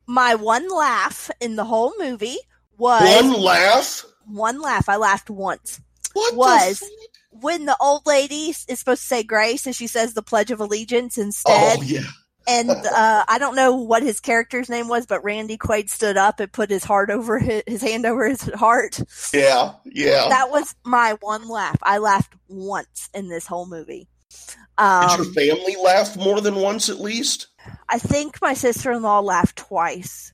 My 0.07 0.35
one 0.35 0.69
laugh 0.69 1.29
in 1.39 1.55
the 1.55 1.65
whole 1.65 1.93
movie 1.99 2.37
was. 2.77 3.01
One 3.01 3.33
laugh? 3.41 4.05
One 4.25 4.61
laugh. 4.61 4.87
I 4.87 4.95
laughed 4.95 5.29
once. 5.29 5.81
What 6.13 6.35
was 6.35 6.83
when 7.31 7.65
the 7.65 7.77
old 7.79 8.05
lady 8.05 8.53
is 8.67 8.79
supposed 8.79 9.01
to 9.01 9.07
say 9.07 9.23
grace 9.23 9.65
and 9.65 9.75
she 9.75 9.87
says 9.87 10.13
the 10.13 10.21
Pledge 10.21 10.51
of 10.51 10.59
Allegiance 10.59 11.17
instead. 11.17 11.77
Oh, 11.79 11.81
yeah. 11.81 12.01
and 12.47 12.69
uh, 12.69 13.25
I 13.27 13.37
don't 13.39 13.55
know 13.55 13.75
what 13.75 14.03
his 14.03 14.19
character's 14.19 14.69
name 14.69 14.87
was, 14.87 15.05
but 15.05 15.23
Randy 15.23 15.57
Quaid 15.57 15.89
stood 15.89 16.17
up 16.17 16.39
and 16.39 16.51
put 16.51 16.69
his 16.69 16.83
heart 16.83 17.09
over 17.09 17.39
his, 17.39 17.63
his 17.65 17.81
hand 17.81 18.05
over 18.05 18.27
his 18.27 18.41
heart. 18.41 19.01
Yeah, 19.33 19.73
yeah. 19.85 20.27
That 20.29 20.51
was 20.51 20.75
my 20.83 21.17
one 21.21 21.47
laugh. 21.47 21.77
I 21.81 21.99
laughed 21.99 22.33
once 22.47 23.09
in 23.13 23.29
this 23.29 23.47
whole 23.47 23.65
movie. 23.65 24.07
Um, 24.77 25.09
Did 25.09 25.25
your 25.25 25.33
family 25.33 25.75
laugh 25.81 26.15
more 26.17 26.41
than 26.41 26.55
once 26.55 26.89
at 26.89 26.99
least? 26.99 27.47
I 27.87 27.99
think 27.99 28.41
my 28.41 28.53
sister 28.53 28.91
in 28.91 29.03
law 29.03 29.19
laughed 29.19 29.57
twice. 29.57 30.33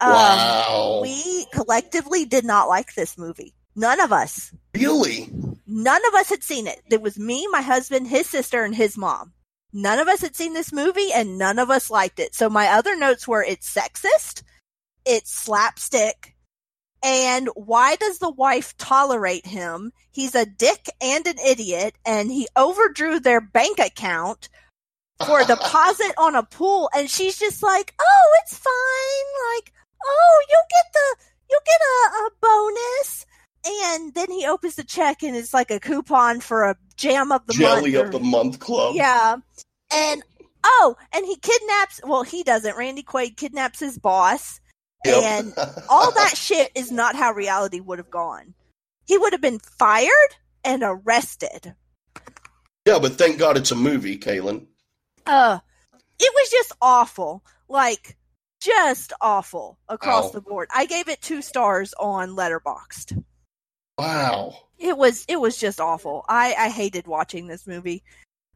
Um, 0.00 0.10
wow. 0.10 0.98
We 1.02 1.46
collectively 1.52 2.24
did 2.24 2.44
not 2.44 2.68
like 2.68 2.94
this 2.94 3.16
movie. 3.16 3.54
None 3.74 4.00
of 4.00 4.12
us. 4.12 4.52
Really? 4.74 5.30
None 5.66 6.06
of 6.06 6.14
us 6.14 6.30
had 6.30 6.42
seen 6.42 6.66
it. 6.66 6.80
It 6.90 7.02
was 7.02 7.18
me, 7.18 7.46
my 7.50 7.62
husband, 7.62 8.06
his 8.06 8.28
sister, 8.28 8.62
and 8.62 8.74
his 8.74 8.96
mom. 8.96 9.32
None 9.72 9.98
of 9.98 10.08
us 10.08 10.20
had 10.20 10.36
seen 10.36 10.54
this 10.54 10.72
movie 10.72 11.12
and 11.12 11.38
none 11.38 11.58
of 11.58 11.70
us 11.70 11.90
liked 11.90 12.18
it. 12.18 12.34
So 12.34 12.48
my 12.48 12.68
other 12.68 12.96
notes 12.96 13.26
were 13.26 13.42
it's 13.42 13.72
sexist, 13.72 14.42
it's 15.04 15.32
slapstick, 15.32 16.36
and 17.02 17.48
why 17.54 17.96
does 17.96 18.18
the 18.18 18.30
wife 18.30 18.76
tolerate 18.78 19.46
him? 19.46 19.92
He's 20.10 20.34
a 20.34 20.46
dick 20.46 20.88
and 21.00 21.26
an 21.26 21.38
idiot, 21.38 21.94
and 22.04 22.30
he 22.30 22.48
overdrew 22.56 23.20
their 23.20 23.40
bank 23.40 23.78
account 23.78 24.48
for 25.26 25.40
a 25.40 25.44
deposit 25.46 26.14
on 26.16 26.34
a 26.34 26.42
pool, 26.42 26.88
and 26.94 27.10
she's 27.10 27.38
just 27.38 27.62
like, 27.62 27.94
"Oh, 28.00 28.38
it's 28.42 28.58
fine. 28.58 29.54
Like, 29.54 29.72
oh, 30.04 30.44
you'll 30.50 30.70
get 30.70 30.92
the 30.92 31.16
you'll 31.50 31.60
get 31.66 31.80
a, 31.80 32.26
a 32.26 32.30
bonus." 32.40 33.26
And 33.66 34.14
then 34.14 34.30
he 34.30 34.46
opens 34.46 34.76
the 34.76 34.84
check 34.84 35.22
and 35.22 35.36
it's 35.36 35.52
like 35.52 35.70
a 35.70 35.80
coupon 35.80 36.40
for 36.40 36.64
a 36.64 36.76
jam 36.96 37.32
of 37.32 37.46
the 37.46 37.54
Jelly 37.54 37.92
month. 37.92 38.06
of 38.06 38.12
the 38.12 38.20
month 38.20 38.60
club. 38.60 38.94
Yeah. 38.94 39.36
And 39.92 40.22
oh, 40.64 40.96
and 41.12 41.26
he 41.26 41.36
kidnaps 41.36 42.00
well, 42.04 42.22
he 42.22 42.42
doesn't. 42.42 42.76
Randy 42.76 43.02
Quaid 43.02 43.36
kidnaps 43.36 43.80
his 43.80 43.98
boss. 43.98 44.60
Yep. 45.04 45.22
And 45.22 45.54
all 45.88 46.12
that 46.12 46.36
shit 46.36 46.70
is 46.74 46.92
not 46.92 47.16
how 47.16 47.32
reality 47.32 47.80
would 47.80 47.98
have 47.98 48.10
gone. 48.10 48.54
He 49.06 49.18
would 49.18 49.32
have 49.32 49.42
been 49.42 49.58
fired 49.58 50.36
and 50.64 50.82
arrested. 50.84 51.74
Yeah, 52.84 52.98
but 53.00 53.12
thank 53.12 53.38
God 53.38 53.56
it's 53.56 53.72
a 53.72 53.76
movie, 53.76 54.18
Kaylin. 54.18 54.66
Uh 55.26 55.58
it 56.18 56.32
was 56.34 56.50
just 56.50 56.72
awful. 56.80 57.44
Like 57.68 58.16
just 58.60 59.12
awful 59.20 59.78
across 59.88 60.30
the 60.30 60.40
board. 60.40 60.68
I 60.74 60.86
gave 60.86 61.08
it 61.08 61.20
two 61.20 61.42
stars 61.42 61.94
on 61.98 62.30
Letterboxd. 62.30 63.22
Wow. 63.98 64.54
It 64.78 64.96
was 64.96 65.24
it 65.28 65.40
was 65.40 65.56
just 65.56 65.80
awful. 65.80 66.24
I 66.28 66.54
I 66.58 66.68
hated 66.68 67.06
watching 67.06 67.46
this 67.46 67.66
movie. 67.66 68.02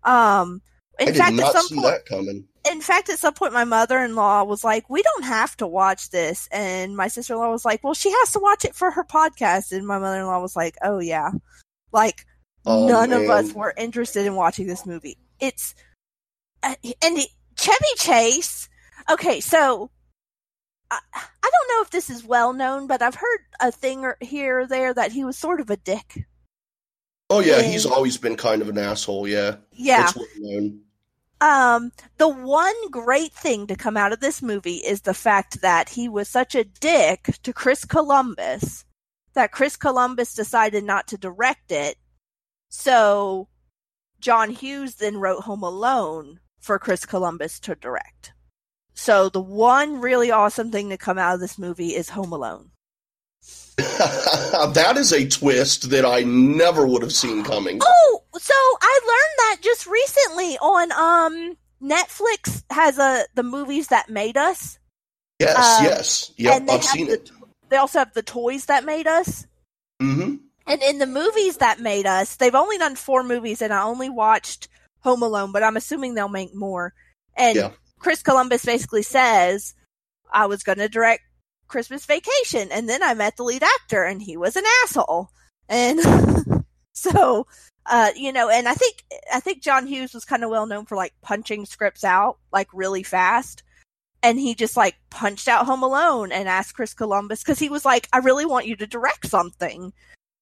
Um 0.04 0.62
in 0.98 1.08
I 1.08 1.12
fact, 1.12 1.36
not 1.36 1.46
at 1.46 1.52
some 1.52 1.66
see 1.66 1.74
point, 1.76 1.86
that 1.86 2.06
coming. 2.06 2.46
In 2.70 2.80
fact, 2.82 3.08
at 3.08 3.18
some 3.18 3.32
point, 3.32 3.54
my 3.54 3.64
mother-in-law 3.64 4.44
was 4.44 4.62
like, 4.62 4.90
"We 4.90 5.02
don't 5.02 5.24
have 5.24 5.56
to 5.58 5.66
watch 5.66 6.10
this," 6.10 6.46
and 6.52 6.94
my 6.94 7.08
sister-in-law 7.08 7.50
was 7.50 7.64
like, 7.64 7.82
"Well, 7.82 7.94
she 7.94 8.10
has 8.10 8.32
to 8.32 8.38
watch 8.38 8.66
it 8.66 8.74
for 8.74 8.90
her 8.90 9.04
podcast." 9.04 9.72
And 9.72 9.86
my 9.86 9.98
mother-in-law 9.98 10.40
was 10.40 10.56
like, 10.56 10.76
"Oh 10.82 10.98
yeah," 10.98 11.30
like 11.90 12.26
oh, 12.66 12.86
none 12.86 13.10
man. 13.10 13.24
of 13.24 13.30
us 13.30 13.54
were 13.54 13.72
interested 13.78 14.26
in 14.26 14.34
watching 14.34 14.66
this 14.66 14.84
movie. 14.84 15.16
It's 15.40 15.74
uh, 16.62 16.74
and 17.02 17.18
Chevy 17.56 17.94
Chase. 17.96 18.68
Okay, 19.10 19.40
so 19.40 19.90
I, 20.90 20.98
I 21.14 21.50
don't 21.50 21.68
know 21.76 21.82
if 21.82 21.90
this 21.90 22.10
is 22.10 22.24
well 22.24 22.52
known, 22.52 22.86
but 22.86 23.02
I've 23.02 23.14
heard 23.14 23.40
a 23.60 23.70
thing 23.70 24.04
or 24.04 24.16
here 24.20 24.60
or 24.60 24.66
there 24.66 24.92
that 24.94 25.12
he 25.12 25.24
was 25.24 25.36
sort 25.36 25.60
of 25.60 25.70
a 25.70 25.76
dick. 25.76 26.26
Oh 27.28 27.40
yeah, 27.40 27.58
and, 27.58 27.66
he's 27.66 27.86
always 27.86 28.16
been 28.16 28.36
kind 28.36 28.60
of 28.60 28.68
an 28.68 28.78
asshole. 28.78 29.28
Yeah, 29.28 29.56
yeah. 29.72 30.10
Well 30.40 30.72
Um, 31.40 31.92
the 32.18 32.28
one 32.28 32.90
great 32.90 33.32
thing 33.32 33.66
to 33.68 33.76
come 33.76 33.96
out 33.96 34.12
of 34.12 34.20
this 34.20 34.42
movie 34.42 34.76
is 34.76 35.02
the 35.02 35.14
fact 35.14 35.62
that 35.62 35.88
he 35.88 36.08
was 36.08 36.28
such 36.28 36.54
a 36.54 36.64
dick 36.64 37.38
to 37.42 37.52
Chris 37.52 37.84
Columbus 37.84 38.84
that 39.34 39.52
Chris 39.52 39.76
Columbus 39.76 40.34
decided 40.34 40.84
not 40.84 41.06
to 41.08 41.16
direct 41.16 41.72
it. 41.72 41.96
So 42.68 43.48
John 44.20 44.50
Hughes 44.50 44.96
then 44.96 45.16
wrote 45.16 45.44
Home 45.44 45.62
Alone 45.62 46.40
for 46.58 46.78
Chris 46.78 47.06
Columbus 47.06 47.60
to 47.60 47.74
direct. 47.74 48.32
So 49.00 49.30
the 49.30 49.40
one 49.40 50.02
really 50.02 50.30
awesome 50.30 50.70
thing 50.70 50.90
to 50.90 50.98
come 50.98 51.16
out 51.16 51.32
of 51.32 51.40
this 51.40 51.58
movie 51.58 51.96
is 51.96 52.10
Home 52.10 52.34
Alone. 52.34 52.70
that 53.76 54.92
is 54.98 55.10
a 55.14 55.26
twist 55.26 55.88
that 55.88 56.04
I 56.04 56.20
never 56.20 56.86
would 56.86 57.00
have 57.00 57.14
seen 57.14 57.42
coming. 57.42 57.80
Oh, 57.82 58.22
so 58.34 58.52
I 58.52 59.00
learned 59.06 59.38
that 59.38 59.56
just 59.62 59.86
recently 59.86 60.58
on 60.58 60.92
um 60.92 61.56
Netflix 61.82 62.62
has 62.70 62.98
a 62.98 63.24
the 63.34 63.42
movies 63.42 63.86
that 63.88 64.10
made 64.10 64.36
us. 64.36 64.78
Yes, 65.38 65.78
um, 65.78 65.84
yes, 65.86 66.32
yep, 66.36 66.62
I've 66.68 66.84
seen 66.84 67.06
the, 67.06 67.14
it. 67.14 67.30
They 67.70 67.78
also 67.78 68.00
have 68.00 68.12
the 68.12 68.22
toys 68.22 68.66
that 68.66 68.84
made 68.84 69.06
us. 69.06 69.46
Mm-hmm. 70.02 70.34
And 70.66 70.82
in 70.82 70.98
the 70.98 71.06
movies 71.06 71.56
that 71.56 71.80
made 71.80 72.04
us, 72.04 72.36
they've 72.36 72.54
only 72.54 72.76
done 72.76 72.96
four 72.96 73.22
movies, 73.22 73.62
and 73.62 73.72
I 73.72 73.82
only 73.82 74.10
watched 74.10 74.68
Home 75.04 75.22
Alone, 75.22 75.52
but 75.52 75.62
I'm 75.62 75.78
assuming 75.78 76.12
they'll 76.12 76.28
make 76.28 76.54
more. 76.54 76.92
And 77.34 77.56
yeah. 77.56 77.70
Chris 78.00 78.22
Columbus 78.22 78.64
basically 78.64 79.02
says, 79.02 79.74
I 80.32 80.46
was 80.46 80.62
going 80.62 80.78
to 80.78 80.88
direct 80.88 81.22
Christmas 81.68 82.04
Vacation, 82.06 82.72
and 82.72 82.88
then 82.88 83.02
I 83.02 83.14
met 83.14 83.36
the 83.36 83.44
lead 83.44 83.62
actor, 83.62 84.02
and 84.02 84.20
he 84.20 84.36
was 84.36 84.56
an 84.56 84.64
asshole. 84.82 85.28
And 85.68 86.00
so, 86.92 87.46
uh, 87.86 88.10
you 88.16 88.32
know, 88.32 88.48
and 88.48 88.68
I 88.68 88.74
think 88.74 89.04
I 89.32 89.40
think 89.40 89.62
John 89.62 89.86
Hughes 89.86 90.14
was 90.14 90.24
kind 90.24 90.42
of 90.42 90.50
well 90.50 90.66
known 90.66 90.86
for 90.86 90.96
like 90.96 91.14
punching 91.22 91.66
scripts 91.66 92.02
out 92.02 92.38
like 92.52 92.68
really 92.72 93.02
fast. 93.02 93.62
And 94.22 94.38
he 94.38 94.54
just 94.54 94.76
like 94.76 94.96
punched 95.08 95.48
out 95.48 95.64
Home 95.64 95.82
Alone 95.82 96.30
and 96.30 96.46
asked 96.46 96.74
Chris 96.74 96.92
Columbus 96.92 97.42
because 97.42 97.58
he 97.58 97.70
was 97.70 97.86
like, 97.86 98.06
I 98.12 98.18
really 98.18 98.44
want 98.44 98.66
you 98.66 98.76
to 98.76 98.86
direct 98.86 99.26
something. 99.26 99.94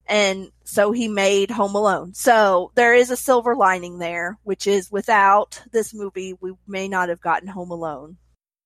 And 0.08 0.50
so 0.64 0.90
he 0.92 1.06
made 1.06 1.50
Home 1.50 1.74
Alone. 1.74 2.14
So 2.14 2.72
there 2.74 2.94
is 2.94 3.10
a 3.10 3.16
silver 3.16 3.54
lining 3.54 3.98
there, 3.98 4.38
which 4.42 4.66
is 4.66 4.90
without 4.90 5.62
this 5.70 5.92
movie, 5.92 6.34
we 6.40 6.54
may 6.66 6.88
not 6.88 7.10
have 7.10 7.20
gotten 7.20 7.48
Home 7.48 7.70
Alone. 7.70 8.16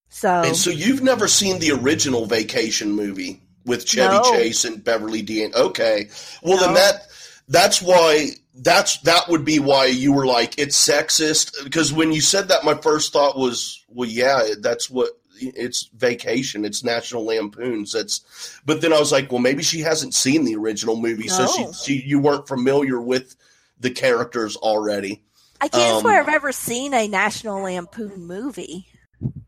So, 0.09 0.28
and 0.28 0.56
so 0.56 0.70
you've 0.70 1.02
never 1.02 1.27
seen 1.27 1.59
the 1.59 1.73
original 1.73 2.27
Vacation 2.27 2.93
movie 2.93 3.43
with 3.64 3.86
Chevy 3.86 4.14
no. 4.14 4.23
Chase 4.32 4.64
and 4.64 4.85
Beverly 4.85 5.23
D'Angelo. 5.23 5.69
Okay, 5.69 6.10
well 6.43 6.59
no. 6.59 6.66
then 6.66 6.74
that 6.74 7.06
that's 7.48 7.81
why 7.81 8.28
that's 8.55 8.98
that 8.98 9.28
would 9.28 9.44
be 9.44 9.59
why 9.59 9.86
you 9.86 10.12
were 10.12 10.27
like 10.27 10.59
it's 10.59 10.77
sexist 10.77 11.64
because 11.64 11.93
when 11.93 12.12
you 12.12 12.20
said 12.20 12.48
that, 12.48 12.64
my 12.64 12.74
first 12.74 13.12
thought 13.12 13.39
was, 13.39 13.82
well, 13.89 14.09
yeah, 14.09 14.48
that's 14.60 14.90
what 14.90 15.10
it's 15.40 15.88
vacation 15.94 16.64
it's 16.64 16.84
national 16.84 17.24
lampoons 17.24 17.92
that's 17.92 18.60
but 18.64 18.80
then 18.80 18.92
i 18.92 18.98
was 18.98 19.10
like 19.10 19.30
well 19.32 19.40
maybe 19.40 19.62
she 19.62 19.80
hasn't 19.80 20.14
seen 20.14 20.44
the 20.44 20.54
original 20.54 20.96
movie 20.96 21.26
no. 21.26 21.46
so 21.46 21.46
she, 21.46 21.72
she 21.72 22.06
you 22.06 22.18
weren't 22.20 22.46
familiar 22.46 23.00
with 23.00 23.34
the 23.82 23.90
characters 23.90 24.56
already. 24.56 25.22
I 25.60 25.68
can't 25.68 25.96
um, 25.96 26.00
swear 26.00 26.22
i've 26.22 26.28
ever 26.28 26.52
seen 26.52 26.94
a 26.94 27.06
national 27.06 27.62
lampoon 27.62 28.26
movie. 28.26 28.86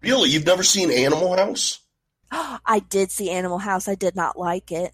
Really? 0.02 0.31
You've 0.31 0.47
never 0.47 0.62
seen 0.62 0.90
animal 0.90 1.36
house? 1.36 1.81
I 2.31 2.81
did 2.81 3.11
see 3.11 3.31
animal 3.31 3.59
house. 3.59 3.89
I 3.89 3.94
did 3.94 4.15
not 4.15 4.39
like 4.39 4.70
it. 4.70 4.93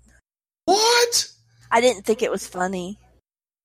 What? 0.64 1.30
I 1.70 1.80
didn't 1.80 2.04
think 2.04 2.22
it 2.22 2.30
was 2.30 2.46
funny. 2.46 2.98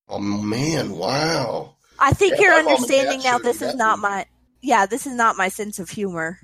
Oh 0.08 0.18
man 0.18 0.90
wow. 0.90 1.76
I 1.98 2.12
think 2.12 2.34
yeah, 2.36 2.42
you're 2.42 2.54
understanding 2.54 3.22
now 3.22 3.38
this 3.38 3.62
is 3.62 3.74
not 3.74 3.98
my 3.98 4.26
yeah 4.60 4.86
this 4.86 5.06
is 5.06 5.14
not 5.14 5.36
my 5.36 5.48
sense 5.48 5.78
of 5.78 5.88
humor 5.88 6.38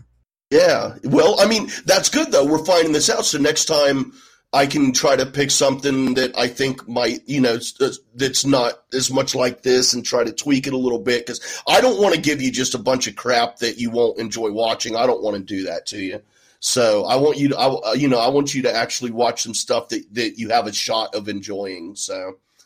yeah. 0.52 0.96
Well, 1.04 1.40
I 1.40 1.46
mean, 1.46 1.70
that's 1.86 2.10
good 2.10 2.30
though. 2.30 2.44
We're 2.44 2.64
finding 2.64 2.92
this 2.92 3.08
out. 3.08 3.24
So 3.24 3.38
next 3.38 3.64
time 3.64 4.12
I 4.52 4.66
can 4.66 4.92
try 4.92 5.16
to 5.16 5.24
pick 5.24 5.50
something 5.50 6.12
that 6.14 6.36
I 6.36 6.46
think 6.46 6.86
might, 6.86 7.26
you 7.26 7.40
know, 7.40 7.58
uh, 7.80 7.88
that's 8.14 8.44
not 8.44 8.74
as 8.92 9.10
much 9.10 9.34
like 9.34 9.62
this 9.62 9.94
and 9.94 10.04
try 10.04 10.24
to 10.24 10.32
tweak 10.32 10.66
it 10.66 10.74
a 10.74 10.78
little 10.78 10.98
bit 10.98 11.24
because 11.24 11.62
I 11.66 11.80
don't 11.80 12.02
want 12.02 12.14
to 12.14 12.20
give 12.20 12.42
you 12.42 12.52
just 12.52 12.74
a 12.74 12.78
bunch 12.78 13.06
of 13.06 13.16
crap 13.16 13.60
that 13.60 13.78
you 13.78 13.90
won't 13.90 14.18
enjoy 14.18 14.52
watching. 14.52 14.94
I 14.94 15.06
don't 15.06 15.22
want 15.22 15.36
to 15.36 15.42
do 15.42 15.64
that 15.64 15.86
to 15.86 15.98
you. 15.98 16.20
So 16.60 17.06
I 17.06 17.16
want 17.16 17.38
you 17.38 17.48
to, 17.48 17.58
I, 17.58 17.66
uh, 17.68 17.92
you 17.94 18.08
know, 18.08 18.18
I 18.18 18.28
want 18.28 18.54
you 18.54 18.60
to 18.62 18.74
actually 18.74 19.10
watch 19.10 19.42
some 19.42 19.54
stuff 19.54 19.88
that, 19.88 20.04
that 20.14 20.38
you 20.38 20.50
have 20.50 20.66
a 20.66 20.72
shot 20.72 21.14
of 21.14 21.30
enjoying. 21.30 21.96
So 21.96 22.14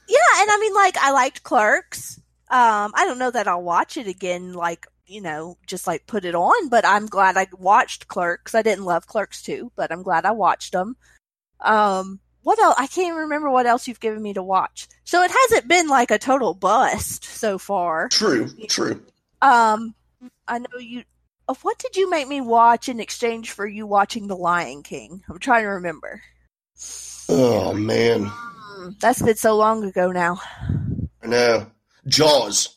yeah, 0.09 0.41
and 0.41 0.51
I 0.51 0.59
mean, 0.61 0.75
like 0.75 0.97
I 0.99 1.13
liked 1.13 1.45
Clerks. 1.45 2.19
Um, 2.49 2.93
I 2.95 3.05
don't 3.07 3.21
know 3.21 3.31
that 3.31 3.47
I'll 3.47 3.63
watch 3.63 3.97
it 3.97 4.09
again, 4.09 4.55
like 4.55 4.89
you 5.07 5.21
know, 5.21 5.57
just 5.67 5.87
like 5.87 6.07
put 6.07 6.25
it 6.25 6.35
on. 6.35 6.69
But 6.69 6.85
I'm 6.85 7.07
glad 7.07 7.37
I 7.37 7.47
watched 7.59 8.09
Clerks. 8.09 8.55
I 8.55 8.63
didn't 8.63 8.85
love 8.85 9.07
Clerks 9.07 9.43
too, 9.43 9.73
but 9.77 9.93
I'm 9.93 10.03
glad 10.03 10.25
I 10.25 10.33
watched 10.33 10.73
them. 10.73 10.97
Um, 11.61 12.21
what 12.43 12.59
else? 12.59 12.77
I 12.79 12.87
can't 12.87 13.09
even 13.09 13.21
remember 13.23 13.51
what 13.51 13.67
else 13.67 13.89
you've 13.89 14.01
given 14.01 14.23
me 14.23 14.35
to 14.35 14.43
watch. 14.43 14.89
So 15.05 15.23
it 15.23 15.31
hasn't 15.31 15.69
been 15.69 15.89
like 15.89 16.11
a 16.11 16.19
total 16.19 16.55
bust 16.55 17.25
so 17.25 17.59
far. 17.59 18.09
True, 18.09 18.49
true. 18.69 19.03
Um, 19.43 19.95
I 20.47 20.59
know 20.59 20.79
you. 20.79 21.03
Uh, 21.49 21.55
what 21.63 21.79
did 21.79 21.97
you 21.97 22.11
make 22.11 22.29
me 22.29 22.41
watch 22.41 22.89
in 22.89 23.01
exchange 23.01 23.53
for 23.53 23.67
you 23.67 23.87
watching 23.87 24.27
The 24.27 24.37
Lion 24.37 24.83
King? 24.83 25.23
I'm 25.29 25.39
trying 25.39 25.63
to 25.63 25.71
remember. 25.71 26.23
Oh 27.29 27.73
man, 27.73 28.27
mm, 28.27 28.99
that's 29.01 29.23
been 29.23 29.37
so 29.37 29.57
long 29.57 29.85
ago 29.85 30.13
now. 30.13 30.41
I 31.23 31.27
know. 31.27 31.67
Jaws. 32.07 32.77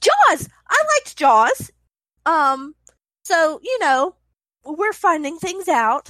Jaws. 0.00 0.48
I 0.70 0.84
liked 0.96 1.16
Jaws. 1.16 1.70
Um, 2.26 2.74
so 3.24 3.60
you 3.62 3.78
know, 3.80 4.14
we're 4.64 4.92
finding 4.92 5.38
things 5.38 5.68
out. 5.68 6.08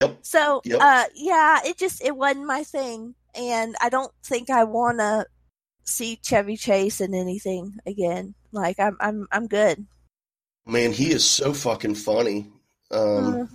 Yep. 0.00 0.18
So, 0.22 0.62
yep. 0.64 0.80
uh, 0.80 1.04
yeah, 1.14 1.60
it 1.64 1.78
just 1.78 2.02
it 2.04 2.16
wasn't 2.16 2.46
my 2.46 2.64
thing, 2.64 3.14
and 3.34 3.76
I 3.80 3.88
don't 3.88 4.12
think 4.24 4.50
I 4.50 4.64
want 4.64 4.98
to 4.98 5.26
see 5.84 6.18
Chevy 6.22 6.56
Chase 6.56 7.00
in 7.00 7.14
anything 7.14 7.78
again. 7.86 8.34
Like, 8.50 8.78
I'm, 8.80 8.96
I'm, 9.00 9.28
I'm 9.30 9.46
good. 9.46 9.86
Man, 10.66 10.92
he 10.92 11.12
is 11.12 11.28
so 11.28 11.52
fucking 11.52 11.94
funny. 11.94 12.48
Um, 12.90 12.98
mm 13.00 13.48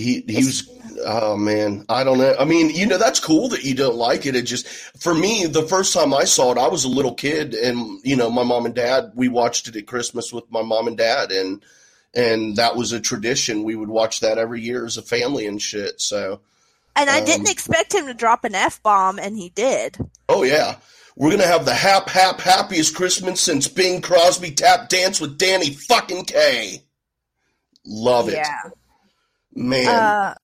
he 0.00 0.24
he 0.26 0.44
was 0.44 0.68
oh 1.04 1.36
man. 1.36 1.84
I 1.88 2.04
don't 2.04 2.18
know. 2.18 2.34
I 2.38 2.44
mean 2.44 2.70
you 2.70 2.86
know 2.86 2.98
that's 2.98 3.20
cool 3.20 3.48
that 3.50 3.64
you 3.64 3.74
don't 3.74 3.96
like 3.96 4.26
it. 4.26 4.36
It 4.36 4.42
just 4.42 4.66
for 5.00 5.14
me 5.14 5.46
the 5.46 5.62
first 5.62 5.94
time 5.94 6.12
i 6.12 6.24
saw 6.24 6.52
it 6.52 6.58
i 6.58 6.68
was 6.68 6.84
a 6.84 6.88
little 6.88 7.14
kid 7.14 7.54
and 7.54 8.00
you 8.04 8.16
know 8.16 8.30
my 8.30 8.42
mom 8.42 8.66
and 8.66 8.74
dad 8.74 9.12
we 9.14 9.28
watched 9.28 9.66
it 9.66 9.76
at 9.76 9.86
christmas 9.86 10.32
with 10.32 10.44
my 10.50 10.62
mom 10.62 10.86
and 10.86 10.98
dad 10.98 11.32
and 11.32 11.62
and 12.14 12.56
that 12.56 12.76
was 12.76 12.92
a 12.92 13.00
tradition. 13.00 13.62
We 13.62 13.76
would 13.76 13.88
watch 13.88 14.20
that 14.20 14.38
every 14.38 14.60
year 14.60 14.84
as 14.84 14.96
a 14.96 15.02
family 15.02 15.46
and 15.46 15.60
shit. 15.60 16.00
So 16.00 16.40
and 16.96 17.08
i 17.08 17.20
um, 17.20 17.24
didn't 17.24 17.50
expect 17.50 17.94
him 17.94 18.06
to 18.06 18.14
drop 18.14 18.44
an 18.44 18.54
f-bomb 18.54 19.18
and 19.18 19.36
he 19.36 19.50
did. 19.50 19.96
Oh 20.28 20.42
yeah. 20.42 20.76
We're 21.16 21.30
gonna 21.30 21.46
have 21.46 21.64
the 21.64 21.74
hap 21.74 22.08
hap 22.08 22.40
happiest 22.40 22.94
christmas 22.94 23.40
since 23.40 23.68
bing 23.68 24.00
crosby 24.00 24.52
tap 24.52 24.88
dance 24.88 25.20
with 25.20 25.38
danny 25.38 25.70
fucking 25.70 26.24
Kaye. 26.24 26.82
Love 27.84 28.28
it. 28.28 28.34
Yeah 28.34 28.70
Man. 29.54 29.88
Uh, 29.88 30.34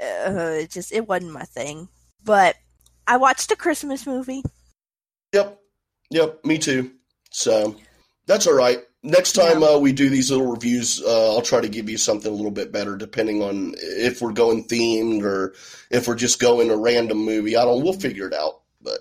uh, 0.00 0.56
it 0.60 0.70
just 0.70 0.92
it 0.92 1.08
wasn't 1.08 1.32
my 1.32 1.44
thing. 1.44 1.88
But 2.24 2.56
I 3.06 3.16
watched 3.16 3.50
a 3.50 3.56
Christmas 3.56 4.06
movie. 4.06 4.42
Yep. 5.32 5.60
Yep, 6.10 6.44
me 6.44 6.58
too. 6.58 6.92
So 7.30 7.76
that's 8.26 8.46
all 8.46 8.54
right. 8.54 8.80
Next 9.02 9.32
time 9.32 9.60
yeah. 9.60 9.68
uh, 9.68 9.78
we 9.78 9.92
do 9.92 10.08
these 10.08 10.30
little 10.30 10.50
reviews, 10.50 11.02
uh, 11.02 11.34
I'll 11.34 11.42
try 11.42 11.60
to 11.60 11.68
give 11.68 11.88
you 11.88 11.96
something 11.96 12.30
a 12.30 12.34
little 12.34 12.50
bit 12.50 12.72
better, 12.72 12.96
depending 12.96 13.42
on 13.42 13.74
if 13.78 14.20
we're 14.20 14.32
going 14.32 14.66
themed 14.66 15.22
or 15.22 15.54
if 15.90 16.08
we're 16.08 16.16
just 16.16 16.40
going 16.40 16.70
a 16.70 16.76
random 16.76 17.18
movie. 17.18 17.56
I 17.56 17.64
don't. 17.64 17.82
We'll 17.82 17.92
figure 17.92 18.26
it 18.26 18.34
out, 18.34 18.62
but 18.82 18.98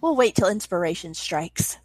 we'll 0.00 0.16
wait 0.16 0.36
till 0.36 0.48
inspiration 0.48 1.12
strikes. 1.14 1.76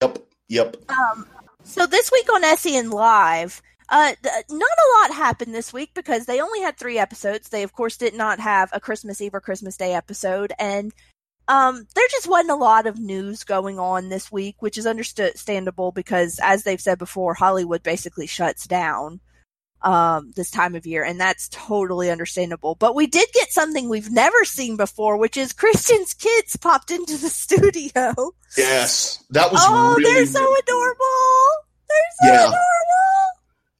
Yep. 0.00 0.18
Yep. 0.48 0.76
Um. 0.88 1.26
So 1.64 1.86
this 1.86 2.10
week 2.10 2.32
on 2.32 2.56
SEN 2.56 2.90
Live, 2.90 3.60
uh, 3.88 4.14
th- 4.22 4.44
not 4.50 4.60
a 4.60 4.90
lot 5.00 5.16
happened 5.16 5.54
this 5.54 5.72
week 5.72 5.90
because 5.94 6.26
they 6.26 6.40
only 6.40 6.60
had 6.60 6.76
three 6.76 6.98
episodes. 6.98 7.48
They, 7.48 7.62
of 7.62 7.72
course, 7.72 7.96
did 7.96 8.14
not 8.14 8.40
have 8.40 8.70
a 8.72 8.80
Christmas 8.80 9.20
Eve 9.20 9.34
or 9.34 9.40
Christmas 9.40 9.76
Day 9.76 9.94
episode, 9.94 10.52
and 10.58 10.92
um, 11.46 11.86
there 11.94 12.08
just 12.10 12.28
wasn't 12.28 12.52
a 12.52 12.56
lot 12.56 12.86
of 12.86 12.98
news 12.98 13.44
going 13.44 13.78
on 13.78 14.08
this 14.08 14.32
week, 14.32 14.56
which 14.60 14.78
is 14.78 14.86
understandable 14.86 15.92
because, 15.92 16.40
as 16.42 16.62
they've 16.62 16.80
said 16.80 16.98
before, 16.98 17.34
Hollywood 17.34 17.82
basically 17.82 18.26
shuts 18.26 18.66
down 18.66 19.20
um, 19.82 20.32
this 20.34 20.50
time 20.50 20.74
of 20.74 20.86
year, 20.86 21.04
and 21.04 21.20
that's 21.20 21.48
totally 21.50 22.10
understandable. 22.10 22.74
But 22.74 22.94
we 22.94 23.06
did 23.06 23.28
get 23.34 23.52
something 23.52 23.88
we've 23.88 24.10
never 24.10 24.44
seen 24.44 24.76
before, 24.76 25.18
which 25.18 25.36
is 25.36 25.52
Christian's 25.52 26.14
kids 26.14 26.56
popped 26.56 26.90
into 26.90 27.18
the 27.18 27.28
studio. 27.30 28.14
Yes, 28.56 29.22
that 29.30 29.52
was. 29.52 29.60
Oh, 29.62 29.94
really, 29.98 30.14
they're 30.14 30.26
so 30.26 30.40
adorable. 30.40 31.46
They're 31.88 32.14
so 32.22 32.32
yeah. 32.32 32.40
adorable. 32.40 32.93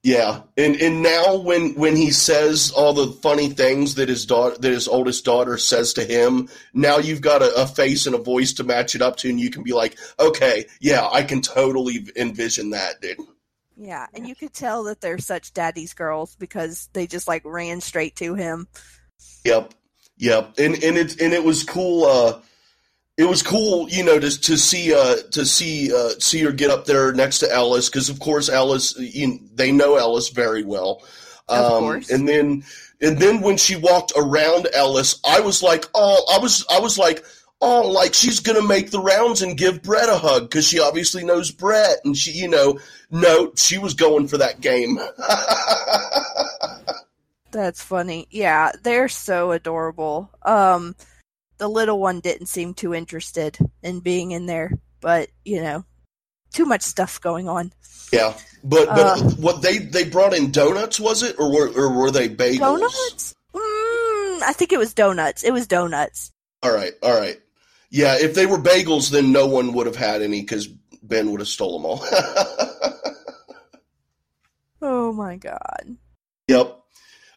Yeah, 0.04 0.42
and 0.58 0.76
and 0.76 1.02
now 1.02 1.36
when 1.36 1.76
when 1.76 1.96
he 1.96 2.10
says 2.10 2.70
all 2.76 2.92
the 2.92 3.06
funny 3.06 3.48
things 3.48 3.94
that 3.94 4.10
his 4.10 4.26
daughter 4.26 4.54
that 4.58 4.70
his 4.70 4.86
oldest 4.86 5.24
daughter 5.24 5.56
says 5.56 5.94
to 5.94 6.04
him, 6.04 6.50
now 6.74 6.98
you've 6.98 7.22
got 7.22 7.40
a, 7.40 7.62
a, 7.62 7.66
face 7.66 8.04
and 8.04 8.14
a 8.14 8.18
voice 8.18 8.52
to 8.54 8.64
match 8.64 8.94
it 8.94 9.00
up 9.00 9.16
to, 9.16 9.30
and 9.30 9.40
you 9.40 9.48
can 9.48 9.62
be 9.62 9.72
like, 9.72 9.96
okay, 10.20 10.66
yeah, 10.78 11.08
I 11.10 11.22
can 11.22 11.40
totally 11.40 12.06
envision 12.16 12.68
that, 12.70 13.00
dude. 13.00 13.16
Yeah, 13.78 14.04
and 14.12 14.28
you 14.28 14.34
could 14.34 14.52
tell 14.52 14.84
that 14.84 15.00
they're 15.00 15.16
such 15.16 15.54
daddy's 15.54 15.94
girls 15.94 16.36
because 16.36 16.90
they 16.92 17.06
just 17.06 17.26
like 17.26 17.42
ran 17.46 17.80
straight 17.80 18.14
to 18.16 18.34
him. 18.34 18.68
Yep, 19.44 19.72
yep, 20.18 20.52
and 20.58 20.74
and 20.84 20.98
it 20.98 21.18
and 21.18 21.32
it 21.32 21.44
was 21.44 21.64
cool. 21.64 22.04
Uh, 22.04 22.40
it 23.16 23.24
was 23.24 23.42
cool, 23.42 23.88
you 23.88 24.02
know, 24.02 24.18
to 24.18 24.40
to 24.40 24.56
see 24.56 24.92
uh 24.92 25.16
to 25.30 25.44
see 25.46 25.94
uh 25.94 26.10
see 26.18 26.40
her 26.40 26.52
get 26.52 26.70
up 26.70 26.84
there 26.84 27.12
next 27.12 27.38
to 27.40 27.52
Ellis 27.52 27.88
because 27.88 28.08
of 28.08 28.18
course 28.18 28.48
Ellis, 28.48 28.98
you 28.98 29.28
know, 29.28 29.38
they 29.54 29.70
know 29.70 29.96
Ellis 29.96 30.30
very 30.30 30.64
well. 30.64 31.02
Um, 31.48 31.64
of 31.64 31.80
course. 31.80 32.10
And 32.10 32.28
then 32.28 32.64
and 33.00 33.18
then 33.18 33.40
when 33.40 33.56
she 33.56 33.76
walked 33.76 34.12
around 34.16 34.68
Ellis, 34.72 35.20
I 35.24 35.40
was 35.40 35.62
like, 35.62 35.84
oh, 35.94 36.24
I 36.32 36.38
was 36.38 36.66
I 36.70 36.80
was 36.80 36.98
like, 36.98 37.24
oh, 37.60 37.88
like 37.88 38.14
she's 38.14 38.40
gonna 38.40 38.66
make 38.66 38.90
the 38.90 39.00
rounds 39.00 39.42
and 39.42 39.56
give 39.56 39.82
Brett 39.82 40.08
a 40.08 40.16
hug 40.16 40.50
because 40.50 40.66
she 40.66 40.80
obviously 40.80 41.24
knows 41.24 41.52
Brett, 41.52 41.98
and 42.04 42.16
she, 42.16 42.32
you 42.32 42.48
know, 42.48 42.80
no, 43.10 43.52
she 43.54 43.78
was 43.78 43.94
going 43.94 44.26
for 44.26 44.38
that 44.38 44.60
game. 44.60 44.98
That's 47.52 47.82
funny. 47.82 48.26
Yeah, 48.30 48.72
they're 48.82 49.08
so 49.08 49.52
adorable. 49.52 50.30
Um 50.42 50.96
the 51.58 51.68
little 51.68 51.98
one 51.98 52.20
didn't 52.20 52.46
seem 52.46 52.74
too 52.74 52.94
interested 52.94 53.58
in 53.82 54.00
being 54.00 54.32
in 54.32 54.46
there, 54.46 54.72
but 55.00 55.28
you 55.44 55.62
know, 55.62 55.84
too 56.52 56.64
much 56.64 56.82
stuff 56.82 57.20
going 57.20 57.48
on. 57.48 57.72
Yeah, 58.12 58.34
but 58.62 58.86
but 58.86 58.98
uh, 58.98 59.16
what 59.36 59.62
they 59.62 59.78
they 59.78 60.04
brought 60.04 60.34
in 60.34 60.50
donuts 60.50 61.00
was 61.00 61.22
it, 61.22 61.36
or 61.38 61.52
were 61.52 61.68
or 61.68 61.92
were 61.92 62.10
they 62.10 62.28
bagels? 62.28 62.58
Donuts. 62.58 63.34
Mm, 63.54 64.42
I 64.42 64.52
think 64.54 64.72
it 64.72 64.78
was 64.78 64.94
donuts. 64.94 65.42
It 65.42 65.52
was 65.52 65.66
donuts. 65.66 66.32
All 66.62 66.72
right, 66.72 66.92
all 67.02 67.18
right. 67.18 67.40
Yeah, 67.90 68.16
if 68.18 68.34
they 68.34 68.46
were 68.46 68.58
bagels, 68.58 69.10
then 69.10 69.32
no 69.32 69.46
one 69.46 69.72
would 69.74 69.86
have 69.86 69.96
had 69.96 70.22
any 70.22 70.40
because 70.40 70.66
Ben 70.66 71.30
would 71.30 71.40
have 71.40 71.48
stole 71.48 71.78
them 71.78 71.86
all. 71.86 72.02
oh 74.82 75.12
my 75.12 75.36
god. 75.36 75.96
Yep. 76.48 76.80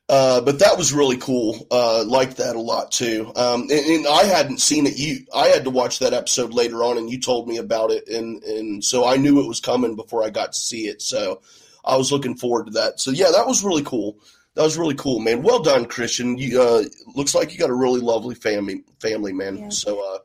Uh, 0.10 0.40
but 0.40 0.60
that 0.60 0.78
was 0.78 0.94
really 0.94 1.18
cool. 1.18 1.68
Uh, 1.70 2.04
liked 2.06 2.38
that 2.38 2.56
a 2.56 2.62
lot 2.62 2.92
too. 2.92 3.30
Um, 3.36 3.64
and, 3.64 3.72
and, 3.72 4.08
I 4.08 4.24
hadn't 4.24 4.62
seen 4.62 4.86
it. 4.86 4.98
You, 4.98 5.26
I 5.36 5.48
had 5.48 5.66
to 5.66 5.70
watch 5.70 6.00
that 6.00 6.14
episode 6.14 6.54
later 6.54 6.82
on, 6.82 6.98
and 6.98 7.10
you 7.10 7.20
told 7.20 7.46
me 7.48 7.58
about 7.58 7.92
it, 7.92 8.08
and 8.08 8.42
and 8.44 8.82
so 8.84 9.06
I 9.06 9.18
knew 9.18 9.42
it 9.42 9.48
was 9.48 9.60
coming 9.60 9.98
before 9.98 10.24
I 10.24 10.30
got 10.30 10.54
to 10.54 10.58
see 10.58 10.88
it. 10.88 11.02
So 11.02 11.42
I 11.84 11.98
was 11.98 12.10
looking 12.10 12.38
forward 12.38 12.68
to 12.68 12.72
that. 12.74 13.02
So 13.02 13.12
yeah, 13.12 13.32
that 13.34 13.48
was 13.48 13.66
really 13.66 13.84
cool. 13.84 14.18
That 14.54 14.64
was 14.64 14.78
really 14.78 14.96
cool, 14.96 15.20
man. 15.20 15.44
Well 15.44 15.62
done, 15.62 15.86
Christian. 15.86 16.38
You 16.38 16.62
uh, 16.62 16.84
looks 17.14 17.36
like 17.36 17.52
you 17.52 17.60
got 17.60 17.70
a 17.70 17.76
really 17.76 18.00
lovely 18.00 18.36
family, 18.36 18.86
family 19.02 19.34
man. 19.34 19.58
Yeah. 19.58 19.70
So 19.70 20.16
uh, 20.16 20.20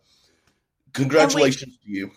congratulations 0.92 1.76
to 1.78 1.90
you. 1.90 2.12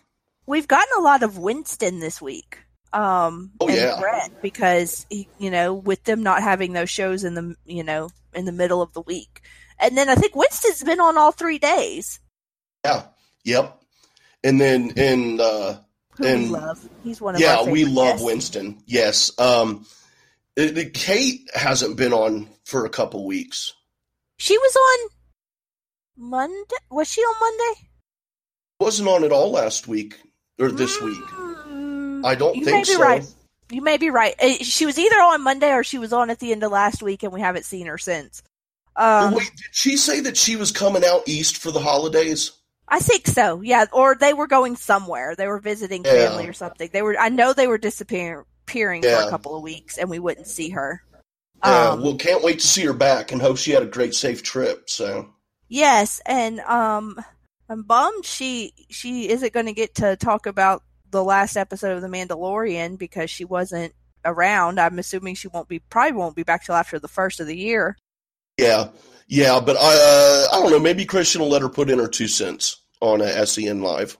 We've 0.45 0.67
gotten 0.67 0.99
a 0.99 1.01
lot 1.01 1.23
of 1.23 1.39
Winston 1.39 1.99
this 1.99 2.21
week 2.21 2.59
um 2.95 3.51
oh, 3.59 3.67
and 3.67 3.75
yeah. 3.75 3.97
Brett 3.99 4.41
because 4.41 5.05
you 5.09 5.51
know 5.51 5.73
with 5.73 6.03
them 6.05 6.23
not 6.23 6.41
having 6.41 6.73
those 6.73 6.89
shows 6.89 7.23
in 7.23 7.33
the 7.35 7.55
you 7.65 7.83
know 7.83 8.09
in 8.33 8.45
the 8.45 8.51
middle 8.51 8.81
of 8.81 8.93
the 8.93 9.01
week. 9.01 9.41
And 9.79 9.97
then 9.97 10.07
I 10.07 10.15
think 10.15 10.35
Winston's 10.35 10.83
been 10.83 11.01
on 11.01 11.17
all 11.17 11.33
3 11.33 11.57
days. 11.59 12.19
Yeah. 12.85 13.03
Yep. 13.43 13.81
And 14.43 14.61
then 14.61 14.93
and 14.95 15.41
uh 15.41 15.77
Who 16.17 16.25
and 16.25 16.43
we 16.43 16.49
love. 16.49 16.89
He's 17.03 17.19
one 17.19 17.35
of 17.35 17.41
Yeah, 17.41 17.63
we 17.63 17.83
love 17.83 18.13
guests. 18.13 18.25
Winston. 18.25 18.81
Yes. 18.85 19.37
Um 19.37 19.85
it, 20.55 20.77
it- 20.77 20.93
Kate 20.93 21.49
hasn't 21.53 21.97
been 21.97 22.13
on 22.13 22.47
for 22.63 22.85
a 22.85 22.89
couple 22.89 23.25
weeks. 23.25 23.73
She 24.37 24.57
was 24.57 24.75
on 24.75 25.09
Monday. 26.17 26.75
Was 26.89 27.09
she 27.11 27.21
on 27.21 27.35
Monday? 27.39 27.87
Wasn't 28.79 29.07
on 29.09 29.23
at 29.25 29.31
all 29.33 29.51
last 29.51 29.87
week 29.87 30.17
or 30.59 30.71
this 30.71 31.01
week. 31.01 31.19
I 32.25 32.35
don't 32.35 32.55
you 32.55 32.65
think 32.65 32.75
may 32.77 32.81
be 32.81 32.95
so. 32.97 33.01
right. 33.01 33.23
You 33.71 33.81
may 33.81 33.97
be 33.97 34.09
right. 34.09 34.35
Uh, 34.41 34.53
She 34.63 34.85
was 34.85 34.99
either 34.99 35.15
on 35.17 35.41
Monday 35.43 35.71
or 35.71 35.83
she 35.83 35.97
was 35.97 36.11
on 36.13 36.29
at 36.29 36.39
the 36.39 36.51
end 36.51 36.63
of 36.63 36.71
last 36.71 37.01
week, 37.01 37.23
and 37.23 37.31
we 37.31 37.39
haven't 37.41 37.65
seen 37.65 37.87
her 37.87 37.97
since. 37.97 38.43
Um, 38.95 39.33
Wait, 39.33 39.49
did 39.55 39.65
she 39.71 39.97
say 39.97 40.19
that 40.21 40.37
she 40.37 40.55
was 40.55 40.71
coming 40.71 41.03
out 41.05 41.27
east 41.27 41.57
for 41.57 41.71
the 41.71 41.79
holidays? 41.79 42.51
I 42.87 42.99
think 42.99 43.27
so. 43.27 43.61
Yeah, 43.61 43.85
or 43.91 44.15
they 44.15 44.33
were 44.33 44.47
going 44.47 44.75
somewhere. 44.75 45.35
They 45.35 45.47
were 45.47 45.59
visiting 45.59 46.03
Yeah. 46.05 46.27
family 46.27 46.47
or 46.47 46.53
something. 46.53 46.89
They 46.93 47.01
were. 47.01 47.17
I 47.19 47.29
know 47.29 47.53
they 47.53 47.67
were 47.67 47.77
disappearing 47.77 48.43
appearing 48.67 49.01
for 49.03 49.09
a 49.09 49.29
couple 49.29 49.55
of 49.55 49.61
weeks, 49.63 49.97
and 49.97 50.09
we 50.09 50.17
wouldn't 50.19 50.47
see 50.47 50.69
her. 50.69 51.03
Yeah, 51.63 51.89
Um, 51.89 52.01
well, 52.03 52.15
can't 52.15 52.43
wait 52.43 52.59
to 52.59 52.67
see 52.67 52.83
her 52.85 52.93
back 52.93 53.31
and 53.31 53.41
hope 53.41 53.57
she 53.57 53.71
had 53.71 53.83
a 53.83 53.87
great, 53.87 54.13
safe 54.15 54.41
trip. 54.43 54.89
So, 54.89 55.29
Yes, 55.67 56.21
and 56.25 56.59
um, 56.61 57.19
I'm 57.69 57.83
bummed 57.83 58.25
she 58.25 58.73
she 58.89 59.29
isn't 59.29 59.53
going 59.53 59.65
to 59.67 59.73
get 59.73 59.95
to 59.95 60.15
talk 60.15 60.45
about 60.45 60.83
the 61.11 61.23
last 61.23 61.55
episode 61.57 61.95
of 61.95 62.01
The 62.01 62.07
Mandalorian 62.07 62.97
because 62.97 63.29
she 63.29 63.45
wasn't 63.45 63.93
around. 64.23 64.79
I'm 64.79 64.99
assuming 64.99 65.35
she 65.35 65.47
won't 65.47 65.67
be 65.67 65.79
probably 65.79 66.13
won't 66.13 66.35
be 66.35 66.43
back 66.43 66.65
till 66.65 66.75
after 66.75 66.99
the 66.99 67.07
first 67.07 67.39
of 67.39 67.47
the 67.47 67.57
year. 67.57 67.97
yeah, 68.57 68.89
yeah, 69.27 69.59
but 69.59 69.77
I, 69.77 69.93
uh, 69.95 70.55
I 70.57 70.61
don't 70.61 70.71
know. 70.71 70.79
Maybe 70.79 71.05
Christian 71.05 71.41
will 71.41 71.49
let 71.49 71.61
her 71.61 71.69
put 71.69 71.89
in 71.89 71.99
her 71.99 72.07
two 72.07 72.27
cents 72.27 72.81
on 73.01 73.21
a 73.21 73.45
SEN 73.45 73.81
live. 73.81 74.17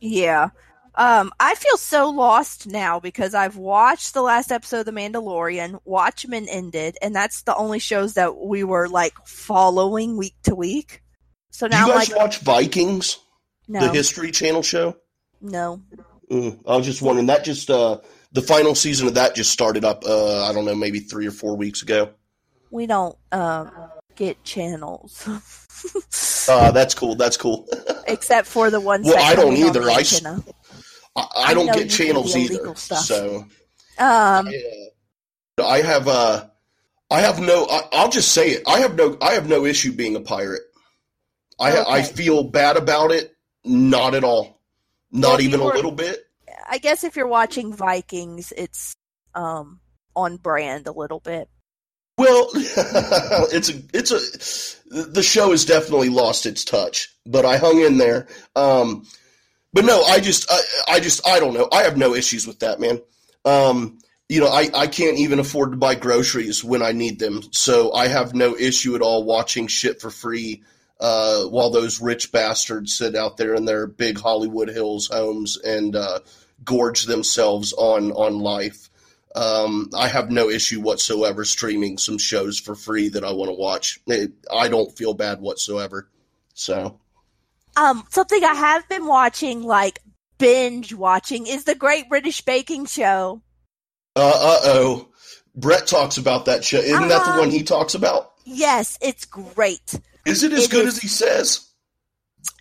Yeah. 0.00 0.50
Um, 0.94 1.30
I 1.38 1.54
feel 1.54 1.76
so 1.76 2.08
lost 2.10 2.66
now 2.66 2.98
because 2.98 3.32
I've 3.32 3.56
watched 3.56 4.14
the 4.14 4.22
last 4.22 4.50
episode 4.50 4.80
of 4.80 4.86
The 4.86 4.92
Mandalorian, 4.92 5.78
Watchmen 5.84 6.48
ended, 6.48 6.96
and 7.00 7.14
that's 7.14 7.42
the 7.42 7.54
only 7.54 7.78
shows 7.78 8.14
that 8.14 8.36
we 8.36 8.64
were 8.64 8.88
like 8.88 9.14
following 9.24 10.16
week 10.16 10.34
to 10.44 10.56
week. 10.56 11.02
So 11.50 11.68
Do 11.68 11.72
now 11.76 11.86
you 11.86 11.92
I'm 11.92 11.98
guys 11.98 12.10
like, 12.10 12.18
watch 12.18 12.38
Vikings, 12.40 13.18
no, 13.68 13.80
the 13.80 13.92
History 13.92 14.32
Channel 14.32 14.62
show? 14.62 14.96
no. 15.40 15.82
Mm, 16.30 16.60
I 16.66 16.76
was 16.76 16.86
just 16.86 17.02
wondering. 17.02 17.26
That 17.26 17.44
just 17.44 17.70
uh, 17.70 17.98
the 18.32 18.42
final 18.42 18.74
season 18.74 19.06
of 19.08 19.14
that 19.14 19.34
just 19.34 19.50
started 19.52 19.84
up. 19.84 20.04
Uh, 20.06 20.44
I 20.44 20.52
don't 20.52 20.64
know, 20.64 20.74
maybe 20.74 21.00
three 21.00 21.26
or 21.26 21.30
four 21.30 21.56
weeks 21.56 21.82
ago. 21.82 22.10
We 22.70 22.86
don't 22.86 23.16
um 23.32 23.70
get 24.16 24.42
channels. 24.44 25.26
Uh, 26.48 26.70
that's 26.72 26.94
cool. 26.94 27.14
That's 27.14 27.36
cool. 27.36 27.68
Except 28.08 28.46
for 28.48 28.70
the 28.70 28.80
ones 28.80 29.06
Well, 29.06 29.22
I 29.22 29.34
don't 29.34 29.54
either. 29.56 29.80
the 29.80 29.92
I. 29.92 30.02
I, 31.14 31.20
I 31.20 31.26
I 31.50 31.54
don't 31.54 31.72
get 31.72 31.90
channels 31.90 32.34
either. 32.34 32.74
stuff. 32.74 33.00
So. 33.04 33.46
Um, 33.98 34.48
Uh, 35.58 35.66
I 35.66 35.82
have 35.82 36.08
uh, 36.08 36.46
I 37.10 37.20
have 37.20 37.38
no. 37.38 37.66
I, 37.70 37.82
I'll 37.92 38.08
just 38.08 38.32
say 38.32 38.50
it. 38.50 38.62
I 38.66 38.78
have 38.80 38.96
no. 38.96 39.18
I 39.20 39.32
have 39.34 39.48
no 39.48 39.66
issue 39.66 39.92
being 39.92 40.16
a 40.16 40.20
pirate. 40.20 40.62
I 41.60 41.82
I 41.82 42.02
feel 42.02 42.44
bad 42.44 42.76
about 42.76 43.10
it. 43.12 43.36
Not 43.64 44.14
at 44.14 44.24
all. 44.24 44.57
Not 45.10 45.40
you 45.42 45.48
even 45.48 45.60
were- 45.60 45.72
a 45.72 45.76
little 45.76 45.92
bit. 45.92 46.24
I 46.70 46.78
guess 46.78 47.04
if 47.04 47.16
you're 47.16 47.26
watching 47.26 47.72
Vikings, 47.72 48.52
it's 48.56 48.94
um 49.34 49.80
on 50.14 50.36
brand 50.36 50.86
a 50.86 50.92
little 50.92 51.20
bit. 51.20 51.48
Well, 52.16 52.48
it's 52.54 53.68
a 53.68 53.80
it's 53.94 54.10
a 54.90 55.12
the 55.12 55.22
show 55.22 55.52
has 55.52 55.64
definitely 55.64 56.08
lost 56.08 56.46
its 56.46 56.64
touch, 56.64 57.14
but 57.24 57.44
I 57.44 57.58
hung 57.58 57.80
in 57.80 57.96
there. 57.98 58.26
Um, 58.56 59.06
but 59.72 59.84
no, 59.84 60.02
I 60.02 60.18
just 60.18 60.50
I, 60.50 60.60
I 60.94 61.00
just 61.00 61.26
I 61.26 61.38
don't 61.38 61.54
know. 61.54 61.68
I 61.70 61.82
have 61.84 61.96
no 61.96 62.14
issues 62.14 62.46
with 62.46 62.58
that, 62.60 62.80
man. 62.80 63.00
Um, 63.44 63.98
you 64.28 64.40
know, 64.40 64.48
I, 64.48 64.68
I 64.74 64.86
can't 64.88 65.18
even 65.18 65.38
afford 65.38 65.70
to 65.70 65.76
buy 65.76 65.94
groceries 65.94 66.62
when 66.64 66.82
I 66.82 66.92
need 66.92 67.18
them, 67.18 67.42
so 67.52 67.92
I 67.94 68.08
have 68.08 68.34
no 68.34 68.56
issue 68.56 68.94
at 68.94 69.00
all 69.00 69.24
watching 69.24 69.68
shit 69.68 70.00
for 70.00 70.10
free 70.10 70.64
uh, 71.00 71.44
while 71.44 71.70
those 71.70 72.00
rich 72.00 72.32
bastards 72.32 72.94
sit 72.94 73.14
out 73.14 73.36
there 73.36 73.54
in 73.54 73.64
their 73.64 73.86
big 73.86 74.18
Hollywood 74.18 74.68
Hills 74.68 75.08
homes 75.08 75.56
and 75.58 75.94
uh, 75.94 76.20
gorge 76.64 77.04
themselves 77.04 77.72
on 77.72 78.12
on 78.12 78.38
life. 78.40 78.90
Um, 79.36 79.90
I 79.96 80.08
have 80.08 80.30
no 80.30 80.48
issue 80.48 80.80
whatsoever 80.80 81.44
streaming 81.44 81.98
some 81.98 82.18
shows 82.18 82.58
for 82.58 82.74
free 82.74 83.10
that 83.10 83.24
I 83.24 83.32
want 83.32 83.50
to 83.50 83.54
watch. 83.54 84.00
It, 84.06 84.32
I 84.50 84.68
don't 84.68 84.96
feel 84.96 85.14
bad 85.14 85.40
whatsoever. 85.40 86.08
So, 86.54 86.98
Um, 87.76 88.04
something 88.10 88.42
I 88.42 88.54
have 88.54 88.88
been 88.88 89.06
watching, 89.06 89.62
like 89.62 90.00
binge 90.38 90.92
watching, 90.94 91.46
is 91.46 91.64
the 91.64 91.76
Great 91.76 92.08
British 92.08 92.40
Baking 92.40 92.86
Show. 92.86 93.42
uh 94.16 94.58
oh, 94.64 95.08
Brett 95.54 95.86
talks 95.86 96.16
about 96.16 96.46
that 96.46 96.64
show. 96.64 96.78
Isn't 96.78 97.08
that 97.08 97.32
the 97.34 97.40
one 97.40 97.50
he 97.50 97.62
talks 97.62 97.94
about? 97.94 98.32
Yes, 98.44 98.98
it's 99.00 99.24
great. 99.24 100.00
Is 100.28 100.42
it 100.42 100.52
as 100.52 100.64
It 100.66 100.70
good 100.70 100.86
is. 100.86 100.96
as 100.96 101.02
he 101.02 101.08
says? 101.08 101.64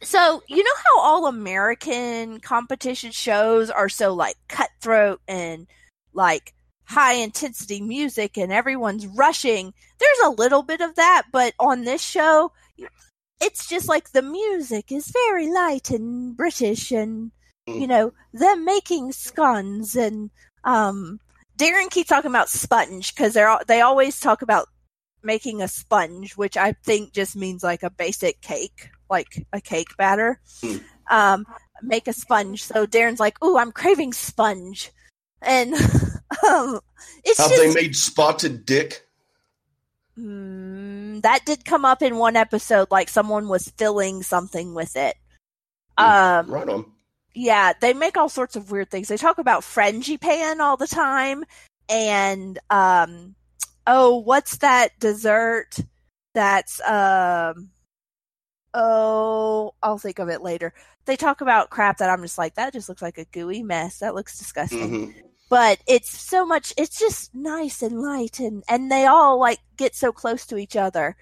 So, 0.04 0.44
you 0.48 0.64
know 0.64 0.72
how 0.86 1.02
all 1.02 1.28
American 1.28 2.40
competition 2.40 3.12
shows 3.12 3.70
are 3.70 3.90
so 3.90 4.14
like 4.14 4.36
cutthroat 4.48 5.22
and 5.28 5.68
like 6.14 6.54
high 6.86 7.14
intensity 7.14 7.82
music 7.82 8.38
and 8.38 8.52
everyone's 8.52 9.06
rushing? 9.08 9.74
There's 10.00 10.20
a 10.26 10.30
little 10.32 10.64
bit 10.64 10.82
of 10.82 10.96
that, 10.96 11.24
but 11.32 11.54
on 11.60 11.84
this 11.84 12.02
show, 12.02 12.52
it's 13.42 13.68
just 13.68 13.88
like 13.88 14.12
the 14.12 14.22
music 14.22 14.92
is 14.92 15.14
very 15.28 15.48
light 15.52 15.90
and 15.90 16.36
British 16.36 16.92
and, 16.92 17.32
you 17.68 17.88
know, 17.88 18.14
them 18.34 18.66
making 18.66 19.12
scones 19.12 19.96
and, 19.96 20.32
um, 20.64 21.20
Darren 21.58 21.90
keeps 21.90 22.10
talking 22.10 22.30
about 22.30 22.50
sponge 22.50 23.16
because 23.16 23.34
they're 23.34 23.58
they 23.68 23.82
always 23.82 24.20
talk 24.20 24.44
about 24.44 24.68
making 25.24 25.62
a 25.62 25.68
sponge, 25.68 26.38
which 26.38 26.58
I 26.58 26.74
think 26.74 27.14
just 27.14 27.36
means 27.36 27.64
like 27.64 27.84
a 27.84 27.90
basic 27.90 28.42
cake, 28.42 28.90
like 29.10 29.46
a 29.54 29.62
cake 29.62 29.96
batter. 29.98 30.40
Mm. 30.62 30.84
Um, 31.10 31.46
make 31.82 32.08
a 32.08 32.14
sponge. 32.14 32.64
So 32.64 32.86
Darren's 32.86 33.20
like, 33.20 33.44
"Ooh, 33.44 33.58
I'm 33.58 33.72
craving 33.72 34.14
sponge," 34.14 34.92
and 35.42 35.74
um, 36.48 36.80
it's 37.24 37.38
have 37.38 37.50
just, 37.50 37.56
they 37.62 37.74
made 37.74 37.96
spotted 37.96 38.66
dick? 38.66 39.08
Mm, 40.18 41.22
that 41.22 41.46
did 41.46 41.64
come 41.64 41.86
up 41.86 42.02
in 42.02 42.18
one 42.18 42.36
episode, 42.36 42.90
like 42.90 43.10
someone 43.10 43.48
was 43.48 43.70
filling 43.78 44.24
something 44.24 44.74
with 44.74 44.96
it. 44.96 45.16
Mm, 45.98 46.40
um, 46.44 46.52
right 46.52 46.70
on. 46.70 46.86
Yeah, 47.34 47.74
they 47.80 47.94
make 47.94 48.18
all 48.18 48.30
sorts 48.30 48.56
of 48.56 48.72
weird 48.72 48.90
things. 48.90 49.10
They 49.10 49.18
talk 49.18 49.38
about 49.38 49.62
frangipane 49.62 50.60
all 50.60 50.76
the 50.76 50.88
time, 50.88 51.44
and 51.88 52.58
um, 52.70 53.36
oh, 53.88 54.18
what's 54.18 54.58
that 54.58 54.92
dessert? 55.00 55.78
That's 56.34 56.80
um, 56.82 57.72
oh, 58.74 59.74
I'll 59.82 59.98
think 59.98 60.20
of 60.20 60.30
it 60.30 60.42
later. 60.42 60.74
They 61.06 61.16
talk 61.16 61.42
about 61.42 61.70
crap 61.70 61.98
that 61.98 62.10
I'm 62.10 62.22
just 62.22 62.38
like, 62.38 62.56
that 62.56 62.74
just 62.74 62.90
looks 62.90 63.02
like 63.02 63.18
a 63.18 63.26
gooey 63.26 63.64
mess. 63.64 64.00
That 64.00 64.14
looks 64.14 64.38
disgusting. 64.38 64.92
Mm-hmm 64.92 65.20
but 65.50 65.80
it's 65.88 66.10
so 66.10 66.46
much 66.46 66.74
it's 66.78 67.00
just 67.00 67.34
nice 67.34 67.82
and 67.82 68.02
light 68.02 68.40
and 68.40 68.64
and 68.68 68.92
they 68.92 69.06
all 69.06 69.40
like 69.40 69.60
get 69.78 69.96
so 69.96 70.12
close 70.12 70.46
to 70.46 70.58
each 70.58 70.76
other 70.76 71.16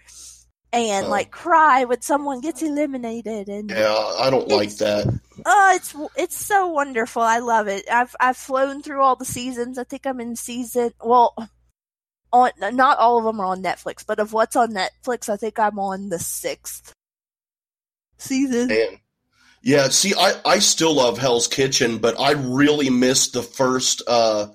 and 0.74 1.06
oh. 1.06 1.10
like 1.10 1.32
cry 1.32 1.84
when 1.84 2.02
someone 2.02 2.42
gets 2.42 2.62
eliminated 2.62 3.48
and 3.48 3.70
yeah 3.70 4.16
i 4.20 4.30
don't 4.30 4.50
like 4.50 4.76
that 4.78 5.08
oh 5.46 5.74
it's 5.76 5.96
it's 6.16 6.36
so 6.36 6.68
wonderful 6.68 7.22
i 7.22 7.40
love 7.40 7.68
it 7.68 7.86
i've 7.92 8.16
i've 8.20 8.38
flown 8.38 8.82
through 8.82 9.02
all 9.02 9.16
the 9.16 9.26
seasons 9.26 9.78
i 9.78 9.84
think 9.84 10.06
i'm 10.06 10.20
in 10.20 10.36
season 10.36 10.92
well 11.04 11.34
on 12.36 12.76
not 12.76 12.98
all 12.98 13.18
of 13.18 13.24
them 13.24 13.40
are 13.40 13.46
on 13.46 13.64
netflix 13.64 14.06
but 14.06 14.20
of 14.20 14.34
what's 14.34 14.56
on 14.56 14.74
netflix 14.74 15.30
i 15.30 15.36
think 15.36 15.58
i'm 15.60 15.80
on 15.80 16.10
the 16.10 16.20
sixth 16.20 16.94
season 18.18 18.68
Man. 18.68 19.00
Yeah, 19.66 19.88
see, 19.88 20.14
I, 20.16 20.34
I 20.46 20.60
still 20.60 20.94
love 20.94 21.18
Hell's 21.18 21.48
Kitchen, 21.48 21.98
but 21.98 22.20
I 22.20 22.34
really 22.34 22.92
missed 22.92 23.34
the 23.34 23.42
first 23.42 24.04
uh, 24.08 24.50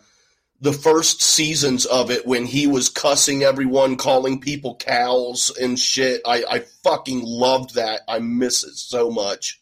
the 0.61 0.73
first 0.73 1.21
seasons 1.21 1.85
of 1.87 2.13
it 2.13 2.27
when 2.27 2.45
he 2.45 2.69
was 2.69 2.89
cussing 2.89 3.43
everyone, 3.43 3.97
calling 3.97 4.41
people 4.41 4.77
cows 4.77 5.51
and 5.61 5.79
shit. 5.79 6.21
I, 6.25 6.45
I 6.49 6.59
fucking 6.85 7.23
loved 7.23 7.75
that. 7.75 8.03
I 8.07 8.21
miss 8.21 8.63
it 8.63 8.77
so 8.77 9.11
much. 9.11 9.61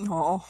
Oh, 0.00 0.44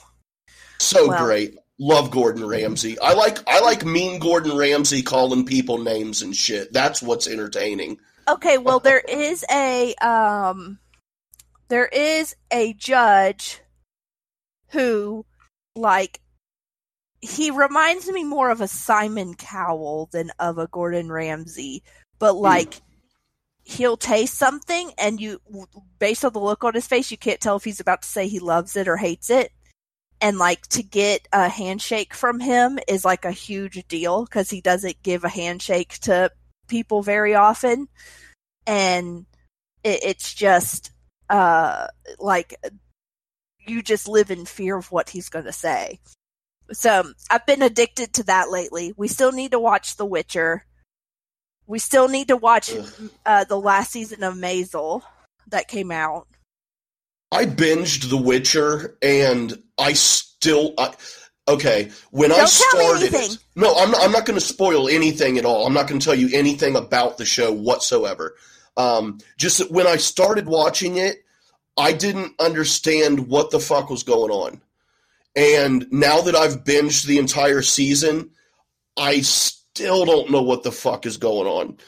so 0.79 1.09
well. 1.09 1.25
great. 1.25 1.57
Love 1.83 2.11
Gordon 2.11 2.45
Ramsay. 2.45 2.99
I 3.01 3.15
like 3.15 3.39
I 3.49 3.61
like 3.61 3.87
mean 3.87 4.21
Gordon 4.21 4.55
Ramsay 4.55 5.01
calling 5.01 5.47
people 5.47 5.79
names 5.79 6.21
and 6.21 6.37
shit. 6.37 6.75
That's 6.75 7.03
what's 7.03 7.27
entertaining. 7.27 7.99
Okay, 8.29 8.59
well 8.59 8.81
there 8.81 9.01
is 9.01 9.47
a 9.51 9.95
um 9.95 10.79
there 11.69 11.87
is 11.87 12.37
a 12.53 12.75
judge 12.75 13.61
who, 14.69 15.25
like, 15.75 16.21
he 17.23 17.51
reminds 17.51 18.11
me 18.11 18.25
more 18.25 18.51
of 18.51 18.61
a 18.61 18.69
Simon 18.69 19.35
Cowell 19.35 20.11
than 20.13 20.33
of 20.39 20.59
a 20.59 20.67
Gordon 20.67 21.11
Ramsay, 21.11 21.83
but 22.19 22.35
hmm. 22.35 22.41
like. 22.41 22.71
Mm. 22.71 22.81
He'll 23.63 23.99
taste 23.99 24.35
something, 24.35 24.91
and 24.99 25.21
you, 25.21 25.41
based 26.01 26.25
on 26.25 26.33
the 26.33 26.41
look 26.41 26.65
on 26.65 26.75
his 26.75 26.89
face, 26.89 27.11
you 27.11 27.19
can't 27.19 27.41
tell 27.41 27.57
if 27.57 27.63
he's 27.63 27.79
about 27.79 28.03
to 28.03 28.09
say 28.09 28.27
he 28.27 28.41
loves 28.41 28.75
it 28.75 28.89
or 28.89 28.97
hates 28.97 29.31
it. 29.31 29.53
And 30.21 30.39
like 30.39 30.67
to 30.69 30.83
get 30.83 31.27
a 31.33 31.49
handshake 31.49 32.13
from 32.13 32.41
him 32.41 32.79
is 32.87 33.05
like 33.05 33.25
a 33.25 33.31
huge 33.31 33.87
deal 33.89 34.25
because 34.25 34.51
he 34.51 34.61
doesn't 34.61 35.03
give 35.03 35.25
a 35.25 35.31
handshake 35.31 35.99
to 36.01 36.31
people 36.69 37.03
very 37.03 37.35
often. 37.35 37.89
And 38.67 39.25
it, 39.83 40.01
it's 40.03 40.35
just 40.35 40.93
uh, 41.31 41.87
like 42.19 42.55
you 43.67 43.83
just 43.83 44.09
live 44.09 44.31
in 44.31 44.45
fear 44.45 44.77
of 44.77 44.91
what 44.93 45.09
he's 45.09 45.29
going 45.29 45.47
to 45.47 45.53
say. 45.53 46.01
So 46.73 47.13
I've 47.31 47.47
been 47.47 47.63
addicted 47.63 48.13
to 48.15 48.23
that 48.25 48.51
lately. 48.51 48.93
We 48.97 49.09
still 49.09 49.33
need 49.33 49.53
to 49.53 49.59
watch 49.59 49.97
The 49.97 50.05
Witcher. 50.05 50.65
We 51.67 51.79
still 51.79 52.09
need 52.09 52.29
to 52.29 52.37
watch 52.37 52.73
uh, 53.25 53.45
the 53.45 53.59
last 53.61 53.93
season 53.93 54.23
of 54.23 54.35
Maisel 54.35 55.03
that 55.49 55.69
came 55.69 55.91
out. 55.91 56.27
I 57.33 57.47
binged 57.47 58.11
The 58.11 58.17
Witcher, 58.17 58.97
and 59.03 59.63
I 59.79 59.93
still. 59.93 60.75
I, 60.79 60.95
okay, 61.49 61.91
when 62.11 62.31
Don't 62.31 62.41
I 62.41 62.45
started 62.47 63.15
it, 63.15 63.39
no, 63.55 63.75
I'm 63.77 63.91
not, 63.91 64.03
I'm 64.03 64.13
not 64.13 64.27
going 64.27 64.39
to 64.39 64.45
spoil 64.45 64.89
anything 64.89 65.39
at 65.39 65.45
all. 65.45 65.67
I'm 65.67 65.75
not 65.75 65.87
going 65.89 66.01
to 66.01 66.05
tell 66.05 66.15
you 66.15 66.29
anything 66.33 66.77
about 66.77 67.19
the 67.19 67.25
show 67.25 67.53
whatsoever. 67.53 68.37
Um, 68.77 69.19
just 69.37 69.71
when 69.71 69.87
I 69.87 69.97
started 69.97 70.47
watching 70.47 70.97
it, 70.97 71.25
I 71.77 71.93
didn't 71.93 72.35
understand 72.41 73.29
what 73.29 73.51
the 73.51 73.61
fuck 73.61 73.91
was 73.91 74.03
going 74.03 74.31
on. 74.31 74.61
And 75.37 75.87
now 75.93 76.21
that 76.23 76.35
I've 76.35 76.65
binged 76.65 77.07
the 77.07 77.19
entire 77.19 77.63
season, 77.63 78.31
I 78.97 79.21
still 79.21 80.05
don't 80.05 80.31
know 80.31 80.43
what 80.43 80.63
the 80.63 80.73
fuck 80.73 81.07
is 81.07 81.17
going 81.17 81.47
on. 81.47 81.79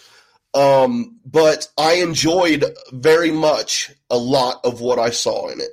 Um, 0.55 1.19
but 1.25 1.69
I 1.79 1.95
enjoyed 1.95 2.65
very 2.93 3.31
much 3.31 3.91
a 4.11 4.19
lot 4.19 4.61
of 4.65 4.81
what 4.81 4.99
I 4.99 5.11
saw 5.11 5.49
in 5.49 5.61
it. 5.61 5.71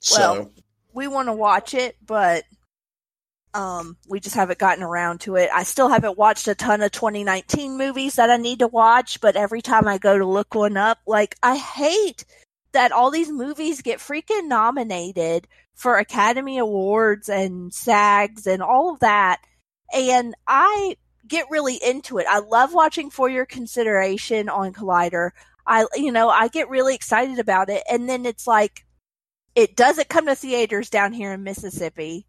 So. 0.00 0.18
Well, 0.18 0.52
we 0.92 1.08
want 1.08 1.28
to 1.28 1.32
watch 1.32 1.74
it, 1.74 1.96
but 2.04 2.44
um, 3.54 3.96
we 4.08 4.20
just 4.20 4.34
haven't 4.34 4.58
gotten 4.58 4.82
around 4.82 5.20
to 5.22 5.36
it. 5.36 5.50
I 5.52 5.64
still 5.64 5.88
haven't 5.88 6.18
watched 6.18 6.48
a 6.48 6.54
ton 6.54 6.82
of 6.82 6.92
2019 6.92 7.76
movies 7.76 8.16
that 8.16 8.30
I 8.30 8.36
need 8.36 8.60
to 8.60 8.66
watch, 8.66 9.20
but 9.20 9.36
every 9.36 9.62
time 9.62 9.86
I 9.86 9.98
go 9.98 10.18
to 10.18 10.24
look 10.24 10.54
one 10.54 10.76
up, 10.76 10.98
like 11.06 11.36
I 11.42 11.56
hate 11.56 12.24
that 12.72 12.92
all 12.92 13.10
these 13.10 13.30
movies 13.30 13.82
get 13.82 13.98
freaking 13.98 14.48
nominated 14.48 15.46
for 15.74 15.98
Academy 15.98 16.58
Awards 16.58 17.28
and 17.28 17.72
SAGs 17.72 18.46
and 18.46 18.62
all 18.62 18.94
of 18.94 19.00
that. 19.00 19.40
And 19.94 20.34
I 20.46 20.96
get 21.26 21.46
really 21.50 21.76
into 21.76 22.18
it. 22.18 22.26
I 22.28 22.40
love 22.40 22.74
watching 22.74 23.10
For 23.10 23.28
Your 23.28 23.46
Consideration 23.46 24.48
on 24.48 24.72
Collider. 24.72 25.30
I, 25.66 25.86
you 25.94 26.12
know, 26.12 26.28
I 26.28 26.48
get 26.48 26.68
really 26.68 26.94
excited 26.94 27.38
about 27.38 27.68
it. 27.68 27.82
And 27.90 28.08
then 28.08 28.26
it's 28.26 28.46
like, 28.46 28.84
it 29.54 29.76
doesn't 29.76 30.08
come 30.08 30.26
to 30.26 30.34
theaters 30.34 30.90
down 30.90 31.12
here 31.12 31.32
in 31.32 31.42
Mississippi 31.42 32.26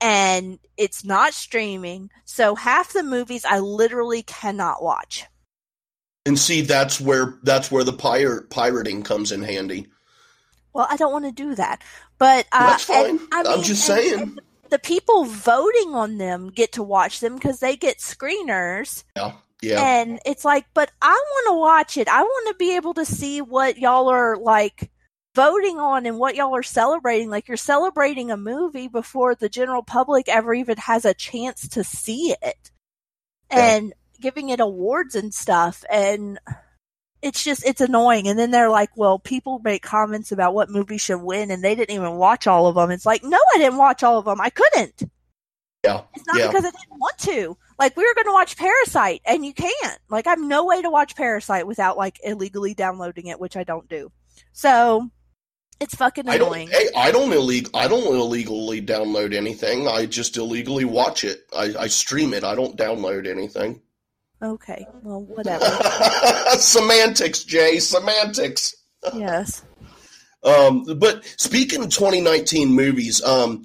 and 0.00 0.58
it's 0.76 1.04
not 1.04 1.34
streaming. 1.34 2.10
So 2.24 2.54
half 2.54 2.92
the 2.92 3.02
movies 3.02 3.44
I 3.44 3.58
literally 3.58 4.22
cannot 4.22 4.82
watch. 4.82 5.26
And 6.26 6.38
see, 6.38 6.62
that's 6.62 7.00
where 7.00 7.38
that's 7.42 7.70
where 7.70 7.84
the 7.84 7.92
pirate 7.92 8.50
pirating 8.50 9.02
comes 9.02 9.32
in 9.32 9.42
handy. 9.42 9.86
Well, 10.72 10.86
I 10.88 10.96
don't 10.96 11.12
want 11.12 11.24
to 11.24 11.32
do 11.32 11.54
that, 11.54 11.82
but 12.18 12.46
uh, 12.52 12.70
that's 12.70 12.84
fine. 12.84 13.10
And, 13.10 13.20
I 13.32 13.40
am 13.52 13.62
just 13.62 13.84
saying. 13.84 14.12
And, 14.12 14.22
and 14.22 14.40
the 14.70 14.78
people 14.78 15.24
voting 15.24 15.94
on 15.94 16.18
them 16.18 16.50
get 16.50 16.72
to 16.72 16.82
watch 16.82 17.20
them 17.20 17.34
because 17.34 17.60
they 17.60 17.76
get 17.76 17.98
screeners. 17.98 19.04
Yeah. 19.16 19.32
Yeah. 19.62 20.00
And 20.00 20.20
it's 20.24 20.44
like, 20.44 20.66
but 20.72 20.90
I 21.02 21.10
want 21.10 21.54
to 21.54 21.60
watch 21.60 21.96
it. 21.98 22.08
I 22.08 22.22
want 22.22 22.48
to 22.48 22.54
be 22.54 22.76
able 22.76 22.94
to 22.94 23.04
see 23.04 23.42
what 23.42 23.76
y'all 23.76 24.08
are 24.08 24.36
like 24.36 24.90
voting 25.34 25.78
on 25.78 26.06
and 26.06 26.18
what 26.18 26.34
y'all 26.34 26.56
are 26.56 26.62
celebrating. 26.62 27.28
Like 27.28 27.46
you're 27.46 27.56
celebrating 27.58 28.30
a 28.30 28.36
movie 28.36 28.88
before 28.88 29.34
the 29.34 29.50
general 29.50 29.82
public 29.82 30.28
ever 30.28 30.54
even 30.54 30.78
has 30.78 31.04
a 31.04 31.14
chance 31.14 31.68
to 31.68 31.84
see 31.84 32.34
it. 32.40 32.70
Yeah. 33.50 33.76
And 33.76 33.92
giving 34.20 34.48
it 34.48 34.60
awards 34.60 35.14
and 35.14 35.34
stuff. 35.34 35.84
And 35.90 36.38
it's 37.22 37.44
just, 37.44 37.64
it's 37.66 37.80
annoying. 37.80 38.28
And 38.28 38.38
then 38.38 38.50
they're 38.50 38.70
like, 38.70 38.90
well, 38.96 39.18
people 39.18 39.60
make 39.62 39.82
comments 39.82 40.32
about 40.32 40.54
what 40.54 40.70
movie 40.70 40.98
should 40.98 41.20
win 41.20 41.50
and 41.50 41.62
they 41.62 41.74
didn't 41.74 41.94
even 41.94 42.16
watch 42.16 42.46
all 42.46 42.66
of 42.66 42.74
them. 42.74 42.90
It's 42.90 43.06
like, 43.06 43.22
no, 43.22 43.38
I 43.54 43.58
didn't 43.58 43.78
watch 43.78 44.02
all 44.02 44.18
of 44.18 44.24
them. 44.24 44.40
I 44.40 44.50
couldn't. 44.50 45.02
Yeah. 45.84 46.02
It's 46.14 46.26
not 46.26 46.38
yeah. 46.38 46.46
because 46.48 46.64
I 46.64 46.70
didn't 46.70 46.98
want 46.98 47.18
to. 47.18 47.56
Like 47.78 47.96
we 47.96 48.04
were 48.06 48.14
going 48.14 48.26
to 48.26 48.32
watch 48.32 48.56
Parasite 48.56 49.22
and 49.24 49.44
you 49.44 49.54
can't. 49.54 49.98
Like 50.10 50.26
I 50.26 50.30
have 50.30 50.40
no 50.40 50.66
way 50.66 50.82
to 50.82 50.90
watch 50.90 51.16
Parasite 51.16 51.66
without 51.66 51.96
like 51.96 52.18
illegally 52.22 52.74
downloading 52.74 53.26
it, 53.26 53.40
which 53.40 53.56
I 53.56 53.64
don't 53.64 53.88
do. 53.88 54.12
So 54.52 55.10
it's 55.80 55.94
fucking 55.94 56.28
annoying. 56.28 56.68
I 56.68 56.72
don't, 56.72 56.82
hey, 56.82 56.88
I 56.94 57.10
don't 57.10 57.32
illegal. 57.32 57.70
I 57.74 57.88
don't 57.88 58.14
illegally 58.14 58.82
download 58.82 59.34
anything. 59.34 59.88
I 59.88 60.04
just 60.04 60.36
illegally 60.36 60.84
watch 60.84 61.24
it. 61.24 61.40
I, 61.56 61.74
I 61.78 61.86
stream 61.86 62.34
it. 62.34 62.44
I 62.44 62.54
don't 62.54 62.76
download 62.76 63.26
anything. 63.26 63.80
Okay, 64.42 64.86
well, 65.02 65.22
whatever. 65.22 65.64
semantics, 66.58 67.44
Jay. 67.44 67.78
Semantics. 67.78 68.74
yes. 69.14 69.62
Um, 70.42 70.84
but 70.98 71.24
speaking 71.36 71.82
of 71.82 71.90
2019 71.90 72.72
movies, 72.72 73.22
um, 73.22 73.62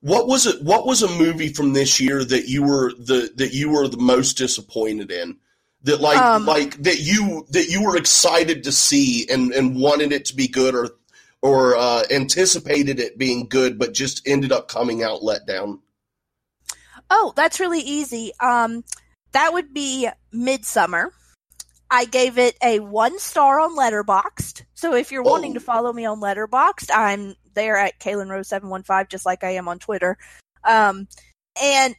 what 0.00 0.28
was 0.28 0.46
it? 0.46 0.62
What 0.62 0.86
was 0.86 1.02
a 1.02 1.18
movie 1.18 1.52
from 1.52 1.72
this 1.72 1.98
year 1.98 2.24
that 2.24 2.46
you 2.46 2.62
were 2.62 2.92
the 2.92 3.32
that 3.36 3.52
you 3.52 3.70
were 3.70 3.88
the 3.88 3.96
most 3.96 4.34
disappointed 4.34 5.10
in? 5.10 5.38
That 5.84 6.00
like 6.00 6.18
um, 6.18 6.44
like 6.44 6.76
that 6.82 7.00
you 7.00 7.46
that 7.50 7.68
you 7.68 7.82
were 7.82 7.96
excited 7.96 8.64
to 8.64 8.72
see 8.72 9.26
and 9.30 9.52
and 9.52 9.80
wanted 9.80 10.12
it 10.12 10.26
to 10.26 10.36
be 10.36 10.46
good 10.46 10.74
or 10.74 10.90
or 11.40 11.76
uh, 11.76 12.02
anticipated 12.10 13.00
it 13.00 13.16
being 13.16 13.48
good, 13.48 13.78
but 13.78 13.94
just 13.94 14.26
ended 14.26 14.52
up 14.52 14.68
coming 14.68 15.02
out 15.02 15.22
let 15.22 15.46
down. 15.46 15.80
Oh, 17.10 17.32
that's 17.36 17.58
really 17.58 17.80
easy. 17.80 18.32
Um, 18.40 18.84
that 19.32 19.52
would 19.52 19.72
be 19.72 20.08
Midsommar. 20.34 21.10
I 21.90 22.04
gave 22.04 22.36
it 22.38 22.56
a 22.62 22.80
one 22.80 23.18
star 23.18 23.60
on 23.60 23.76
Letterboxd. 23.76 24.64
So 24.74 24.94
if 24.94 25.10
you're 25.10 25.26
oh. 25.26 25.30
wanting 25.30 25.54
to 25.54 25.60
oh. 25.60 25.62
follow 25.62 25.92
me 25.92 26.04
on 26.04 26.20
Letterboxd, 26.20 26.90
I'm 26.94 27.34
there 27.54 27.76
at 27.76 27.98
Kaylin 27.98 28.30
Rose 28.30 28.48
seven 28.48 28.68
one 28.68 28.82
five, 28.82 29.08
just 29.08 29.26
like 29.26 29.42
I 29.42 29.50
am 29.52 29.68
on 29.68 29.78
Twitter. 29.78 30.18
Um, 30.64 31.08
and 31.60 31.94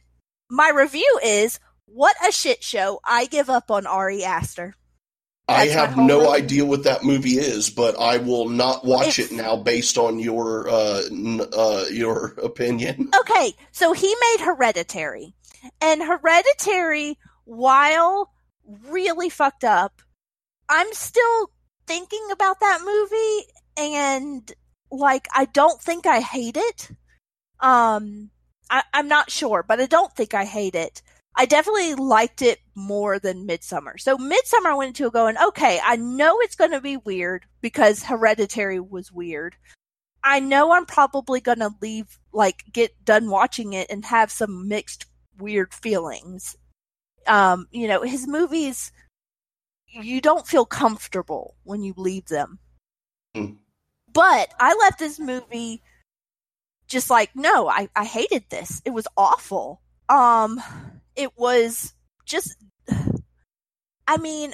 my 0.48 0.70
review 0.74 1.20
is 1.24 1.58
what 1.86 2.16
a 2.26 2.30
shit 2.30 2.62
show. 2.62 3.00
I 3.04 3.26
give 3.26 3.50
up 3.50 3.70
on 3.70 3.86
Ari 3.86 4.24
Aster. 4.24 4.74
I 5.48 5.66
have 5.66 5.96
no 5.96 6.20
movie. 6.20 6.28
idea 6.28 6.64
what 6.64 6.84
that 6.84 7.02
movie 7.02 7.36
is, 7.36 7.70
but 7.70 7.98
I 7.98 8.18
will 8.18 8.48
not 8.48 8.84
watch 8.84 9.18
it's, 9.18 9.32
it 9.32 9.34
now 9.34 9.56
based 9.56 9.98
on 9.98 10.20
your 10.20 10.68
uh, 10.68 11.02
uh, 11.52 11.84
your 11.90 12.34
opinion. 12.40 13.10
Okay, 13.18 13.54
so 13.72 13.92
he 13.92 14.06
made 14.06 14.44
Hereditary, 14.44 15.34
and 15.80 16.02
Hereditary, 16.02 17.18
while 17.44 18.32
really 18.88 19.28
fucked 19.28 19.64
up, 19.64 20.02
I'm 20.68 20.92
still 20.92 21.50
thinking 21.86 22.26
about 22.32 22.60
that 22.60 22.80
movie, 22.84 23.46
and 23.76 24.52
like 24.90 25.26
I 25.34 25.46
don't 25.46 25.80
think 25.80 26.06
I 26.06 26.20
hate 26.20 26.56
it. 26.56 26.90
Um, 27.60 28.30
I, 28.70 28.82
I'm 28.94 29.08
not 29.08 29.30
sure, 29.30 29.64
but 29.66 29.80
I 29.80 29.86
don't 29.86 30.14
think 30.14 30.34
I 30.34 30.44
hate 30.44 30.74
it. 30.74 31.02
I 31.36 31.46
definitely 31.46 31.94
liked 31.94 32.42
it 32.42 32.58
more 32.74 33.18
than 33.18 33.46
Midsommar. 33.46 34.00
So 34.00 34.16
Midsommar 34.16 34.76
went 34.76 34.88
into 34.88 35.10
going, 35.10 35.36
okay, 35.38 35.80
I 35.82 35.96
know 35.96 36.38
it's 36.40 36.56
going 36.56 36.72
to 36.72 36.80
be 36.80 36.96
weird 36.96 37.46
because 37.60 38.02
Hereditary 38.02 38.80
was 38.80 39.12
weird. 39.12 39.56
I 40.22 40.40
know 40.40 40.72
I'm 40.72 40.86
probably 40.86 41.40
going 41.40 41.60
to 41.60 41.70
leave, 41.80 42.18
like, 42.32 42.64
get 42.72 43.04
done 43.04 43.30
watching 43.30 43.72
it 43.72 43.86
and 43.90 44.04
have 44.04 44.30
some 44.30 44.68
mixed 44.68 45.06
weird 45.38 45.72
feelings. 45.72 46.56
Um, 47.26 47.66
you 47.70 47.88
know, 47.88 48.02
his 48.02 48.26
movies, 48.26 48.92
you 49.86 50.20
don't 50.20 50.46
feel 50.46 50.64
comfortable 50.64 51.56
when 51.64 51.82
you 51.82 51.94
leave 51.96 52.26
them. 52.26 52.58
Mm. 53.36 53.58
But 54.12 54.52
I 54.58 54.74
left 54.74 54.98
this 54.98 55.18
movie 55.18 55.82
just 56.88 57.10
like, 57.10 57.30
no, 57.34 57.68
I, 57.68 57.88
I 57.94 58.04
hated 58.04 58.44
this. 58.50 58.82
It 58.84 58.90
was 58.90 59.06
awful. 59.16 59.80
Um, 60.08 60.60
it 61.14 61.36
was 61.36 61.94
just 62.24 62.56
I 64.10 64.16
mean, 64.16 64.52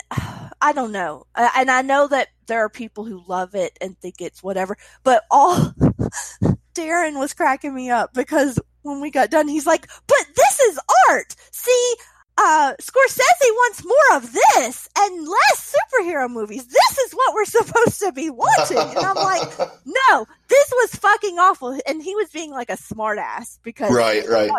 I 0.60 0.72
don't 0.74 0.92
know. 0.92 1.26
And 1.34 1.70
I 1.70 1.80
know 1.80 2.08
that 2.08 2.28
there 2.46 2.60
are 2.60 2.68
people 2.68 3.06
who 3.06 3.24
love 3.26 3.54
it 3.54 3.74
and 3.80 3.98
think 3.98 4.16
it's 4.20 4.42
whatever, 4.42 4.76
but 5.02 5.22
all 5.30 5.56
Darren 6.74 7.18
was 7.18 7.32
cracking 7.32 7.74
me 7.74 7.88
up 7.88 8.12
because 8.12 8.60
when 8.86 9.00
we 9.00 9.10
got 9.10 9.30
done, 9.30 9.48
he's 9.48 9.66
like, 9.66 9.88
but 10.06 10.24
this 10.34 10.60
is 10.60 10.80
art. 11.08 11.34
See, 11.50 11.94
uh, 12.38 12.74
Scorsese 12.80 13.50
wants 13.50 13.84
more 13.84 14.16
of 14.16 14.32
this 14.32 14.88
and 14.98 15.26
less 15.26 15.74
superhero 15.74 16.30
movies. 16.30 16.66
This 16.66 16.98
is 16.98 17.12
what 17.12 17.34
we're 17.34 17.44
supposed 17.46 17.98
to 18.00 18.12
be 18.12 18.30
watching. 18.30 18.78
And 18.78 18.98
I'm 18.98 19.14
like, 19.14 19.58
no, 19.86 20.26
this 20.48 20.72
was 20.72 20.94
fucking 20.96 21.38
awful. 21.38 21.78
And 21.86 22.02
he 22.02 22.14
was 22.14 22.30
being 22.30 22.50
like 22.50 22.70
a 22.70 22.76
smartass 22.76 23.58
because 23.62 23.92
right, 23.92 24.26
right. 24.28 24.50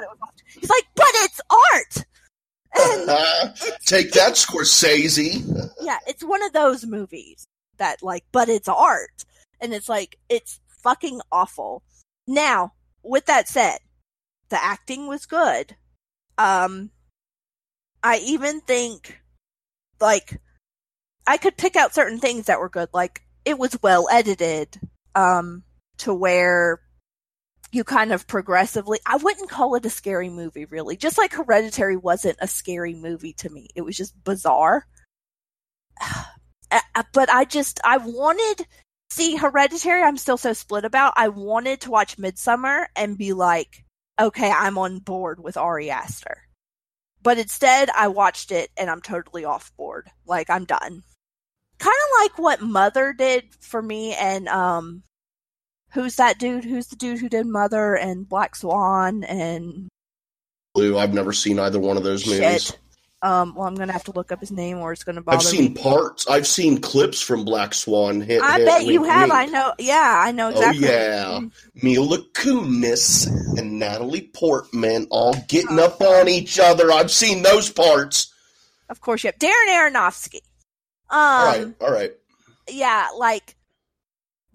He's 0.53 0.69
like, 0.69 0.87
but 0.95 1.11
it's 1.13 1.41
art. 1.73 2.05
Take 3.85 4.11
that, 4.13 4.33
Scorsese. 4.33 5.71
Yeah, 5.81 5.97
it's 6.07 6.23
one 6.23 6.43
of 6.43 6.53
those 6.53 6.85
movies 6.85 7.47
that 7.77 8.01
like, 8.01 8.23
but 8.31 8.49
it's 8.49 8.67
art. 8.67 9.23
And 9.61 9.73
it's 9.73 9.89
like, 9.89 10.17
it's 10.29 10.59
fucking 10.83 11.21
awful. 11.31 11.83
Now, 12.27 12.73
with 13.03 13.25
that 13.27 13.47
said, 13.47 13.77
the 14.49 14.63
acting 14.63 15.07
was 15.07 15.25
good. 15.25 15.75
Um, 16.37 16.91
I 18.03 18.17
even 18.19 18.61
think, 18.61 19.19
like, 19.99 20.39
I 21.25 21.37
could 21.37 21.57
pick 21.57 21.75
out 21.75 21.93
certain 21.93 22.19
things 22.19 22.45
that 22.45 22.59
were 22.59 22.69
good. 22.69 22.89
Like, 22.93 23.23
it 23.45 23.57
was 23.57 23.81
well 23.81 24.07
edited, 24.11 24.79
um, 25.15 25.63
to 25.99 26.13
where 26.13 26.79
you 27.71 27.83
kind 27.83 28.13
of 28.13 28.27
progressively, 28.27 28.99
I 29.05 29.17
wouldn't 29.17 29.49
call 29.49 29.75
it 29.75 29.85
a 29.85 29.89
scary 29.89 30.29
movie, 30.29 30.65
really. 30.65 30.95
Just 30.95 31.17
like 31.17 31.33
Hereditary 31.33 31.97
wasn't 31.97 32.37
a 32.39 32.47
scary 32.47 32.95
movie 32.95 33.33
to 33.33 33.49
me. 33.49 33.67
It 33.75 33.81
was 33.81 33.97
just 33.97 34.23
bizarre. 34.23 34.87
but 37.13 37.29
I 37.29 37.45
just, 37.45 37.79
I 37.83 37.97
wanted, 37.97 38.67
see, 39.09 39.35
Hereditary, 39.35 40.01
I'm 40.01 40.17
still 40.17 40.37
so 40.37 40.53
split 40.53 40.85
about. 40.85 41.13
I 41.17 41.27
wanted 41.27 41.81
to 41.81 41.91
watch 41.91 42.17
Midsommar 42.17 42.85
and 42.95 43.17
be 43.17 43.33
like, 43.33 43.83
okay, 44.19 44.51
I'm 44.51 44.77
on 44.77 44.99
board 44.99 45.41
with 45.43 45.57
Ari 45.57 45.89
Aster. 45.89 46.43
But 47.21 47.37
instead, 47.37 47.89
I 47.95 48.07
watched 48.07 48.51
it 48.51 48.69
and 48.77 48.89
I'm 48.89 49.01
totally 49.01 49.43
off 49.45 49.75
board. 49.75 50.09
Like, 50.25 50.49
I'm 50.49 50.65
done. 50.65 51.03
Kind 51.79 51.95
of 51.95 52.21
like 52.21 52.39
what 52.39 52.61
Mother 52.61 53.13
did 53.13 53.53
for 53.59 53.81
me 53.81 54.13
and, 54.13 54.47
um, 54.47 55.03
who's 55.91 56.15
that 56.15 56.39
dude? 56.39 56.63
Who's 56.63 56.87
the 56.87 56.95
dude 56.95 57.19
who 57.19 57.29
did 57.29 57.45
Mother 57.45 57.95
and 57.95 58.27
Black 58.27 58.55
Swan 58.55 59.23
and 59.23 59.87
Blue? 60.73 60.97
I've 60.97 61.13
never 61.13 61.33
seen 61.33 61.59
either 61.59 61.79
one 61.79 61.97
of 61.97 62.03
those 62.03 62.23
Shit. 62.23 62.41
movies. 62.41 62.73
Um, 63.23 63.55
well, 63.55 63.67
I'm 63.67 63.73
gonna 63.73 63.93
have 63.93 64.03
to 64.05 64.11
look 64.11 64.31
up 64.31 64.39
his 64.39 64.51
name, 64.51 64.77
or 64.77 64.93
it's 64.93 65.03
gonna 65.03 65.21
bother 65.21 65.37
I've 65.37 65.43
seen 65.43 65.73
me. 65.73 65.81
parts. 65.81 66.27
I've 66.27 66.45
seen 66.45 66.79
clips 66.79 67.19
from 67.19 67.45
Black 67.45 67.73
Swan. 67.73 68.21
Hit, 68.21 68.41
I 68.43 68.59
hit, 68.59 68.65
bet 68.65 68.85
you 68.85 69.03
have. 69.05 69.31
I 69.31 69.45
know. 69.45 69.73
Yeah, 69.79 70.21
I 70.23 70.31
know 70.31 70.49
exactly. 70.49 70.87
Oh 70.87 70.91
yeah, 70.91 71.39
Mila 71.81 72.19
Kunis 72.33 73.27
and 73.57 73.79
Natalie 73.79 74.29
Portman 74.33 75.07
all 75.09 75.33
getting 75.47 75.79
oh. 75.79 75.85
up 75.85 76.01
on 76.01 76.27
each 76.29 76.59
other. 76.59 76.91
I've 76.91 77.09
seen 77.09 77.41
those 77.41 77.71
parts. 77.71 78.31
Of 78.87 79.01
course, 79.01 79.23
you 79.23 79.29
have 79.29 79.39
Darren 79.39 79.67
Aronofsky. 79.69 80.41
Um, 81.09 81.17
all 81.19 81.45
right, 81.45 81.75
all 81.81 81.91
right. 81.91 82.11
Yeah, 82.69 83.07
like 83.17 83.55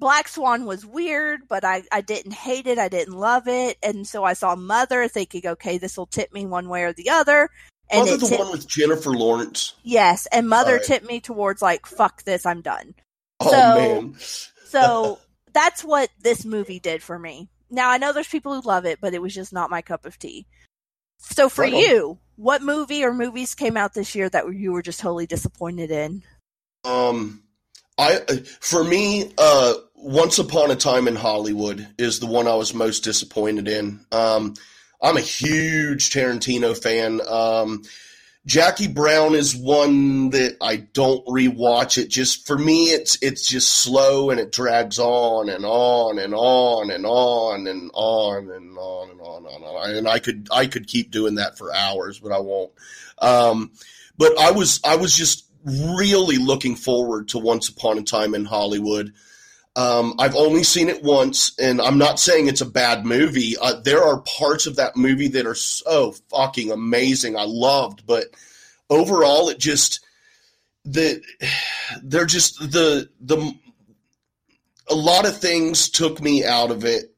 Black 0.03 0.27
Swan 0.27 0.67
was 0.67 0.85
weird, 0.85 1.43
but 1.49 1.65
I, 1.65 1.83
I 1.93 2.01
didn't 2.01 2.33
hate 2.33 2.67
it. 2.67 2.77
I 2.77 2.89
didn't 2.89 3.15
love 3.15 3.47
it. 3.47 3.79
And 3.85 4.05
so 4.07 4.25
I 4.25 4.33
saw 4.33 4.57
Mother 4.57 5.07
thinking, 5.07 5.47
okay, 5.47 5.79
this 5.79 5.97
will 5.97 6.07
tip 6.07 6.33
me 6.33 6.45
one 6.45 6.69
way 6.69 6.83
or 6.83 6.93
the 6.93 7.11
other. 7.11 7.51
And 7.93 8.07
Mother, 8.07 8.17
the 8.17 8.27
tipped, 8.27 8.41
one 8.41 8.51
with 8.51 8.67
Jennifer 8.67 9.11
Lawrence. 9.11 9.75
Yes, 9.83 10.27
and 10.33 10.49
Mother 10.49 10.77
right. 10.77 10.83
tipped 10.83 11.07
me 11.07 11.21
towards 11.21 11.61
like, 11.61 11.87
fuck 11.87 12.25
this, 12.25 12.47
I'm 12.47 12.63
done. 12.63 12.95
Oh 13.41 13.51
so, 13.51 14.03
man. 14.03 14.17
so 14.65 15.19
that's 15.53 15.85
what 15.85 16.09
this 16.21 16.45
movie 16.45 16.81
did 16.81 17.03
for 17.03 17.19
me. 17.19 17.49
Now 17.71 17.91
I 17.91 17.99
know 17.99 18.13
there's 18.13 18.29
people 18.29 18.55
who 18.55 18.67
love 18.67 18.87
it, 18.87 19.01
but 19.01 19.15
it 19.15 19.23
was 19.23 19.35
just 19.35 19.53
not 19.53 19.71
my 19.71 19.83
cup 19.83 20.07
of 20.07 20.19
tea. 20.19 20.47
So 21.19 21.49
for 21.49 21.63
right 21.63 21.73
you, 21.73 22.19
what 22.37 22.63
movie 22.63 23.05
or 23.05 23.13
movies 23.13 23.55
came 23.55 23.77
out 23.77 23.95
this 23.95 24.15
year 24.15 24.29
that 24.31 24.53
you 24.55 24.73
were 24.73 24.83
just 24.83 25.01
totally 25.01 25.27
disappointed 25.27 25.91
in? 25.91 26.23
Um, 26.85 27.43
I 27.99 28.19
for 28.61 28.83
me, 28.83 29.33
uh, 29.39 29.75
once 29.95 30.39
Upon 30.39 30.71
a 30.71 30.77
Time 30.77 31.07
in 31.07 31.15
Hollywood 31.17 31.87
is 31.99 32.21
the 32.21 32.27
one 32.27 32.49
I 32.49 32.55
was 32.55 32.75
most 32.75 33.05
disappointed 33.05 33.69
in. 33.69 34.01
Um, 34.11 34.55
I'm 35.03 35.17
a 35.17 35.21
huge 35.21 36.11
Tarantino 36.11 36.81
fan. 36.81 37.21
Um, 37.29 37.83
Jackie 38.45 38.89
Brown 38.89 39.35
is 39.35 39.55
one 39.55 40.31
that 40.31 40.57
I 40.61 40.77
don't 40.77 41.25
rewatch. 41.27 41.97
It 41.97 42.09
just 42.09 42.47
for 42.47 42.59
me, 42.59 42.87
it's 42.87 43.17
it's 43.23 43.47
just 43.47 43.69
slow 43.69 44.31
and 44.31 44.41
it 44.41 44.51
drags 44.51 44.99
on 44.99 45.49
and 45.49 45.65
on 45.65 46.19
and 46.19 46.35
on 46.35 46.91
and 46.91 47.07
on 47.07 47.67
and 47.69 47.91
on 47.95 48.51
and 48.51 48.79
on 48.79 49.11
and 49.11 49.21
on 49.21 49.47
and 49.47 49.65
on. 49.65 49.91
And 49.91 50.09
I 50.09 50.19
could 50.19 50.49
I 50.51 50.67
could 50.67 50.89
keep 50.89 51.13
doing 51.13 51.37
that 51.37 51.57
for 51.57 51.73
hours, 51.73 52.19
but 52.19 52.33
I 52.33 52.41
won't. 52.41 52.73
Um, 53.19 53.73
but 54.19 54.37
I 54.39 54.51
was 54.51 54.81
I 54.85 54.97
was 54.97 55.17
just 55.17 55.47
really 55.65 56.39
looking 56.39 56.75
forward 56.75 57.29
to 57.29 57.39
Once 57.39 57.69
Upon 57.69 57.99
a 57.99 58.03
Time 58.03 58.35
in 58.35 58.45
Hollywood. 58.45 59.13
Um, 59.75 60.15
I've 60.19 60.35
only 60.35 60.65
seen 60.65 60.91
it 60.91 61.03
once, 61.03 61.59
and 61.59 61.81
I'm 61.81 61.97
not 61.97 62.21
saying 62.21 62.47
it's 62.47 62.61
a 62.61 62.67
bad 62.67 63.07
movie. 63.07 63.57
Uh, 63.59 63.81
there 63.81 64.03
are 64.03 64.21
parts 64.21 64.67
of 64.67 64.77
that 64.77 64.97
movie 64.97 65.29
that 65.29 65.47
are 65.47 65.55
so 65.55 66.13
fucking 66.31 66.71
amazing. 66.71 67.39
I 67.39 67.45
loved, 67.45 68.07
but 68.07 68.27
overall, 68.91 69.49
it 69.49 69.59
just 69.59 70.05
the 70.85 71.23
they're 72.03 72.27
just 72.27 72.59
the 72.59 73.09
the 73.21 73.55
a 74.91 74.95
lot 74.95 75.27
of 75.27 75.39
things 75.39 75.89
took 75.89 76.21
me 76.21 76.45
out 76.45 76.71
of 76.71 76.85
it, 76.85 77.15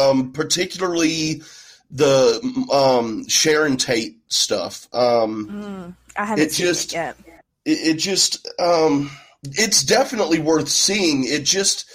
um, 0.00 0.30
particularly 0.30 1.42
the 1.90 2.40
um, 2.72 3.26
Sharon 3.26 3.76
Tate 3.76 4.18
stuff. 4.28 4.88
Um, 4.92 5.48
mm, 5.48 5.94
I 6.16 6.24
haven't 6.24 6.44
it 6.44 6.52
seen 6.52 6.66
just, 6.66 6.92
it 6.92 6.96
yet. 6.96 7.16
It, 7.64 7.78
it 7.88 7.94
just. 7.94 8.48
Um, 8.60 9.10
it's 9.52 9.82
definitely 9.82 10.38
worth 10.38 10.68
seeing. 10.68 11.24
It 11.24 11.44
just. 11.44 11.90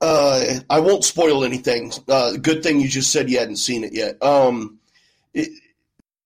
Uh, 0.00 0.58
I 0.68 0.80
won't 0.80 1.04
spoil 1.04 1.44
anything. 1.44 1.92
Uh, 2.08 2.32
good 2.32 2.64
thing 2.64 2.80
you 2.80 2.88
just 2.88 3.12
said 3.12 3.30
you 3.30 3.38
hadn't 3.38 3.56
seen 3.56 3.84
it 3.84 3.92
yet. 3.92 4.20
Um, 4.20 4.80
it, 5.32 5.48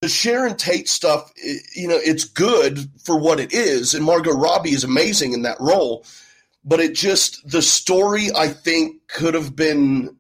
the 0.01 0.09
Sharon 0.09 0.57
Tate 0.57 0.89
stuff, 0.89 1.31
it, 1.37 1.63
you 1.75 1.87
know, 1.87 1.99
it's 2.03 2.25
good 2.25 2.79
for 3.05 3.19
what 3.19 3.39
it 3.39 3.53
is, 3.53 3.93
and 3.93 4.05
Margot 4.05 4.33
Robbie 4.33 4.71
is 4.73 4.85
amazing 4.85 5.35
in 5.35 5.43
that 5.43 5.61
role. 5.61 6.07
But 6.65 6.81
it 6.81 6.95
just 6.95 7.49
the 7.49 7.63
story 7.63 8.29
I 8.35 8.49
think 8.49 9.07
could 9.09 9.35
have 9.35 9.55
been 9.55 10.17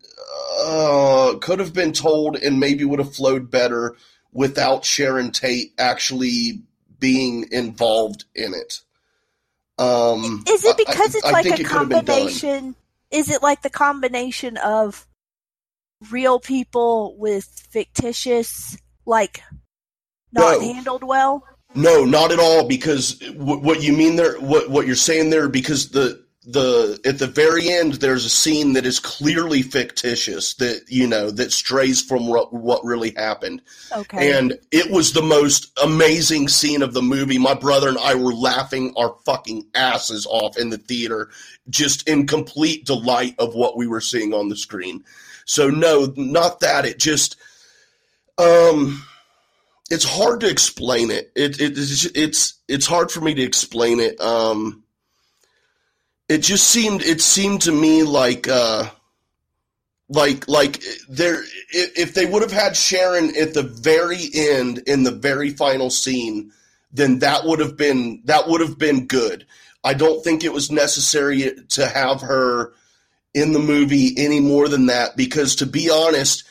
uh, 0.58 1.34
could 1.40 1.58
have 1.58 1.72
been 1.72 1.92
told 1.92 2.36
and 2.36 2.60
maybe 2.60 2.84
would 2.84 2.98
have 2.98 3.14
flowed 3.14 3.50
better 3.50 3.96
without 4.32 4.84
Sharon 4.84 5.30
Tate 5.30 5.72
actually 5.78 6.62
being 6.98 7.48
involved 7.50 8.24
in 8.34 8.54
it. 8.54 8.80
Um, 9.78 10.44
is 10.48 10.64
it 10.64 10.76
because 10.76 11.14
I, 11.14 11.18
it's 11.18 11.26
I, 11.26 11.32
like 11.32 11.46
a 11.46 11.60
it 11.60 11.66
combination? 11.66 12.74
Is 13.10 13.30
it 13.30 13.42
like 13.42 13.62
the 13.62 13.70
combination 13.70 14.56
of 14.56 15.06
real 16.10 16.40
people 16.40 17.16
with 17.18 17.44
fictitious, 17.44 18.76
like 19.04 19.42
not 20.32 20.60
no. 20.60 20.72
handled 20.72 21.04
well? 21.04 21.44
No, 21.74 22.04
not 22.04 22.32
at 22.32 22.38
all. 22.38 22.66
Because 22.66 23.14
w- 23.18 23.60
what 23.60 23.82
you 23.82 23.92
mean 23.92 24.16
there, 24.16 24.40
what 24.40 24.70
what 24.70 24.86
you're 24.86 24.96
saying 24.96 25.30
there, 25.30 25.48
because 25.48 25.90
the 25.90 26.24
the 26.48 27.00
at 27.04 27.18
the 27.18 27.26
very 27.26 27.68
end 27.68 27.94
there's 27.94 28.24
a 28.24 28.30
scene 28.30 28.74
that 28.74 28.86
is 28.86 29.00
clearly 29.00 29.62
fictitious 29.62 30.54
that 30.54 30.82
you 30.86 31.04
know 31.04 31.28
that 31.28 31.50
strays 31.50 32.00
from 32.00 32.28
what, 32.28 32.52
what 32.52 32.84
really 32.84 33.10
happened. 33.10 33.60
Okay. 33.90 34.38
And 34.38 34.56
it 34.70 34.92
was 34.92 35.12
the 35.12 35.22
most 35.22 35.76
amazing 35.82 36.46
scene 36.46 36.82
of 36.82 36.94
the 36.94 37.02
movie. 37.02 37.38
My 37.38 37.54
brother 37.54 37.88
and 37.88 37.98
i 37.98 38.14
were 38.14 38.32
laughing 38.32 38.94
our 38.96 39.16
fucking 39.24 39.66
asses 39.74 40.24
off 40.24 40.56
in 40.56 40.70
the 40.70 40.78
theater 40.78 41.30
just 41.68 42.08
in 42.08 42.28
complete 42.28 42.86
delight 42.86 43.34
of 43.40 43.56
what 43.56 43.76
we 43.76 43.88
were 43.88 44.00
seeing 44.00 44.32
on 44.32 44.48
the 44.48 44.56
screen. 44.56 45.02
So 45.46 45.68
no 45.68 46.12
not 46.16 46.60
that. 46.60 46.86
It 46.86 47.00
just 47.00 47.34
um 48.38 49.04
it's 49.90 50.04
hard 50.04 50.40
to 50.40 50.48
explain 50.48 51.10
it. 51.10 51.32
It, 51.34 51.60
it 51.60 51.76
it's 51.76 52.04
it's 52.04 52.54
it's 52.68 52.86
hard 52.86 53.10
for 53.10 53.20
me 53.20 53.34
to 53.34 53.42
explain 53.42 53.98
it. 53.98 54.20
Um 54.20 54.84
it 56.28 56.38
just 56.38 56.68
seemed 56.68 57.02
it 57.02 57.20
seemed 57.20 57.62
to 57.62 57.72
me 57.72 58.02
like 58.02 58.48
uh 58.48 58.88
like 60.08 60.48
like 60.48 60.82
there 61.08 61.42
if 61.70 62.14
they 62.14 62.26
would 62.26 62.42
have 62.42 62.52
had 62.52 62.76
Sharon 62.76 63.36
at 63.36 63.54
the 63.54 63.62
very 63.62 64.28
end 64.34 64.78
in 64.86 65.02
the 65.02 65.10
very 65.10 65.50
final 65.50 65.90
scene 65.90 66.52
then 66.92 67.18
that 67.18 67.44
would 67.44 67.60
have 67.60 67.76
been 67.76 68.22
that 68.24 68.48
would 68.48 68.60
have 68.60 68.78
been 68.78 69.06
good. 69.06 69.46
I 69.84 69.94
don't 69.94 70.22
think 70.24 70.42
it 70.42 70.52
was 70.52 70.70
necessary 70.70 71.52
to 71.70 71.86
have 71.86 72.20
her 72.22 72.72
in 73.34 73.52
the 73.52 73.58
movie 73.58 74.14
any 74.16 74.40
more 74.40 74.68
than 74.68 74.86
that 74.86 75.16
because 75.16 75.56
to 75.56 75.66
be 75.66 75.90
honest 75.90 76.44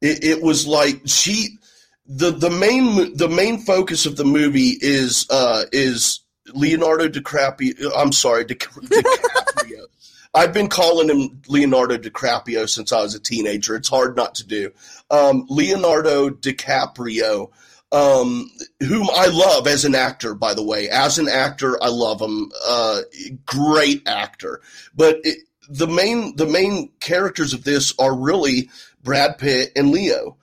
it, 0.00 0.24
it 0.24 0.42
was 0.42 0.66
like 0.66 1.00
she 1.06 1.58
the 2.06 2.32
the 2.32 2.50
main 2.50 3.16
the 3.16 3.28
main 3.28 3.58
focus 3.58 4.06
of 4.06 4.16
the 4.16 4.24
movie 4.24 4.76
is 4.80 5.26
uh 5.30 5.64
is 5.70 6.20
Leonardo 6.54 7.08
DiCaprio. 7.08 7.90
I'm 7.96 8.12
sorry, 8.12 8.44
Di, 8.44 8.54
DiCaprio. 8.54 9.86
I've 10.34 10.54
been 10.54 10.68
calling 10.68 11.10
him 11.10 11.42
Leonardo 11.46 11.98
DiCaprio 11.98 12.68
since 12.68 12.90
I 12.92 13.02
was 13.02 13.14
a 13.14 13.20
teenager. 13.20 13.76
It's 13.76 13.88
hard 13.88 14.16
not 14.16 14.36
to 14.36 14.46
do. 14.46 14.72
Um, 15.10 15.46
Leonardo 15.50 16.30
DiCaprio, 16.30 17.50
um, 17.92 18.50
whom 18.80 19.08
I 19.14 19.26
love 19.26 19.66
as 19.66 19.84
an 19.84 19.94
actor, 19.94 20.34
by 20.34 20.54
the 20.54 20.62
way. 20.62 20.88
As 20.88 21.18
an 21.18 21.28
actor, 21.28 21.82
I 21.82 21.88
love 21.88 22.20
him. 22.20 22.50
Uh, 22.66 23.02
great 23.44 24.08
actor. 24.08 24.62
But 24.94 25.20
it, 25.24 25.40
the 25.68 25.86
main 25.86 26.34
the 26.36 26.46
main 26.46 26.90
characters 27.00 27.52
of 27.52 27.64
this 27.64 27.94
are 27.98 28.14
really 28.14 28.70
Brad 29.02 29.38
Pitt 29.38 29.72
and 29.76 29.90
Leo, 29.90 30.36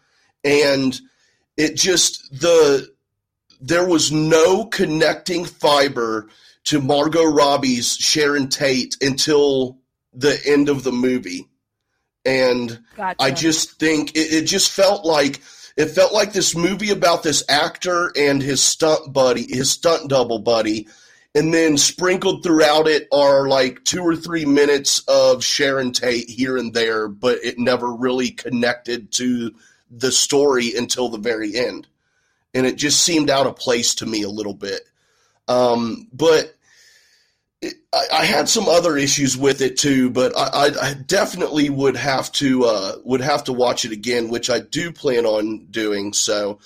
and 0.43 0.99
it 1.57 1.75
just 1.75 2.39
the 2.39 2.93
there 3.59 3.85
was 3.85 4.11
no 4.11 4.65
connecting 4.65 5.45
fiber 5.45 6.29
to 6.65 6.81
Margot 6.81 7.25
Robbie's 7.25 7.95
Sharon 7.95 8.47
Tate 8.49 8.97
until 9.01 9.77
the 10.13 10.39
end 10.45 10.69
of 10.69 10.83
the 10.83 10.91
movie. 10.91 11.47
And 12.25 12.79
gotcha. 12.95 13.15
I 13.19 13.31
just 13.31 13.79
think 13.79 14.15
it, 14.15 14.33
it, 14.33 14.45
just 14.45 14.71
felt 14.71 15.05
like 15.05 15.41
it 15.77 15.87
felt 15.87 16.13
like 16.13 16.33
this 16.33 16.55
movie 16.55 16.91
about 16.91 17.23
this 17.23 17.43
actor 17.49 18.11
and 18.15 18.41
his 18.41 18.61
stunt 18.61 19.13
buddy, 19.13 19.45
his 19.47 19.71
stunt 19.71 20.09
double 20.09 20.39
buddy, 20.39 20.87
and 21.33 21.53
then 21.53 21.77
sprinkled 21.77 22.43
throughout 22.43 22.87
it 22.87 23.07
are 23.11 23.47
like 23.47 23.83
two 23.85 24.01
or 24.01 24.15
three 24.15 24.45
minutes 24.45 24.99
of 25.07 25.43
Sharon 25.43 25.91
Tate 25.91 26.29
here 26.29 26.57
and 26.57 26.73
there, 26.73 27.07
but 27.07 27.39
it 27.43 27.57
never 27.57 27.91
really 27.91 28.31
connected 28.31 29.11
to 29.13 29.55
the 29.89 30.11
story 30.11 30.75
until 30.75 31.09
the 31.09 31.17
very 31.17 31.55
end 31.55 31.87
and 32.53 32.65
it 32.65 32.75
just 32.77 33.03
seemed 33.03 33.29
out 33.29 33.47
of 33.47 33.55
place 33.55 33.95
to 33.95 34.05
me 34.05 34.23
a 34.23 34.29
little 34.29 34.53
bit. 34.53 34.81
Um, 35.47 36.07
but 36.13 36.55
it, 37.61 37.75
I, 37.93 38.05
I, 38.13 38.25
had 38.25 38.47
some 38.47 38.67
other 38.67 38.97
issues 38.97 39.35
with 39.35 39.61
it 39.61 39.77
too. 39.77 40.09
But 40.09 40.33
I, 40.37 40.71
I 40.81 40.93
definitely 40.93 41.69
would 41.69 41.97
have 41.97 42.31
to 42.33 42.65
uh, 42.65 42.95
would 43.03 43.21
have 43.21 43.43
to 43.45 43.53
watch 43.53 43.83
it 43.85 43.91
again, 43.91 44.29
which 44.29 44.49
I 44.49 44.59
do 44.59 44.91
plan 44.91 45.25
on 45.25 45.65
doing. 45.69 46.13
So. 46.13 46.59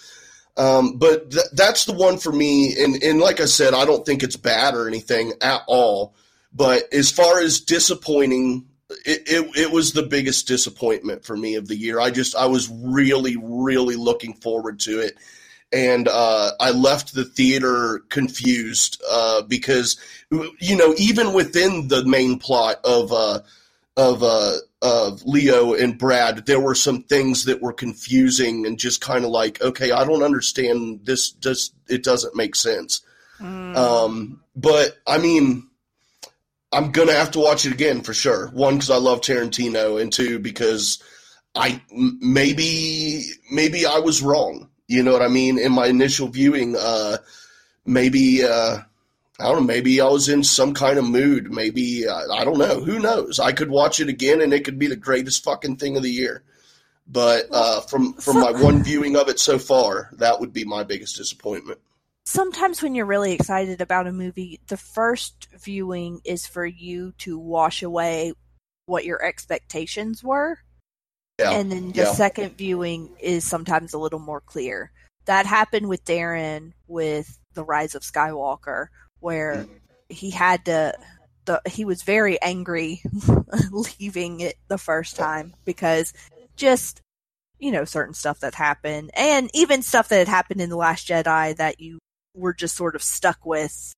Um, 0.56 1.00
but 1.00 1.32
th- 1.32 1.48
that's 1.54 1.86
the 1.86 1.94
one 1.94 2.20
for 2.20 2.32
me, 2.32 2.76
and, 2.80 3.02
and 3.02 3.20
like 3.20 3.40
I 3.40 3.46
said, 3.46 3.74
I 3.74 3.86
don't 3.86 4.06
think 4.06 4.22
it's 4.22 4.36
bad 4.36 4.76
or 4.76 4.88
anything 4.88 5.34
at 5.42 5.64
all. 5.66 6.14
But 6.54 6.94
as 6.94 7.10
far 7.10 7.40
as 7.40 7.60
disappointing 7.60 8.68
it, 9.06 9.24
it, 9.28 9.58
it, 9.58 9.72
was 9.72 9.94
the 9.94 10.04
biggest 10.04 10.48
disappointment 10.48 11.26
for 11.26 11.36
me 11.36 11.56
of 11.56 11.68
the 11.68 11.76
year. 11.76 12.00
I 12.00 12.12
just 12.12 12.36
I 12.36 12.46
was 12.46 12.70
really 12.70 13.38
really 13.42 13.96
looking 13.96 14.34
forward 14.36 14.80
to 14.82 15.00
it, 15.00 15.18
and 15.74 16.08
uh, 16.08 16.52
I 16.60 16.72
left 16.72 17.14
the 17.14 17.26
theater 17.26 18.04
confused 18.10 19.02
uh, 19.10 19.42
because 19.42 19.98
you 20.30 20.78
know 20.78 20.94
even 20.98 21.34
within 21.34 21.88
the 21.88 22.06
main 22.06 22.38
plot 22.38 22.80
of 22.84 23.12
uh, 23.12 23.40
of 23.98 24.24
uh, 24.24 24.58
of 24.82 25.24
Leo 25.26 25.74
and 25.74 25.98
Brad, 25.98 26.46
there 26.46 26.60
were 26.60 26.76
some 26.76 27.04
things 27.04 27.46
that 27.46 27.62
were 27.62 27.74
confusing 27.74 28.66
and 28.66 28.78
just 28.78 29.02
kind 29.02 29.26
of 29.26 29.32
like, 29.32 29.62
okay, 29.62 29.92
I 29.92 30.06
don't 30.06 30.24
understand 30.24 31.02
this. 31.06 31.32
Just 31.32 31.74
it 31.90 32.04
doesn't 32.04 32.36
make 32.36 32.56
sense. 32.56 33.02
Mm. 33.40 33.76
Um, 33.76 34.44
but 34.56 34.98
I 35.08 35.18
mean, 35.18 35.68
I'm 36.72 36.92
gonna 36.92 37.14
have 37.14 37.32
to 37.32 37.40
watch 37.40 37.66
it 37.66 37.74
again 37.74 38.02
for 38.02 38.14
sure. 38.14 38.50
One 38.50 38.76
because 38.76 38.92
I 38.92 38.98
love 38.98 39.22
Tarantino, 39.22 40.00
and 40.00 40.14
two 40.14 40.38
because 40.38 41.02
I 41.56 41.82
maybe 41.92 43.24
maybe 43.52 43.88
I 43.88 43.98
was 44.00 44.22
wrong 44.22 44.70
you 44.94 45.04
know 45.04 45.12
what 45.12 45.22
I 45.22 45.28
mean? 45.28 45.58
In 45.58 45.72
my 45.72 45.88
initial 45.88 46.28
viewing, 46.28 46.76
uh, 46.78 47.18
maybe 47.86 48.44
uh, 48.44 48.78
I 49.40 49.44
don't 49.44 49.56
know. 49.56 49.62
Maybe 49.62 50.00
I 50.00 50.08
was 50.08 50.30
in 50.30 50.44
some 50.44 50.74
kind 50.74 51.00
of 51.00 51.06
mood. 51.06 51.52
Maybe 51.52 52.08
uh, 52.08 52.32
I 52.32 52.44
don't 52.44 52.60
know. 52.60 52.84
Who 52.84 53.00
knows? 53.00 53.40
I 53.40 53.52
could 53.52 53.70
watch 53.70 54.00
it 54.00 54.10
again, 54.10 54.42
and 54.42 54.54
it 54.54 54.64
could 54.64 54.78
be 54.78 54.88
the 54.88 54.96
greatest 54.96 55.44
fucking 55.44 55.78
thing 55.78 55.98
of 55.98 56.04
the 56.04 56.12
year. 56.12 56.44
But 57.08 57.48
uh, 57.52 57.82
from 57.82 58.14
from 58.14 58.40
my 58.40 58.52
one 58.52 58.84
viewing 58.84 59.18
of 59.18 59.30
it 59.30 59.40
so 59.40 59.58
far, 59.58 60.10
that 60.14 60.40
would 60.40 60.54
be 60.54 60.64
my 60.64 60.84
biggest 60.84 61.18
disappointment. 61.18 61.80
Sometimes 62.26 62.82
when 62.82 62.96
you're 62.96 63.06
really 63.06 63.34
excited 63.34 63.82
about 63.82 64.08
a 64.08 64.14
movie, 64.14 64.62
the 64.68 64.78
first 64.78 65.50
viewing 65.60 66.22
is 66.24 66.48
for 66.48 66.66
you 66.66 67.14
to 67.18 67.38
wash 67.38 67.84
away 67.84 68.34
what 68.86 69.04
your 69.04 69.22
expectations 69.22 70.24
were 70.24 70.60
yeah. 71.40 71.52
And 71.52 71.72
then 71.72 71.92
the 71.92 72.04
yeah. 72.04 72.14
second 72.14 72.58
viewing 72.58 73.10
is 73.20 73.44
sometimes 73.44 73.94
a 73.94 73.98
little 73.98 74.20
more 74.20 74.42
clear. 74.42 74.92
That 75.26 75.46
happened 75.46 75.88
with 75.88 76.06
Darren 76.06 76.74
with 76.88 77.40
The 77.54 77.64
Rise 77.64 77.96
of 77.96 78.04
Skywalker, 78.04 78.88
where 79.20 79.56
mm-hmm. 79.56 79.74
he 80.10 80.30
had 80.30 80.66
to 80.66 80.94
the 81.46 81.62
he 81.66 81.86
was 81.86 82.04
very 82.04 82.42
angry 82.42 83.02
leaving 83.72 84.40
it 84.42 84.56
the 84.68 84.78
first 84.78 85.16
time 85.16 85.54
because 85.66 86.14
just 86.56 87.02
you 87.60 87.72
know 87.72 87.86
certain 87.86 88.14
stuff 88.14 88.40
that 88.40 88.56
happened 88.56 89.12
and 89.14 89.50
even 89.54 89.82
stuff 89.82 90.10
that 90.10 90.20
had 90.20 90.28
happened 90.28 90.62
in 90.62 90.70
the 90.70 90.78
last 90.78 91.08
jedi 91.08 91.56
that 91.56 91.80
you 91.80 92.00
were 92.36 92.54
just 92.54 92.76
sort 92.76 92.96
of 92.96 93.04
stuck 93.04 93.46
with 93.46 93.94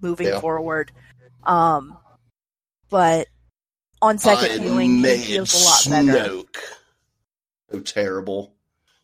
moving 0.00 0.28
yeah. 0.28 0.40
forward 0.40 0.92
um 1.44 1.96
but 2.90 3.28
on 4.00 4.18
second 4.18 4.50
I 4.50 4.58
viewing 4.58 5.04
it 5.04 5.18
feels 5.18 5.54
a 5.54 5.90
lot 5.90 6.06
better 6.06 6.42
so 7.70 7.80
terrible, 7.80 8.54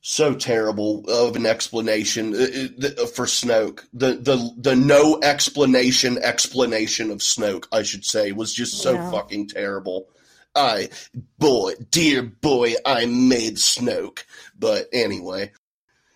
so 0.00 0.34
terrible 0.34 1.04
of 1.08 1.36
an 1.36 1.46
explanation 1.46 2.34
uh, 2.34 2.86
uh, 3.02 3.06
for 3.06 3.26
Snoke. 3.26 3.84
The 3.92 4.14
the 4.14 4.52
the 4.56 4.76
no 4.76 5.20
explanation 5.22 6.18
explanation 6.18 7.10
of 7.10 7.18
Snoke, 7.18 7.66
I 7.72 7.82
should 7.82 8.04
say, 8.04 8.32
was 8.32 8.52
just 8.52 8.82
so 8.82 8.94
yeah. 8.94 9.10
fucking 9.10 9.48
terrible. 9.48 10.08
I 10.54 10.90
boy, 11.38 11.74
dear 11.90 12.22
boy, 12.22 12.74
I 12.86 13.06
made 13.06 13.56
Snoke. 13.56 14.24
But 14.58 14.88
anyway, 14.92 15.52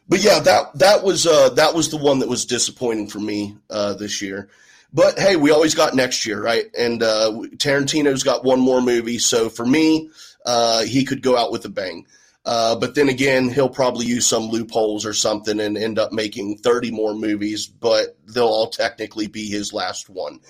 but 0.09 0.23
yeah, 0.23 0.41
that 0.41 0.79
that 0.79 1.03
was 1.05 1.27
uh, 1.27 1.51
that 1.51 1.75
was 1.75 1.91
the 1.91 1.97
one 1.97 2.21
that 2.21 2.29
was 2.29 2.47
disappointing 2.47 3.09
for 3.09 3.21
me 3.21 3.57
uh, 3.69 3.95
this 3.95 4.23
year. 4.23 4.49
But 4.93 5.19
hey, 5.19 5.37
we 5.37 5.51
always 5.51 5.75
got 5.75 5.95
next 5.95 6.25
year, 6.25 6.43
right? 6.43 6.65
And 6.77 7.03
uh, 7.03 7.31
Tarantino's 7.57 8.23
got 8.23 8.45
one 8.45 8.61
more 8.61 8.81
movie, 8.81 9.19
so 9.19 9.51
for 9.51 9.67
me, 9.67 10.09
uh, 10.47 10.85
he 10.85 11.05
could 11.05 11.23
go 11.23 11.37
out 11.37 11.53
with 11.53 11.65
a 11.67 11.69
bang. 11.69 12.07
Uh, 12.49 12.75
but 12.75 12.95
then 12.95 13.11
again, 13.11 13.51
he'll 13.51 13.69
probably 13.69 14.07
use 14.07 14.27
some 14.27 14.45
loopholes 14.45 15.05
or 15.05 15.13
something 15.13 15.61
and 15.61 15.77
end 15.77 15.99
up 15.99 16.13
making 16.13 16.57
30 16.57 16.91
more 16.91 17.13
movies, 17.13 17.67
but 17.67 18.17
they'll 18.27 18.47
all 18.47 18.71
technically 18.71 19.27
be 19.27 19.51
his 19.51 19.75
last 19.75 20.09
one. 20.09 20.41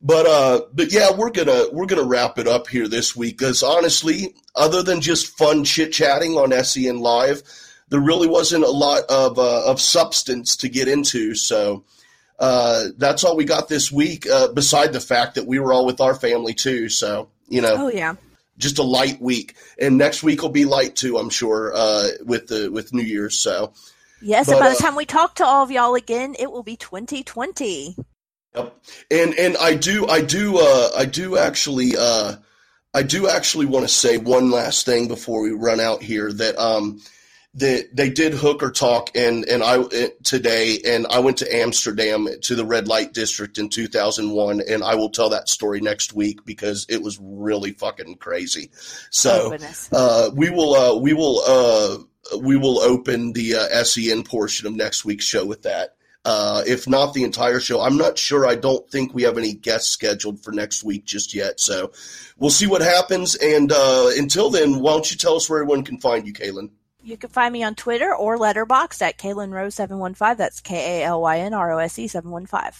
But 0.00 0.26
uh, 0.26 0.60
but 0.72 0.92
yeah, 0.92 1.10
we're 1.10 1.30
gonna 1.30 1.64
we're 1.72 1.86
gonna 1.86 2.04
wrap 2.04 2.38
it 2.38 2.46
up 2.46 2.68
here 2.68 2.86
this 2.86 3.16
week 3.16 3.36
because 3.36 3.64
honestly, 3.64 4.36
other 4.54 4.84
than 4.84 5.00
just 5.00 5.36
fun 5.36 5.64
chit 5.64 5.92
chatting 5.92 6.34
on 6.34 6.52
SEN 6.62 7.00
Live, 7.00 7.42
there 7.88 8.00
really 8.00 8.28
wasn't 8.28 8.62
a 8.62 8.70
lot 8.70 9.02
of 9.08 9.36
uh, 9.36 9.64
of 9.66 9.80
substance 9.80 10.54
to 10.58 10.68
get 10.68 10.86
into. 10.86 11.34
So 11.34 11.84
uh, 12.38 12.90
that's 12.96 13.24
all 13.24 13.34
we 13.34 13.44
got 13.44 13.68
this 13.68 13.90
week. 13.90 14.28
Uh, 14.28 14.52
beside 14.52 14.92
the 14.92 15.00
fact 15.00 15.34
that 15.34 15.48
we 15.48 15.58
were 15.58 15.72
all 15.72 15.84
with 15.84 16.00
our 16.00 16.14
family 16.14 16.54
too, 16.54 16.88
so 16.88 17.30
you 17.48 17.60
know. 17.60 17.74
Oh 17.76 17.88
yeah. 17.88 18.14
Just 18.58 18.78
a 18.78 18.82
light 18.82 19.20
week, 19.20 19.54
and 19.78 19.98
next 19.98 20.22
week 20.22 20.42
will 20.42 20.48
be 20.48 20.64
light 20.64 20.94
too. 20.94 21.18
I'm 21.18 21.30
sure 21.30 21.72
uh, 21.74 22.08
with 22.24 22.46
the 22.46 22.70
with 22.70 22.94
New 22.94 23.02
Year's. 23.02 23.36
So 23.36 23.72
yes, 24.22 24.46
but, 24.46 24.52
and 24.52 24.60
by 24.60 24.68
the 24.68 24.76
uh, 24.76 24.78
time 24.78 24.96
we 24.96 25.04
talk 25.04 25.36
to 25.36 25.44
all 25.44 25.64
of 25.64 25.70
y'all 25.70 25.94
again, 25.94 26.36
it 26.38 26.50
will 26.52 26.62
be 26.62 26.76
2020. 26.76 27.96
Yep. 28.54 28.84
And 29.10 29.34
and 29.34 29.56
I 29.56 29.74
do 29.74 30.06
I 30.06 30.20
do 30.20 30.58
uh 30.58 30.90
I 30.96 31.04
do 31.06 31.36
actually 31.36 31.96
uh 31.98 32.36
I 32.94 33.02
do 33.02 33.28
actually 33.28 33.66
want 33.66 33.84
to 33.84 33.92
say 33.92 34.18
one 34.18 34.50
last 34.50 34.86
thing 34.86 35.08
before 35.08 35.42
we 35.42 35.50
run 35.50 35.80
out 35.80 36.02
here 36.02 36.32
that 36.32 36.56
um 36.58 37.00
that 37.56 37.94
they 37.94 38.10
did 38.10 38.34
hooker 38.34 38.70
talk 38.70 39.10
and 39.14 39.44
and 39.44 39.62
I 39.62 39.84
today 40.22 40.80
and 40.84 41.06
I 41.06 41.20
went 41.20 41.38
to 41.38 41.54
Amsterdam 41.54 42.26
to 42.42 42.54
the 42.54 42.64
red 42.64 42.88
light 42.88 43.12
district 43.12 43.58
in 43.58 43.68
2001 43.68 44.62
and 44.68 44.82
I 44.82 44.94
will 44.96 45.10
tell 45.10 45.30
that 45.30 45.48
story 45.48 45.80
next 45.80 46.12
week 46.12 46.44
because 46.44 46.86
it 46.88 47.02
was 47.02 47.18
really 47.20 47.72
fucking 47.72 48.16
crazy. 48.16 48.70
So 49.10 49.56
oh, 49.92 49.96
uh 49.96 50.30
we 50.34 50.50
will 50.50 50.74
uh 50.74 50.98
we 50.98 51.12
will 51.14 51.40
uh 51.46 51.98
we 52.40 52.56
will 52.56 52.80
open 52.80 53.34
the 53.34 53.54
uh, 53.54 53.84
SEN 53.84 54.24
portion 54.24 54.66
of 54.66 54.74
next 54.74 55.04
week's 55.04 55.24
show 55.24 55.44
with 55.44 55.62
that 55.62 55.94
uh, 56.24 56.62
if 56.66 56.88
not 56.88 57.12
the 57.12 57.22
entire 57.22 57.60
show. 57.60 57.80
I'm 57.80 57.96
not 57.96 58.18
sure. 58.18 58.46
I 58.46 58.54
don't 58.54 58.88
think 58.90 59.14
we 59.14 59.24
have 59.24 59.36
any 59.36 59.52
guests 59.52 59.90
scheduled 59.90 60.42
for 60.42 60.52
next 60.52 60.82
week 60.82 61.04
just 61.04 61.34
yet. 61.34 61.60
So 61.60 61.92
we'll 62.38 62.50
see 62.50 62.66
what 62.66 62.80
happens. 62.80 63.34
And 63.34 63.70
uh, 63.70 64.10
until 64.16 64.50
then, 64.50 64.80
why 64.80 64.92
don't 64.92 65.10
you 65.10 65.18
tell 65.18 65.36
us 65.36 65.50
where 65.50 65.60
everyone 65.60 65.84
can 65.84 66.00
find 66.00 66.26
you, 66.26 66.32
Kalyn? 66.32 66.70
You 67.04 67.18
can 67.18 67.28
find 67.28 67.52
me 67.52 67.62
on 67.62 67.74
Twitter 67.74 68.14
or 68.14 68.38
Letterboxd 68.38 69.02
at 69.02 69.18
Kalyn 69.18 69.52
Rose 69.52 69.74
715. 69.74 70.38
That's 70.38 70.62
K 70.62 71.02
A 71.02 71.04
L 71.04 71.20
Y 71.20 71.38
N 71.40 71.52
R 71.52 71.72
O 71.72 71.78
S 71.78 71.98
E 71.98 72.08
715. 72.08 72.72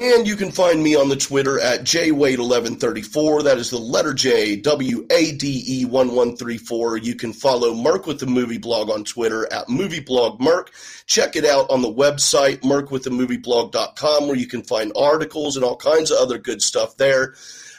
And 0.00 0.26
you 0.26 0.34
can 0.34 0.50
find 0.50 0.82
me 0.82 0.96
on 0.96 1.10
the 1.10 1.16
Twitter 1.16 1.60
at 1.60 1.80
jwade1134. 1.80 3.44
That 3.44 3.58
is 3.58 3.68
the 3.68 3.78
letter 3.78 4.14
J, 4.14 4.56
W 4.56 5.06
A 5.10 5.32
D 5.32 5.62
E 5.66 5.84
1134. 5.84 6.96
You 6.98 7.16
can 7.16 7.34
follow 7.34 7.74
Merc 7.74 8.06
with 8.06 8.18
the 8.18 8.26
Movie 8.26 8.56
Blog 8.56 8.88
on 8.88 9.04
Twitter 9.04 9.52
at 9.52 9.66
MovieBlogMerc. 9.66 10.68
Check 11.04 11.36
it 11.36 11.44
out 11.44 11.68
on 11.68 11.82
the 11.82 11.92
website, 11.92 12.60
mercwiththemovieblog.com, 12.60 14.26
where 14.26 14.36
you 14.36 14.46
can 14.46 14.62
find 14.62 14.90
articles 14.96 15.56
and 15.56 15.66
all 15.66 15.76
kinds 15.76 16.10
of 16.10 16.16
other 16.18 16.38
good 16.38 16.62
stuff 16.62 16.96
there. 16.96 17.34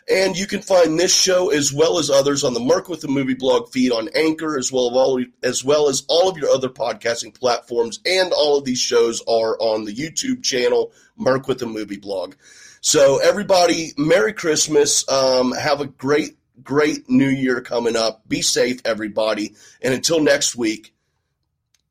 And 0.10 0.36
you 0.36 0.48
can 0.48 0.62
find 0.62 1.00
this 1.00 1.16
show 1.16 1.52
as 1.52 1.72
well 1.72 2.00
as 2.00 2.10
others 2.10 2.44
on 2.44 2.56
the 2.56 2.60
Merc 2.60 2.90
with 2.90 3.02
the 3.02 3.08
Movie 3.08 3.36
blog 3.36 3.70
feed 3.70 3.92
on 3.92 4.10
Anchor, 4.16 4.58
as 4.58 4.72
well 4.72 4.90
as 4.90 4.96
all 4.96 5.24
as 5.44 5.64
well 5.64 5.88
as 5.88 6.04
all 6.10 6.28
of 6.28 6.38
your 6.38 6.50
other 6.50 6.70
podcasting 6.70 7.38
platforms. 7.38 8.00
And 8.06 8.34
all 8.34 8.58
of 8.58 8.66
these 8.66 8.80
shows 8.80 9.22
are 9.28 9.56
on 9.60 9.86
the 9.86 9.94
YouTube 9.94 10.44
channel 10.44 10.92
Merc 11.16 11.48
with 11.48 11.60
the 11.60 11.68
Movie 11.68 11.98
blog. 11.98 12.34
So 12.82 13.20
everybody, 13.20 13.92
Merry 13.98 14.34
Christmas. 14.34 15.08
Um, 15.10 15.52
have 15.52 15.82
a 15.82 15.86
great, 15.86 16.38
great 16.64 17.10
New 17.10 17.30
Year 17.30 17.62
coming 17.62 17.96
up. 17.96 18.28
Be 18.28 18.42
safe, 18.42 18.82
everybody. 18.86 19.56
And 19.82 19.94
until 19.94 20.22
next 20.22 20.56
week, 20.56 20.96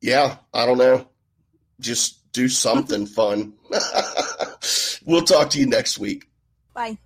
yeah, 0.00 0.36
I 0.52 0.66
don't 0.66 0.78
know. 0.78 1.06
Just 1.78 2.32
do 2.32 2.48
something 2.48 3.06
fun. 3.18 3.54
we'll 5.04 5.22
talk 5.22 5.50
to 5.50 5.60
you 5.60 5.66
next 5.66 5.98
week. 5.98 6.28
Bye. 6.74 6.98